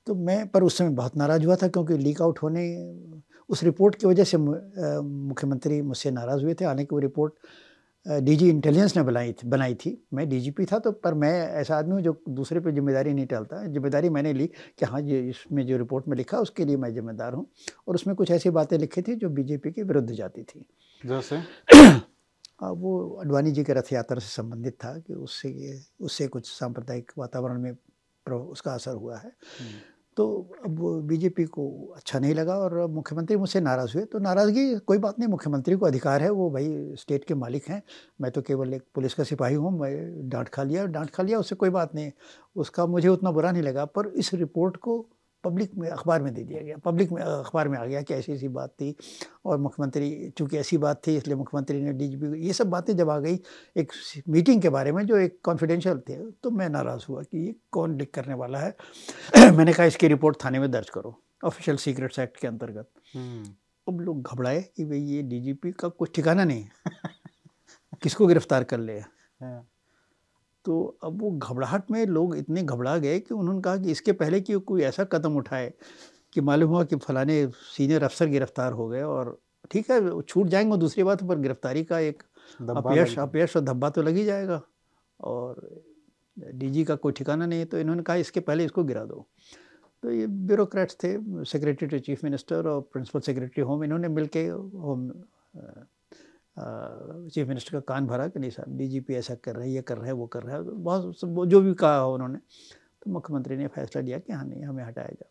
तो 0.07 0.15
मैं 0.17 0.47
पर 0.49 0.63
उस 0.63 0.77
समय 0.77 0.89
बहुत 0.95 1.17
नाराज़ 1.17 1.45
हुआ 1.45 1.55
था 1.55 1.67
क्योंकि 1.67 1.97
लीक 1.97 2.21
आउट 2.21 2.39
होने 2.43 2.65
उस 3.49 3.63
रिपोर्ट 3.63 3.95
की 3.95 4.07
वजह 4.07 4.23
से 4.23 4.37
मुख्यमंत्री 4.37 5.81
मुझसे 5.81 6.11
नाराज़ 6.11 6.43
हुए 6.43 6.53
थे। 6.53 6.65
हालाँकि 6.65 6.95
वो 6.95 6.99
रिपोर्ट 6.99 7.33
डीजी 8.05 8.49
इंटेलिजेंस 8.49 8.95
ने 8.97 9.01
बनाई 9.03 9.31
थी 9.33 9.47
बनाई 9.49 9.73
थी। 9.75 9.91
मैं 10.13 10.27
डीजीपी 10.29 10.65
था 10.65 10.77
तो 10.79 10.91
पर 10.93 11.13
मैं 11.13 11.31
ऐसा 11.59 11.77
आदमी 11.77 11.93
हूँ 11.93 12.01
जो 12.01 12.15
दूसरे 12.29 12.59
पे 12.59 12.71
ज़िम्मेदारी 12.71 13.13
नहीं 13.13 13.25
टालता 13.27 13.63
ज़िम्मेदारी 13.65 14.09
मैंने 14.09 14.33
ली 14.33 14.47
कि 14.47 14.85
हाँ 14.85 15.01
ये 15.01 15.19
इसमें 15.29 15.65
जो 15.67 15.77
रिपोर्ट 15.77 16.07
में 16.07 16.15
लिखा 16.17 16.37
उसके 16.39 16.65
लिए 16.65 16.77
मैं 16.77 16.93
जिम्मेदार 16.93 17.33
हूँ। 17.33 17.45
और 17.87 17.95
उसमें 17.95 18.15
कुछ 18.15 18.31
ऐसी 18.31 18.49
बातें 18.49 18.77
लिखी 18.77 19.01
थी 19.01 19.15
जो 19.15 19.29
बीजेपी 19.29 19.71
के 19.71 19.83
विरुद्ध 19.83 20.11
जाती 20.11 20.43
थी। 20.43 20.65
जैसे? 21.05 21.37
वो 22.61 22.99
अडवाणी 23.21 23.51
जी 23.51 23.63
के 23.63 23.73
रथ 23.73 23.93
यात्रा 23.93 24.19
से 24.19 24.27
संबंधित 24.27 24.73
था 24.75 24.97
कि 24.97 25.13
उससे 25.15 25.79
उससे 26.01 26.27
कुछ 26.27 26.47
सांप्रदायिक 26.49 27.11
वातावरण 27.17 27.61
में 27.61 27.73
उसका 28.27 28.73
असर 28.73 28.91
हुआ 28.91 29.17
है। 29.17 29.29
हम्म। 29.29 29.79
तो 30.17 30.55
अब 30.65 30.79
बीजेपी 31.07 31.43
को 31.45 31.93
अच्छा 31.95 32.19
नहीं 32.19 32.33
लगा 32.33 32.55
और 32.55 32.87
मुख्यमंत्री 32.87 33.37
मुझसे 33.37 33.61
नाराज़ 33.61 33.93
हुए। 33.95 34.05
तो 34.05 34.19
नाराज़गी 34.19 34.75
कोई 34.79 34.97
बात 34.97 35.19
नहीं 35.19 35.29
मुख्यमंत्री 35.29 35.75
को 35.75 35.85
अधिकार 35.85 36.21
है 36.21 36.29
वो 36.29 36.49
भाई 36.51 36.95
स्टेट 36.95 37.23
के 37.23 37.33
मालिक 37.33 37.67
हैं। 37.67 37.81
मैं 38.21 38.31
तो 38.31 38.41
केवल 38.41 38.73
एक 38.73 38.83
पुलिस 38.95 39.13
का 39.13 39.23
सिपाही 39.23 39.55
हूँ 39.55 39.79
मैं 39.79 40.29
डांट 40.29 40.49
खा 40.49 40.63
लिया 40.63 40.85
डांट 40.85 41.09
खा 41.09 41.23
लिया 41.23 41.39
उससे 41.39 41.55
कोई 41.55 41.69
बात 41.69 41.95
नहीं। 41.95 42.11
उसका 42.55 42.85
मुझे 42.85 43.07
उतना 43.07 43.31
बुरा 43.31 43.51
नहीं 43.51 43.63
लगा 43.63 43.85
पर 43.85 44.07
इस 44.07 44.33
रिपोर्ट 44.33 44.77
को 44.77 45.09
पब्लिक 45.43 45.71
में 45.77 45.89
अखबार 45.89 46.21
में 46.23 46.33
दे 46.33 46.43
दिया 46.43 46.61
गया। 46.61 46.77
पब्लिक 46.77 47.11
में 47.11 47.21
अखबार 47.21 47.67
में 47.67 47.77
आ 47.77 47.85
गया 47.85 48.01
कि 48.01 48.13
ऐसी 48.13 48.31
ऐसी 48.33 48.47
बात 48.47 48.69
थी 48.69 48.95
और 49.45 49.57
मुख्यमंत्री 49.57 50.29
चूँकि 50.37 50.57
ऐसी 50.57 50.77
बात 50.77 51.01
थी 51.07 51.15
इसलिए 51.17 51.35
मुख्यमंत्री 51.35 51.81
ने 51.81 51.93
डी 51.93 52.05
ये 52.47 52.53
सब 52.53 52.69
बातें 52.69 52.95
जब 52.97 53.09
आ 53.09 53.17
गई 53.19 53.39
एक 53.77 53.91
मीटिंग 54.29 54.61
के 54.61 54.69
बारे 54.69 54.91
में 54.91 55.05
जो 55.05 55.17
एक 55.17 55.39
कॉन्फिडेंशियल 55.43 55.99
थे 55.99 56.17
तो 56.31 56.51
मैं 56.51 56.69
नाराज़ 56.69 57.05
हुआ 57.09 57.23
कि 57.23 57.45
ये 57.45 57.55
कौन 57.71 57.97
लिख 57.97 58.11
करने 58.13 58.33
वाला 58.33 58.59
है। 58.59 58.75
मैंने 59.57 59.73
कहा 59.73 59.85
इसकी 59.85 60.07
रिपोर्ट 60.07 60.43
थाने 60.45 60.59
में 60.59 60.69
दर्ज 60.71 60.89
करो 60.89 61.19
ऑफिशियल 61.45 61.77
सीक्रेट्स 61.77 62.19
एक्ट 62.19 62.37
के 62.37 62.47
अंतर्गत। 62.47 62.89
हम्म। 63.15 63.53
अब 63.87 63.99
लोग 64.01 64.21
घबराए 64.21 64.61
कि 64.77 64.85
भाई 64.85 64.99
ये 64.99 65.21
डीजीपी 65.21 65.71
का 65.71 65.87
कुछ 65.87 66.15
ठिकाना 66.15 66.43
नहीं 66.43 66.63
है। 66.63 66.71
किसको 68.01 68.27
गिरफ़्तार 68.27 68.63
कर 68.63 68.79
ले। 68.79 69.01
तो 70.65 70.97
अब 71.03 71.21
वो 71.21 71.31
घबराहट 71.31 71.91
में 71.91 72.05
लोग 72.05 72.35
इतने 72.37 72.63
घबरा 72.63 72.97
गए 72.97 73.19
कि 73.19 73.33
उन्होंने 73.33 73.61
कहा 73.61 73.77
कि 73.77 73.91
इसके 73.91 74.11
पहले 74.11 74.41
कि 74.41 74.53
कोई 74.53 74.81
ऐसा 74.81 75.03
कदम 75.03 75.35
उठाए 75.35 75.73
कि 76.33 76.41
मालूम 76.41 76.69
हुआ 76.69 76.83
कि 76.83 76.95
फलाने 76.95 77.47
सीनियर 77.77 78.03
अफसर 78.03 78.25
गिरफ़्तार 78.25 78.73
हो 78.73 78.87
गए 78.87 79.01
और 79.01 79.37
ठीक 79.71 79.91
है 79.91 80.21
छूट 80.21 80.47
जाएँगे 80.47 80.77
दूसरी 80.77 81.03
बात 81.03 81.23
पर 81.23 81.39
गिरफ्तारी 81.39 81.83
का 81.83 81.99
एक 81.99 82.23
अपयश 82.69 83.19
अपयश 83.19 83.57
और 83.57 83.63
धब्बा 83.63 83.89
तो 83.89 84.01
लग 84.01 84.15
ही 84.15 84.25
जाएगा 84.25 84.61
और 85.19 85.83
डीजी 86.37 86.83
का 86.83 86.95
कोई 86.95 87.11
ठिकाना 87.11 87.45
नहीं 87.45 87.59
है 87.59 87.65
तो 87.65 87.79
इन्होंने 87.79 88.03
कहा 88.03 88.15
इसके 88.15 88.39
पहले 88.39 88.65
इसको 88.65 88.83
गिरा 88.83 89.03
दो। 89.05 89.27
तो 90.03 90.11
ये 90.11 90.27
ब्यूरोक्रेट्स 90.27 90.97
थे 91.03 91.17
सेक्रेटरी 91.45 91.87
टू 91.87 91.99
चीफ 91.99 92.23
मिनिस्टर 92.23 92.67
और 92.67 92.81
प्रिंसिपल 92.81 93.19
सेक्रेटरी 93.19 93.63
होम 93.63 93.83
इन्होंने 93.83 94.07
मिल 94.07 94.25
के 94.25 94.45
होम 94.47 95.09
चीफ 96.59 97.47
मिनिस्टर 97.47 97.73
का 97.73 97.79
कान 97.87 98.07
भरा 98.07 98.27
कि 98.27 98.39
नहीं 98.39 98.51
साहब 98.51 98.77
डीजीपी 98.77 99.15
ऐसा 99.15 99.35
कर 99.35 99.55
रहे 99.55 99.67
हैं 99.67 99.75
ये 99.75 99.81
कर 99.81 99.97
रहे 99.97 100.07
हैं 100.07 100.13
वो 100.13 100.27
कर 100.27 100.43
रहा 100.43 100.55
है। 100.55 100.63
बहुत 100.63 101.47
जो 101.47 101.61
भी 101.61 101.73
कहा 101.73 101.97
हो 101.97 102.13
उन्होंने 102.13 102.39
तो 103.03 103.11
मुख्यमंत्री 103.11 103.57
ने 103.57 103.67
फैसला 103.67 104.01
लिया 104.01 104.17
कि 104.19 104.33
हाँ 104.33 104.45
नहीं 104.45 104.63
हमें 104.63 104.83
हटाया 104.83 105.07
जाए। 105.09 105.29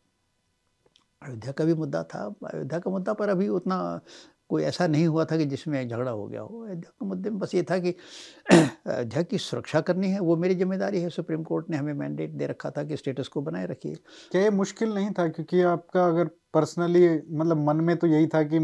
अयोध्या 1.23 1.53
का 1.53 1.65
भी 1.65 1.75
मुद्दा 1.75 2.03
था 2.05 2.25
अयोध्या 2.47 2.79
का 2.79 2.91
मुद्दा 2.91 3.13
पर 3.13 3.29
अभी 3.29 3.49
उतना 3.51 4.01
कोई 4.49 4.63
ऐसा 4.63 4.87
नहीं 4.87 5.07
हुआ 5.07 5.25
था 5.25 5.37
कि 5.37 5.45
जिसमें 5.47 5.89
झगड़ा 5.89 6.11
हो 6.11 6.27
गया 6.27 6.41
हो। 6.41 6.63
अयोध्या 6.65 6.91
के 6.91 7.07
मुद्दे 7.07 7.31
में 7.31 7.39
बस 7.39 7.55
ये 7.55 7.63
था 7.63 7.79
कि 7.79 7.91
अयोध्या 8.53 9.23
की 9.23 9.39
सुरक्षा 9.39 9.81
करनी 9.81 10.11
है 10.11 10.21
वो 10.21 10.37
मेरी 10.37 10.55
ज़िम्मेदारी 10.55 11.01
है। 11.01 11.11
सुप्रीम 11.11 11.43
कोर्ट 11.43 11.71
ने 11.71 11.77
हमें 11.77 11.93
मैंडेट 11.95 12.31
दे 12.31 12.47
रखा 12.47 12.71
था 12.71 12.85
कि 12.85 12.97
स्टेटस 12.97 13.29
को 13.29 13.43
बनाए 13.43 13.67
रखिए। 13.67 13.95
क्या 14.33 14.43
ये 14.43 14.51
मुश्किल 14.53 14.95
नहीं 14.95 15.11
था? 15.11 15.29
क्योंकि 15.29 15.63
आपका 15.63 16.07
अगर 16.07 16.31
पर्सनली 16.55 17.09
मतलब 17.09 17.65
मन 17.67 17.77
में 17.77 17.97
तो 17.97 18.07
यही 18.07 18.27
था 18.27 18.43
कि 18.43 18.59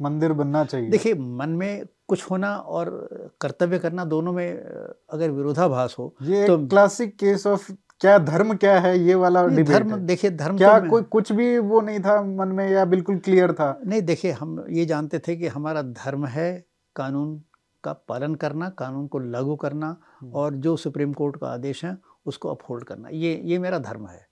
मंदिर 0.00 0.32
बनना 0.32 0.64
चाहिए। 0.64 0.90
देखिए 0.90 1.14
मन 1.14 1.50
में 1.50 1.84
कुछ 2.08 2.30
होना 2.30 2.56
और 2.56 2.90
कर्तव्य 3.40 3.78
करना 3.78 4.04
दोनों 4.04 4.32
में 4.32 4.48
अगर 5.10 5.30
विरोधाभास 5.30 5.96
हो 5.98 6.14
ये 6.22 6.46
तो 6.46 6.66
क्लासिक 6.66 7.16
केस 7.16 7.46
ऑफ़ 7.46 7.70
क्या 8.00 8.18
धर्म 8.18 8.54
क्या 8.54 8.78
है 8.80 8.98
ये 8.98 9.14
वाला 9.14 9.46
धर्म 9.46 9.96
देखिए 9.96 10.30
धर्म 10.30 10.56
क्या 10.56 10.78
तो 10.80 10.90
कोई 10.90 11.02
कुछ 11.02 11.32
भी 11.32 11.58
वो 11.58 11.80
नहीं 11.80 12.00
था 12.00 12.20
मन 12.22 12.48
में 12.48 12.68
या 12.70 12.84
बिल्कुल 12.84 13.18
क्लियर 13.18 13.52
था? 13.52 13.80
नहीं 13.86 14.02
देखिए 14.02 14.32
हम 14.32 14.64
ये 14.70 14.86
जानते 14.86 15.18
थे 15.18 15.36
कि 15.36 15.46
हमारा 15.46 15.82
धर्म 15.82 16.26
है 16.26 16.64
कानून 16.96 17.42
का 17.84 17.92
पालन 17.92 18.34
करना 18.34 18.68
कानून 18.68 19.06
को 19.06 19.18
लागू 19.18 19.56
करना 19.56 19.96
हम्म। 20.20 20.32
और 20.32 20.54
जो 20.54 20.76
सुप्रीम 20.76 21.12
कोर्ट 21.12 21.36
का 21.36 21.46
आदेश 21.46 21.84
है 21.84 21.96
उसको 22.26 22.50
अपहोल्ड 22.50 22.84
करना। 22.84 23.08
ये 23.12 23.40
ये 23.44 23.58
मेरा 23.58 23.78
धर्म 23.78 24.06
है। 24.06 24.26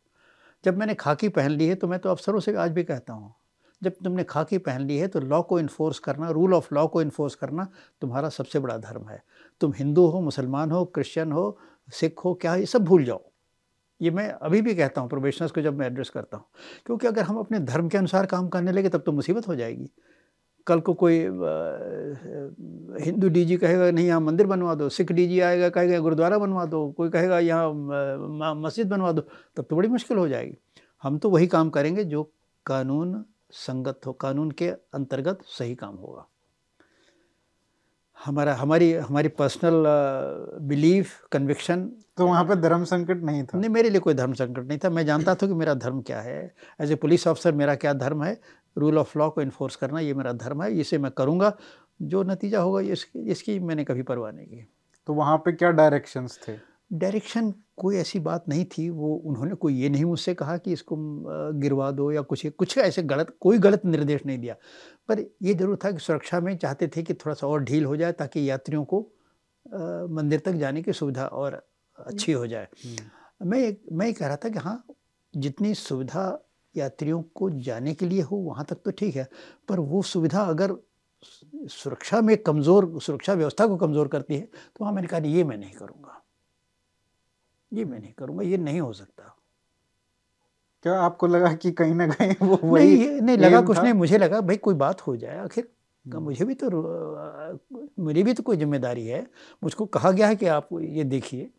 जब 0.65 0.79
मैंने 0.79 0.95
खाकी 0.95 1.29
पहन 1.29 1.51
ली 1.51 1.67
है 1.67 1.75
तो 1.75 1.89
मैं 1.89 1.99
तो 1.99 2.11
अफसरों 2.11 2.41
से 2.41 2.55
आज 2.57 2.71
भी 2.71 2.85
कहता 2.85 3.13
हूँ 3.13 3.35
जब 3.85 3.93
तुमने 4.05 4.25
खाकी 4.25 4.59
पहन 4.61 4.81
ली 4.83 4.97
है 4.99 5.09
तो 5.09 5.21
लॉ 5.23 5.41
को 5.43 5.59
इन्फोर्स 5.61 5.99
करना 5.99 6.31
रूल 6.31 6.55
ऑफ़ 6.55 6.75
लॉ 6.75 6.87
को 6.87 7.03
इन्फोर्स 7.03 7.35
करना 7.35 7.69
तुम्हारा 8.03 8.29
सबसे 8.31 8.59
बड़ा 8.59 8.77
धर्म 8.79 9.09
है। 9.09 9.23
तुम 9.61 9.73
हिंदू 9.77 10.07
हो, 10.07 10.21
मुसलमान 10.23 10.71
हो 10.71 10.85
क्रिश्चियन 10.87 11.33
हो 11.33 11.57
सिख 11.89 12.25
हो, 12.25 12.35
क्या 12.35 12.55
ये 12.55 12.67
सब 12.67 12.85
भूल 12.85 13.05
जाओ। 13.05 13.23
ये 14.01 14.11
मैं 14.11 14.29
अभी 14.29 14.61
भी 14.63 14.75
कहता 14.75 15.01
हूँ 15.01 15.09
प्रोफेशनल्स 15.09 15.53
को 15.53 15.61
जब 15.61 15.79
मैं 15.79 15.87
एड्रेस 15.87 16.11
करता 16.11 16.37
हूँ, 16.37 16.45
क्योंकि 16.87 17.07
अगर 17.07 17.23
हम 17.23 17.37
अपने 17.39 17.59
धर्म 17.61 17.89
के 17.89 17.99
अनुसार 17.99 18.27
काम 18.27 18.49
करने 18.49 18.73
लगे, 18.73 18.89
तब 18.89 19.03
तो 19.07 19.13
मुसीबत 19.13 19.49
हो 19.49 19.55
जाएगी। 19.55 19.91
कल 20.67 20.81
को 20.81 20.93
कोई 20.95 21.19
हिंदू 23.05 23.29
डीजी 23.29 23.57
कहेगा, 23.57 23.91
नहीं, 23.91 24.07
यहाँ 24.07 24.21
मंदिर 24.21 24.47
बनवा 24.47 24.75
दो। 24.75 24.89
सिख 24.89 25.13
डीजी 25.13 25.41
आएगा, 25.41 25.69
कहेगा, 25.69 25.99
गुरुद्वारा 25.99 26.39
बनवा 26.39 26.65
दो। 26.67 26.91
कोई 26.97 27.11
कहेगा, 27.11 27.39
यहाँ 27.39 28.55
मस्जिद 28.57 28.89
बनवा 28.89 29.13
दो। 29.13 29.23
तब 29.57 29.67
तो 29.71 29.77
बड़ी 29.77 29.89
मुश्किल 29.89 30.17
हो 30.19 30.27
जाएगी। 30.29 30.57
हम 31.03 31.19
तो 31.19 31.31
वही 31.31 31.47
काम 31.47 31.71
करेंगे 31.71 32.05
जो 32.05 32.23
कानून 32.67 33.25
संगत 33.55 34.01
हो 34.07 34.13
कानून 34.13 34.51
के 34.51 34.69
अंतर्गत 34.69 35.43
सही 35.49 35.75
काम 35.75 35.95
होगा। 35.95 36.27
हमारा 38.19 38.55
हमारी 38.55 38.93
हमारी 38.93 39.29
पर्सनल 39.29 39.85
बिलीफ 40.63 41.11
कन्विक्शन 41.33 41.85
तो 42.17 42.27
वहाँ 42.27 42.45
पे 42.45 42.57
धर्म 42.57 42.85
संकट 42.85 43.23
नहीं 43.23 43.43
था? 43.45 43.59
नहीं 43.59 43.71
मेरे 43.71 43.91
लिए 43.91 44.01
कोई 44.01 44.15
धर्म 44.15 44.33
संकट 44.33 44.67
नहीं 44.67 44.79
था। 44.79 44.91
मैं 44.91 45.05
जानता 45.07 45.35
था 45.35 45.47
कि 45.47 45.55
मेरा 45.55 45.75
धर्म 45.75 46.01
क्या 46.01 46.21
है। 46.21 46.55
एज 46.81 46.93
ए 46.93 46.95
पुलिस 46.95 47.27
ऑफिसर 47.27 47.53
मेरा 47.53 47.75
क्या 47.75 47.93
धर्म 47.93 48.25
है? 48.25 48.41
रूल 48.79 48.99
ऑफ़ 48.99 49.19
लॉ 49.19 49.29
को 49.31 49.43
इन्फोर्स 49.43 49.77
करना 49.77 50.01
ये 50.01 50.15
मेरा 50.15 50.33
धर्म 50.33 50.63
है। 50.63 50.71
इसे 50.73 50.99
मैं 50.99 51.11
करूँगा। 51.13 51.53
जो 52.03 52.23
नतीजा 52.23 52.61
होगा 52.61 52.81
इसकी 52.81 53.31
इसकी 53.31 53.59
मैंने 53.61 53.85
कभी 53.85 54.03
परवाह 54.03 54.33
नहीं 54.33 54.47
की। 54.47 54.67
तो 55.09 55.15
वहाँ 55.15 55.37
पे 55.37 55.53
क्या 55.53 55.71
डायरेक्शंस 55.71 56.39
थे? 56.49 56.74
डायरेक्शन 56.91 57.53
कोई 57.77 57.97
ऐसी 57.97 58.19
बात 58.21 58.49
नहीं 58.49 58.65
थी 58.73 58.89
वो 58.91 59.15
उन्होंने 59.27 59.55
कोई 59.57 59.75
ये 59.75 59.89
नहीं 59.89 60.05
मुझसे 60.05 60.35
कहा 60.35 60.57
कि 60.59 60.73
इसको 60.73 60.97
गिरवा 61.61 61.91
दो 61.91 62.11
या 62.13 62.21
कुछ 62.23 62.47
कुछ 62.49 62.77
ऐसे 62.79 63.03
गलत 63.05 63.37
कोई 63.41 63.59
गलत 63.59 63.85
निर्देश 63.87 64.27
नहीं 64.27 64.39
दिया। 64.39 64.55
पर 65.09 65.21
ये 65.43 65.55
ज़रूर 65.55 65.79
था 65.85 65.91
कि 65.93 65.99
सुरक्षा 65.99 66.41
में 66.41 66.57
चाहते 66.59 66.89
थे 66.89 67.03
कि 67.03 67.15
थोड़ा 67.15 67.35
सा 67.35 67.47
और 67.47 67.65
ढील 67.65 67.85
हो 67.85 67.97
जाए 67.97 68.13
ताकि 68.13 68.49
यात्रियों 68.51 68.85
को 68.85 69.01
मंदिर 70.11 70.41
तक 70.41 70.53
जाने 70.55 70.83
की 70.83 70.93
सुविधा 70.93 71.27
और 71.27 71.61
अच्छी 71.99 72.33
हो 72.33 72.47
जाए। 72.47 72.69
हम्म। 72.85 73.51
मैं 73.51 73.75
मैं 73.93 74.07
ये 74.07 74.13
कह 74.13 74.27
रहा 74.27 74.37
था 74.37 74.49
कि 74.49 74.59
हाँ 74.59 74.83
जितनी 75.35 75.75
सुविधा 75.75 76.25
यात्रियों 76.75 77.23
को 77.35 77.51
जाने 77.63 77.95
के 77.95 78.07
लिए 78.07 78.23
हो 78.23 78.37
वहाँ 78.39 78.65
तक 78.69 78.83
तो 78.85 78.91
ठीक 78.91 79.17
है 79.17 79.29
पर 79.69 79.81
वो 79.83 80.03
सुविधा 80.05 80.43
अगर 80.43 80.77
सुरक्षा 81.71 82.21
में 82.21 82.37
कमज़ोर 82.39 82.99
सुरक्षा 83.03 83.35
व्यवस्था 83.35 83.67
को 83.67 83.77
कमज़ोर 83.77 84.09
करती 84.09 84.35
है 84.35 84.43
तो 84.43 84.77
वहाँ 84.81 84.93
मैंने 84.93 85.09
कहा 85.09 85.21
ये 85.27 85.45
मैं 85.45 85.57
नहीं 85.59 85.73
करूँगा। 85.73 86.21
ये 87.75 87.85
मैं 87.85 88.01
नहीं 88.01 88.13
करूँगा 88.13 88.43
ये 88.43 88.57
नहीं 88.59 88.81
हो 88.81 88.93
सकता। 88.93 89.35
क्या 90.85 90.99
आपको 91.01 91.27
लगा 91.27 91.53
कि 91.55 91.71
कहीं 91.73 91.95
ना 91.95 92.07
कहीं 92.09 92.35
वो 92.41 92.57
वही 92.63 92.97
नहीं, 92.97 93.21
नहीं 93.21 93.37
लगा 93.39 93.61
कुछ 93.63 93.79
नहीं 93.79 93.93
मुझे 93.95 94.19
लगा 94.19 94.41
भाई 94.41 94.57
कोई 94.59 94.75
बात 94.75 95.01
हो 95.01 95.17
जाए 95.17 95.39
आखिर 95.39 95.69
हम्म। 96.05 96.23
मुझे 96.23 96.45
भी 96.45 96.55
तो 96.55 96.71
मेरी 97.99 98.23
भी 98.23 98.33
तो 98.35 98.43
कोई 98.43 98.57
ज़िम्मेदारी 98.57 99.07
है 99.07 99.27
मुझको 99.63 99.87
कहा 99.87 100.11
गया 100.11 100.27
है 100.29 100.37
कि 100.37 100.47
आप 100.47 100.69
ये 100.75 101.05
देखिए। 101.05 101.51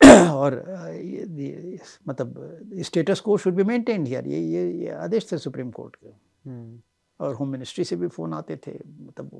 और 0.00 0.54
ये, 0.92 1.26
ये 1.38 1.78
मतलब 2.08 2.34
स्टेटस 2.82 3.20
को 3.20 3.36
शुड 3.38 3.54
बी 3.54 3.64
मेंटेन 3.64 4.06
हियर 4.06 4.26
ये 4.28 4.40
ये 4.40 4.70
ये 4.72 4.90
आदेश 4.90 5.30
थे 5.32 5.38
सुप्रीम 5.38 5.70
कोर्ट 5.70 5.96
के। 5.96 6.08
हम्म। 6.08 6.80
और 7.20 7.34
होम 7.34 7.48
मिनिस्ट्री 7.48 7.84
से 7.84 7.96
भी 7.96 8.08
फ़ोन 8.08 8.34
आते 8.34 8.56
थे 8.66 8.72
मतलब 8.72 9.30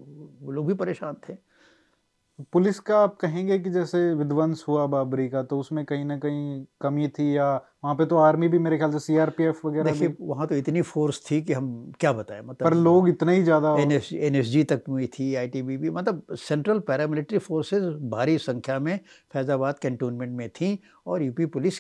वो 0.43 0.53
लोग 0.53 0.67
भी 0.67 0.75
परेशान 0.75 1.17
थे। 1.29 1.35
पुलिस 2.53 2.79
का 2.81 2.97
आप 2.99 3.17
कहेंगे 3.17 3.59
कि 3.59 3.71
जैसे 3.71 3.99
विध्वंस 4.15 4.65
हुआ 4.69 4.87
बाबरी 4.87 5.29
का 5.29 5.43
तो 5.43 5.59
उसमें 5.59 5.85
कहीं 5.85 6.05
ना 6.05 6.17
कहीं 6.19 6.65
कमी 6.81 7.09
थी 7.09 7.37
या 7.37 7.47
वहाँ 7.85 7.95
पे 7.95 8.07
तो 8.07 8.17
आर्मी 8.17 8.49
भी 8.49 8.59
मेरे 8.59 8.77
ख्याल 8.79 8.93
से 8.93 8.99
सीआरपीएफ 8.99 9.65
वगैरह 9.65 9.91
देखिए 9.93 10.15
वहाँ 10.21 10.47
तो 10.47 10.55
इतनी 10.55 10.83
फोर्स 10.83 11.21
थी 11.31 11.41
कि 11.43 11.53
हम 11.53 11.93
क्या 12.01 12.13
बताएँ 12.13 12.43
मतलब 12.43 12.69
पर 12.69 12.75
लोग 12.77 13.09
इतने 13.09 13.37
ही 13.37 13.43
ज़्यादा 13.43 13.75
एन 13.79 14.37
एस 14.37 14.47
जी 14.47 14.65
तक 14.65 14.83
हुई 14.89 15.07
थी 15.09 15.35
आईटीबीपी 15.35 15.91
मतलब 15.91 16.37
सेंट्रल 16.39 16.79
पैरामिलिट्री 16.89 17.39
फोर्सेज 17.39 17.85
भारी 18.11 18.37
संख्या 18.41 18.79
में 18.79 18.99
फैज़ाबाद 19.35 19.79
कैंटोनमेंट 19.79 20.37
में 20.37 20.49
थी 20.51 20.79
और 21.07 21.23
यूपी 21.23 21.47
पुलिस 21.49 21.79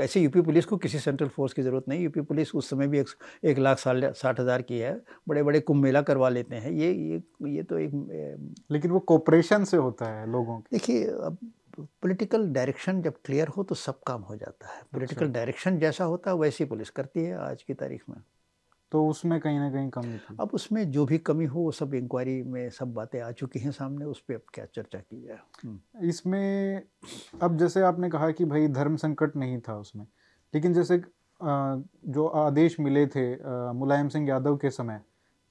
ऐसे 0.00 0.20
यूपी 0.20 0.40
पुलिस 0.40 0.64
को 0.64 0.76
किसी 0.76 0.98
सेंट्रल 0.98 1.28
फोर्स 1.28 1.52
की 1.52 1.62
ज़रूरत 1.62 1.88
नहीं 1.88 2.02
यूपी 2.02 2.20
पुलिस 2.22 2.54
उस 2.54 2.70
समय 2.70 2.88
भी 2.88 2.98
एक, 2.98 3.08
एक 3.44 3.58
लाख 3.58 3.78
साल 3.78 4.10
साठ 4.12 4.40
हज़ार 4.40 4.62
की 4.62 4.78
है 4.78 4.92
बड़े 5.28 5.42
बड़े 5.42 5.60
कुंभ 5.60 5.82
मेला 5.82 6.02
करवा 6.02 6.28
लेते 6.28 6.56
हैं। 6.56 6.70
ये 6.72 6.92
ये 6.92 7.22
ये 7.48 7.62
तो 7.62 7.78
एक 7.78 7.90
लेकिन 8.70 8.90
वो 8.90 9.00
कोऑपरेशन 9.02 9.64
से 9.64 9.76
होता 9.76 10.06
है 10.10 10.30
लोगों 10.32 10.58
की। 10.58 10.76
देखिए 10.76 11.04
अब 11.04 11.38
पॉलिटिकल 11.78 12.46
डायरेक्शन 12.52 13.02
जब 13.02 13.14
क्लियर 13.24 13.48
हो 13.48 13.62
तो 13.64 13.74
सब 13.76 14.00
काम 14.06 14.22
हो 14.22 14.36
जाता 14.36 14.68
है। 14.68 14.82
पॉलिटिकल 14.92 15.20
अच्छा। 15.20 15.32
डायरेक्शन 15.34 15.78
जैसा 15.78 16.04
होता 16.04 16.30
है 16.30 16.36
वैसी 16.36 16.64
पुलिस 16.66 16.90
करती 16.90 17.24
है 17.24 17.36
आज 17.40 17.62
की 17.62 17.74
तारीख 17.74 18.02
में। 18.08 18.16
तो 18.92 19.06
उसमें 19.08 19.38
कहीं 19.40 19.58
ना 19.58 19.70
कहीं 19.70 19.88
कमी 19.90 20.18
थी। 20.18 20.36
अब 20.40 20.50
उसमें 20.54 20.90
जो 20.90 21.04
भी 21.06 21.18
कमी 21.20 21.44
हो 21.44 21.60
वो 21.60 21.70
सब 21.72 21.94
इंक्वायरी 21.94 22.42
में 22.42 22.68
सब 22.70 22.92
बातें 22.94 23.20
आ 23.20 23.30
चुकी 23.32 23.58
हैं 23.58 23.70
सामने 23.70 24.04
उस 24.04 24.20
पर 24.20 24.34
अब 24.34 24.42
क्या 24.54 24.64
चर्चा 24.74 24.98
की 24.98 25.20
जाए? 25.22 25.38
हम्म। 25.64 26.08
इसमें 26.08 26.82
अब 27.42 27.56
जैसे 27.58 27.82
आपने 27.82 28.10
कहा 28.10 28.30
कि 28.30 28.44
भाई 28.44 28.68
धर्म 28.68 28.96
संकट 28.96 29.36
नहीं 29.36 29.58
था 29.60 29.76
उसमें 29.78 30.06
लेकिन 30.54 30.74
जैसे 30.74 31.02
जो 31.40 32.26
आदेश 32.36 32.80
मिले 32.80 33.06
थे 33.06 33.26
मुलायम 33.74 34.08
सिंह 34.08 34.28
यादव 34.28 34.56
के 34.56 34.70
समय 34.70 35.00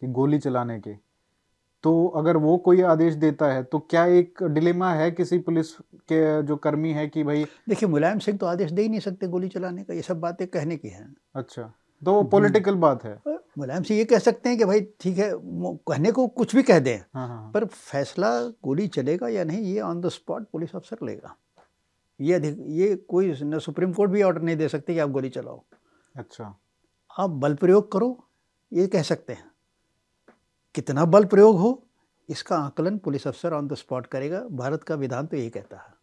कि 0.02 0.08
गोली 0.08 0.40
चलाने 0.40 0.80
के 0.80 0.96
तो 1.84 2.08
अगर 2.18 2.38
वो 2.38 2.58
कोई 2.58 2.82
आदेश 2.82 3.14
देता 3.14 3.52
है 3.54 3.64
तो 3.64 3.80
क्या 3.80 4.06
एक 4.06 4.44
डिलेमा 4.44 4.92
है 4.94 5.10
किसी 5.12 5.38
पुलिस 5.40 5.72
के 6.12 6.42
जो 6.44 6.56
कर्मी 6.58 6.92
है 6.92 7.08
कि 7.08 7.24
भाई 7.24 7.46
देखिए 7.70 7.90
मुलायम 7.90 8.20
सिंह 8.20 8.38
तो 8.38 8.46
आदेश 8.46 8.72
दे 8.72 8.82
ही 8.82 8.90
नहीं 8.90 9.00
सकते 9.00 9.28
गोली 9.28 9.50
चलाने 9.50 9.84
का 9.84 9.94
ये 9.94 10.02
सब 10.02 10.20
बातें 10.20 10.48
कहने 10.48 10.78
की 10.78 10.88
हैं। 10.88 11.16
अच्छा। 11.36 11.74
तो 12.02 12.22
पॉलिटिकल 12.24 12.76
बात 12.76 13.04
है। 13.04 13.18
मुलायम 13.58 13.84
सिंह 13.84 13.98
ये 14.00 14.06
कह 14.06 14.20
सकते 14.20 14.50
हैं 14.50 14.58
कि 14.58 14.66
भाई 14.66 14.82
ठीक 15.00 15.18
है 15.18 15.32
कहने 15.36 16.12
को 16.12 16.28
कुछ 16.28 16.56
भी 16.56 16.64
कह 16.64 16.80
दें 16.80 16.98
हाँ, 16.98 17.28
हाँ, 17.28 17.28
हाँ। 17.28 17.52
पर 17.52 17.66
फैसला 17.66 18.30
गोली 18.64 18.88
चलेगा 18.88 19.28
या 19.28 19.44
नहीं 19.44 19.62
ये 19.64 19.80
ऑन 19.82 20.02
द 20.02 20.10
स्पॉट 20.10 20.46
पुलिस 20.52 20.76
अफसर 20.76 20.98
लेगा। 21.04 21.36
ये 22.20 22.34
अधिक 22.34 22.58
ये 22.68 22.96
कोई 23.10 23.34
न 23.44 23.60
सुप्रीम 23.60 23.94
कोर्ट 23.94 24.12
भी 24.12 24.22
ऑर्डर 24.24 24.42
नहीं 24.42 24.56
दे 24.56 24.68
सकते 24.68 24.94
कि 24.94 25.00
आप 25.00 25.10
गोली 25.10 25.30
चलाओ। 25.30 25.64
अच्छा। 26.16 26.56
आप 27.20 27.30
बल 27.30 27.56
प्रयोग 27.56 27.92
करो 27.92 28.28
ये 28.72 28.88
कह 28.88 29.02
सकते 29.02 29.34
हैं। 29.34 29.52
कितना 30.76 31.06
बल 31.06 31.26
प्रयोग 31.26 31.58
हो 31.60 31.84
इसका 32.30 32.58
आकलन 32.58 32.98
पुलिस 32.98 33.28
अफसर 33.28 33.54
ऑन 33.54 33.68
द 33.68 33.74
स्पॉट 33.74 34.08
करेगा। 34.08 34.40
भारत 34.52 34.84
का 34.84 34.96
विधान 34.96 35.26
तो 35.26 35.38
यही 35.38 35.50
कहता 35.50 35.78
है। 35.78 35.94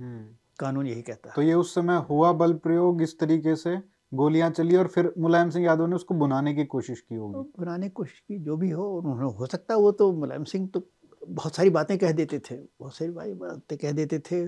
हम्म। 0.00 0.26
कानून 0.58 0.86
यही 0.86 1.02
कहता 1.02 1.28
है। 1.28 1.34
तो 1.34 1.42
ये 1.42 1.54
उस 1.54 1.74
समय 1.74 1.96
हुआ 2.10 2.32
बल 2.32 2.52
प्रयोग 2.54 3.02
इस 3.02 3.18
तरीके 3.18 3.56
से 3.56 3.76
गोलियाँ 4.12 4.50
चली 4.50 4.76
और 4.76 4.86
फिर 4.86 5.12
मुलायम 5.18 5.50
सिंह 5.50 5.64
यादव 5.64 5.86
ने 5.86 5.96
उसको 5.96 6.14
बुनाने 6.14 6.54
की 6.54 6.64
कोशिश 6.66 7.00
की 7.00 7.14
होगी। 7.14 7.32
तो 7.32 7.42
बुनाने 7.58 7.86
की 7.86 7.92
कोशिश 7.92 8.18
की 8.18 8.38
जो 8.38 8.56
भी 8.56 8.70
हो 8.70 8.84
उन्होंने 8.98 9.32
हो 9.34 9.46
सकता 9.46 9.74
है 9.74 9.80
वो 9.80 9.92
तो 9.92 10.12
मुलायम 10.14 10.44
सिंह 10.44 10.68
तो 10.74 10.82
बहुत 11.22 11.54
सारी 11.56 11.70
बातें 11.70 11.96
कह 11.98 12.12
देते 12.12 12.38
थे 12.40 12.56
बहुत 12.56 12.94
सारी 12.94 13.10
बातें 13.34 13.76
कह 13.78 13.92
देते 13.92 14.18
थे 14.20 14.46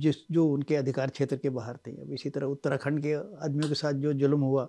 जिस 0.00 0.16
जो 0.30 0.46
उनके 0.48 0.76
अधिकार 0.76 1.10
क्षेत्र 1.10 1.36
के 1.36 1.50
बाहर 1.50 1.76
थे। 1.86 1.90
अब 1.92 2.12
इसी 2.12 2.30
तरह 2.30 2.46
उत्तराखंड 2.46 3.00
के 3.02 3.12
आदमियों 3.44 3.68
के 3.68 3.74
साथ 3.74 3.92
जो 3.94 4.12
जुल्म 4.14 4.40
हुआ 4.40 4.68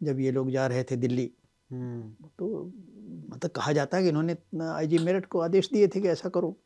जब 0.00 0.20
ये 0.20 0.30
लोग 0.32 0.50
जा 0.50 0.66
रहे 0.66 0.84
थे 0.84 0.96
दिल्ली 0.96 1.30
हम्म। 1.70 2.28
तो 2.38 2.72
मतलब 3.30 3.50
कहा 3.50 3.72
जाता 3.72 3.96
है 3.96 4.02
कि 4.02 4.08
इन्होंने 4.08 4.36
आईजी 4.64 4.98
मेरठ 4.98 5.26
को 5.26 5.40
आदेश 5.40 5.70
दिए 5.72 5.88
थे 5.88 6.00
कि 6.00 6.08
ऐसा 6.08 6.28
करो। 6.28 6.56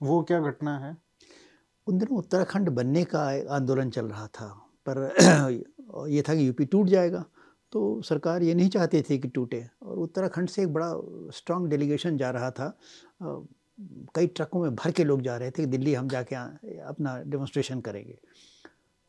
वो 0.00 0.22
क्या 0.22 0.40
घटना 0.40 0.78
है? 0.78 0.96
उन 1.86 1.98
दिनों 1.98 2.18
उत्तराखंड 2.18 2.68
बनने 2.70 3.04
का 3.04 3.20
आंदोलन 3.54 3.90
चल 3.90 4.06
रहा 4.06 4.26
था। 4.28 4.48
पर 4.88 6.08
ये 6.10 6.22
था 6.22 6.34
कि 6.34 6.48
यूपी 6.48 6.64
टूट 6.64 6.86
जाएगा। 6.86 7.24
तो 7.72 8.02
सरकार 8.02 8.42
ये 8.42 8.54
नहीं 8.54 8.68
चाहती 8.68 9.02
थी 9.02 9.18
कि 9.18 9.28
टूटे 9.28 9.66
और 9.82 9.98
उत्तराखंड 9.98 10.48
से 10.48 10.62
एक 10.62 10.72
बड़ा 10.72 10.92
स्ट्रांग 11.34 11.66
डेलीगेशन 11.68 12.16
जा 12.16 12.30
रहा 12.30 12.50
था। 12.50 12.76
कई 14.14 14.26
ट्रकों 14.26 14.62
में 14.62 14.74
भर 14.74 14.90
के 14.90 15.04
लोग 15.04 15.22
जा 15.22 15.36
रहे 15.36 15.50
थे 15.50 15.62
कि 15.62 15.66
दिल्ली 15.66 15.94
हम 15.94 16.08
जाके 16.08 16.34
अपना 16.80 17.22
डेमोस्ट्रेशन 17.26 17.80
करेंगे। 17.80 18.18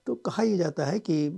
तो 0.07 0.15
कहा 0.15 0.43
यह 0.43 0.57
जाता 0.57 0.85
है 0.85 0.99
कि 0.99 1.29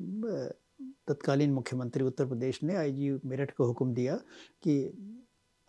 तत्कालीन 1.08 1.54
मुख्यमंत्री 1.54 2.04
उत्तर 2.04 2.26
प्रदेश 2.26 2.60
ने 2.64 2.76
आईजी 2.76 3.12
मेरठ 3.26 3.52
को 3.52 3.66
हुक्म 3.66 3.94
दिया 3.94 4.16
कि 4.64 4.84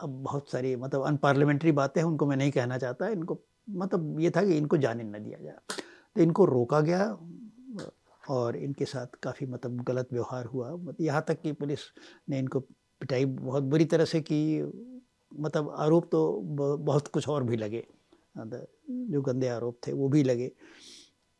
अब 0.00 0.22
बहुत 0.22 0.50
सारी 0.50 0.76
मतलब 0.76 1.02
अनपार्लियामेंट्री 1.06 1.72
बातें 1.72 2.00
हैं, 2.00 2.08
उनको 2.08 2.26
मैं 2.26 2.36
नहीं 2.36 2.50
कहना 2.50 2.78
चाहता। 2.78 3.08
इनको 3.08 3.38
मतलब 3.70 4.20
ये 4.20 4.30
था 4.30 4.42
कि 4.44 4.56
इनको 4.56 4.76
जाने 4.76 5.04
न 5.04 5.22
दिया 5.24 5.38
जाए। 5.42 5.56
तो 6.16 6.22
इनको 6.22 6.44
रोका 6.44 6.80
गया। 6.80 7.18
और 8.28 8.56
इनके 8.56 8.84
साथ 8.84 9.06
काफ़ी 9.22 9.46
मतलब 9.46 9.80
गलत 9.82 10.08
व्यवहार 10.12 10.44
हुआ। 10.44 10.70
मतलब 10.70 11.00
यहाँ 11.00 11.24
तक 11.28 11.40
कि 11.40 11.52
पुलिस 11.52 11.80
ने 12.28 12.38
इनको 12.38 12.60
पिटाई 12.60 13.24
बहुत 13.24 13.62
बुरी 13.62 13.84
तरह 13.84 14.04
से 14.04 14.20
की। 14.20 14.62
मतलब 15.32 15.70
आरोप 15.78 16.08
तो 16.12 16.40
बहुत 16.76 17.08
कुछ 17.08 17.28
और 17.28 17.44
भी 17.44 17.56
लगे। 17.56 17.86
जो 18.36 19.22
गंदे 19.22 19.48
आरोप 19.48 19.78
थे 19.86 19.92
वो 19.92 20.08
भी 20.08 20.22
लगे। 20.22 20.50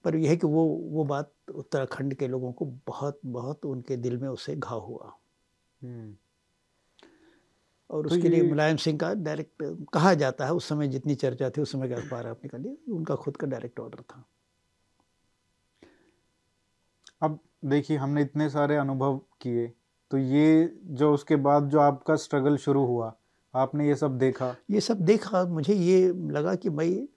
पर 0.04 0.16
यह 0.16 0.30
है 0.30 0.36
कि 0.36 0.46
वो 0.46 0.64
वो 0.90 1.04
बात 1.04 1.32
उत्तराखंड 1.54 2.14
के 2.14 2.28
लोगों 2.28 2.52
को 2.52 2.64
बहुत 2.86 3.20
बहुत 3.26 3.64
उनके 3.66 3.96
दिल 3.96 4.16
में 4.16 4.28
उससे 4.28 4.56
घाव 4.56 4.80
हुआ। 4.80 5.12
हम्म। 5.82 6.16
और 7.90 8.08
तो 8.08 8.14
उसके 8.14 8.28
लिए 8.28 8.42
मुलायम 8.42 8.76
सिंह 8.76 8.98
का 8.98 9.12
डायरेक्ट 9.14 9.62
कहा 9.92 10.12
जाता 10.14 10.44
है 10.46 10.52
उस 10.54 10.68
समय 10.68 10.88
जितनी 10.88 11.14
चर्चा 11.14 11.50
थी 11.50 11.60
उस 11.60 11.72
समय 11.72 11.88
का 11.88 11.96
अखबार 11.96 12.26
आप 12.26 12.40
निकालिए 12.44 12.76
उनका 12.88 13.14
खुद 13.14 13.36
का 13.36 13.46
डायरेक्ट 13.46 13.80
ऑर्डर 13.80 14.02
था 14.02 14.24
अब 17.22 17.38
देखिए 17.64 17.96
हमने 17.96 18.22
इतने 18.22 18.48
सारे 18.50 18.76
अनुभव 18.76 19.16
किए 19.40 19.72
तो 20.10 20.18
ये 20.18 20.78
जो 20.84 21.12
उसके 21.14 21.36
बाद 21.36 21.68
जो 21.68 21.80
आपका 21.80 22.16
स्ट्रगल 22.16 22.56
शुरू 22.56 22.84
हुआ 22.86 23.14
आपने 23.54 23.88
ये 23.88 23.94
सब 23.94 24.18
देखा? 24.18 24.56
ये 24.70 24.80
सब 24.80 25.00
देखा 25.00 25.44
मुझे 25.44 25.74
ये 25.74 26.08
लगा 26.08 26.54
कि 26.54 26.70
भाई 26.70 27.08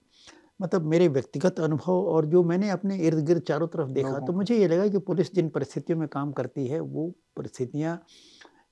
मतलब 0.62 0.82
मेरे 0.82 1.08
व्यक्तिगत 1.08 1.60
अनुभव 1.60 1.92
और 1.92 2.26
जो 2.26 2.42
मैंने 2.44 2.70
अपने 2.70 2.96
इर्द 2.98 3.24
गिर्द 3.26 3.42
चारों 3.42 3.68
तरफ़ 3.68 3.90
देखा 3.90 4.18
तो 4.18 4.32
मुझे 4.32 4.56
ये 4.56 4.68
लगा 4.68 4.88
कि 4.88 4.98
पुलिस 4.98 5.34
जिन 5.34 5.48
परिस्थितियों 5.48 5.98
में 5.98 6.08
काम 6.08 6.32
करती 6.32 6.66
है 6.66 6.80
वो 6.80 7.08
परिस्थितियाँ 7.36 8.04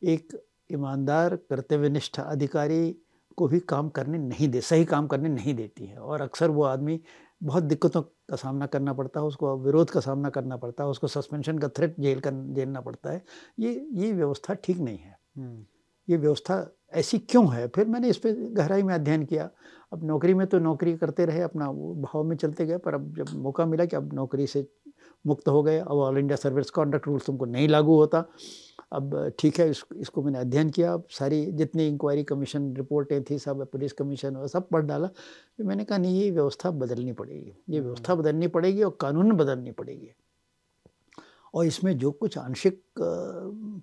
एक 0.03 0.47
ईमानदार 0.73 1.37
कर्तव्यनिष्ठ 1.37 2.21
अधिकारी 2.21 2.97
को 3.37 3.49
भी 3.49 3.61
काम 3.61 3.89
करने 3.89 4.19
नहीं 4.19 4.49
दे 4.49 4.61
सही 4.61 4.85
काम 4.85 5.07
करने 5.07 5.29
नहीं 5.29 5.55
देती 5.55 5.87
है। 5.87 5.97
और 5.97 6.21
अक्सर 6.21 6.51
वो 6.51 6.63
आदमी 6.63 7.01
बहुत 7.43 7.63
दिक्कतों 7.63 8.03
का 8.31 8.37
सामना 8.37 8.67
करना 8.67 8.93
पड़ता 8.93 9.21
है 9.21 9.27
उसको 9.27 9.57
विरोध 9.57 9.91
का 9.91 10.01
सामना 10.01 10.29
करना 10.31 10.57
पड़ता 10.57 10.85
है 10.85 10.91
उसको 10.91 11.07
सस्पेंशन 11.07 11.59
का 11.59 11.69
थ्रेट 11.69 11.97
जेल 12.01 12.21
कर 12.21 12.55
झेलना 12.55 12.81
पड़ता 12.81 13.11
है। 13.11 13.25
ये 13.59 13.87
ये 13.93 14.13
व्यवस्था 14.13 14.55
ठीक 14.55 14.79
नहीं 14.79 14.99
है। 14.99 15.19
हम्म। 15.37 15.65
ये 16.11 16.17
व्यवस्था 16.17 16.77
ऐसी 16.93 17.19
क्यों 17.19 17.55
है? 17.55 17.69
फिर 17.69 17.87
मैंने 17.87 18.09
इस 18.09 18.17
पर 18.17 18.31
गहराई 18.31 18.83
में 18.83 18.95
अध्ययन 18.95 19.25
किया। 19.25 19.51
अब 19.93 20.05
नौकरी 20.05 20.35
में 20.35 20.47
तो 20.47 20.59
नौकरी 20.59 20.97
करते 20.97 21.25
रहे 21.25 21.41
अपना 21.41 21.67
भाव 21.73 22.25
में 22.25 22.37
चलते 22.37 22.67
गए 22.67 22.79
पर 22.79 22.95
अब 22.95 23.15
जब 23.17 23.35
मौका 23.35 23.67
मिला 23.67 23.85
कि 23.85 23.97
अब 23.97 24.15
नौकरी 24.15 24.47
से 24.47 24.69
मुक्त 25.27 25.49
हो 25.49 25.63
गए। 25.63 25.79
अब 25.79 25.97
all 25.99 26.19
India 26.19 26.37
service 26.37 26.71
conduct 26.71 27.07
rules 27.07 27.27
तुमको 27.27 27.45
नहीं 27.45 27.69
लागू 27.69 27.97
होता। 27.97 28.25
अब 28.93 29.15
ठीक 29.39 29.59
है 29.61 29.69
इस, 29.71 29.83
इसको 29.97 30.23
मैंने 30.23 30.39
अध्ययन 30.39 30.71
किया। 30.71 30.93
अब 30.93 31.07
सारी 31.11 31.45
जितनी 31.53 31.87
इंक्वायरी 31.89 32.25
कमीशन 32.25 32.75
रिपोर्टें 32.77 33.23
थी 33.31 33.39
सब 33.39 33.67
पुलिस 33.73 33.93
कमीशन 33.93 34.37
और 34.37 34.49
सब 34.49 34.69
पढ़ 34.69 34.83
डाला। 34.83 35.07
तो 35.07 35.65
मैंने 35.65 35.85
कहा 35.85 35.99
नहीं 35.99 36.21
ये 36.21 36.31
व्यवस्था 36.31 36.71
बदलनी 36.73 37.13
पड़ेगी। 37.13 37.49
ये 37.71 37.79
हम्म। 37.79 37.87
व्यवस्था 37.87 38.15
बदलनी 38.15 38.47
पड़ेगी 38.49 38.83
और 38.83 38.97
कानून 39.01 39.33
बदलनी 39.33 39.71
पड़ेगी। 39.73 40.11
और 41.55 41.67
इसमें 41.67 41.97
जो 41.99 42.11
कुछ 42.11 42.37
आंशिक 42.39 42.81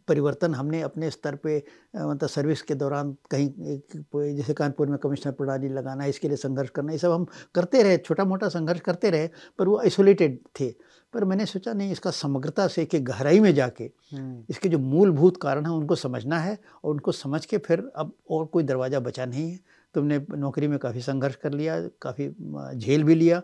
परिवर्तन 0.07 0.53
हमने 0.53 0.81
अपने 0.81 1.09
स्तर 1.11 1.35
पे 1.35 1.57
मतलब 1.95 2.29
सर्विस 2.29 2.61
के 2.61 2.75
दौरान 2.75 3.15
कहीं 3.31 4.35
जैसे 4.35 4.53
कानपुर 4.53 4.87
में 4.87 4.97
कमिश्नर 4.97 5.33
प्रणाली 5.33 5.69
लगाना 5.69 6.05
इसके 6.05 6.27
लिए 6.27 6.37
संघर्ष 6.37 6.69
करना 6.69 6.91
ये 6.91 6.97
सब 6.97 7.11
हम 7.11 7.25
करते 7.55 7.83
रहे। 7.83 7.97
छोटा 7.97 8.25
मोटा 8.25 8.49
संघर्ष 8.49 8.79
करते 8.79 9.09
रहे 9.09 9.29
पर 9.59 9.67
वो 9.67 9.77
आइसोलेटेड 9.79 10.39
थे। 10.59 10.69
पर 11.13 11.23
मैंने 11.23 11.45
सोचा 11.45 11.73
नहीं 11.73 11.91
इसका 11.91 12.11
समग्रता 12.11 12.67
से 12.67 12.85
कि 12.85 12.99
गहराई 13.01 13.39
में 13.39 13.53
जाके 13.55 13.83
हम्म। 14.11 14.43
इसके 14.49 14.69
जो 14.69 14.79
मूलभूत 14.79 15.37
कारण 15.41 15.65
हैं 15.65 15.73
उनको 15.73 15.95
समझना 15.95 16.39
है 16.39 16.57
और 16.83 16.91
उनको 16.91 17.11
समझ 17.11 17.45
के 17.45 17.57
फिर 17.59 17.83
अब 17.95 18.13
और 18.31 18.45
कोई 18.45 18.63
दरवाज़ा 18.63 18.99
बचा 18.99 19.25
नहीं 19.25 19.51
है। 19.51 19.59
तुमने 19.95 20.19
नौकरी 20.31 20.67
में 20.67 20.77
काफ़ी 20.79 21.01
संघर्ष 21.01 21.35
कर 21.35 21.53
लिया 21.53 21.79
काफ़ी 22.01 22.29
झेल 22.75 23.03
भी 23.03 23.15
लिया 23.15 23.41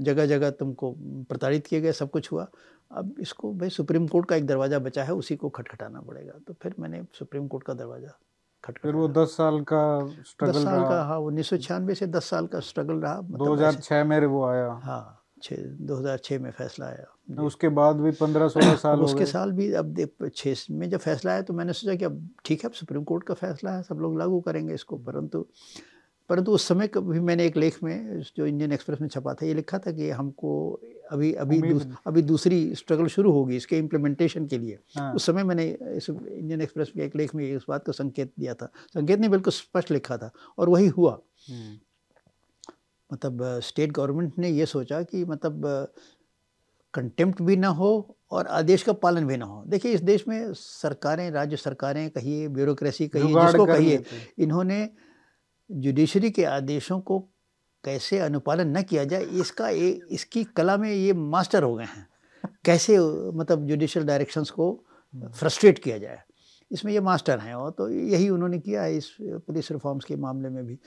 जगह 0.00 0.26
जगह 0.26 0.50
तुमको 0.52 0.90
प्रताड़ित 1.28 1.66
किए 1.66 1.80
गए 1.80 1.92
सब 1.92 2.10
कुछ 2.10 2.32
हुआ। 2.32 2.46
अब 2.90 3.14
इसको 3.20 3.52
भाई 3.54 3.70
सुप्रीम 3.70 4.06
कोर्ट 4.06 4.28
का 4.28 4.36
एक 4.36 4.46
दरवाज़ा 4.46 4.78
बचा 4.78 5.04
है 5.04 5.14
उसी 5.14 5.36
को 5.36 5.48
खटखटाना 5.50 6.00
पड़ेगा। 6.00 6.38
तो 6.46 6.54
फिर 6.62 6.74
मैंने 6.78 7.02
सुप्रीम 7.18 7.48
कोर्ट 7.48 7.64
का 7.64 7.74
दरवाज़ा 7.74 8.18
खटखटा 8.64 8.80
फिर 8.82 8.94
वो 8.94 9.08
दस 9.10 9.36
साल 9.36 9.60
का 9.62 9.84
स्ट्रगल 10.26 10.52
दस 10.52 10.64
साल 10.64 10.82
का 10.82 11.02
हाँ 11.04 11.18
उन्नीस 11.20 11.50
सौ 11.50 11.56
छियानवे 11.58 11.94
से 11.94 12.06
दस 12.08 12.30
साल 12.30 12.46
का 12.46 12.60
स्ट्रगल 12.62 12.94
रहा 12.96 13.20
मतलब 13.20 13.38
दो 13.38 13.54
हज़ार 13.54 13.74
छः 13.74 14.04
में 14.04 14.26
वो 14.26 14.44
आया। 14.46 14.70
हाँ। 14.84 15.21
छः 15.42 15.62
दो 15.80 15.96
हज़ार 15.96 16.18
छः 16.18 16.38
में 16.38 16.50
फैसला 16.50 16.86
आया। 16.86 17.42
उसके 17.42 17.68
बाद 17.70 17.96
भी 17.96 18.10
पंद्रह 18.12 18.48
सोलह 18.48 18.74
साल 18.76 19.00
उसके 19.02 19.26
साल 19.26 19.52
भी 19.52 19.72
अब 19.74 19.96
छः 20.34 20.54
में 20.70 20.88
जब 20.90 20.98
फैसला 21.00 21.32
आया 21.32 21.42
तो 21.42 21.54
मैंने 21.54 21.72
सोचा 21.72 21.94
कि 21.94 22.04
अब 22.04 22.28
ठीक 22.44 22.64
है 22.64 22.68
अब 22.68 22.74
सुप्रीम 22.74 23.04
कोर्ट 23.04 23.24
का 23.24 23.34
फैसला 23.36 23.76
है 23.76 23.82
सब 23.82 23.98
लोग 24.00 24.18
लागू 24.18 24.40
करेंगे 24.40 24.74
इसको। 24.74 24.96
परंतु 24.98 25.46
परंतु 26.30 26.52
उस 26.52 26.66
समय 26.68 26.86
कभी 26.88 27.20
मैंने 27.20 27.46
एक 27.46 27.56
लेख 27.56 27.82
में 27.82 28.20
जो 28.36 28.46
इंडियन 28.46 28.72
एक्सप्रेस 28.72 29.00
में 29.00 29.08
छपा 29.08 29.32
था 29.34 29.46
ये 29.46 29.54
लिखा 29.54 29.78
था 29.78 29.92
कि 29.92 30.10
हमको 30.10 30.80
अभी 31.12 31.32
अभी 31.34 31.60
दूस, 31.62 31.86
अभी 32.06 32.22
दूसरी 32.22 32.74
स्ट्रगल 32.74 33.06
शुरू 33.06 33.32
होगी 33.32 33.56
इसके 33.56 33.78
इम्प्लीमेंटेशन 33.78 34.46
के 34.46 34.58
लिए। 34.58 34.78
हाँ। 34.96 35.12
उस 35.14 35.26
समय 35.26 35.44
मैंने 35.44 35.66
इस 35.96 36.08
इंडियन 36.10 36.60
एक्सप्रेस 36.60 36.92
के 36.94 37.02
एक 37.04 37.16
लेख 37.16 37.34
में 37.34 37.44
इस 37.44 37.64
बात 37.68 37.84
का 37.84 37.92
संकेत 37.92 38.32
दिया 38.38 38.54
था। 38.54 38.70
संकेत 38.94 39.20
नहीं 39.20 39.30
बिल्कुल 39.30 39.52
स्पष्ट 39.52 39.90
लिखा 39.90 40.16
था 40.16 40.30
और 40.58 40.68
वही 40.68 40.86
हुआ। 40.88 41.18
हम्म। 41.48 41.76
मतलब 43.12 43.42
स्टेट 43.62 43.92
गवर्नमेंट 43.92 44.38
ने 44.38 44.48
ये 44.50 44.66
सोचा 44.66 45.02
कि 45.02 45.24
मतलब 45.24 45.66
कंटेम्प्ट 46.94 47.42
भी 47.42 47.56
ना 47.56 47.68
हो 47.68 48.16
और 48.30 48.46
आदेश 48.46 48.82
का 48.82 48.92
पालन 48.94 49.26
भी 49.26 49.36
ना 49.36 49.44
हो। 49.44 49.62
देखिए 49.66 49.92
इस 49.92 50.00
देश 50.02 50.26
में 50.28 50.52
सरकारें 50.54 51.30
राज्य 51.30 51.56
सरकारें 51.56 52.08
कहिए 52.10 52.48
ब्यूरोक्रेसी 52.48 53.08
कहिए 53.08 53.34
जिसको 53.36 53.66
कहिए 53.66 54.02
इन्होंने 54.38 54.88
जुडिशरी 55.70 56.30
के 56.30 56.44
आदेशों 56.44 57.00
को 57.00 57.18
कैसे 57.84 58.18
अनुपालन 58.18 58.76
न 58.76 58.82
किया 58.82 59.04
जाए 59.04 59.22
इसका 59.22 59.68
ए, 59.68 60.00
इसकी 60.10 60.44
कला 60.46 60.76
में 60.76 60.90
ये 60.90 61.12
मास्टर 61.12 61.62
हो 61.62 61.74
गए 61.74 61.84
हैं। 61.84 62.06
कैसे 62.64 62.98
मतलब 63.34 63.66
जुडिशल 63.66 64.04
डायरेक्शंस 64.04 64.50
को 64.50 64.84
फ्रस्ट्रेट 65.14 65.78
किया 65.78 65.98
जाए। 65.98 66.22
इसमें 66.70 66.92
ये 66.92 67.00
मास्टर 67.00 67.38
हैं 67.38 67.54
और 67.54 67.70
तो 67.70 67.88
यही 67.88 68.28
उन्होंने 68.28 68.58
किया 68.58 68.82
है 68.82 68.96
इस 68.96 69.10
पुलिस 69.20 69.70
रिफॉर्म्स 69.72 70.04
के 70.04 70.16
मामले 70.16 70.48
में 70.48 70.64
भी। 70.66 70.78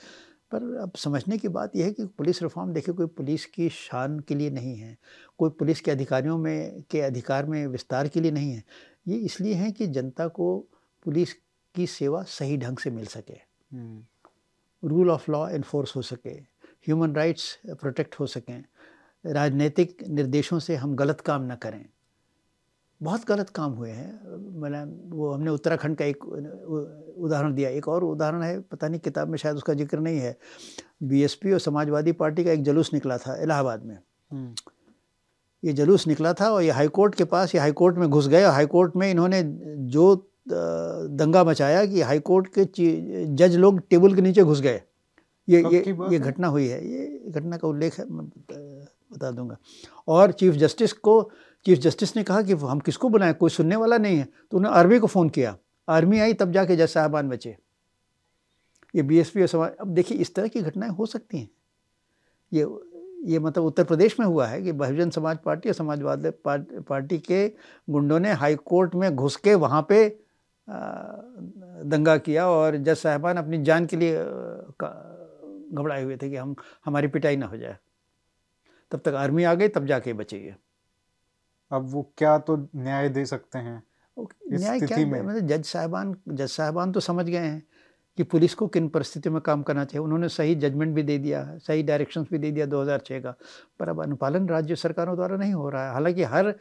पर 0.50 0.76
अब 0.78 0.92
समझने 0.96 1.38
की 1.38 1.48
बात 1.48 1.76
यह 1.76 1.84
है 1.84 1.92
कि 1.92 2.04
पुलिस 2.06 2.42
रिफॉर्म 2.42 2.72
देखिए 2.72 2.94
कोई 2.94 3.06
पुलिस 3.06 3.46
की 3.46 3.68
शान 3.68 4.18
के 4.20 4.34
लिए 4.34 4.50
नहीं 4.50 4.76
है 4.76 4.96
कोई 5.38 5.50
पुलिस 5.50 5.80
के 5.80 5.90
अधिकारियों 5.90 6.38
में 6.38 6.82
के 6.90 7.00
अधिकार 7.00 7.46
में 7.46 7.66
विस्तार 7.66 8.08
के 8.08 8.20
लिए 8.20 8.30
नहीं 8.30 8.50
है। 8.52 8.62
ये 9.08 9.16
इसलिए 9.16 9.54
है 9.54 9.70
कि 9.72 9.86
जनता 9.86 10.28
को 10.28 10.58
पुलिस 11.04 11.32
की 11.74 11.86
सेवा 11.86 12.22
सही 12.22 12.56
ढंग 12.56 12.78
से 12.78 12.90
मिल 12.90 13.06
सके। 13.06 13.40
रूल 14.82 15.10
ऑफ़ 15.10 15.30
लॉ 15.30 15.48
इन्फोर्स 15.48 15.96
हो 15.96 16.02
सके 16.02 16.30
ह्यूमन 16.30 17.14
राइट्स 17.14 17.58
प्रोटेक्ट 17.66 18.14
हो 18.20 18.26
सकें 18.26 18.64
राजनीतिक 19.24 20.02
निर्देशों 20.08 20.58
से 20.58 20.76
हम 20.76 20.94
गलत 20.96 21.20
काम 21.20 21.52
न 21.52 21.54
करें। 21.54 21.84
बहुत 23.00 23.26
गलत 23.26 23.48
काम 23.48 23.72
हुए 23.72 23.90
हैं। 23.90 24.36
मैंने 24.60 24.84
वो 25.16 25.32
हमने 25.32 25.50
उत्तराखंड 25.50 25.96
का 25.96 26.04
एक 26.04 26.24
उदाहरण 27.16 27.54
दिया। 27.54 27.70
एक 27.70 27.88
और 27.88 28.04
उदाहरण 28.04 28.42
है 28.42 28.58
पता 28.62 28.88
नहीं 28.88 29.00
किताब 29.00 29.28
में 29.28 29.36
शायद 29.38 29.56
उसका 29.56 29.74
ज़िक्र 29.74 29.98
नहीं 29.98 30.18
है। 30.18 30.36
बीएसपी 31.02 31.52
और 31.52 31.60
समाजवादी 31.60 32.12
पार्टी 32.14 32.44
का 32.44 32.52
एक 32.52 32.62
जलूस 32.62 32.92
निकला 32.94 33.18
था 33.18 33.36
इलाहाबाद 33.42 33.84
में। 33.84 33.98
हम्म। 34.30 34.54
ये 35.62 35.72
जलूस 35.72 36.06
निकला 36.06 36.32
था 36.32 36.50
और 36.50 36.62
ये 36.62 36.70
हाईकोर्ट 36.70 37.14
के 37.14 37.24
पास 37.26 37.54
ये 37.54 37.60
हाईकोर्ट 37.60 37.96
में 37.96 38.08
घुस 38.08 38.28
गए 38.28 38.44
और 38.44 38.52
हाईकोर्ट 38.52 38.96
में 38.96 39.10
इन्होंने 39.10 39.42
जो 39.90 40.14
दंगा 40.48 41.42
मचाया 41.44 41.84
कि 41.86 42.00
हाईकोर्ट 42.02 42.46
के 42.58 42.64
जज 43.36 43.56
लोग 43.56 43.80
टेबल 43.90 44.14
के 44.14 44.22
नीचे 44.22 44.42
घुस 44.42 44.60
गए। 44.60 44.80
ये 45.48 45.62
ये 45.62 45.96
ये 46.10 46.18
घटना 46.18 46.48
हुई 46.48 46.66
है। 46.68 46.78
ये 46.84 47.30
घटना 47.30 47.56
का 47.56 47.68
उल्लेख 47.68 47.98
है 47.98 48.04
मैं 48.10 48.26
बता 49.12 49.30
दूँगा। 49.30 49.56
और 50.08 50.32
चीफ 50.32 50.54
जस्टिस 50.54 50.92
को 50.92 51.20
चीफ 51.66 51.78
जस्टिस 51.78 52.16
ने 52.16 52.22
कहा 52.22 52.42
कि 52.42 52.52
हम 52.52 52.78
किसको 52.80 53.08
बुलाएँ? 53.08 53.32
कोई 53.34 53.50
सुनने 53.50 53.76
वाला 53.76 53.98
नहीं 53.98 54.18
है। 54.18 54.28
तो 54.50 54.56
उन्होंने 54.56 54.78
आर्मी 54.78 54.98
को 54.98 55.06
फ़ोन 55.06 55.28
किया। 55.28 55.56
आर्मी 55.88 56.18
आई 56.20 56.34
तब 56.34 56.52
जाके 56.52 56.76
जज 56.76 56.88
साहबान 56.88 57.28
बचे। 57.28 57.56
ये 58.94 59.02
बीएसपी 59.02 59.40
और 59.40 59.46
समाज 59.46 59.72
अब 59.80 59.88
देखिए, 59.88 60.18
इस 60.18 60.34
तरह 60.34 60.48
की 60.48 60.60
घटनाएँ 60.62 60.90
हो 60.90 61.06
सकती 61.06 61.38
हैं। 61.38 61.48
ये 62.52 62.66
ये 63.24 63.38
मतलब 63.38 63.64
उत्तर 63.64 63.84
प्रदेश 63.84 64.18
में 64.20 64.26
हुआ 64.26 64.46
है 64.46 64.60
कि 64.62 64.72
बहुजन 64.72 65.10
समाज 65.10 65.38
पार्टी 65.44 65.68
और 65.68 65.74
समाजवादी 65.74 66.30
पार्टी 66.46 67.18
के 67.18 67.48
गुंडों 67.90 68.18
ने 68.20 68.32
हाई 68.32 68.54
कोर्ट 68.64 68.94
में 68.94 69.14
घुस 69.14 69.36
के 69.36 69.54
वहाँ 69.54 69.86
पे 69.88 70.08
दंगा 70.68 72.16
किया 72.18 72.46
और 72.48 72.76
जज 72.76 72.96
साहबान 72.96 73.36
अपनी 73.36 73.62
जान 73.62 73.86
के 73.86 73.96
लिए 73.96 74.14
घबराए 75.72 76.02
हुए 76.02 76.16
थे 76.16 76.30
कि 76.30 76.36
हम, 76.36 76.54
हमारी 76.84 77.08
पिटाई 77.08 77.36
ना 77.36 77.46
हो 77.46 77.56
जाए। 77.56 77.76
तब 78.92 79.00
तक 79.04 79.14
आर्मी 79.14 79.44
आ 79.44 79.54
गई, 79.54 79.68
तब 79.68 79.86
जाके 79.86 80.12
बचे 80.12 80.54
अब 81.70 81.88
वो 81.90 82.02
क्या 82.18 82.38
तो 82.38 82.56
न्याय 82.76 83.08
दे 83.08 83.24
सकते 83.26 83.58
हैं। 83.58 83.82
न्याय 84.18 84.80
क्या 84.80 84.98
मतलब 84.98 85.46
जज 85.46 85.64
साहबान 85.64 86.14
जज 86.28 86.48
साहबान 86.48 86.92
तो 86.92 87.00
समझ 87.00 87.24
गए 87.26 87.36
हैं 87.36 87.62
कि 88.18 88.22
पुलिस 88.22 88.54
को 88.54 88.66
किन 88.66 88.88
परिस्थितियों 88.88 89.32
में 89.34 89.40
काम 89.42 89.62
करना 89.62 89.84
चाहिए। 89.84 90.04
उन्होंने 90.04 90.28
सही 90.28 90.54
जजमेंट 90.54 90.94
भी 90.94 91.02
दे 91.02 91.18
दिया 91.18 91.58
सही 91.58 91.82
डायरेक्शंस 91.82 92.26
भी 92.30 92.38
दे 92.38 92.50
दिया 92.50 92.66
2006 92.66 93.20
का। 93.20 93.34
पर 93.80 93.88
अब 93.88 94.02
अनुपालन 94.02 94.48
राज्य 94.48 94.76
सरकारों 94.76 95.16
द्वारा 95.16 95.36
नहीं 95.36 95.52
हो 95.52 95.68
रहा 95.70 95.86
है। 95.86 95.92
हालाँकि 95.92 96.22
हर 96.22 96.54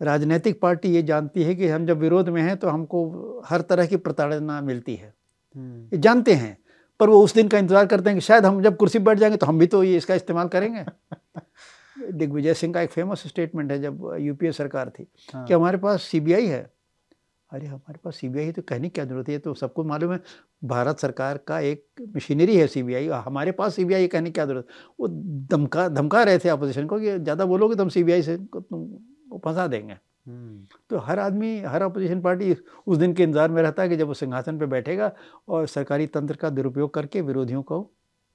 राजनीतिक 0.00 0.60
पार्टी 0.60 0.88
ये 0.88 1.02
जानती 1.02 1.42
है 1.42 1.54
कि 1.54 1.68
हम 1.68 1.86
जब 1.86 1.98
विरोध 1.98 2.28
में 2.28 2.42
हैं 2.42 2.56
तो 2.56 2.68
हमको 2.68 3.42
हर 3.46 3.60
तरह 3.60 3.86
की 3.86 3.96
प्रताड़ना 3.96 4.60
मिलती 4.60 4.94
है। 4.94 5.14
हम्म। 5.54 5.82
ये 5.84 5.98
जानते 5.98 6.34
हैं 6.34 6.56
पर 7.00 7.08
वो 7.08 7.22
उस 7.24 7.34
दिन 7.34 7.48
का 7.48 7.58
इंतज़ार 7.58 7.86
करते 7.86 8.10
हैं 8.10 8.18
कि 8.18 8.20
शायद 8.20 8.46
हम 8.46 8.62
जब 8.62 8.76
कुर्सी 8.76 8.98
बैठ 8.98 9.18
जाएँगे 9.18 9.36
तो 9.36 9.46
हम 9.46 9.58
भी 9.58 9.66
तो 9.66 9.82
ये 9.84 9.96
इसका 9.96 10.14
इस्तेमाल 10.14 10.48
करेंगे। 10.48 10.84
दिग्विजय 12.12 12.54
सिंह 12.54 12.72
का 12.74 12.80
एक 12.80 12.90
फ़ेमस 12.90 13.26
स्टेटमेंट 13.26 13.70
है 13.72 13.80
जब 13.82 14.16
यूपीए 14.20 14.52
सरकार 14.52 14.90
थी 14.90 15.06
हाँ। 15.34 15.46
कि 15.46 15.54
हमारे 15.54 15.78
पास 15.78 16.02
सीबीआई 16.02 16.46
है 16.46 16.77
अरे 17.50 17.66
हमारे 17.66 17.98
पास 18.04 18.16
सीबीआई 18.16 18.52
तो 18.52 18.62
कहने 18.62 18.88
की 18.88 18.92
क्या 18.94 19.04
ज़रूरत 19.04 19.28
है? 19.28 19.38
तो 19.38 19.54
सबको 19.54 19.84
मालूम 19.84 20.12
है 20.12 20.20
भारत 20.64 20.98
सरकार 21.00 21.38
का 21.48 21.58
एक 21.60 21.84
मशीनरी 22.16 22.56
है 22.56 22.66
सीबीआई 22.66 23.06
हमारे 23.26 23.52
पास 23.52 23.74
सीबीआई 23.76 24.06
कहने 24.08 24.30
की 24.30 24.32
क्या 24.32 24.44
ज़रूरत 24.46 24.66
वो 25.00 25.08
धमका 25.52 25.88
धमका 25.90 26.22
रहे 26.22 26.38
थे 26.38 26.48
अपोजिशन 26.48 26.86
को 26.86 26.98
कि 27.00 27.18
ज़्यादा 27.18 27.44
बोलोगे 27.46 27.76
तो 27.76 27.82
हम 27.82 27.88
सीबीआई 27.88 28.22
से 28.22 28.36
तुम 28.48 28.86
फंसा 29.44 29.66
देंगे। 29.66 29.96
तो 30.90 30.98
हर 30.98 31.18
आदमी 31.18 31.58
हर 31.62 31.82
अपोजिशन 31.82 32.20
पार्टी 32.22 32.54
उस 32.86 32.98
दिन 32.98 33.12
के 33.14 33.22
इंतज़ार 33.22 33.50
में 33.50 33.62
रहता 33.62 33.82
है 33.82 33.88
कि 33.88 33.96
जब 33.96 34.06
वो 34.06 34.14
सिंहासन 34.14 34.58
पर 34.58 34.66
बैठेगा 34.66 35.10
और 35.48 35.66
सरकारी 35.66 36.06
तंत्र 36.08 36.36
का 36.36 36.50
दुरुपयोग 36.50 36.92
करके 36.94 37.20
विरोधियों 37.22 37.62
को 37.62 37.80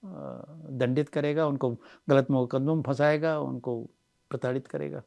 दंडित 0.04 1.10
करेगा 1.10 1.46
उनको 1.48 1.70
गलत 2.10 2.32
मुकदमों 2.32 2.76
में 2.76 2.82
फंसाएगा 2.84 3.38
उनको 3.42 3.80
प्रताड़ित 4.32 4.68
करेगा। 4.68 5.02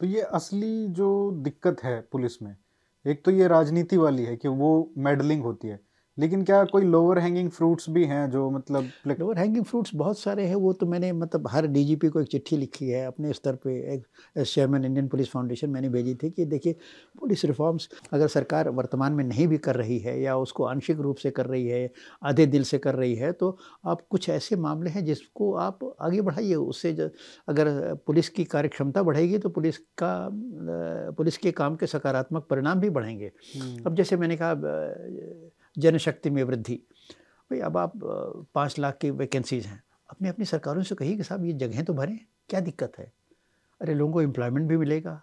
तो 0.00 0.06
ये 0.06 0.20
असली 0.32 0.86
जो 0.88 1.10
दिक्कत 1.42 1.82
है 1.84 2.00
पुलिस 2.12 2.42
में 2.42 2.54
एक 3.06 3.24
तो 3.24 3.30
ये 3.30 3.46
राजनीति 3.48 3.96
वाली 3.96 4.24
है 4.24 4.36
कि 4.36 4.48
वो 4.48 4.70
मेडलिंग 4.98 5.42
होती 5.42 5.68
है। 5.68 5.80
लेकिन 6.20 6.42
क्या 6.44 6.64
कोई 6.66 6.82
लोअर 6.84 7.18
हैंगिंग 7.18 7.50
फ्रूट्स 7.50 7.88
भी 7.90 8.04
हैं 8.06 8.28
जो 8.30 8.48
मतलब 8.50 8.90
लोअर 9.08 9.38
हैंगिंग 9.38 9.64
फ्रूट्स 9.64 9.94
बहुत 9.94 10.18
सारे 10.18 10.44
हैं 10.44 10.54
वो 10.56 10.72
तो 10.72 10.86
मैंने 10.86 11.12
मतलब 11.14 11.48
हर 11.48 11.66
डीजीपी 11.68 12.08
को 12.08 12.20
एक 12.20 12.28
चिट्ठी 12.28 12.56
लिखी 12.56 12.88
है 12.88 13.04
अपने 13.06 13.32
स्तर 13.32 13.54
पे 13.56 13.76
एक 13.94 14.04
चेयरमैन 14.38 14.84
इंडियन 14.84 15.08
पुलिस 15.08 15.30
फाउंडेशन 15.30 15.70
मैंने 15.70 15.88
भेजी 15.88 16.14
थी 16.14 16.30
कि 16.30 16.44
देखिए 16.46 16.76
पुलिस 17.20 17.44
रिफॉर्म्स 17.44 17.88
अगर 18.12 18.26
सरकार 18.28 18.68
वर्तमान 18.72 19.12
में 19.12 19.24
नहीं 19.24 19.46
भी 19.48 19.58
कर 19.60 19.76
रही 19.76 19.98
है 19.98 20.20
या 20.20 20.36
उसको 20.38 20.64
आंशिक 20.66 21.00
रूप 21.00 21.16
से 21.16 21.30
कर 21.30 21.46
रही 21.46 21.66
है 21.68 21.90
आधे 22.22 22.46
दिल 22.48 22.64
से 22.64 22.78
कर 22.78 22.94
रही 22.94 23.14
है 23.14 23.32
तो 23.34 23.56
आप 23.84 24.06
कुछ 24.10 24.28
ऐसे 24.30 24.56
मामले 24.58 24.90
हैं 24.90 25.04
जिसको 25.04 25.52
आप 25.60 25.78
आगे 26.00 26.20
बढ़ाइए 26.22 26.54
उससे 26.56 26.92
अगर 27.48 27.72
पुलिस 28.06 28.28
की 28.30 28.44
कार्यक्षमता 28.46 29.02
बढ़ेगी 29.02 29.38
तो 29.38 29.48
पुलिस 29.50 29.78
का 29.98 30.12
पुलिस 31.16 31.36
के 31.38 31.52
काम 31.54 31.76
के 31.76 31.86
सकारात्मक 31.88 32.46
परिणाम 32.50 32.80
भी 32.80 32.90
बढ़ेंगे 32.90 33.32
हम्म। 33.54 33.82
अब 33.86 33.94
जैसे 33.94 34.16
मैंने 34.16 34.36
कहा 34.36 34.52
जनशक्ति 35.76 36.30
में 36.30 36.42
वृद्धि। 36.44 36.74
भाई 37.50 37.60
अब 37.60 37.76
आप 37.76 37.92
पाँच 38.54 38.78
लाख 38.78 38.98
की 39.00 39.10
वैकेंसीज़ 39.10 39.66
हैं। 39.66 39.82
अपनी 40.10 40.28
अपनी 40.28 40.44
सरकारों 40.44 40.82
से 40.82 40.94
कहिए 40.94 41.16
कि 41.16 41.22
साहब 41.22 41.44
ये 41.44 41.52
जगहें 41.54 41.84
तो 41.84 41.94
भरें 41.94 42.18
क्या 42.48 42.60
दिक्कत 42.60 42.92
है? 42.98 43.12
अरे 43.80 43.94
लोगों 43.94 44.12
को 44.12 44.22
एम्प्लॉयमेंट 44.22 44.68
भी 44.68 44.76
मिलेगा 44.76 45.22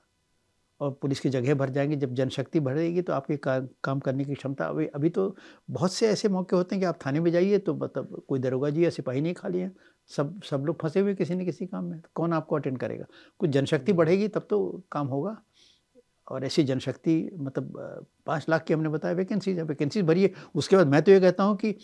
और 0.81 0.91
पुलिस 1.01 1.19
की 1.19 1.29
जगह 1.29 1.55
भर 1.55 1.69
जाएँगी। 1.69 1.95
जब 1.95 2.13
जनशक्ति 2.13 2.59
बढ़ेगी 2.59 3.01
तो 3.01 3.13
आपके 3.13 3.37
का, 3.37 3.59
काम 3.83 3.99
करने 3.99 4.25
की 4.25 4.33
क्षमता 4.35 4.65
अभी 4.65 4.85
अभी 4.87 5.09
तो 5.09 5.35
बहुत 5.69 5.93
से 5.93 6.07
ऐसे 6.09 6.29
मौके 6.29 6.55
होते 6.55 6.75
हैं 6.75 6.81
कि 6.81 6.85
आप 6.85 6.99
थाने 7.05 7.19
में 7.19 7.31
जाइए 7.31 7.57
तो 7.59 7.75
मतलब 7.75 8.21
कोई 8.27 8.39
दरोगा 8.39 8.69
जी 8.69 8.85
या 8.85 8.89
सिपाही 8.89 9.21
नहीं 9.21 9.33
खाली 9.33 9.59
है। 9.59 9.71
सब 10.11 10.41
सब 10.43 10.65
लोग 10.65 10.81
फंसे 10.81 10.99
हुए 10.99 11.15
किसी 11.15 11.35
न 11.35 11.45
किसी 11.45 11.65
काम 11.65 11.85
में 11.85 11.99
तो 11.99 12.09
कौन 12.15 12.33
आपको 12.33 12.55
अटेंड 12.55 12.77
करेगा? 12.77 13.05
कुछ 13.39 13.49
जनशक्ति 13.49 13.93
बढ़ेगी 13.93 14.27
तब 14.27 14.47
तो 14.49 14.83
काम 14.91 15.07
होगा। 15.07 15.37
और 16.28 16.45
ऐसी 16.45 16.63
जनशक्ति 16.63 17.32
मतलब 17.38 18.05
पाँच 18.25 18.45
लाख 18.49 18.63
की 18.63 18.73
हमने 18.73 18.89
बताया 18.89 19.15
वैकेंसीज 19.15 19.57
है 19.57 19.63
वैकेंसीज 19.63 20.05
भरिए। 20.05 20.34
उसके 20.55 20.75
बाद 20.75 20.88
मैं 20.88 21.01
तो 21.01 21.11
ये 21.11 21.19
कहता 21.19 21.43
हूँ 21.43 21.57
कि 21.57 21.75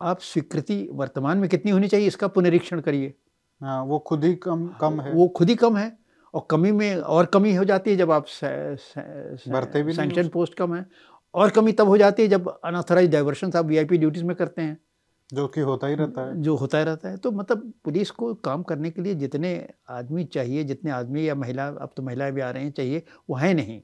आप 0.00 0.20
स्वीकृति 0.20 0.88
वर्तमान 0.92 1.38
में 1.38 1.50
कितनी 1.50 1.70
होनी 1.70 1.88
चाहिए 1.88 2.06
इसका 2.06 2.28
पुनरीक्षण 2.28 2.80
करिए। 2.80 3.14
हाँ 3.60 3.84
वो 3.84 3.98
खुद 3.98 4.24
ही 4.24 4.34
कम 4.34 4.70
कम 4.80 5.00
है। 5.00 5.12
वो 5.12 5.28
खुद 5.28 5.48
ही 5.48 5.54
कम 5.54 5.76
है 5.76 5.98
और 6.34 6.46
कमी 6.50 6.72
में 6.72 6.96
और 6.96 7.26
कमी 7.26 7.54
हो 7.54 7.64
जाती 7.64 7.90
है 7.90 7.96
जब 7.96 8.10
आप 8.10 8.26
सैंक्शन 8.28 10.28
पोस्ट 10.28 10.54
कम 10.54 10.74
है। 10.74 10.86
और 11.34 11.50
कमी 11.50 11.72
तब 11.72 11.88
हो 11.88 11.98
जाती 11.98 12.22
है 12.22 12.28
जब 12.28 12.60
अनऑथराइज 12.64 13.10
डाइवर्शन 13.10 13.52
आप 13.56 13.66
वीआईपी 13.66 13.98
ड्यूटीज़ 13.98 14.24
में 14.24 14.36
करते 14.36 14.62
हैं। 14.62 14.78
जो 15.30 15.46
कि 15.48 15.60
होता 15.60 15.86
ही 15.86 15.94
रहता 15.94 16.26
है। 16.26 16.40
जो 16.42 16.54
होता 16.56 16.78
ही 16.78 16.84
रहता 16.84 17.08
है। 17.08 17.16
तो 17.16 17.30
मतलब 17.32 17.72
पुलिस 17.84 18.10
को 18.10 18.32
काम 18.34 18.62
करने 18.62 18.90
के 18.90 19.02
लिए 19.02 19.14
जितने 19.14 19.50
आदमी 19.90 20.24
चाहिए 20.24 20.64
जितने 20.64 20.90
आदमी 20.90 21.28
या 21.28 21.34
महिला 21.34 21.66
अब 21.66 21.90
तो 21.96 22.02
महिलाएँ 22.02 22.32
भी 22.32 22.40
आ 22.40 22.50
रहे 22.50 22.62
हैं 22.62 22.70
चाहिए 22.70 23.02
वो 23.30 23.36
है 23.36 23.52
नहीं। 23.54 23.80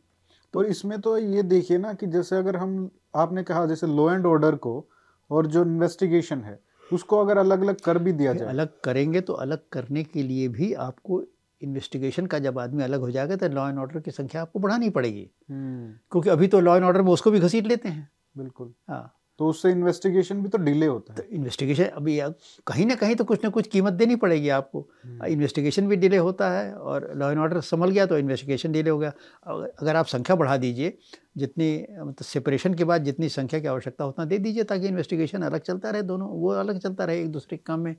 तो 0.55 0.63
इसमें 0.65 1.01
तो 1.01 1.17
ये 1.19 1.43
देखिए 1.43 1.79
ना 1.79 1.93
कि 1.93 2.07
जैसे 2.07 2.37
अगर 2.37 2.57
हम 2.57 2.91
आपने 3.17 3.43
कहा 3.43 3.67
जैसे 3.67 3.87
लॉ 3.87 4.11
एंड 4.13 4.27
ऑर्डर 4.27 4.55
को 4.57 4.89
और 5.31 5.47
जो 5.47 5.63
इन्वेस्टिगेशन 5.63 6.43
है 6.43 6.59
उसको 6.91 7.19
अगर 7.19 7.39
अलग 7.39 7.61
अलग 7.61 7.81
कर 7.81 7.99
भी 7.99 8.13
दिया 8.13 8.33
जाए। 8.33 8.49
अलग 8.49 8.69
करेंगे 8.85 9.21
तो 9.21 9.33
अलग 9.33 9.69
करने 9.73 10.05
के 10.05 10.23
लिए 10.23 10.49
भी 10.49 10.73
आपको 10.73 11.23
इन्वेस्टिगेशन 11.61 12.27
का 12.27 12.39
जब 12.39 12.59
आदमी 12.59 12.83
अलग 12.83 13.01
हो 13.01 13.11
जाएगा 13.11 13.37
तो 13.37 13.49
लॉ 13.49 13.69
एंड 13.69 13.79
ऑर्डर 13.79 14.01
की 14.01 14.11
संख्या 14.11 14.43
आपको 14.43 14.59
बढ़ानी 14.59 14.91
पड़ेगी। 14.91 15.29
हम्म। 15.51 15.93
क्योंकि 16.13 16.31
अभी 16.31 16.49
तो 16.49 16.61
लॉ 16.61 16.77
एंड 16.77 16.85
ऑर्डर 16.85 17.03
में 17.03 17.13
उसको 17.13 17.31
भी 17.31 17.41
घसीट 17.41 17.67
लेते 17.67 17.89
हैं। 17.89 18.09
बिल्कुल। 18.37 18.73
हाँ। 18.89 19.15
तो 19.39 19.49
उससे 19.49 19.70
इन्वेस्टिगेशन 19.70 20.43
भी 20.43 20.49
तो 20.49 20.59
डिले 20.59 20.87
होता 20.87 21.12
है। 21.12 21.18
तो 21.18 21.35
इन्वेस्टिगेशन 21.37 21.85
अभी 21.85 22.18
कहीं 22.66 22.85
ना 22.87 22.95
कहीं 22.95 23.14
तो 23.14 23.24
कुछ 23.24 23.45
ना 23.45 23.51
कुछ 23.51 23.66
कीमत 23.66 23.93
देनी 23.93 24.16
पड़ेगी 24.16 24.49
आपको। 24.49 24.87
इन्वेस्टिगेशन 25.26 25.82
हम्म। 25.82 25.91
भी 25.91 25.97
डिले 25.97 26.16
होता 26.18 26.51
है 26.51 26.72
और 26.74 27.11
लॉ 27.16 27.30
एंड 27.30 27.41
ऑर्डर 27.41 27.61
संभल 27.62 27.91
गया 27.91 28.07
तो 28.07 28.18
इन्वेस्टिगेशन 28.18 28.72
डिले 28.72 28.91
हो 28.91 28.99
गया। 28.99 29.12
अगर 29.47 29.97
आप 29.97 30.07
संख्या 30.07 30.37
बढ़ा 30.37 30.57
दीजिए 30.57 30.97
जितनी 31.37 31.70
मतलब 31.93 32.24
सेपरेशन 32.24 32.74
के 32.74 32.85
बाद 32.85 33.05
जितनी 33.05 33.28
संख्या 33.28 33.61
की 33.61 33.66
आवश्यकता 33.66 34.07
उतना 34.07 34.24
दे 34.24 34.39
दीजिए 34.39 34.64
ताकि 34.64 34.87
इन्वेस्टिगेशन 34.89 35.43
अलग 35.43 35.61
चलता 35.62 35.91
रहे 35.91 36.03
दोनों 36.05 36.28
वो 36.30 36.51
अलग 36.53 36.78
चलता 36.78 37.05
रहे 37.05 37.20
एक 37.22 37.30
दूसरे 37.32 37.57
के 37.57 37.62
काम 37.66 37.80
में 37.80 37.97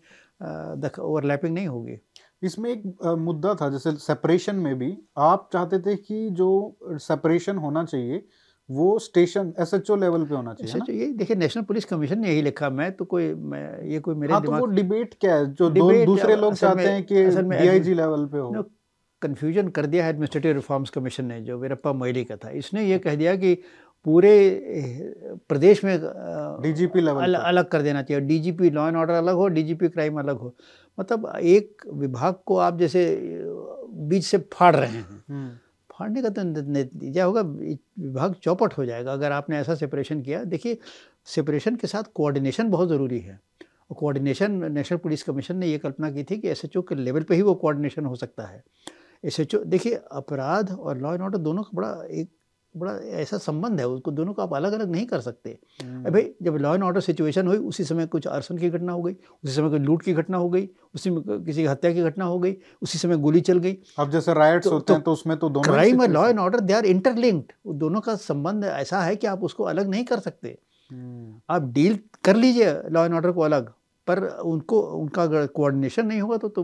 ओवरलैपिंग 1.00 1.54
नहीं 1.54 1.68
होगी। 1.68 1.98
इसमें 2.44 2.70
एक 2.72 2.84
मुद्दा 3.20 3.54
था 3.56 3.70
जैसे 3.70 3.92
सेपरेशन 4.00 4.56
में 4.56 4.78
भी 4.80 4.98
आप 5.18 5.50
चाहते 5.54 5.80
थे 5.80 5.96
कि 5.98 6.30
जो 6.32 6.50
सेपरेशन 7.02 7.58
होना 7.58 7.84
चाहिए 7.84 8.24
वो 8.70 8.98
स्टेशन 9.00 9.54
एसएचओ 9.60 9.96
लेवल 9.96 10.24
पे 10.26 10.36
होना 10.36 10.54
चाहिए 10.54 10.74
एसएचओ 10.74 10.94
ये 10.94 11.08
देखिए 11.18 11.36
नेशनल 11.36 11.64
पुलिस 11.64 11.86
कमीशन 11.86 12.20
ने 12.20 12.30
यही 12.30 12.42
लिखा 12.42 12.70
मैं 12.70 12.92
तो 12.92 13.06
कोई 13.06 13.34
मैं 13.34 13.84
ये 13.88 14.00
कोई 14.00 14.16
मेरे 14.16 14.34
हाँ, 14.34 14.42
तो 14.44 14.52
वो 14.52 14.66
डिबेट 14.66 15.14
क्या 15.22 15.36
है? 15.36 15.54
जो 15.54 15.70
दूसरे 15.70 16.36
लोग 16.36 16.54
चाहते 16.54 16.84
हैं 16.84 17.04
कि 17.04 17.16
डीआईजी 17.16 17.94
लेवल 17.94 18.26
पे 18.26 18.38
हो। 18.38 18.64
कंफ्यूजन 19.22 19.68
कर 19.70 19.86
दिया 19.86 20.04
है 20.04 20.10
एडमिनिस्ट्रेटिव 20.10 20.54
रिफॉर्म्स 20.54 20.90
कमीशन 20.90 21.26
ने 21.26 21.40
जो 21.42 21.58
वीरप्पा 21.58 21.94
मोइली 21.94 22.24
का 22.24 22.36
था। 22.36 22.50
इसने 22.60 22.86
ये 22.86 22.98
कह 23.00 23.16
दिया 23.16 23.36
कि 23.36 23.54
पूरे 24.06 24.34
प्रदेश 25.50 25.84
में 25.86 26.00
डीजीपी 26.64 27.02
लेवल 27.02 27.24
अल, 27.24 27.34
अलग 27.34 27.68
कर 27.70 27.82
देना 27.82 28.02
चाहिए। 28.02 28.24
डीजीपी 28.24 28.70
लॉ 28.70 28.88
एंड 28.88 28.98
ऑर्डर 28.98 29.14
अलग 29.14 29.36
हो 29.36 29.48
डीजीपी 29.48 29.88
क्राइम 29.90 30.20
अलग 30.20 30.40
हो। 30.40 30.54
मतलब 30.98 31.32
एक 31.44 31.82
विभाग 31.94 32.36
को 32.46 32.58
आप 32.58 32.78
जैसे 32.80 33.06
बीच 34.10 34.26
से 34.26 34.38
फाड़ 34.54 34.76
रहे 34.76 34.90
हैं। 34.90 35.24
हम्म। 35.30 35.50
फाड़ने 35.96 36.22
का 36.22 36.30
तो 36.30 36.44
नतीजा 36.44 37.26
होगा 37.26 37.42
विभाग 37.42 38.34
चौपट 38.34 38.74
हो 38.74 38.86
जाएगा, 38.86 39.14
अगर 39.14 39.32
आपने 39.32 39.58
ऐसा 39.58 39.76
सेपरेशन 39.76 40.22
किया। 40.22 40.44
देखिए 40.46 40.78
सेपरेशन 41.28 41.76
के 41.76 41.88
साथ 41.88 42.04
कोऑर्डिनेशन 42.16 42.70
बहुत 42.70 42.90
ज़रूरी 42.90 43.20
है। 43.20 43.40
और 43.92 43.96
कोऑर्डिनेशन 43.98 44.52
नेशनल 44.74 44.98
पुलिस 44.98 45.24
कमीशन 45.24 45.58
ने 45.58 45.68
यह 45.68 45.78
कल्पना 45.78 46.10
की 46.12 46.24
थी 46.24 46.38
कि 46.38 46.48
एसएचओ 46.50 46.82
के 46.82 46.96
लेवल 46.96 47.24
पर 47.24 47.36
ही 47.36 47.42
वो 47.42 47.54
कोऑर्डिनेशन 47.56 48.06
हो 48.06 48.16
सकता 48.16 48.46
है। 48.46 48.64
एसएचओ 49.24 49.64
देखिए, 49.66 49.94
अपराध 49.94 50.72
और 50.72 50.98
लॉ 50.98 51.14
एंड 51.14 51.22
ऑर्डर 51.22 51.38
दोनों 51.40 51.64
का 51.64 51.76
बड़ा 51.76 52.04
एक 52.12 52.30
बड़ा 52.78 52.94
ऐसा 53.20 53.38
संबंध 53.38 53.80
है 53.80 53.88
उसको 53.88 54.12
दोनों 54.12 54.34
को 54.34 54.42
आप 54.42 54.54
अलग 54.54 54.74
अलग 54.74 54.92
नहीं 54.92 55.06
कर 55.06 55.20
सकते। 55.22 55.58
हम्म। 55.84 56.12
भाई 56.12 56.30
जब 56.42 56.56
लॉ 56.56 56.74
एंड 56.74 56.84
ऑर्डर 56.84 57.02
सिचुएशन 57.02 57.48
हुई 57.48 57.58
उसी 57.58 57.84
समय 57.84 58.06
कुछ 58.08 58.28
आर्सन 58.28 58.58
की 58.58 58.70
घटना 58.70 58.94
हो 58.94 59.02
गई 59.04 59.14
उसी 59.14 59.54
समय 59.54 59.70
कोई 59.70 59.80
लूट 59.80 60.02
की 60.02 60.14
घटना 60.14 60.38
हो 60.38 60.50
गई 60.50 60.70
उसी 60.96 61.10
में 61.10 61.22
किसी 61.22 61.62
की 61.62 61.68
हत्या 61.68 61.94
की 61.94 62.04
घटना 62.04 62.26
हो 62.26 62.40
गई 62.40 62.56
उसी 62.82 62.98
समय 62.98 63.18
गोली 63.18 63.42
चल 63.42 63.58
गई। 63.58 63.78
अब 64.00 64.12
जैसे 64.12 64.34
राइट्स 64.34 64.68
तो, 64.68 64.74
होते 64.74 64.86
तो, 64.86 64.94
हैं 64.94 65.04
तो 65.04 65.12
उसमें 65.12 65.38
तो 65.38 65.50
दोनों 65.50 65.72
क्राइम 65.72 66.02
और 66.02 66.10
law 66.10 66.28
and 66.28 66.40
order 66.40 66.60
they 66.60 66.74
are 66.74 66.86
interlinked 66.86 67.54
दोनों 67.76 68.02
का 68.02 68.16
संबंध 68.16 68.66
ऐसा 68.66 69.02
है 69.02 69.16
कि 69.16 69.28
आप 69.28 69.44
उसको 69.44 69.64
अलग 69.64 69.90
नहीं 69.90 70.04
कर 70.06 70.20
सकते। 70.20 70.58
हम्म। 70.92 71.42
आप 71.50 71.72
डील 71.74 72.00
कर 72.24 72.36
लीजिए 72.36 72.74
लॉ 72.92 73.06
एंड 73.06 73.14
ऑर्डर 73.14 73.32
को 73.32 73.42
अलग 73.42 73.72
पर 74.08 74.20
उनको 74.46 74.80
उनका 74.96 75.24
अगर 75.24 75.46
कोऑर्डिनेशन 75.48 76.06
नहीं 76.06 76.22
होगा 76.22 76.38
तो 76.38 76.50
तो 76.50 76.64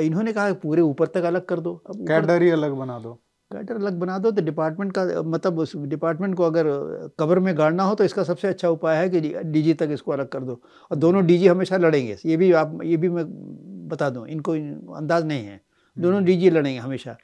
इन्होंने 0.00 0.32
कहा 0.32 0.52
पूरे 0.52 0.82
ऊपर 0.82 1.06
तक 1.06 1.22
अलग 1.22 1.44
कर 1.44 1.60
दो। 1.60 1.72
अब 1.86 2.06
कैडर 2.08 2.42
ही 2.42 2.50
अलग 2.50 2.72
बना 2.72 2.98
दो। 2.98 3.18
कैडर 3.50 3.74
अलग 3.74 3.98
बना 3.98 4.18
दो 4.18 4.30
तो 4.30 4.42
डिपार्टमेंट 4.42 4.92
का 4.98 5.22
मतलब 5.22 5.58
उस 5.58 5.74
डिपार्टमेंट 5.76 6.34
को 6.36 6.42
अगर 6.44 6.66
कवर 7.18 7.38
में 7.38 7.56
गाड़ना 7.58 7.82
हो 7.82 7.94
तो 7.94 8.04
इसका 8.04 8.22
सबसे 8.22 8.48
अच्छा 8.48 8.68
उपाय 8.68 8.96
है 8.96 9.08
कि 9.10 9.20
डीजी 9.44 9.74
तक 9.74 9.88
इसको 9.92 10.12
अलग 10.12 10.28
कर 10.28 10.40
दो। 10.40 10.60
और 10.90 10.96
दोनों 10.96 11.24
डीजी 11.26 11.46
हमेशा 11.46 11.76
लड़ेंगे। 11.76 12.16
ये 12.26 12.36
भी 12.36 12.50
आप 12.52 12.78
ये 12.84 12.96
भी 12.96 13.08
मैं 13.08 13.24
बता 13.88 14.10
दूँ 14.10 14.26
इनको 14.28 14.52
अंदाज 14.94 15.26
नहीं 15.26 15.44
है। 15.44 15.60
दोनों 15.96 16.22
डीजी 16.24 16.48
हम्म। 16.48 16.58
लड़ेंगे 16.58 16.78
हमेशा। 16.78 17.16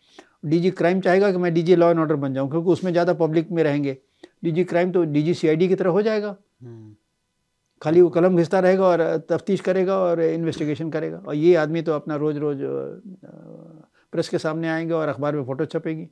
डीजी 0.45 0.70
क्राइम 0.72 1.01
चाहेगा 1.01 1.31
कि 1.33 1.39
मैं 1.39 1.53
डीजी 1.55 1.77
लॉ 1.77 1.91
एंड 1.91 2.01
ऑर्डर 2.01 2.16
बन 2.16 2.35
जाऊँ 2.35 2.51
क्योंकि 2.51 2.70
उसमें 2.70 2.91
ज़्यादा 2.93 3.12
पब्लिक 3.14 3.51
में 3.51 3.62
रहेंगे। 3.62 3.97
डीजी 4.45 4.64
क्राइम 4.64 4.93
तो 4.93 5.05
डीजी 5.07 5.35
सीआईडी 5.35 5.68
की 5.68 5.74
तरह 5.74 5.91
हो 5.91 6.03
जाएगा। 6.03 6.37
हम्म। 6.62 6.95
खाली 7.83 8.01
वो 8.01 8.09
कलम 8.11 8.37
घिसता 8.37 8.61
रहेगा 8.61 8.85
और 8.85 9.01
तफ्तीश 9.31 9.61
करेगा 9.61 9.99
और 9.99 10.20
इन्वेस्टिगेशन 10.22 10.91
करेगा। 10.91 11.22
और 11.27 11.35
ये 11.35 11.55
आदमी 11.57 11.83
तो 11.83 11.93
अपना 11.93 12.16
रोज़ 12.16 12.39
रोज़ 12.39 12.62
प्रेस 14.13 14.29
के 14.29 14.39
सामने 14.39 14.69
आएँगे 14.69 14.93
और 14.93 15.09
अखबार 15.09 15.37
में 15.37 15.45
फ़ोटो 15.45 15.65
छपेगी। 15.65 16.09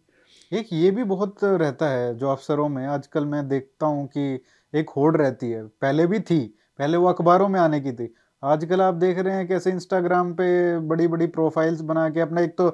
एक 0.52 0.68
ये 0.72 0.90
भी 0.90 1.04
बहुत 1.04 1.44
रहता 1.44 1.88
है 1.90 2.14
जो 2.14 2.28
अफसरों 2.28 2.68
में 2.68 2.86
आजकल 2.86 3.24
मैं 3.24 3.48
देखता 3.48 3.86
हूँ 3.86 4.06
कि 4.08 4.40
एक 4.74 4.90
होड़ 4.90 5.16
रहती 5.16 5.50
है। 5.50 5.66
पहले 5.66 6.06
भी 6.06 6.20
थी, 6.20 6.40
पहले 6.78 6.96
वो 6.96 7.06
अखबारों 7.06 7.48
में 7.48 7.60
आने 7.60 7.80
की 7.80 7.92
थी। 7.92 8.14
आजकल 8.44 8.80
आप 8.82 8.94
देख 8.94 9.18
रहे 9.18 9.34
हैं 9.34 9.46
कैसे 9.48 9.70
इंस्टाग्राम 9.70 10.32
पे 10.34 10.46
बड़ी 10.88 11.06
बड़ी 11.08 11.26
प्रोफाइल्स 11.26 11.80
बना 11.90 12.08
के 12.10 12.20
अपना 12.20 12.40
एक 12.40 12.56
तो 12.58 12.68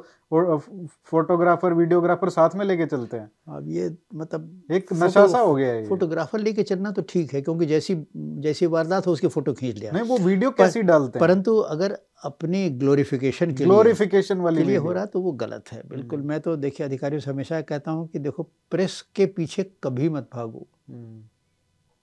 फोटोग्राफर 1.11 1.73
वीडियोग्राफर 1.73 2.29
साथ 2.29 2.55
में 2.57 2.65
लेके 2.65 2.87
चलते 2.87 3.17
हैं। 3.17 3.57
अब 3.57 3.69
ये 3.69 3.91
मतलब 4.15 4.73
एक 4.73 4.93
नशा 4.93 5.27
सा 5.27 5.39
हो 5.39 5.55
गया 5.55 5.73
है 5.73 5.87
फोटोग्राफर 5.89 6.39
लेके 6.39 6.63
चलना 6.63 6.91
तो 6.91 7.03
ठीक 7.09 7.35
है 7.35 7.43
क्योंकि 7.43 7.67
जैसी 7.67 7.97
जैसी 8.17 8.67
वारदात 8.67 9.07
हो 9.07 9.13
उसकी 9.13 9.29
फ़ोटो 9.29 9.53
खींच 9.53 9.79
लिया। 9.79 9.93
नहीं 9.93 10.03
वो 10.03 10.19
वीडियो 10.19 10.51
कैसी 10.51 10.83
डालते 10.83 11.19
हैं? 11.19 11.27
परंतु 11.27 11.57
अगर 11.57 11.99
अपनी 12.25 12.69
ग्लोरिफिकेशन 12.79 13.55
के 13.55 13.65
ग्लोरिफिकेशन 13.65 14.39
वाली 14.41 14.63
लिए 14.63 14.77
हो 14.79 14.93
रहा 14.93 15.07
तो 15.07 15.21
वो 15.21 15.33
गलत 15.43 15.73
है 15.73 15.83
बिल्कुल। 15.89 16.19
हम्म। 16.19 16.29
मैं 16.29 16.41
तो 16.41 16.57
देखिए 16.59 16.87
अधिकारियों 16.87 17.21
से 17.21 17.31
हमेशा 17.31 17.61
कहता 17.63 17.91
हूँ 17.91 18.07
कि 18.09 18.19
देखो 18.19 18.43
प्रेस 18.71 19.01
के 19.15 19.27
पीछे 19.37 19.71
कभी 19.85 20.09
मत 20.09 20.29
भागो। 20.35 20.67
हम्म। 20.89 21.23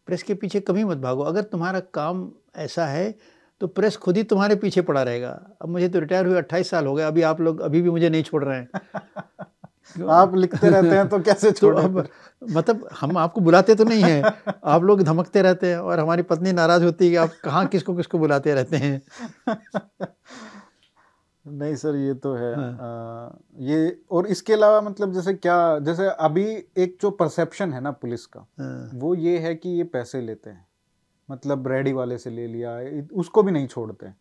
प्रेस 0.08 0.24
के 0.24 0.34
पीछे 0.34 0.60
कभी 0.60 0.84
मत 0.84 0.98
भागो। 0.98 1.24
अगर 1.24 1.42
तुम्हारा 1.44 1.80
काम 1.94 2.30
ऐसा 2.56 2.86
है 2.88 3.16
तो 3.62 3.68
प्रेस 3.68 3.98
खुद 3.98 4.18
ही 4.18 4.24
तुम्हारे 4.24 4.56
पीछे 4.56 4.82
पड़ा 4.82 5.04
रहेगा। 5.04 5.30
अब 5.62 5.70
मुझे 5.70 5.90
तो 5.90 6.00
रिटायर 6.00 6.26
हुए 6.26 6.38
अट्ठाईस 6.38 6.70
साल 6.70 6.86
हो 6.86 6.94
गए 6.96 7.04
अभी 7.04 7.22
आप 7.22 7.42
लोग 7.42 7.62
अभी 7.62 7.82
भी 7.82 7.90
मुझे 7.90 8.10
नहीं 8.10 8.24
छोड़ 8.24 8.44
रहे 8.44 8.58
हैं। 8.58 8.70
आप 10.10 10.36
लिखते 10.36 10.70
रहते 10.70 10.88
हैं 10.88 11.10
तो 11.10 11.20
कैसे 11.20 11.52
तो 11.52 11.58
छोड़? 11.58 11.76
अब 11.80 12.08
मतलब 12.54 12.90
हम 13.02 13.18
आपको 13.18 13.42
बुलाते 13.42 13.76
तो 13.76 13.84
नहीं 13.84 14.04
हैं 14.04 14.24
आप 14.66 14.84
लोग 14.84 15.04
धमकते 15.04 15.42
रहते 15.42 15.68
हैं 15.68 15.78
और 15.78 16.00
हमारी 16.00 16.22
पत्नी 16.22 16.52
नाराज़ 16.52 16.84
होती 16.84 17.06
है 17.06 17.12
कि 17.12 17.18
आप 17.18 17.32
कहाँ 17.44 17.66
किसको 17.68 17.96
किसको 17.96 18.20
बुलाते 18.20 18.54
रहते 18.54 18.78
हैं। 18.78 19.02
नहीं 21.48 21.76
सर 21.76 21.96
ये 21.96 22.14
तो 22.14 22.34
है। 22.34 22.56
हाँ। 22.56 22.78
आ, 22.82 23.38
ये 23.60 24.00
और 24.12 24.28
इसके 24.28 24.54
अलावा 24.54 24.82
मतलब 24.82 25.14
जैसे 25.14 25.34
क्या 25.34 25.80
जैसे 25.80 26.08
अभी 26.08 26.46
एक 26.78 26.98
जो 27.02 27.12
परसेप्शन 27.12 27.74
है 27.74 27.82
ना 27.82 27.92
पुलिस 27.92 28.26
का 28.26 28.48
हाँ। 28.60 28.92
वो 28.94 29.16
ये 29.16 29.38
है 29.40 29.56
कि 29.56 29.70
ये 29.70 29.84
पैसे 29.84 30.22
लेते 30.22 30.50
हैं। 30.50 30.67
मतलब 31.30 31.68
रेडी 31.68 31.94
वाले 31.94 32.18
से 32.18 32.30
ले 32.30 32.48
लिया 32.48 32.80
उसको 33.14 33.44
भी 33.44 33.52
नहीं 33.52 33.68
छोड़ते 33.68 34.12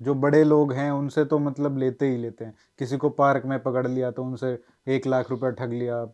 जो 0.00 0.14
बड़े 0.16 0.42
लोग 0.44 0.72
हैं 0.72 0.90
उनसे 0.90 1.24
तो 1.24 1.38
मतलब 1.38 1.78
लेते 1.78 2.06
ही 2.06 2.16
लेते 2.16 2.44
हैं। 2.44 2.54
किसी 2.78 2.96
को 2.96 3.10
पार्क 3.12 3.44
में 3.46 3.58
पकड़ 3.62 3.86
लिया 3.86 4.10
तो 4.10 4.24
उनसे 4.24 4.58
एक 4.86 5.06
लाख 5.06 5.30
रुपए 5.30 5.50
ठग 5.54 5.72
लिया। 5.72 6.06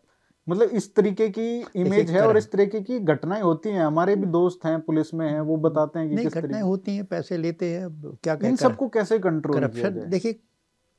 मतलब 0.47 0.68
इस 0.70 0.94
तरीके 0.94 1.28
की 1.28 1.48
इमेज 1.77 2.10
है 2.10 2.27
और 2.27 2.36
इस 2.36 2.51
तरीके 2.52 2.81
की 2.81 2.98
घटनाएँ 3.01 3.43
होती 3.43 3.68
हैं। 3.68 3.85
हमारे 3.85 4.16
भी 4.16 4.27
दोस्त 4.28 4.64
हैं 4.64 4.81
पुलिस 4.81 5.12
में 5.14 5.27
हैं 5.28 5.40
वो 5.43 5.56
बताते 5.59 5.98
हैं 5.98 6.09
कि 6.10 6.16
किस 6.18 6.35
घटनाएँ 6.35 6.62
होती 6.62 6.97
हैं 6.97 7.05
पैसे 7.06 7.36
लेते 7.39 7.72
हैं 7.72 7.89
क्या 8.24 8.39
इन 8.43 8.56
सबको 8.56 8.89
कैसे 8.89 9.18
कंट्रोल 9.18 9.60
करप्शन 9.60 10.01
देखिए 10.09 10.40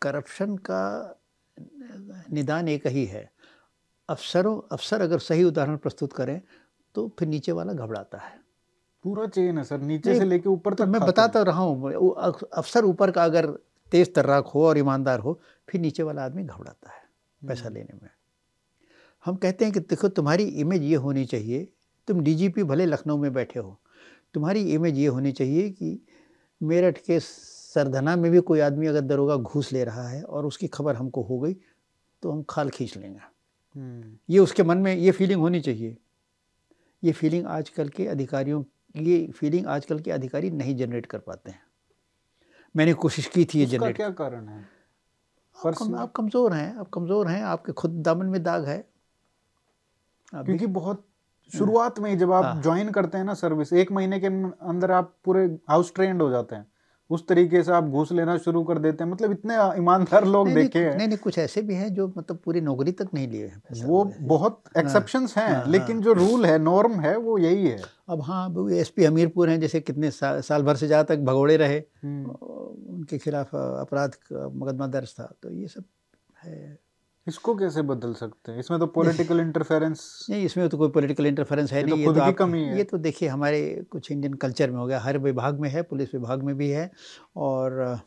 करप्शन 0.01 0.55
का 0.69 0.83
निदान 2.31 2.67
एक 2.67 2.87
ही 2.87 3.05
है। 3.05 3.29
अफसरों 4.09 4.59
अफसर 4.71 5.01
अगर 5.01 5.19
सही 5.21 5.43
उदाहरण 5.43 5.77
प्रस्तुत 5.77 6.13
करें 6.13 6.39
तो 6.95 7.07
फिर 7.19 7.27
नीचे 7.27 7.51
वाला 7.51 7.73
घबराता 7.73 8.17
है। 8.17 8.39
पूरा 9.05 9.25
चेन 9.27 9.57
है 9.57 9.63
सर 9.63 9.81
नीचे 9.81 10.17
से 10.19 10.25
लेके 10.25 10.49
ऊपर 10.49 10.73
तो 10.73 10.83
तक 10.83 10.89
मैं 10.89 11.01
बताता 11.01 11.41
रहा 11.41 11.61
हूँ 11.61 11.91
अफसर 12.53 12.85
ऊपर 12.85 13.11
का 13.11 13.23
अगर 13.23 13.47
तेज 13.91 14.13
तर्राक 14.13 14.47
हो 14.47 14.65
और 14.67 14.77
ईमानदार 14.77 15.19
हो 15.19 15.39
फिर 15.67 15.81
नीचे 15.81 16.03
वाला 16.03 16.25
आदमी 16.25 16.43
घबराता 16.43 16.91
है 16.91 17.01
पैसा 17.41 17.65
हम्म। 17.65 17.73
लेने 17.75 17.99
में। 18.03 18.09
हम 19.25 19.35
कहते 19.35 19.65
हैं 19.65 19.73
कि 19.73 19.79
देखो 19.79 20.07
तुम्हारी 20.09 20.43
इमेज 20.43 20.83
ये 20.83 20.95
होनी 20.95 21.25
चाहिए 21.25 21.67
तुम 22.07 22.21
डीजीपी 22.21 22.63
भले 22.63 22.85
लखनऊ 22.85 23.17
में 23.17 23.33
बैठे 23.33 23.59
हो 23.59 23.79
तुम्हारी 24.33 24.61
इमेज 24.73 24.97
ये 24.97 25.07
होनी 25.07 25.31
चाहिए 25.31 25.69
कि 25.69 25.99
मेरठ 26.61 26.97
के 26.97 27.19
सरधना 27.19 28.15
में 28.15 28.31
भी 28.31 28.39
कोई 28.39 28.59
आदमी 28.59 28.87
अगर 28.87 29.01
दरोगा 29.01 29.35
घूस 29.35 29.71
ले 29.73 29.83
रहा 29.83 30.07
है 30.07 30.23
और 30.23 30.45
उसकी 30.45 30.67
खबर 30.67 30.95
हमको 30.95 31.21
हो 31.21 31.39
गई 31.39 31.53
तो 32.23 32.31
हम 32.31 32.43
खाल 32.49 32.69
खींच 32.69 32.97
लेंगे। 32.97 33.19
हम्म। 33.75 34.17
ये 34.29 34.39
उसके 34.39 34.63
मन 34.63 34.77
में 34.77 34.95
ये 34.95 35.11
फीलिंग 35.11 35.41
होनी 35.41 35.61
चाहिए। 35.61 35.97
ये 37.03 37.11
फीलिंग 37.11 37.45
आजकल 37.45 37.89
के 37.89 38.07
अधिकारियों 38.07 38.63
ये 38.95 39.27
फीलिंग 39.27 39.67
आजकल 39.67 39.99
के 39.99 40.11
अधिकारी 40.11 40.49
नहीं 40.49 40.75
जनरेट 40.75 41.05
कर 41.05 41.19
पाते 41.19 41.51
हैं। 41.51 41.61
मैंने 42.75 42.93
कोशिश 42.93 43.27
की 43.27 43.45
थी 43.45 43.59
ये 43.59 43.65
जनरेट 43.65 43.95
क्या 43.95 44.09
कारण 44.09 44.47
है? 44.47 44.69
आप, 45.65 45.73
कम, 45.79 45.95
आप 45.95 46.11
कमज़ोर 46.11 46.53
हैं 46.53 46.75
आप 46.75 46.89
कमज़ोर 46.89 47.27
हैं 47.27 47.43
आपके 47.43 47.71
खुद 47.71 47.91
दामन 47.91 48.25
में 48.25 48.43
दाग 48.43 48.65
है। 48.65 48.87
क्योंकि 50.35 50.67
बहुत 50.67 51.07
शुरुआत 51.53 51.99
में 51.99 52.17
जब 52.17 52.31
आप 52.31 52.61
ज्वाइन 52.61 52.83
हाँ। 52.83 52.93
करते 52.93 53.17
हैं 53.17 53.25
ना 53.25 53.33
सर्विस 53.33 53.73
एक 53.73 53.91
महीने 53.91 54.19
के 54.19 54.27
अंदर 54.67 54.91
आप 54.91 55.17
पूरे 55.23 55.59
हाउस 55.69 55.93
ट्रेंड 55.93 56.21
हो 56.21 56.29
जाते 56.29 56.55
हैं। 56.55 56.70
उस 57.11 57.27
तरीके 57.27 57.61
से 57.63 57.71
आप 57.71 57.83
घूस 57.85 58.11
लेना 58.11 58.37
शुरू 58.37 58.63
कर 58.63 58.77
देते 58.79 59.03
हैं। 59.03 59.11
मतलब 59.11 59.31
इतने 59.31 59.55
ईमानदार 59.77 60.25
लोग 60.25 60.47
नहीं, 60.47 60.55
देखे 60.55 60.79
हैं। 60.79 60.95
नहीं 60.97 61.07
नहीं 61.07 61.17
कुछ 61.17 61.37
ऐसे 61.37 61.61
भी 61.61 61.75
हैं 61.75 61.93
जो 61.93 62.07
मतलब 62.17 62.37
पूरी 62.45 62.61
नौकरी 62.61 62.91
तक 62.93 63.09
नहीं 63.13 63.27
लिए 63.27 63.47
हैं 63.47 63.85
वो 63.85 64.03
बहुत 64.27 64.61
एक्सेप्शन 64.77 65.27
है 65.27 65.43
हैं 65.43 65.55
हाँ, 65.55 65.65
लेकिन 65.67 65.95
हाँ, 65.95 66.03
जो 66.03 66.13
रूल 66.13 66.45
है 66.45 66.57
नॉर्म 66.59 66.99
है 67.01 67.15
वो 67.17 67.37
यही 67.37 67.67
है। 67.67 67.81
अब 68.09 68.21
हाँ 68.21 68.69
एस 68.73 68.89
पी 68.89 69.05
हमीरपुर 69.05 69.49
हैं 69.49 69.59
जैसे 69.59 69.79
कितने 69.81 70.11
सा, 70.11 70.39
साल 70.41 70.63
भर 70.63 70.75
से 70.75 70.87
ज़्यादा 70.87 71.15
तक 71.15 71.21
भगोड़े 71.23 71.57
रहे 71.57 71.81
हम्म। 72.03 72.31
उनके 72.93 73.17
खिलाफ 73.17 73.55
अपराध 73.55 74.15
मुकदमा 74.33 74.87
दर्ज 74.89 75.13
था 75.13 75.31
तो 75.43 75.51
ये 75.51 75.67
सब 75.67 75.83
है। 76.43 76.77
इसको 77.27 77.55
कैसे 77.55 77.81
बदल 77.81 78.13
सकते 78.13 78.51
हैं? 78.51 78.59
इसमें 78.59 78.79
तो 78.79 78.85
पॉलिटिकल 78.87 79.39
इंटरफेरेंस 79.39 80.27
नहीं 80.29 80.45
इसमें 80.45 80.69
तो 80.69 80.77
कोई 80.77 80.89
पॉलिटिकल 80.89 81.25
इंटरफेरेंस 81.25 81.71
है 81.73 81.81
तो 81.81 81.95
नहीं 81.95 82.07
ये 82.07 82.13
तो, 82.13 82.21
आप, 82.21 82.41
है। 82.41 82.77
ये 82.77 82.83
तो 82.83 82.97
देखिए 82.97 83.29
हमारे 83.29 83.85
कुछ 83.91 84.11
इंडियन 84.11 84.33
कल्चर 84.33 84.71
में 84.71 84.77
हो 84.77 84.85
गया 84.85 84.99
हर 84.99 85.17
विभाग 85.17 85.59
में 85.59 85.69
है 85.69 85.81
पुलिस 85.81 86.13
विभाग 86.13 86.43
में 86.43 86.55
भी 86.57 86.69
है 86.69 86.91
और 87.35 87.99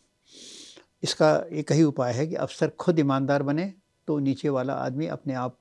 इसका 1.02 1.46
एक 1.52 1.72
ही 1.72 1.82
उपाय 1.82 2.12
है 2.12 2.26
कि 2.26 2.34
अफसर 2.34 2.68
खुद 2.78 2.98
ईमानदार 2.98 3.42
बने 3.42 3.72
तो 4.06 4.18
नीचे 4.18 4.48
वाला 4.48 4.72
आदमी 4.72 5.06
अपने 5.06 5.34
आप 5.34 5.56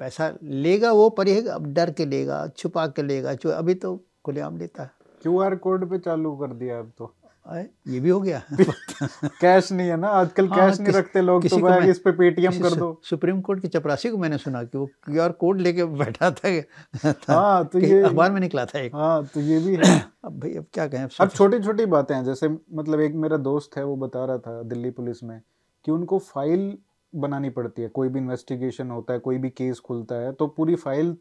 पैसा 0.00 0.32
लेगा 0.42 0.92
वो 0.92 1.08
पर 1.10 1.28
अब 1.48 1.66
डर 1.66 1.90
के 1.90 2.06
लेगा 2.06 2.46
छुपा 2.48 2.86
के 2.86 3.02
लेगा 3.02 3.34
जो 3.34 3.50
अभी 3.50 3.74
तो 3.74 4.04
खुलेआम 4.24 4.58
लेता 4.58 4.82
है। 4.82 4.90
क्यू 5.22 5.38
कोड 5.56 5.90
पे 5.90 5.98
चालू 5.98 6.36
कर 6.36 6.52
दिया 6.54 6.78
अब 6.78 6.92
तो। 6.98 7.14
ये 7.48 8.00
भी 8.00 8.10
हो 8.10 8.20
गया। 8.20 8.42
कैश 9.40 9.72
नहीं 9.72 9.88
है 9.88 9.96
ना? 9.96 10.08
आजकल 10.08 10.48
हाँ, 10.48 10.70
कैश 10.70 10.80
नहीं 10.80 10.92
रखते 10.92 11.20
लोग 11.20 11.48
तो 11.48 11.58
भाई 11.58 11.90
इस 11.90 11.98
पे 11.98 12.12
पेटीएम 12.12 12.52
कर 12.52 12.74
दो। 12.74 13.00
सुप्रीम 13.04 13.40
कोर्ट 13.40 13.62
की 13.62 13.68
चपरासी 13.68 14.10
को 14.10 14.18
मैंने 14.18 14.38
सुना 14.38 14.62
कि 14.62 14.78
वो 14.78 14.86
क्यू 14.86 15.20
आर 15.22 15.32
कोड 15.32 15.60
लेके 15.60 15.84
बैठा 15.84 16.30
था, 16.30 16.60
था, 16.60 17.34
हाँ 17.34 17.64
तो 17.64 17.78
ये 17.78 18.02
अखबार 18.02 18.32
में 18.32 18.40
निकला 18.40 18.64
था 18.64 18.78
एक। 18.78 18.94
हाँ 18.94 19.26
तो 19.26 19.40
ये 19.40 19.58
भी 19.58 19.76
है। 19.76 19.82
अब 20.24 20.40
भाई 20.40 20.54
अब 20.54 20.66
क्या 20.72 20.86
कहें 20.86 21.08
अब 21.20 21.28
छोटी 21.28 21.58
छोटी 21.58 21.86
बातें 21.86 22.14
हैं 22.14 22.24
जैसे 22.24 22.48
मतलब 22.48 23.00
एक 23.00 23.14
मेरा 23.14 23.36
दोस्त 23.36 23.76
है 23.76 23.84
वो 23.84 23.96
बता 23.96 24.24
रहा 24.24 24.38
था 24.38 24.62
दिल्ली 24.62 24.90
पुलिस 24.90 25.24
में 25.24 25.40
कि 25.84 25.90
उनको 25.92 26.18
फ़ाइल 26.18 26.78
बनानी 27.14 27.50
पड़ती 27.50 27.82
है। 27.82 27.88
कोई 27.88 28.08
भी 28.08 28.18
इन्वेस्टिगेशन 28.18 28.90
होता 28.90 29.12
है 29.12 29.18
कोई 29.18 29.38
भी 29.38 29.50
केस 29.50 29.80
खुलता 29.80 30.14
है 30.14 30.32
तो 30.32 30.46
पूरी 30.46 30.74
फ़ाइल 30.74 31.16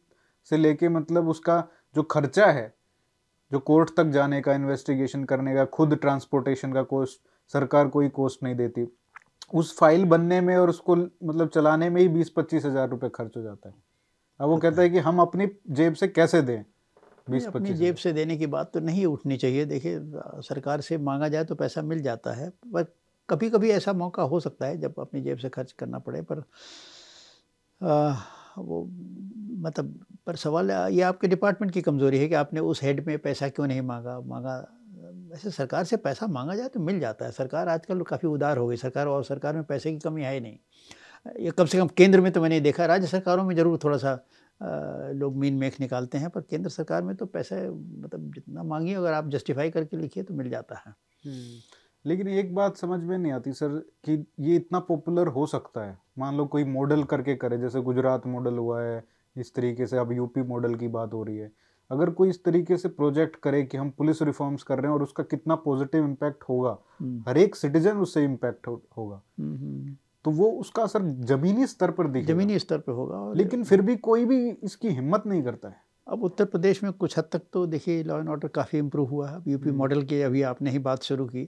से 0.45 0.57
लेके 0.57 0.89
मतलब 0.89 1.29
उसका 1.29 1.67
जो 1.95 2.03
खर्चा 2.03 2.45
है 2.45 2.76
जो 3.51 3.59
कोर्ट 3.61 3.89
तक 3.97 4.05
जाने 4.11 4.41
का 4.41 4.53
इन्वेस्टिगेशन 4.53 5.23
करने 5.23 5.55
का 5.55 5.65
खुद 5.67 5.95
ट्रांसपोर्टेशन 5.95 6.73
का 6.73 6.81
कोस्ट 6.85 7.19
सरकार 7.53 7.87
कोई 7.87 8.09
कोस्ट 8.11 8.43
नहीं 8.43 8.55
देती। 8.55 8.87
उस 9.53 9.77
फ़ाइल 9.77 10.05
बनने 10.05 10.39
में 10.41 10.55
और 10.57 10.69
उसको 10.69 10.95
मतलब 10.95 11.49
चलाने 11.49 11.89
में 11.89 12.01
ही 12.01 12.07
बीस 12.09 12.29
पच्चीस 12.29 12.65
हज़ार 12.65 12.89
रुपये 12.89 13.09
खर्च 13.09 13.37
हो 13.37 13.41
जाता 13.43 13.69
है। 13.69 13.75
अब 14.39 14.49
वो 14.49 14.57
कहता 14.57 14.81
है 14.81 14.89
कि 14.89 14.99
हम 14.99 15.19
अपनी 15.21 15.47
जेब 15.71 15.93
से 15.93 16.07
कैसे 16.07 16.41
दें? 16.41 16.63
बीस 17.27 17.47
अपनी 17.47 17.73
जेब 17.73 17.95
से 17.95 18.11
देने 18.13 18.37
की 18.37 18.47
बात 18.47 18.71
तो 18.73 18.79
नहीं 18.79 19.05
उठनी 19.05 19.37
चाहिए। 19.37 19.65
देखिए 19.65 19.99
सरकार 20.43 20.81
से 20.81 20.97
मांगा 20.99 21.27
जाए 21.27 21.43
तो 21.43 21.55
पैसा 21.55 21.81
मिल 21.83 22.01
जाता 22.01 22.33
है 22.33 22.49
पर 22.73 22.93
कभी 23.29 23.49
कभी 23.49 23.69
ऐसा 23.71 23.93
मौका 23.93 24.23
हो 24.23 24.39
सकता 24.39 24.65
है 24.65 24.77
जब 24.77 24.99
अपनी 24.99 25.21
जेब 25.21 25.37
से 25.37 25.49
खर्च 25.49 25.71
करना 25.71 25.99
पड़े 25.99 26.21
पर 26.21 26.43
आ, 27.81 28.15
वो 28.57 28.83
मतलब 29.61 29.93
पर 30.27 30.35
सवाल, 30.35 30.71
ये 30.71 31.01
आपके 31.01 31.27
डिपार्टमेंट 31.27 31.73
की 31.73 31.81
कमज़ोरी 31.81 32.17
है 32.17 32.27
कि 32.27 32.35
आपने 32.35 32.59
उस 32.61 32.83
हेड 32.83 33.05
में 33.07 33.17
पैसा 33.19 33.49
क्यों 33.49 33.67
नहीं 33.67 33.81
मांगा? 33.83 34.19
मांगा, 34.21 34.55
वैसे 35.31 35.51
सरकार 35.51 35.83
से 35.83 35.97
पैसा 35.97 36.27
मांगा 36.27 36.55
जाए 36.55 36.67
तो 36.67 36.79
मिल 36.79 36.99
जाता 36.99 37.25
है। 37.25 37.31
सरकार 37.31 37.69
आजकल 37.69 38.01
काफ़ी 38.01 38.27
उदार 38.27 38.57
हो 38.57 38.67
गई। 38.67 38.77
सरकार 38.77 39.07
और 39.07 39.23
सरकार 39.23 39.55
में 39.55 39.63
पैसे 39.63 39.91
की 39.91 39.99
कमी 39.99 40.23
है 40.23 40.39
नहीं। 40.39 40.57
ये 41.39 41.51
कम 41.51 41.65
से 41.65 41.77
कम 41.77 41.87
केंद्र 41.87 42.21
में 42.21 42.31
तो 42.31 42.41
मैंने 42.41 42.59
देखा, 42.59 42.85
राज्य 42.85 43.07
सरकारों 43.07 43.43
में 43.43 43.55
ज़रूर 43.55 43.79
थोड़ा 43.83 43.97
सा 43.97 44.19
लोग 45.13 45.35
मीन 45.37 45.53
मेख 45.53 45.79
निकालते 45.79 46.17
हैं, 46.17 46.29
पर 46.29 46.41
केंद्र 46.41 46.69
सरकार 46.69 47.01
में 47.03 47.15
तो 47.15 47.25
पैसे 47.25 47.55
मतलब 47.69 48.31
जितना 48.35 48.63
मांगिए 48.63 48.95
अगर 48.95 49.13
आप 49.13 49.29
जस्टिफाई 49.29 49.69
करके 49.71 49.97
लिखिए 49.97 50.23
तो 50.23 50.33
मिल 50.33 50.49
जाता 50.49 50.75
है। 50.77 50.93
हम्म। 51.25 51.59
लेकिन 52.07 52.27
एक 52.27 52.55
बात 52.55 52.77
समझ 52.77 52.99
में 53.03 53.17
नहीं 53.17 53.31
आती 53.31 53.51
सर 53.53 53.67
कि 54.05 54.25
ये 54.39 54.55
इतना 54.55 54.79
पॉपुलर 54.79 55.27
हो 55.27 55.45
सकता 55.45 55.85
है। 55.85 55.97
मान 56.19 56.37
लो 56.37 56.45
कोई 56.45 56.63
मॉडल 56.63 57.03
करके 57.03 57.35
करे 57.35 57.57
जैसे 57.57 57.81
गुजरात 57.81 58.27
मॉडल 58.27 58.57
हुआ 58.57 58.81
है 58.81 59.03
इस 59.35 59.53
तरीके 59.55 59.87
से 59.87 59.97
अब 59.97 60.11
यूपी 60.11 60.41
मॉडल 60.41 60.75
की 60.75 60.87
बात 60.87 61.13
हो 61.13 61.23
रही 61.23 61.37
है। 61.37 61.51
अगर 61.91 62.09
कोई 62.09 62.29
इस 62.29 62.43
तरीके 62.43 62.77
से 62.77 62.89
प्रोजेक्ट 62.89 63.35
करे 63.35 63.63
कि 63.63 63.77
हम 63.77 63.89
पुलिस 63.89 64.21
रिफॉर्म्स 64.21 64.63
कर 64.63 64.79
रहे 64.79 64.87
हैं 64.87 64.93
और 64.93 65.03
उसका 65.03 65.23
कितना 65.23 65.55
पॉजिटिव 65.55 66.05
इम्पैक्ट 66.05 66.43
होगा 66.43 66.77
हम्म। 66.99 67.23
हर 67.27 67.37
एक 67.37 67.55
सिटीजन 67.55 67.97
उससे 67.97 68.23
इम्पैक्ट 68.23 68.67
हो, 68.67 68.81
होगा। 68.97 69.21
हम्म, 69.39 69.55
हम्म, 69.57 69.95
तो 70.25 70.31
वो 70.31 70.51
उसका 70.51 70.83
असर 70.83 71.01
जमीनी 71.01 71.67
स्तर 71.67 71.91
पर 71.91 72.07
दिखेगा। 72.07 72.33
जमीनी 72.33 72.59
स्तर 72.59 72.77
पर 72.77 72.91
होगा 72.91 73.33
लेकिन 73.33 73.63
फिर 73.63 73.81
भी 73.81 73.95
कोई 73.95 74.25
भी 74.25 74.49
इसकी 74.49 74.89
हिम्मत 74.89 75.23
नहीं 75.27 75.43
करता 75.43 75.69
है। 75.69 75.86
अब 76.07 76.23
उत्तर 76.23 76.45
प्रदेश 76.45 76.83
में 76.83 76.91
कुछ 76.93 77.17
हद 77.17 77.29
तक 77.31 77.41
तो 77.53 77.65
देखिए 77.67 78.03
लॉ 78.03 78.19
एंड 78.19 78.29
ऑर्डर 78.29 78.47
काफ़ी 78.47 78.79
इम्प्रूव 78.79 79.09
हुआ 79.09 79.29
है। 79.29 79.41
यूपी 79.47 79.71
मॉडल 79.71 80.03
के 80.03 80.21
अभी 80.23 80.41
आपने 80.41 80.71
ही 80.71 80.79
बात 80.79 81.03
शुरू 81.03 81.25
की। 81.25 81.41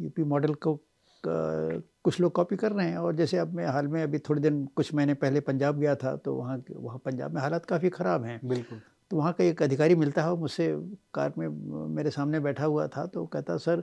यूपी 0.00 0.22
मॉडल 0.24 0.54
को 0.56 0.78
कुछ 1.24 2.20
लोग 2.20 2.32
कॉपी 2.32 2.56
कर 2.56 2.72
रहे 2.72 2.86
हैं 2.88 2.96
और 2.96 3.16
जैसे 3.16 3.38
अब 3.38 3.52
मैं 3.54 3.66
हाल 3.66 3.88
में 3.88 4.02
अभी 4.02 4.18
थोड़े 4.18 4.40
दिन 4.40 4.64
कुछ 4.76 4.94
महीने 4.94 5.14
पहले 5.14 5.40
पंजाब 5.40 5.78
गया 5.78 5.94
था 5.94 6.14
तो 6.16 6.34
वहाँ 6.34 6.62
वहाँ 6.70 6.98
पंजाब 7.04 7.34
में 7.34 7.40
हालात 7.42 7.64
काफ़ी 7.64 7.88
ख़राब 7.90 8.24
हैं। 8.24 8.40
बिल्कुल। 8.44 8.80
तो 9.10 9.16
वहाँ 9.16 9.32
का 9.32 9.44
एक 9.44 9.62
अधिकारी 9.62 9.94
मिलता 9.94 10.22
है 10.24 10.36
मुझसे 10.36 10.72
कार 11.14 11.32
में 11.38 11.48
मेरे 11.94 12.10
सामने 12.10 12.40
बैठा 12.40 12.64
हुआ 12.64 12.86
था 12.88 13.06
तो 13.06 13.24
कहता 13.26 13.56
सर 13.58 13.82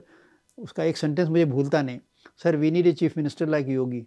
उसका 0.58 0.84
एक 0.84 0.96
सेंटेंस 0.96 1.28
मुझे 1.28 1.44
भूलता 1.44 1.82
नहीं। 1.82 1.98
Sir 2.42 2.56
we 2.56 2.70
need 2.70 2.86
a 2.86 2.92
chief 2.92 3.16
minister 3.16 3.48
like 3.48 3.68
Yogi. 3.68 4.06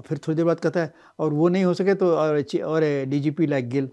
और 0.00 0.04
फिर 0.08 0.18
थोड़ी 0.18 0.36
देर 0.36 0.44
बाद 0.44 0.60
कहता 0.60 0.80
है 0.80 0.92
और 1.18 1.32
वो 1.34 1.48
नहीं 1.48 1.64
हो 1.64 1.72
सके 1.74 1.94
तो 1.94 2.06
और 2.16 2.42
और 2.64 2.82
D 3.08 3.18
G 3.20 3.30
P 3.30 3.46
like 3.46 3.68
Gill 3.70 3.88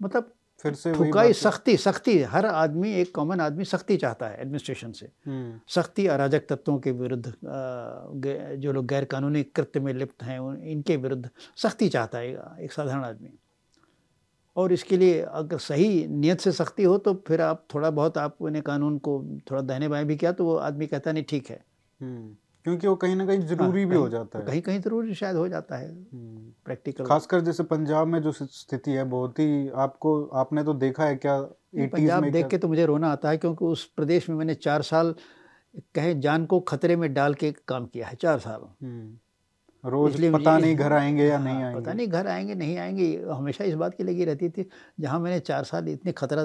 मतलब 0.00 0.32
फिर 0.64 0.74
से 0.74 0.92
ठुकाई 0.94 1.32
सख्ती 1.32 1.76
सख्ती 1.76 2.16
हर 2.24 2.46
आदमी 2.46 2.92
एक 3.00 3.14
कॉमन 3.14 3.40
आदमी 3.40 3.64
सख्ती 3.64 3.96
चाहता 3.96 4.28
है 4.28 4.40
एडमिनिस्ट्रेशन 4.40 4.92
से। 4.92 5.08
हम्म। 5.26 5.60
सख्ती 5.68 6.06
अराजक 6.06 6.46
तत्वों 6.48 6.78
के 6.78 6.92
विरुद्ध 6.92 7.34
जो 8.62 8.72
लोग 8.72 8.86
गैर 8.86 9.04
कानूनी 9.04 9.42
कृत्य 9.44 9.80
में 9.80 9.92
लिप्त 9.94 10.22
हैं 10.22 10.40
इनके 10.70 10.96
विरुद्ध 10.96 11.28
सख्ती 11.56 11.88
चाहता 11.88 12.18
है 12.18 12.64
एक 12.64 12.72
साधारण 12.72 13.04
आदमी। 13.04 13.32
और 14.56 14.72
इसके 14.72 14.96
लिए 14.96 15.20
अगर 15.20 15.58
सही 15.58 16.06
नियत 16.08 16.40
से 16.40 16.52
सख्ती 16.54 16.82
हो 16.82 16.98
तो 16.98 17.14
फिर 17.28 17.40
आप 17.42 17.64
थोड़ा 17.74 17.90
बहुत 17.92 18.18
आपने 18.18 18.60
कानून 18.62 18.98
को 18.98 19.22
थोड़ा 19.50 19.62
दहने 19.62 19.88
बाएँ 19.88 20.04
भी 20.04 20.16
किया 20.16 20.32
तो 20.32 20.44
वो 20.44 20.56
आदमी 20.64 20.86
कहता 20.86 21.12
नहीं 21.12 21.24
ठीक 21.28 21.50
है। 21.50 21.64
हम्म। 22.00 22.36
क्योंकि 22.64 22.86
वो 22.86 22.94
कहीं 22.96 23.16
ना 23.16 23.26
कहीं 23.26 23.40
ज़रूरी 23.40 23.82
हाँ, 23.82 23.88
भी 23.90 23.96
हो 23.96 24.08
जाता 24.08 24.38
है। 24.38 24.44
कहीं 24.44 24.60
कहीं 24.62 24.80
ज़रूरी 24.80 25.14
शायद 25.14 25.36
हो 25.36 25.46
जाता 25.48 25.76
है 25.76 25.88
प्रैक्टिकल 26.64 27.02
हम्म। 27.02 27.08
खासकर 27.08 27.40
जैसे 27.40 27.62
पंजाब 27.62 28.06
में 28.06 28.20
जो 28.22 28.32
स्थिति 28.32 28.90
है 28.90 29.04
बहुत 29.04 29.38
ही 29.38 29.68
आपको 29.76 30.22
आपने 30.34 30.64
तो 30.64 30.74
देखा 30.74 31.04
है 31.04 31.16
क्या 31.16 31.40
पंजाब 31.76 32.22
में 32.22 32.32
देख 32.32 32.46
के 32.46 32.58
तो 32.58 32.68
मुझे 32.68 32.86
रोना 32.86 33.08
आता 33.12 33.30
है 33.30 33.38
क्योंकि 33.38 33.64
उस 33.64 33.84
प्रदेश 33.96 34.28
में 34.30 34.36
मैंने 34.36 34.54
चार 34.54 34.82
साल 34.82 35.14
कहें 35.94 36.20
जान 36.20 36.44
को 36.46 36.60
खतरे 36.60 36.96
में 36.96 37.12
डाल 37.14 37.34
के 37.34 37.52
काम 37.68 37.86
किया 37.86 38.06
है 38.06 38.14
चार 38.14 38.38
साल। 38.38 38.60
हम्म। 38.82 39.16
रोज 39.84 40.14
पता 40.32 40.56
नहीं 40.58 40.76
घर 40.76 40.92
आएँगे 40.92 41.24
या 41.24 41.38
नहीं 41.38 41.54
हाँ, 41.54 41.64
आएँगे। 41.64 41.80
पता 41.80 41.92
नहीं 41.92 42.06
घर 42.08 42.26
आएँगे 42.26 42.54
नहीं 42.54 42.76
आएँगे 42.78 43.24
हमेशा 43.30 43.64
इस 43.64 43.74
बात 43.74 43.94
की 43.94 44.04
लगी 44.04 44.24
रहती 44.24 44.48
थी 44.48 44.68
जहाँ 45.00 45.20
मैंने 45.20 45.40
चार 45.40 45.64
साल 45.64 45.88
इतने 45.88 46.12
खतरा 46.12 46.42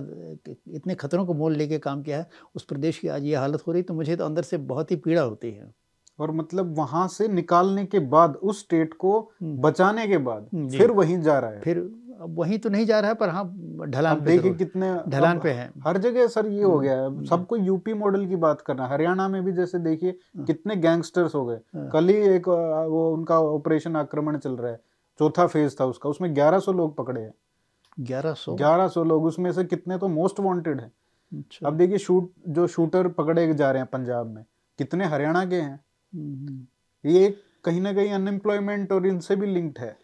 इतने 0.76 0.95
खतरों 0.95 1.26
को 1.26 1.34
मोल 1.34 1.56
लेके 1.56 1.80
काम 1.80 2.02
किया 2.03 2.18
है 2.18 2.30
उस 2.56 2.64
प्रदेश 2.64 2.99
की 2.99 3.07
आज 3.07 3.23
ये 3.23 3.35
हालत 3.35 3.64
हो 3.68 3.72
रही 3.72 3.81
तो 3.81 3.94
मुझे 3.94 4.15
तो 4.15 4.26
अंदर 4.26 4.41
से 4.41 4.57
बहुत 4.68 4.91
ही 4.91 4.95
पीड़ा 4.95 5.22
होती 5.22 5.52
है। 5.52 5.72
और 6.19 6.31
मतलब 6.31 6.77
वहाँ 6.77 7.07
से 7.07 7.27
निकालने 7.27 7.85
के 7.85 7.99
बाद 7.99 8.35
उस 8.35 8.60
स्टेट 8.60 8.94
को 8.94 9.31
हम्म। 9.41 9.57
बचाने 9.57 10.07
के 10.07 10.18
बाद 10.18 10.48
हम्म, 10.53 10.69
फिर 10.69 10.91
वहीं 10.91 11.22
जा 11.22 11.40
रहा 11.40 11.49
है। 11.49 11.60
फिर 11.60 11.91
वहीं 12.22 12.60
तो 12.60 12.69
नहीं 12.69 12.85
जा 12.85 12.99
रहा 12.99 13.10
है 13.10 13.15
पर 13.15 13.30
हाँ 13.30 13.44
ढलान 13.90 14.15
पे 14.15 14.26
देखिए 14.26 14.53
कितने 14.53 14.95
ढलान 15.07 15.40
पे 15.40 15.52
है। 15.52 15.72
हर 15.88 15.98
जगह 15.98 16.27
सर 16.27 16.48
ये 16.48 16.64
हो 16.64 16.80
गया 16.80 16.94
है। 16.94 17.06
हम्म। 17.07 17.26
सबको 17.26 17.57
यूपी 17.57 17.94
मॉडल 17.94 18.26
की 18.27 18.35
बात 18.35 18.61
करना 18.61 18.88
हरियाणा 18.88 19.27
में 19.27 19.44
भी 19.44 19.52
जैसे 19.52 19.80
देखिए 19.80 20.10
हाँ। 20.10 20.45
कितने 20.45 20.76
गैंगस्टर्स 20.76 21.35
हो 21.35 21.45
गए। 21.45 21.56
हाँ। 21.56 21.90
कल 21.90 22.07
ही 22.07 22.15
एक 22.15 22.48
वो 22.90 23.14
उनका 23.14 23.40
ऑपरेशन 23.40 23.95
आक्रमण 23.95 24.38
चल 24.38 24.53
रहा 24.53 24.72
है। 24.72 24.81
चौथा 25.19 25.48
फ़ेज़ 25.48 25.76
था 25.81 25.85
उसका। 25.85 26.10
उसमें 26.10 26.34
1100 26.34 26.72
लोग 26.72 26.95
पकड़े 26.98 27.22
हैं। 27.22 27.34
ग्यारह 27.99 28.34
सौ? 28.34 28.56
1100 28.56 29.03
लोग। 29.03 29.26
उसमें 29.26 29.52
से 29.52 29.64
कितने 29.64 29.98
तो 29.98 30.07
मोस्ट 30.07 30.40
वांटेड 30.40 30.81
हैं। 30.81 30.91
अब 31.65 31.77
देखिए 31.77 31.98
शूट 31.98 32.31
जो 32.48 32.68
शूटर 32.68 33.07
पकड़े 33.07 33.53
जा 33.53 33.72
रहे 33.72 33.81
हैं 33.81 33.90
पंजाब 33.94 34.27
में 34.27 34.45
कितने 34.77 35.06
हरियाणा 35.06 35.45
के 35.45 35.56
हैं। 35.56 35.72
हम्म, 35.72 35.80
ये 37.06 37.38
कहीं 37.65 37.81
ना 37.81 37.94
कहीं 37.94 38.11
अनएम्प्लॉयमेंट 38.11 38.91
और 38.91 39.07
इनसे 39.07 39.35
भी 39.35 39.48
लिंक्ड 39.48 39.80
है। 39.80 39.98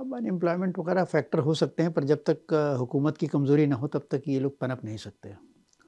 अब 0.00 0.16
अनएम्प्लॉयमेंट 0.16 0.78
वगैरह 0.78 1.04
फैक्टर 1.04 1.38
हो 1.38 1.54
सकते 1.54 1.82
हैं 1.82 1.92
पर 1.92 2.04
जब 2.04 2.24
तक 2.28 2.76
हुकूमत 2.80 3.16
की 3.16 3.26
कमज़ोरी 3.26 3.66
ना 3.66 3.76
हो 3.76 3.88
तब 3.88 4.06
तक 4.10 4.22
ये 4.28 4.40
लोग 4.40 4.58
पनप 4.58 4.84
नहीं 4.84 4.96
सकते। 4.96 5.34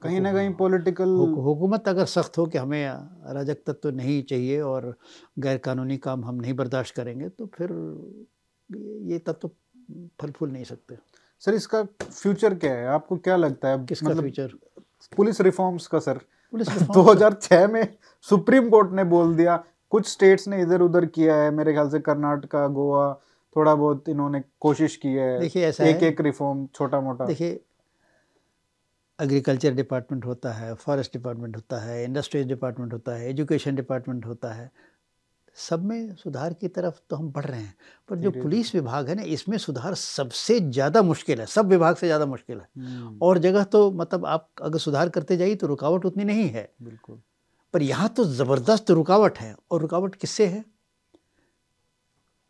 कहीं 0.01 0.21
ना 0.21 0.33
कहीं 0.33 0.53
पॉलिटिकल 0.53 1.09
हुकू- 1.09 1.43
हुकूमत 1.43 1.87
अगर 1.87 2.05
सख्त 2.05 2.37
हो 2.37 2.45
कि 2.45 2.57
हमें 2.57 2.87
अराजक 2.87 3.55
तत्व 3.55 3.73
तो 3.73 3.91
नहीं 3.91 4.23
चाहिए 4.23 4.61
और 4.61 4.97
गैर 5.39 5.57
कानूनी 5.57 5.97
काम 5.97 6.25
हम 6.25 6.35
नहीं 6.35 6.53
बर्दाश्त 6.53 6.95
करेंगे 6.95 7.29
तो 7.29 7.45
फिर 7.45 7.71
ये 9.01 9.19
तत्व 9.19 9.47
तो 9.47 9.55
फल 10.21 10.31
फूल 10.31 10.51
नहीं 10.51 10.63
सकते। 10.63 10.97
सर 11.39 11.53
इसका 11.53 11.83
फ्यूचर 12.11 12.55
क्या 12.55 12.73
है? 12.73 12.87
आपको 12.87 13.17
क्या 13.17 13.35
लगता 13.35 13.67
है? 13.67 13.85
किसका 13.85 14.09
मतलब 14.09 14.21
फ्यूचर 14.21 14.51
पुलिस 15.17 15.41
रिफॉर्म्स 15.41 15.87
का 15.87 15.99
सर। 15.99 16.19
2006 16.53 17.67
में 17.71 17.87
सुप्रीम 18.21 18.69
कोर्ट 18.69 18.91
ने 18.91 19.03
बोल 19.03 19.35
दिया 19.35 19.63
कुछ 19.89 20.07
स्टेट्स 20.07 20.47
ने 20.47 20.61
इधर 20.61 20.81
उधर 20.81 21.05
किया 21.05 21.35
है 21.35 21.51
मेरे 21.51 21.73
ख्याल 21.73 21.89
से 21.89 21.99
कर्नाटका 21.99 22.67
गोवा 22.67 23.13
थोड़ा 23.55 23.75
बहुत 23.75 24.09
इन्होंने 24.09 24.41
कोशिश 24.59 24.95
की 24.95 25.13
है 25.13 25.39
देखिए 25.39 25.65
ऐसा 25.65 25.83
एक 25.83 26.01
है। 26.03 26.09
एक 26.09 26.21
रिफॉर्म 26.21 26.65
छोटा 26.75 27.01
मोटा 27.01 27.25
देखिए 27.25 27.59
एग्रीकल्चर 29.19 29.73
डिपार्टमेंट 29.73 30.25
होता 30.25 30.51
है 30.53 30.73
फॉरेस्ट 30.75 31.13
डिपार्टमेंट 31.13 31.55
होता 31.55 31.77
है 31.77 32.03
इंडस्ट्रीज़ 32.03 32.47
डिपार्टमेंट 32.47 32.93
होता 32.93 33.15
है 33.15 33.29
एजुकेशन 33.29 33.75
डिपार्टमेंट 33.75 34.25
होता 34.25 34.53
है 34.53 34.71
सब 35.57 35.83
में 35.85 36.15
सुधार 36.15 36.53
की 36.53 36.67
तरफ़ 36.69 36.99
तो 37.09 37.15
हम 37.15 37.29
बढ़ 37.31 37.45
रहे 37.45 37.59
हैं 37.59 37.75
पर 38.09 38.17
जो 38.17 38.31
पुलिस 38.31 38.73
विभाग 38.75 39.07
है 39.09 39.15
ना 39.15 39.21
इसमें 39.25 39.57
सुधार 39.57 39.93
सबसे 39.95 40.59
ज़्यादा 40.61 41.01
मुश्किल 41.03 41.39
है 41.39 41.45
सब 41.47 41.69
विभाग 41.69 41.95
से 41.95 42.07
ज़्यादा 42.07 42.25
मुश्किल 42.25 42.57
है। 42.57 42.67
हम्म, 42.77 43.17
और 43.21 43.37
जगह 43.39 43.63
तो 43.65 43.91
मतलब 43.93 44.25
आप 44.27 44.49
अगर 44.61 44.79
सुधार 44.79 45.09
करते 45.09 45.37
जाइए 45.37 45.55
तो 45.55 45.67
रुकावट 45.67 46.05
उतनी 46.05 46.23
नहीं 46.23 46.47
है। 46.49 46.69
बिल्कुल। 46.83 47.19
पर 47.73 47.81
यहाँ 47.83 48.09
तो 48.09 48.25
ज़बरदस्त 48.25 48.91
रुकावट 48.91 49.37
है 49.37 49.55
और 49.71 49.81
रुकावट 49.81 50.15
किससे 50.15 50.45
है? 50.47 50.63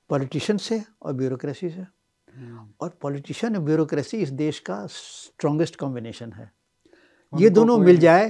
पॉलिटिशियन 0.09 0.57
से 0.59 0.81
और 1.01 1.13
ब्यूरोक्रेसी 1.13 1.69
से। 1.69 1.81
हम्म, 2.27 2.67
और 2.81 2.97
पॉलिटिशियन 3.01 3.55
और 3.55 3.61
ब्यूरोक्रेसी 3.61 4.17
इस 4.17 4.29
देश 4.31 4.59
का 4.61 4.85
स्ट्रॉन्गेस्ट 4.87 5.75
कॉम्बिनेशन 5.75 6.31
है। 6.33 6.51
ये 7.33 7.49
दोनों 7.51 7.77
मिल 7.79 7.97
जाए 7.99 8.29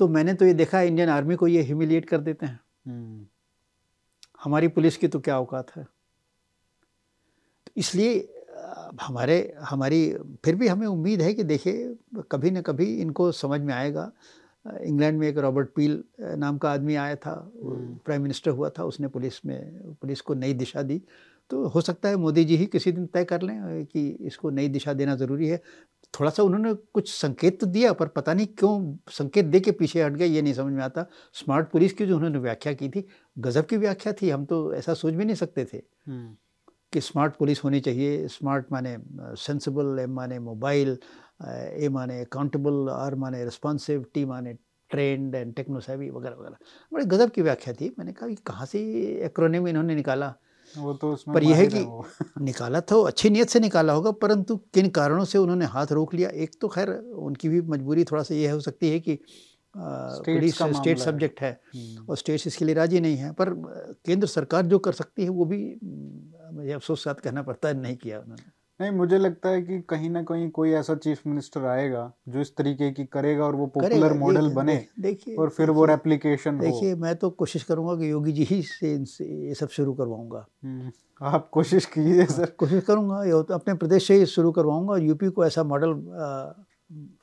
तो 0.00 0.08
मैंने 0.08 0.34
तो 0.34 0.44
ये 0.44 0.54
देखा 0.54 0.80
इंडियन 0.82 1.08
आर्मी 1.08 1.34
को 1.34 1.46
ये 1.48 1.62
ह्यूमिलिएट 1.62 2.08
कर 2.08 2.20
देते 2.20 2.46
हैं। 2.46 2.60
हम्म, 2.86 3.26
हमारी 4.44 4.68
पुलिस 4.68 4.96
की 4.96 5.08
तो 5.08 5.20
क्या 5.20 5.38
औकात 5.40 5.70
है? 5.76 5.84
तो 7.66 7.72
इसलिए 7.76 8.28
हमारे 9.02 9.36
हमारी 9.60 10.00
फिर 10.44 10.54
भी 10.54 10.68
हमें 10.68 10.86
उम्मीद 10.86 11.22
है 11.22 11.32
कि 11.34 11.44
देखिए 11.44 11.94
कभी 12.30 12.50
न 12.50 12.60
कभी 12.62 12.86
इनको 13.00 13.30
समझ 13.32 13.60
में 13.60 13.74
आएगा। 13.74 14.10
इंग्लैंड 14.82 15.18
में 15.18 15.26
एक 15.28 15.38
रॉबर्ट 15.38 15.68
पील 15.76 16.02
नाम 16.20 16.58
का 16.58 16.70
आदमी 16.72 16.94
आया 16.94 17.16
था 17.16 17.32
हम्म। 17.62 17.94
प्राइम 18.04 18.22
मिनिस्टर 18.22 18.50
हुआ 18.50 18.68
था 18.68 18.84
उसने 18.84 19.08
पुलिस 19.08 19.44
में 19.46 19.94
पुलिस 20.00 20.20
को 20.20 20.34
नई 20.34 20.52
दिशा 20.54 20.82
दी। 20.82 21.00
तो 21.50 21.66
हो 21.68 21.80
सकता 21.80 22.08
है 22.08 22.16
मोदी 22.16 22.44
जी 22.44 22.56
ही 22.56 22.66
किसी 22.66 22.92
दिन 22.92 23.06
तय 23.06 23.24
कर 23.24 23.42
लें 23.42 23.84
कि 23.86 24.08
इसको 24.20 24.50
नई 24.50 24.68
दिशा 24.68 24.92
देना 24.92 25.16
ज़रूरी 25.16 25.48
है। 25.48 25.60
थोड़ा 26.14 26.30
सा 26.30 26.42
उन्होंने 26.42 26.72
कुछ 26.94 27.10
संकेत 27.12 27.60
तो 27.60 27.66
दिया 27.66 27.92
पर 27.92 28.06
पता 28.08 28.34
नहीं 28.34 28.46
क्यों 28.46 28.96
संकेत 29.10 29.44
दे 29.44 29.60
के 29.60 29.72
पीछे 29.72 30.02
हट 30.02 30.12
गए 30.12 30.26
ये 30.26 30.42
नहीं 30.42 30.54
समझ 30.54 30.72
में 30.72 30.82
आता। 30.84 31.06
स्मार्ट 31.34 31.68
पुलिस 31.70 31.92
की 31.92 32.06
जो 32.06 32.16
उन्होंने 32.16 32.38
व्याख्या 32.38 32.72
की 32.72 32.88
थी 32.88 33.04
गज़ब 33.38 33.64
की 33.64 33.76
व्याख्या 33.76 34.12
थी 34.12 34.30
हम 34.30 34.44
तो 34.44 34.74
ऐसा 34.74 34.94
सोच 34.94 35.14
भी 35.14 35.24
नहीं 35.24 35.36
सकते 35.36 35.64
थे 35.64 35.76
हम्म, 35.76 36.34
कि 36.92 37.00
स्मार्ट 37.00 37.36
पुलिस 37.36 37.64
होनी 37.64 37.80
चाहिए। 37.80 38.26
स्मार्ट 38.28 38.66
माने 38.72 38.96
सेंसिबल 39.36 39.98
एम 39.98 40.12
माने 40.14 40.38
मोबाइल 40.38 40.98
ए 41.42 41.88
माने 41.92 42.20
अकाउंटेबल 42.20 42.88
आर 42.90 43.14
माने 43.14 43.44
रिस्पॉन्सिव 43.44 44.04
टी 44.14 44.24
माने 44.24 44.54
ट्रेंड 44.90 45.34
एंड 45.34 45.54
टेक्नोसेवी 45.54 46.10
वगैरह 46.10 46.36
वगैरह। 46.36 46.56
बड़े 46.92 47.04
गज़ब 47.04 47.30
की 47.30 47.42
व्याख्या 47.42 47.74
थी। 47.74 47.94
मैंने 47.98 48.12
कहा 48.12 48.28
कहाँ 48.46 48.66
से 48.66 48.80
एक्रोनिम 49.26 49.68
इन्होंने 49.68 49.94
निकाला? 49.94 50.34
वो 50.78 50.92
तो 50.94 51.12
उसमें 51.12 51.34
पर 51.34 51.42
यह 51.42 51.56
है 51.56 51.66
कि। 51.66 51.78
निकाला 52.44 52.80
तो 52.80 53.02
अच्छी 53.02 53.30
नीयत 53.30 53.48
से 53.48 53.60
निकाला 53.60 53.92
होगा 53.92 54.10
परंतु 54.10 54.56
किन 54.56 54.88
कारणों 54.90 55.24
से 55.24 55.38
उन्होंने 55.38 55.64
हाथ 55.64 55.86
रोक 55.92 56.14
लिया? 56.14 56.28
एक 56.28 56.50
तो 56.60 56.68
खैर 56.68 56.90
उनकी 56.98 57.48
भी 57.48 57.60
मजबूरी 57.60 58.04
थोड़ा 58.04 58.22
सा 58.22 58.34
यह 58.34 58.52
हो 58.52 58.60
सकती 58.60 58.90
है 58.90 59.00
कि 59.00 59.18
पुलिस 59.76 60.54
स्टेट 60.54 60.98
सब्जेक्ट 60.98 61.40
है। 61.40 61.60
हम्म, 61.76 62.06
और 62.06 62.16
स्टेट्स 62.16 62.46
इसके 62.46 62.64
लिए 62.64 62.74
राज़ी 62.74 63.00
नहीं 63.00 63.16
है 63.16 63.32
पर 63.32 63.50
केंद्र 64.06 64.26
सरकार 64.26 64.66
जो 64.66 64.78
कर 64.78 64.92
सकती 64.92 65.22
है 65.22 65.28
वो 65.28 65.44
भी 65.44 65.58
मुझे 66.52 66.72
अफसोस 66.72 67.04
के 67.04 67.10
साथ 67.10 67.14
कहना 67.14 67.42
पड़ता 67.42 67.68
है 67.68 67.80
नहीं 67.80 67.96
किया 67.96 68.20
उन्होंने। 68.20 68.53
नहीं 68.80 68.90
मुझे 68.90 69.18
लगता 69.18 69.48
है 69.48 69.62
कि 69.62 69.80
कहीं 69.80 70.10
ना 70.10 70.22
कहीं 70.22 70.50
कोई 70.50 70.70
ऐसा 70.70 70.94
चीफ 70.94 71.20
मिनिस्टर 71.26 71.64
आएगा 71.64 72.12
जो 72.28 72.40
इस 72.40 72.56
तरीके 72.56 72.90
की 72.90 73.04
करेगा 73.04 73.44
और 73.44 73.56
वो 73.56 73.66
पॉपुलर 73.66 74.12
मॉडल 74.12 74.48
बने 74.48 74.86
देखिए 75.00 75.36
और 75.36 75.48
फिर 75.48 75.70
वो 75.70 75.84
रेप्लिकेशन 75.84 76.58
देखिए 76.58 76.94
मैं 76.94 77.14
तो 77.16 77.30
कोशिश 77.30 77.62
करूँगा 77.62 77.94
कि 77.96 78.10
योगी 78.10 78.32
जी 78.32 78.44
ही 78.44 78.62
से 78.62 78.94
इनसे 78.94 79.24
ये 79.24 79.54
सब 79.54 79.68
शुरू 79.68 79.94
करवाऊँगा। 79.94 80.46
हम्म, 80.64 80.90
आप 81.22 81.48
कोशिश 81.50 81.86
कीजिए 81.86 82.26
सर। 82.26 82.46
कोशिश 82.46 82.84
करूँगा 82.84 83.22
ये 83.24 83.42
तो 83.42 83.54
अपने 83.54 83.74
प्रदेश 83.74 84.06
से 84.06 84.14
ही 84.14 84.26
शुरू 84.26 84.52
करवाऊँगा 84.52 84.92
और 84.92 85.02
यूपी 85.02 85.28
को 85.28 85.44
ऐसा 85.46 85.64
मॉडल 85.64 85.92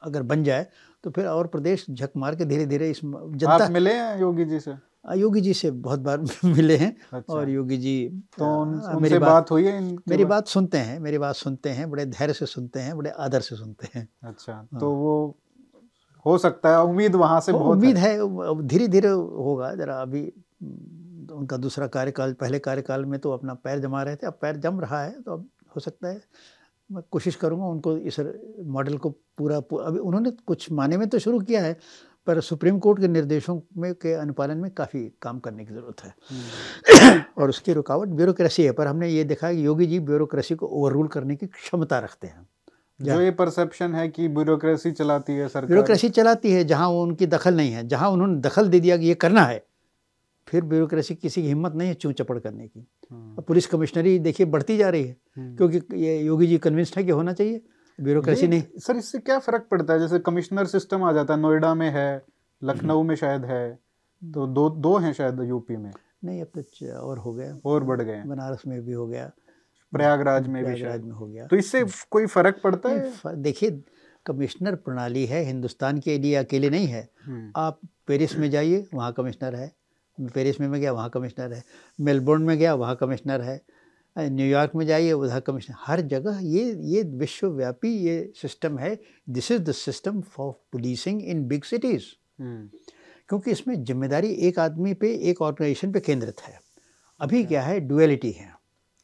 अगर 0.03 0.23
बन 0.23 0.43
जाए 0.43 0.67
तो 1.03 1.11
फिर 1.11 1.25
और 1.25 1.47
प्रदेश 1.47 1.85
झक 1.91 2.09
मार 2.17 2.35
के 2.35 2.45
धीरे 2.45 2.65
धीरे 2.65 2.89
इस 2.89 3.01
जनता 3.05 3.69
मिले 3.69 3.93
हैं 3.93 4.19
योगी 4.19 4.45
जी 4.45 4.59
से? 4.59 4.90
योगी 5.05 5.41
जी 5.41 5.53
से 5.53 5.71
बहुत 5.71 5.99
बार 5.99 6.17
मिले 6.45 6.77
हैं 6.77 6.95
अच्छा। 7.13 7.33
और 7.33 7.49
योगी 7.49 7.77
जी 7.77 8.09
तो 8.37 8.61
उन, 8.61 8.79
अ, 8.79 8.95
उनसे 8.95 9.19
बात 9.19 9.51
हुई 9.51 9.65
है 9.65 9.77
इनके 9.77 10.03
मेरी 10.09 10.25
बात 10.25 10.47
सुनते 10.47 10.77
हैं 10.77 10.99
मेरी 10.99 11.17
बात 11.17 11.35
सुनते 11.35 11.69
हैं 11.69 11.89
बड़े 11.91 12.05
धैर्य 12.05 12.33
से 12.33 12.45
सुनते 12.45 12.79
हैं 12.79 12.97
बड़े 12.97 13.09
आदर 13.09 13.41
से 13.41 13.55
सुनते 13.55 13.87
हैं। 13.95 14.07
अच्छा 14.23 14.67
तो 14.79 14.91
वो 14.91 15.37
हो 16.25 16.37
सकता 16.37 16.69
है 16.69 16.83
उम्मीद 16.83 17.15
वहाँ 17.15 17.39
से 17.41 17.51
बहुत 17.51 17.77
उम्मीद 17.77 17.97
है 17.97 18.09
है 18.13 18.67
धीरे 18.67 18.87
धीरे 18.87 19.07
होगा 19.09 19.73
जरा 19.75 20.01
अभी 20.01 20.21
उनका 21.31 21.57
दूसरा 21.57 21.87
कार्यकाल 21.87 22.33
पहले 22.33 22.59
कार्यकाल 22.59 23.05
में 23.05 23.19
तो 23.19 23.31
अपना 23.31 23.53
पैर 23.53 23.79
जमा 23.79 24.03
रहे 24.03 24.15
थे 24.15 24.27
अब 24.27 24.37
पैर 24.41 24.55
जम 24.57 24.79
रहा 24.79 25.01
है 25.03 25.21
तो 25.21 25.33
अब 25.33 25.49
हो 25.75 25.79
सकता 25.81 26.07
है 26.07 26.21
मैं 26.91 27.03
कोशिश 27.11 27.35
करूँगा 27.35 27.65
उनको 27.65 27.97
इस 27.97 28.19
मॉडल 28.65 28.97
को 28.97 29.09
पूरा 29.37 29.59
पू- 29.59 29.81
अभी 29.81 29.99
उन्होंने 29.99 30.31
कुछ 30.31 30.71
माने 30.71 30.97
में 30.97 31.09
तो 31.09 31.19
शुरू 31.19 31.39
किया 31.39 31.61
है 31.63 31.77
पर 32.27 32.39
सुप्रीम 32.41 32.77
कोर्ट 32.79 32.99
के 32.99 33.07
निर्देशों 33.07 33.59
में 33.77 33.93
के 33.93 34.13
अनुपालन 34.13 34.57
में 34.57 34.69
काफ़ी 34.71 34.99
काम 35.21 35.39
करने 35.39 35.65
की 35.65 35.73
ज़रूरत 35.73 36.03
है। 36.03 36.13
हम्म, 36.29 37.21
और 37.37 37.49
उसकी 37.49 37.73
रुकावट 37.73 38.07
ब्यूरोक्रेसी 38.09 38.63
है 38.63 38.71
पर 38.71 38.87
हमने 38.87 39.09
ये 39.09 39.23
देखा 39.23 39.51
कि 39.53 39.65
योगी 39.65 39.85
जी 39.85 39.99
ब्यूरोक्रेसी 39.99 40.55
को 40.55 40.67
ओवररूल 40.67 41.07
करने 41.07 41.35
की 41.35 41.47
क्षमता 41.47 41.99
रखते 41.99 42.27
हैं। 42.27 42.47
जो 42.99 43.21
ये 43.21 43.31
परसेप्शन 43.31 43.95
है 43.95 44.07
कि 44.09 44.27
ब्यूरोक्रेसी 44.27 44.91
चलाती 44.91 45.33
है 45.33 45.47
सरकार। 45.47 45.67
ब्यूरोक्रेसी 45.67 46.09
चलाती 46.09 46.51
है 46.51 46.63
जहाँ 46.63 46.89
उनकी 46.91 47.27
दखल 47.27 47.55
नहीं 47.55 47.71
है 47.71 47.87
जहाँ 47.87 48.09
उन्होंने 48.09 48.39
दखल 48.41 48.67
दे 48.69 48.79
दिया 48.79 48.97
कि 48.97 49.05
ये 49.05 49.13
करना 49.15 49.43
है 49.43 49.63
फिर 50.47 50.63
ब्यूरोक्रेसी 50.63 51.15
किसी 51.15 51.41
की 51.41 51.47
हिम्मत 51.47 51.75
नहीं 51.75 51.87
है 51.87 51.93
चूँ 51.93 52.11
चपड़ 52.13 52.37
करने 52.39 52.67
की। 52.67 52.85
हम्म, 53.11 53.41
पुलिस 53.41 53.67
कमिश्नरी 53.67 54.17
देखिए 54.19 54.45
बढ़ती 54.45 54.77
जा 54.77 54.89
रही 54.89 55.03
है 55.03 55.15
हम्म। 55.37 55.55
क्योंकि 55.55 56.03
ये 56.03 56.17
योगी 56.19 56.47
जी 56.47 56.57
कन्विंस्ड 56.57 56.97
है 56.97 57.03
कि 57.03 57.11
होना 57.11 57.33
चाहिए। 57.33 57.61
ब्यूरोक्रेसी 58.01 58.47
नहीं 58.47 58.63
सर 58.77 58.97
इससे 58.97 59.19
क्या 59.19 59.37
फ़र्क 59.39 59.67
पड़ता 59.71 59.93
है? 59.93 59.99
जैसे 59.99 60.19
कमिश्नर 60.19 60.65
सिस्टम 60.65 61.03
आ 61.03 61.11
जाता 61.11 61.33
है 61.33 61.39
नोएडा 61.39 61.73
में 61.75 61.89
है 61.89 62.23
लखनऊ 62.61 63.03
में 63.03 63.15
शायद 63.15 63.45
है 63.45 63.69
तो 64.21 64.45
दो 64.47 64.69
दो 64.69 64.97
हैं 64.97 65.13
शायद 65.13 65.39
यूपी 65.41 65.77
में। 65.77 65.91
नहीं 66.25 66.41
अब 66.41 66.47
तो 66.57 66.93
और 66.93 67.17
हो 67.17 67.33
गया। 67.33 67.57
और 67.65 67.83
बढ़ 67.83 68.01
गए 68.01 68.21
बनारस 68.23 68.63
में 68.67 68.81
भी 68.81 68.93
हो 68.93 69.07
गया। 69.07 69.31
प्रयागराज 69.93 70.47
में 70.47 70.55
भी 70.55 70.61
प्रयागराज 70.63 70.91
शायद। 70.91 71.03
में 71.03 71.11
हो 71.11 71.27
गया। 71.27 71.45
तो 71.45 71.55
इससे 71.55 71.83
कोई 72.11 72.25
फ़र्क 72.25 72.61
पड़ता 72.63 72.89
है? 72.89 73.41
देखिए 73.41 73.81
कमिश्नर 74.25 74.75
प्रणाली 74.75 75.25
है 75.25 75.43
हिंदुस्तान 75.43 75.99
के 75.99 76.17
लिए 76.19 76.35
अकेले 76.35 76.69
नहीं 76.69 76.87
है। 76.87 77.07
हम्म, 77.25 77.51
आप 77.55 77.79
पेरिस 78.07 78.37
में 78.37 78.49
जाइए 78.51 78.85
वहाँ 78.93 79.11
कमिश्नर 79.13 79.55
है। 79.55 79.71
पेरिस 80.17 80.59
में 80.61 80.67
मैं 80.67 80.81
गया 80.81 80.91
वहाँ 80.91 81.09
कमिश्नर 81.09 81.53
है। 81.53 81.63
मेलबोर्न 81.99 82.41
में 82.41 82.57
गया 82.57 82.73
वहाँ 82.73 82.95
कमिश्नर 82.95 83.41
है। 83.41 83.61
न्यूयॉर्क 84.15 84.71
में 84.75 84.85
जाइए 84.85 85.11
उधर 85.13 85.39
कमिश्नर 85.39 85.75
हर 85.79 86.01
जगह 86.07 86.39
ये 86.43 86.63
ये 86.85 87.03
विश्वव्यापी 87.17 87.89
ये 87.97 88.31
सिस्टम 88.35 88.77
है। 88.79 88.97
This 89.27 89.51
is 89.51 89.61
the 89.61 89.71
system 89.73 90.21
for 90.21 90.51
policing 90.71 91.21
in 91.23 91.47
big 91.47 91.63
cities 91.63 92.05
क्योंकि 92.41 93.51
इसमें 93.51 93.83
ज़िम्मेदारी 93.83 94.31
एक 94.47 94.59
आदमी 94.59 94.93
पे 94.93 95.13
एक 95.29 95.41
ऑर्गेनाइजेशन 95.41 95.91
पे 95.91 95.99
केंद्रित 95.99 96.41
है। 96.41 96.59
अभी 97.19 97.43
क्या 97.43 97.61
है? 97.61 97.79
डुअलिटी 97.79 98.31
है। 98.31 98.51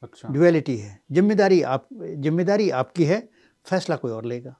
अच्छा। 0.03 0.29
डुअलिटी 0.29 0.75
है। 0.77 0.99
ज़िम्मेदारी 1.11 1.61
आप 1.63 1.87
ज़िम्मेदारी 1.93 2.69
आपकी 2.71 3.05
है 3.05 3.19
फैसला 3.65 3.95
कोई 3.95 4.11
और 4.11 4.25
लेगा। 4.25 4.55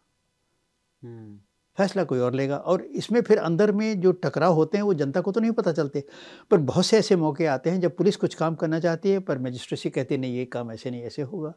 हम्म, 1.01 1.39
फैसला 1.77 2.03
कोई 2.03 2.19
और 2.19 2.33
लेगा। 2.33 2.57
और 2.57 2.81
इसमें 2.81 3.21
फिर 3.21 3.37
अंदर 3.37 3.71
में 3.71 3.99
जो 4.01 4.11
टकराव 4.11 4.53
होते 4.53 4.77
हैं 4.77 4.85
वो 4.85 4.93
जनता 4.93 5.21
को 5.21 5.31
तो 5.31 5.39
नहीं 5.39 5.51
पता 5.51 5.71
चलते। 5.71 6.03
पर 6.51 6.57
बहुत 6.57 6.85
से 6.85 6.97
ऐसे 6.97 7.15
मौके 7.15 7.45
आते 7.45 7.69
हैं 7.69 7.79
जब 7.81 7.95
पुलिस 7.95 8.15
कुछ 8.15 8.35
काम 8.35 8.55
करना 8.55 8.79
चाहती 8.79 9.11
है 9.11 9.19
पर 9.19 9.39
मजिस्ट्रेसी 9.39 9.89
कहती 9.89 10.17
नहीं 10.17 10.35
ये 10.35 10.45
काम 10.45 10.71
ऐसे 10.71 10.91
नहीं 10.91 11.03
ऐसे 11.03 11.21
होगा। 11.21 11.53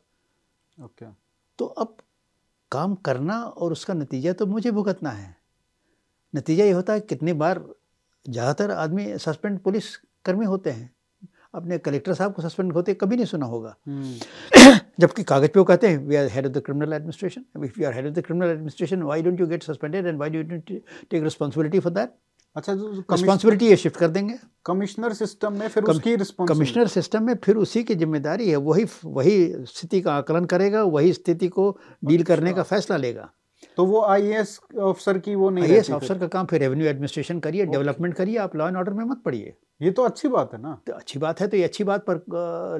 ओके। 0.79 1.07
तो 1.59 1.67
अब 1.67 1.97
काम 2.73 2.95
करना 2.95 3.43
और 3.43 3.73
उसका 3.73 3.95
नतीजा 3.95 4.33
तो 4.33 4.47
मुझे 4.47 4.71
भुगतना 4.71 5.11
है। 5.11 5.37
नतीजा 6.35 6.65
ये 6.65 6.73
होता 6.73 6.93
है 6.93 7.01
कितनी 7.01 7.33
बार 7.33 7.65
ज़्यादातर 8.27 8.71
आदमी 8.71 9.19
सस्पेंड 9.19 9.59
पुलिस 9.59 9.97
कर्मी 10.25 10.47
होते 10.47 10.71
हैं। 10.71 10.91
अपने 11.55 11.79
कलेक्टर 11.79 12.15
साहब 12.15 12.33
को 12.33 12.43
सस्पेंड 12.43 12.73
होते 12.73 12.95
कभी 12.95 13.17
नहीं 13.17 13.27
सुना 13.27 13.47
होगा। 13.47 13.75
हम्म, 13.87 14.15
जबकि 15.01 15.23
कागज़ 15.23 15.49
पे 15.49 15.61
वो 15.61 15.65
कहते 15.65 15.89
हैं 15.89 15.99
we 16.07 16.17
are 16.17 16.29
head 16.33 16.47
of 16.47 16.53
the 16.53 16.63
criminal 16.67 16.93
administration 16.93 17.65
if 17.65 17.81
you 17.81 17.87
are 17.87 17.95
head 17.95 18.07
of 18.07 18.15
the 18.15 18.25
criminal 18.27 18.51
administration 18.51 19.03
why 19.03 19.23
don't 19.23 19.41
you 19.41 19.47
get 19.47 19.63
suspended 19.63 20.07
and 20.07 20.17
why 20.17 20.31
do 20.31 20.39
you 20.39 20.59
take 21.11 21.23
responsibility 21.23 21.79
for 21.79 21.93
that 21.93 22.13
अच्छा 22.57 22.73
रिस्पांसिबिलिटी 22.73 23.67
ये 23.67 23.77
शिफ्ट 23.77 23.97
कर 23.97 24.09
देंगे। 24.09 24.35
कमिश्नर 24.67 25.13
सिस्टम 25.13 25.53
में 25.53 25.69
फिर 25.69 25.83
कम- 25.85 25.97
उसकी 25.97 26.17
commissioner 26.49 26.87
system 26.87 27.23
में 27.23 27.35
फिर 27.45 27.57
उसी 27.57 27.83
की 27.85 27.95
ज़िम्मेदारी 27.95 28.49
है 28.51 28.57
वही 28.69 28.85
वही 29.05 29.37
स्थिति 29.67 30.01
का 30.01 30.15
आकलन 30.15 30.45
करेगा 30.45 30.83
वही 30.97 31.13
स्थिति 31.13 31.49
को 31.49 31.71
डील 32.05 32.23
करने 32.23 32.53
का 32.53 32.63
फैसला 32.63 32.97
लेगा। 32.97 33.31
तो 33.77 33.85
वो 33.85 34.03
आईएएस 34.05 34.59
ऑफिसर 34.81 35.19
की 35.19 35.35
वो 35.35 35.51
नहीं 35.51 35.73
आई 35.73 35.79
अफसर 35.79 36.19
का 36.19 36.27
काम 36.29 36.47
फिर 36.47 36.61
रेवेन्यू 36.61 36.87
एडमिनिस्ट्रेशन 36.89 37.41
करिए 37.41 37.67
डेवलपमेंट 37.67 38.15
करिए 38.15 38.37
आप 38.39 38.57
लॉ 38.57 38.69
एंड 38.69 38.77
ऑर्डर 38.77 38.93
में 38.93 39.05
मत 39.05 39.23
पड़िए 39.25 39.57
ये 39.81 39.91
तो 39.91 40.03
अच्छी 40.03 40.29
बात 40.29 40.51
है 40.55 40.61
ना। 40.63 40.73
तो 40.87 40.93
अच्छी 40.93 41.19
बात 41.19 41.41
है 41.41 41.47
तो 41.49 41.57
ये 41.57 41.65
अच्छी 41.65 41.85
बात 41.85 42.05
पर 42.09 42.15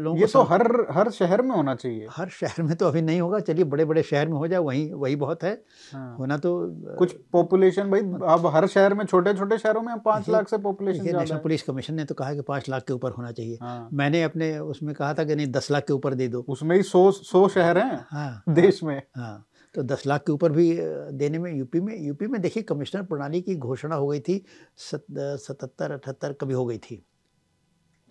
लोगों 0.01 0.19
ये 0.19 0.27
तो 0.27 0.43
हर 0.43 0.63
हर 0.91 1.11
शहर 1.11 1.43
में 1.43 1.55
होना 1.57 1.75
चाहिए। 1.75 2.07
हर 2.11 2.29
शहर 2.31 2.63
में 2.63 2.75
तो 2.77 2.87
अभी 2.87 3.03
नहीं 3.03 3.21
होगा 3.21 3.39
चलिए 3.41 3.65
बड़े 3.65 3.85
बड़े 3.85 4.03
शहर 4.03 4.29
में 4.29 4.35
हो 4.35 4.49
जाए 4.49 4.59
वही 4.61 4.85
वही 4.95 5.17
बहुत 5.17 5.43
है। 5.45 5.53
हाँ। 5.93 6.17
होना 6.17 6.37
तो 6.37 6.53
कुछ 6.99 7.13
पॉपुलेशन 7.33 7.91
भाई 7.91 8.01
अब 8.35 8.47
हर 8.55 8.67
शहर 8.67 8.95
में 8.95 9.05
छोटे 9.05 9.35
छोटे 9.35 9.59
शहरों 9.59 9.83
में 9.83 9.99
पाँच 10.01 10.29
लाख 10.29 10.49
से 10.49 10.59
पॉपुलेशन 10.59 11.17
नेशनल 11.17 11.39
पुलिस 11.39 11.63
कमीशन 11.63 11.95
ने 11.95 12.05
तो 12.05 12.15
कहा 12.15 12.35
कि 12.35 12.41
पाँच 12.49 12.69
लाख 12.69 12.83
के 12.83 12.93
ऊपर 12.93 13.11
होना 13.11 13.33
चाहिए। 13.33 13.59
हाँ। 13.63 13.89
मैंने 13.93 14.23
अपने 14.23 14.59
उसमें 14.59 14.95
कहा 14.95 15.13
था 15.15 15.25
कि 15.25 15.35
नहीं 15.35 15.47
दस 15.53 15.71
लाख 15.71 15.87
के 15.87 15.93
ऊपर 15.93 16.15
दे 16.15 16.29
दो। 16.29 16.45
उसमें 16.49 16.77
ही 16.77 16.83
सौ 16.83 17.11
सौ 17.13 17.47
शहर 17.49 17.79
हैं 17.79 18.05
हाँ। 18.11 18.43
देश 18.49 18.83
में। 18.83 19.01
हाँ। 19.17 19.47
तो 19.75 19.83
दस 19.83 20.07
लाख 20.07 20.23
के 20.27 20.33
ऊपर 20.33 20.53
भी 20.53 20.73
देने 21.19 21.39
में 21.39 21.53
यूपी 21.53 21.81
में 21.81 21.97
यूपी 21.99 22.27
में 22.27 22.41
देखिए 22.41 22.63
कमिश्नर 22.63 23.03
प्रणाली 23.03 23.41
की 23.43 23.55
घोषणा 23.57 23.95
हो 23.95 24.07
गई 24.07 24.21
थी 24.21 24.43
सत 24.77 25.05
सतहत्तर 25.11 25.93
अठहत्तर 25.93 26.33
कभी 26.33 26.55
हो 26.55 26.65
गई 26.67 26.79
थी। 26.79 27.03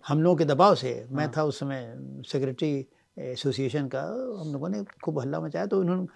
हम 0.04 0.22
लोगों 0.22 0.36
के 0.36 0.44
दबाव 0.44 0.74
से 0.74 0.92
मैं 1.10 1.24
हाँ। 1.24 1.32
था 1.36 1.44
उस 1.44 1.58
समय 1.60 1.94
सेक्रेटरी 2.26 2.86
एसोसिएशन 3.18 3.88
का 3.88 4.02
हम 4.40 4.52
लोगों 4.52 4.68
ने 4.68 4.82
खूब 5.04 5.18
हल्ला 5.18 5.40
मचाया 5.40 5.66
तो 5.66 5.80
उन्होंने 5.80 6.06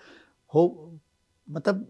हो 0.53 0.63
मतलब 1.49 1.87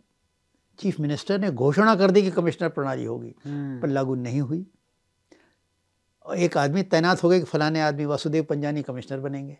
चीफ 0.78 1.01
मिनिस्टर 1.01 1.39
ने 1.40 1.51
घोषणा 1.51 1.94
कर 1.97 2.10
दी 2.10 2.22
कि 2.22 2.31
कमिश्नर 2.31 2.68
प्रणाली 2.68 3.05
होगी 3.05 3.35
हम्म, 3.44 3.81
पर 3.81 3.89
लागू 3.89 4.14
नहीं 4.14 4.40
हुई। 4.40 4.66
और 6.26 6.39
एक 6.39 6.56
आदमी 6.56 6.82
तैनात 6.82 7.22
हो 7.22 7.28
गए 7.28 7.39
कि 7.39 7.44
फलाने 7.44 7.81
आदमी 7.81 8.05
वासुदेव 8.05 8.44
पंजानी 8.44 8.82
कमिश्नर 8.82 9.20
बनेंगे। 9.20 9.56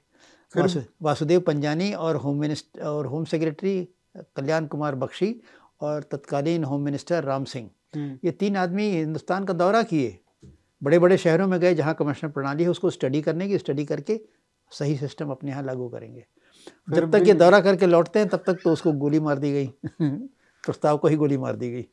फिर- 0.53 0.67
वासुदेव 1.03 1.41
पंजानी 1.41 1.93
और 1.93 2.17
होम 2.17 2.41
मिनिस्टर 2.41 2.81
और 2.81 3.07
होम 3.07 3.25
सेक्रेटरी 3.25 3.89
कल्याण 4.17 4.67
कुमार 4.67 4.95
बख्शी 4.95 5.41
और 5.81 6.03
तत्कालीन 6.03 6.65
होम 6.65 6.83
मिनिस्टर 6.83 7.25
राम 7.25 7.45
सिंह। 7.45 7.71
हम्म, 7.97 8.19
ये 8.25 8.31
तीन 8.31 8.57
आदमी 8.57 8.91
हिंदुस्तान 8.91 9.45
का 9.45 9.53
दौरा 9.53 9.83
किए। 9.83 10.19
बड़े 10.83 10.99
बड़े 10.99 11.17
शहरों 11.17 11.49
में 11.49 11.61
गए 11.61 11.75
जहाँ 11.75 11.95
कमिश्नर 11.95 12.31
प्रणाली 12.31 12.65
है 12.65 12.71
उसको 12.71 12.91
स्टडी 12.91 13.23
करने 13.23 13.49
की 13.49 13.59
स्टडी 13.59 13.85
करके 13.85 14.21
सही 14.71 14.97
सिस्टम 14.97 15.31
अपने 15.31 15.51
यहाँ 15.51 15.63
लागू 15.63 15.89
करेंगे। 15.89 16.27
जब 16.91 17.11
तक 17.13 17.19
ये 17.27 17.33
दौरा 17.35 17.61
करके 17.61 17.87
लौटते 17.87 18.19
हैं 18.19 18.29
तब 18.29 18.45
तक 18.47 18.55
तो 18.65 18.73
उसको 18.73 18.93
गोली 18.93 19.21
मार 19.21 19.39
दी 19.39 19.53
गई। 19.53 19.67
प्रस्ताव 20.65 20.99
को 20.99 21.09
ही 21.09 21.17
गोली 21.17 21.37
मार 21.37 21.57
दी 21.57 21.71
गई। 21.73 21.87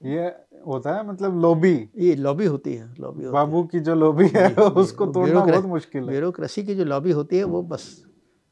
ये 0.00 0.26
होता 0.66 0.94
है 0.94 1.06
मतलब 1.08 1.40
लॉबी 1.42 1.72
ये 1.98 2.14
लॉबी 2.16 2.46
होती 2.46 2.74
है 2.74 2.88
लॉबी 3.00 3.28
बाबू 3.28 3.62
की 3.62 3.80
जो 3.80 3.94
लॉबी 3.94 4.28
है 4.34 4.48
उसको 4.54 5.06
तोड़ना 5.06 5.40
बहुत 5.40 5.64
मुश्किल 5.66 6.02
है। 6.02 6.08
ब्यूरोक्रेसी 6.08 6.62
की 6.64 6.74
जो 6.74 6.84
लॉबी 6.84 7.12
होती 7.12 7.38
है 7.38 7.44
वो 7.44 7.62
बस 7.64 7.86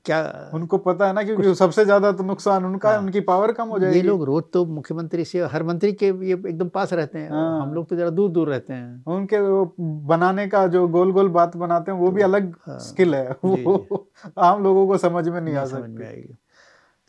क्या 0.06 0.50
उनको 0.54 0.78
पता 0.78 1.06
है 1.06 1.12
ना 1.12 1.22
क्योंकि 1.22 1.54
सबसे 1.54 1.84
ज़्यादा 1.84 2.10
तो 2.12 2.24
नुकसान 2.24 2.64
उनका 2.64 2.90
है 2.90 2.96
हाँ। 2.96 3.02
उनकी 3.02 3.20
पावर 3.20 3.52
कम 3.52 3.68
हो 3.68 3.78
जाएगी। 3.78 3.96
ये 3.96 4.02
लोग 4.02 4.24
रोज 4.24 4.42
तो 4.52 4.64
मुख्यमंत्री 4.66 5.24
से 5.24 5.44
हर 5.44 5.62
मंत्री 5.62 5.92
के 5.92 6.06
ये 6.06 6.32
एकदम 6.32 6.68
पास 6.68 6.92
रहते 6.92 7.18
हैं 7.18 7.30
हाँ। 7.30 7.62
हम 7.62 7.72
लोग 7.74 7.88
तो 7.88 7.96
जरा 7.96 8.10
दूर 8.10 8.30
दूर 8.30 8.48
रहते 8.48 8.72
हैं। 8.72 9.04
उनके 9.06 9.40
वो 9.40 9.74
बनाने 9.78 10.46
का 10.48 10.66
जो 10.68 10.86
गोल 10.88 11.12
गोल 11.12 11.28
बात 11.30 11.56
बनाते 11.56 11.92
हैं 11.92 11.98
वो 11.98 12.10
भी 12.10 12.22
अलग 12.22 12.54
हाँ। 12.66 12.78
स्किल 12.80 13.14
है 13.14 13.36
वो 13.44 14.06
आम 14.38 14.62
लोगों 14.64 14.86
को 14.86 14.98
समझ 14.98 15.28
में 15.28 15.40
नहीं 15.40 15.54
आ 15.54 15.64
सकती। 15.66 16.36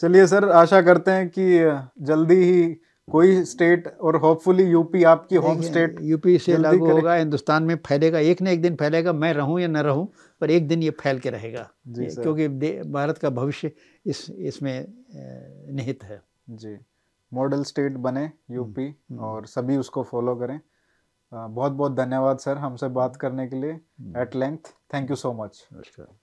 चलिए 0.02 0.26
सर 0.28 0.50
आशा 0.54 0.82
करते 0.82 1.12
हैं 1.12 1.30
कि 1.30 1.46
जल्दी 2.06 2.44
ही 2.44 2.76
कोई 3.12 3.44
स्टेट 3.46 3.88
और 3.88 4.16
होपफुली 4.16 4.64
यूपी 4.64 5.04
आपकी 5.04 5.36
होम 5.36 5.62
स्टेट 5.62 6.00
यूपी 6.04 6.38
से 6.38 6.58
लागू 6.58 6.92
होगा 6.92 7.14
हिंदुस्तान 7.16 7.64
में 7.64 7.76
फैलेगा 7.88 8.20
एक 8.20 8.42
न 8.42 8.48
एक 8.48 8.62
दिन 8.62 8.76
फैलेगा 8.76 9.14
मैं 9.14 9.34
रहूँ 9.34 9.60
या 9.60 9.68
न 9.68 9.78
रहूँ 9.78 10.08
पर 10.42 10.52
एक 10.52 10.68
दिन 10.68 10.84
ये 10.84 10.90
फैल 11.02 11.20
के 11.20 11.30
रहेगा। 11.30 11.70
क्योंकि 11.88 12.48
भारत 12.92 13.18
का 13.18 13.30
भविष्य 13.30 13.72
इस 14.06 14.30
इसमें 14.32 14.86
निहित 15.76 16.04
है। 16.04 16.22
जी 16.50 16.78
मॉडल 17.32 17.64
स्टेट 17.64 17.98
बने 18.00 18.30
यूपी 18.52 18.94
और 19.20 19.46
सभी 19.46 19.78
उसको 19.78 20.04
फॉलो 20.04 20.36
करें। 20.36 20.60
बहुत 21.32 21.72
बहुत 21.72 21.96
धन्यवाद 21.96 22.38
सर 22.40 22.58
हमसे 22.58 22.88
बात 22.92 23.16
करने 23.16 23.48
के 23.48 23.62
लिए 23.62 23.80
at 24.22 24.36
length 24.36 24.74
thank 24.94 25.10
you 25.10 25.16
so 25.16 25.34
much 25.34 25.68
नमस्कार। 25.74 26.16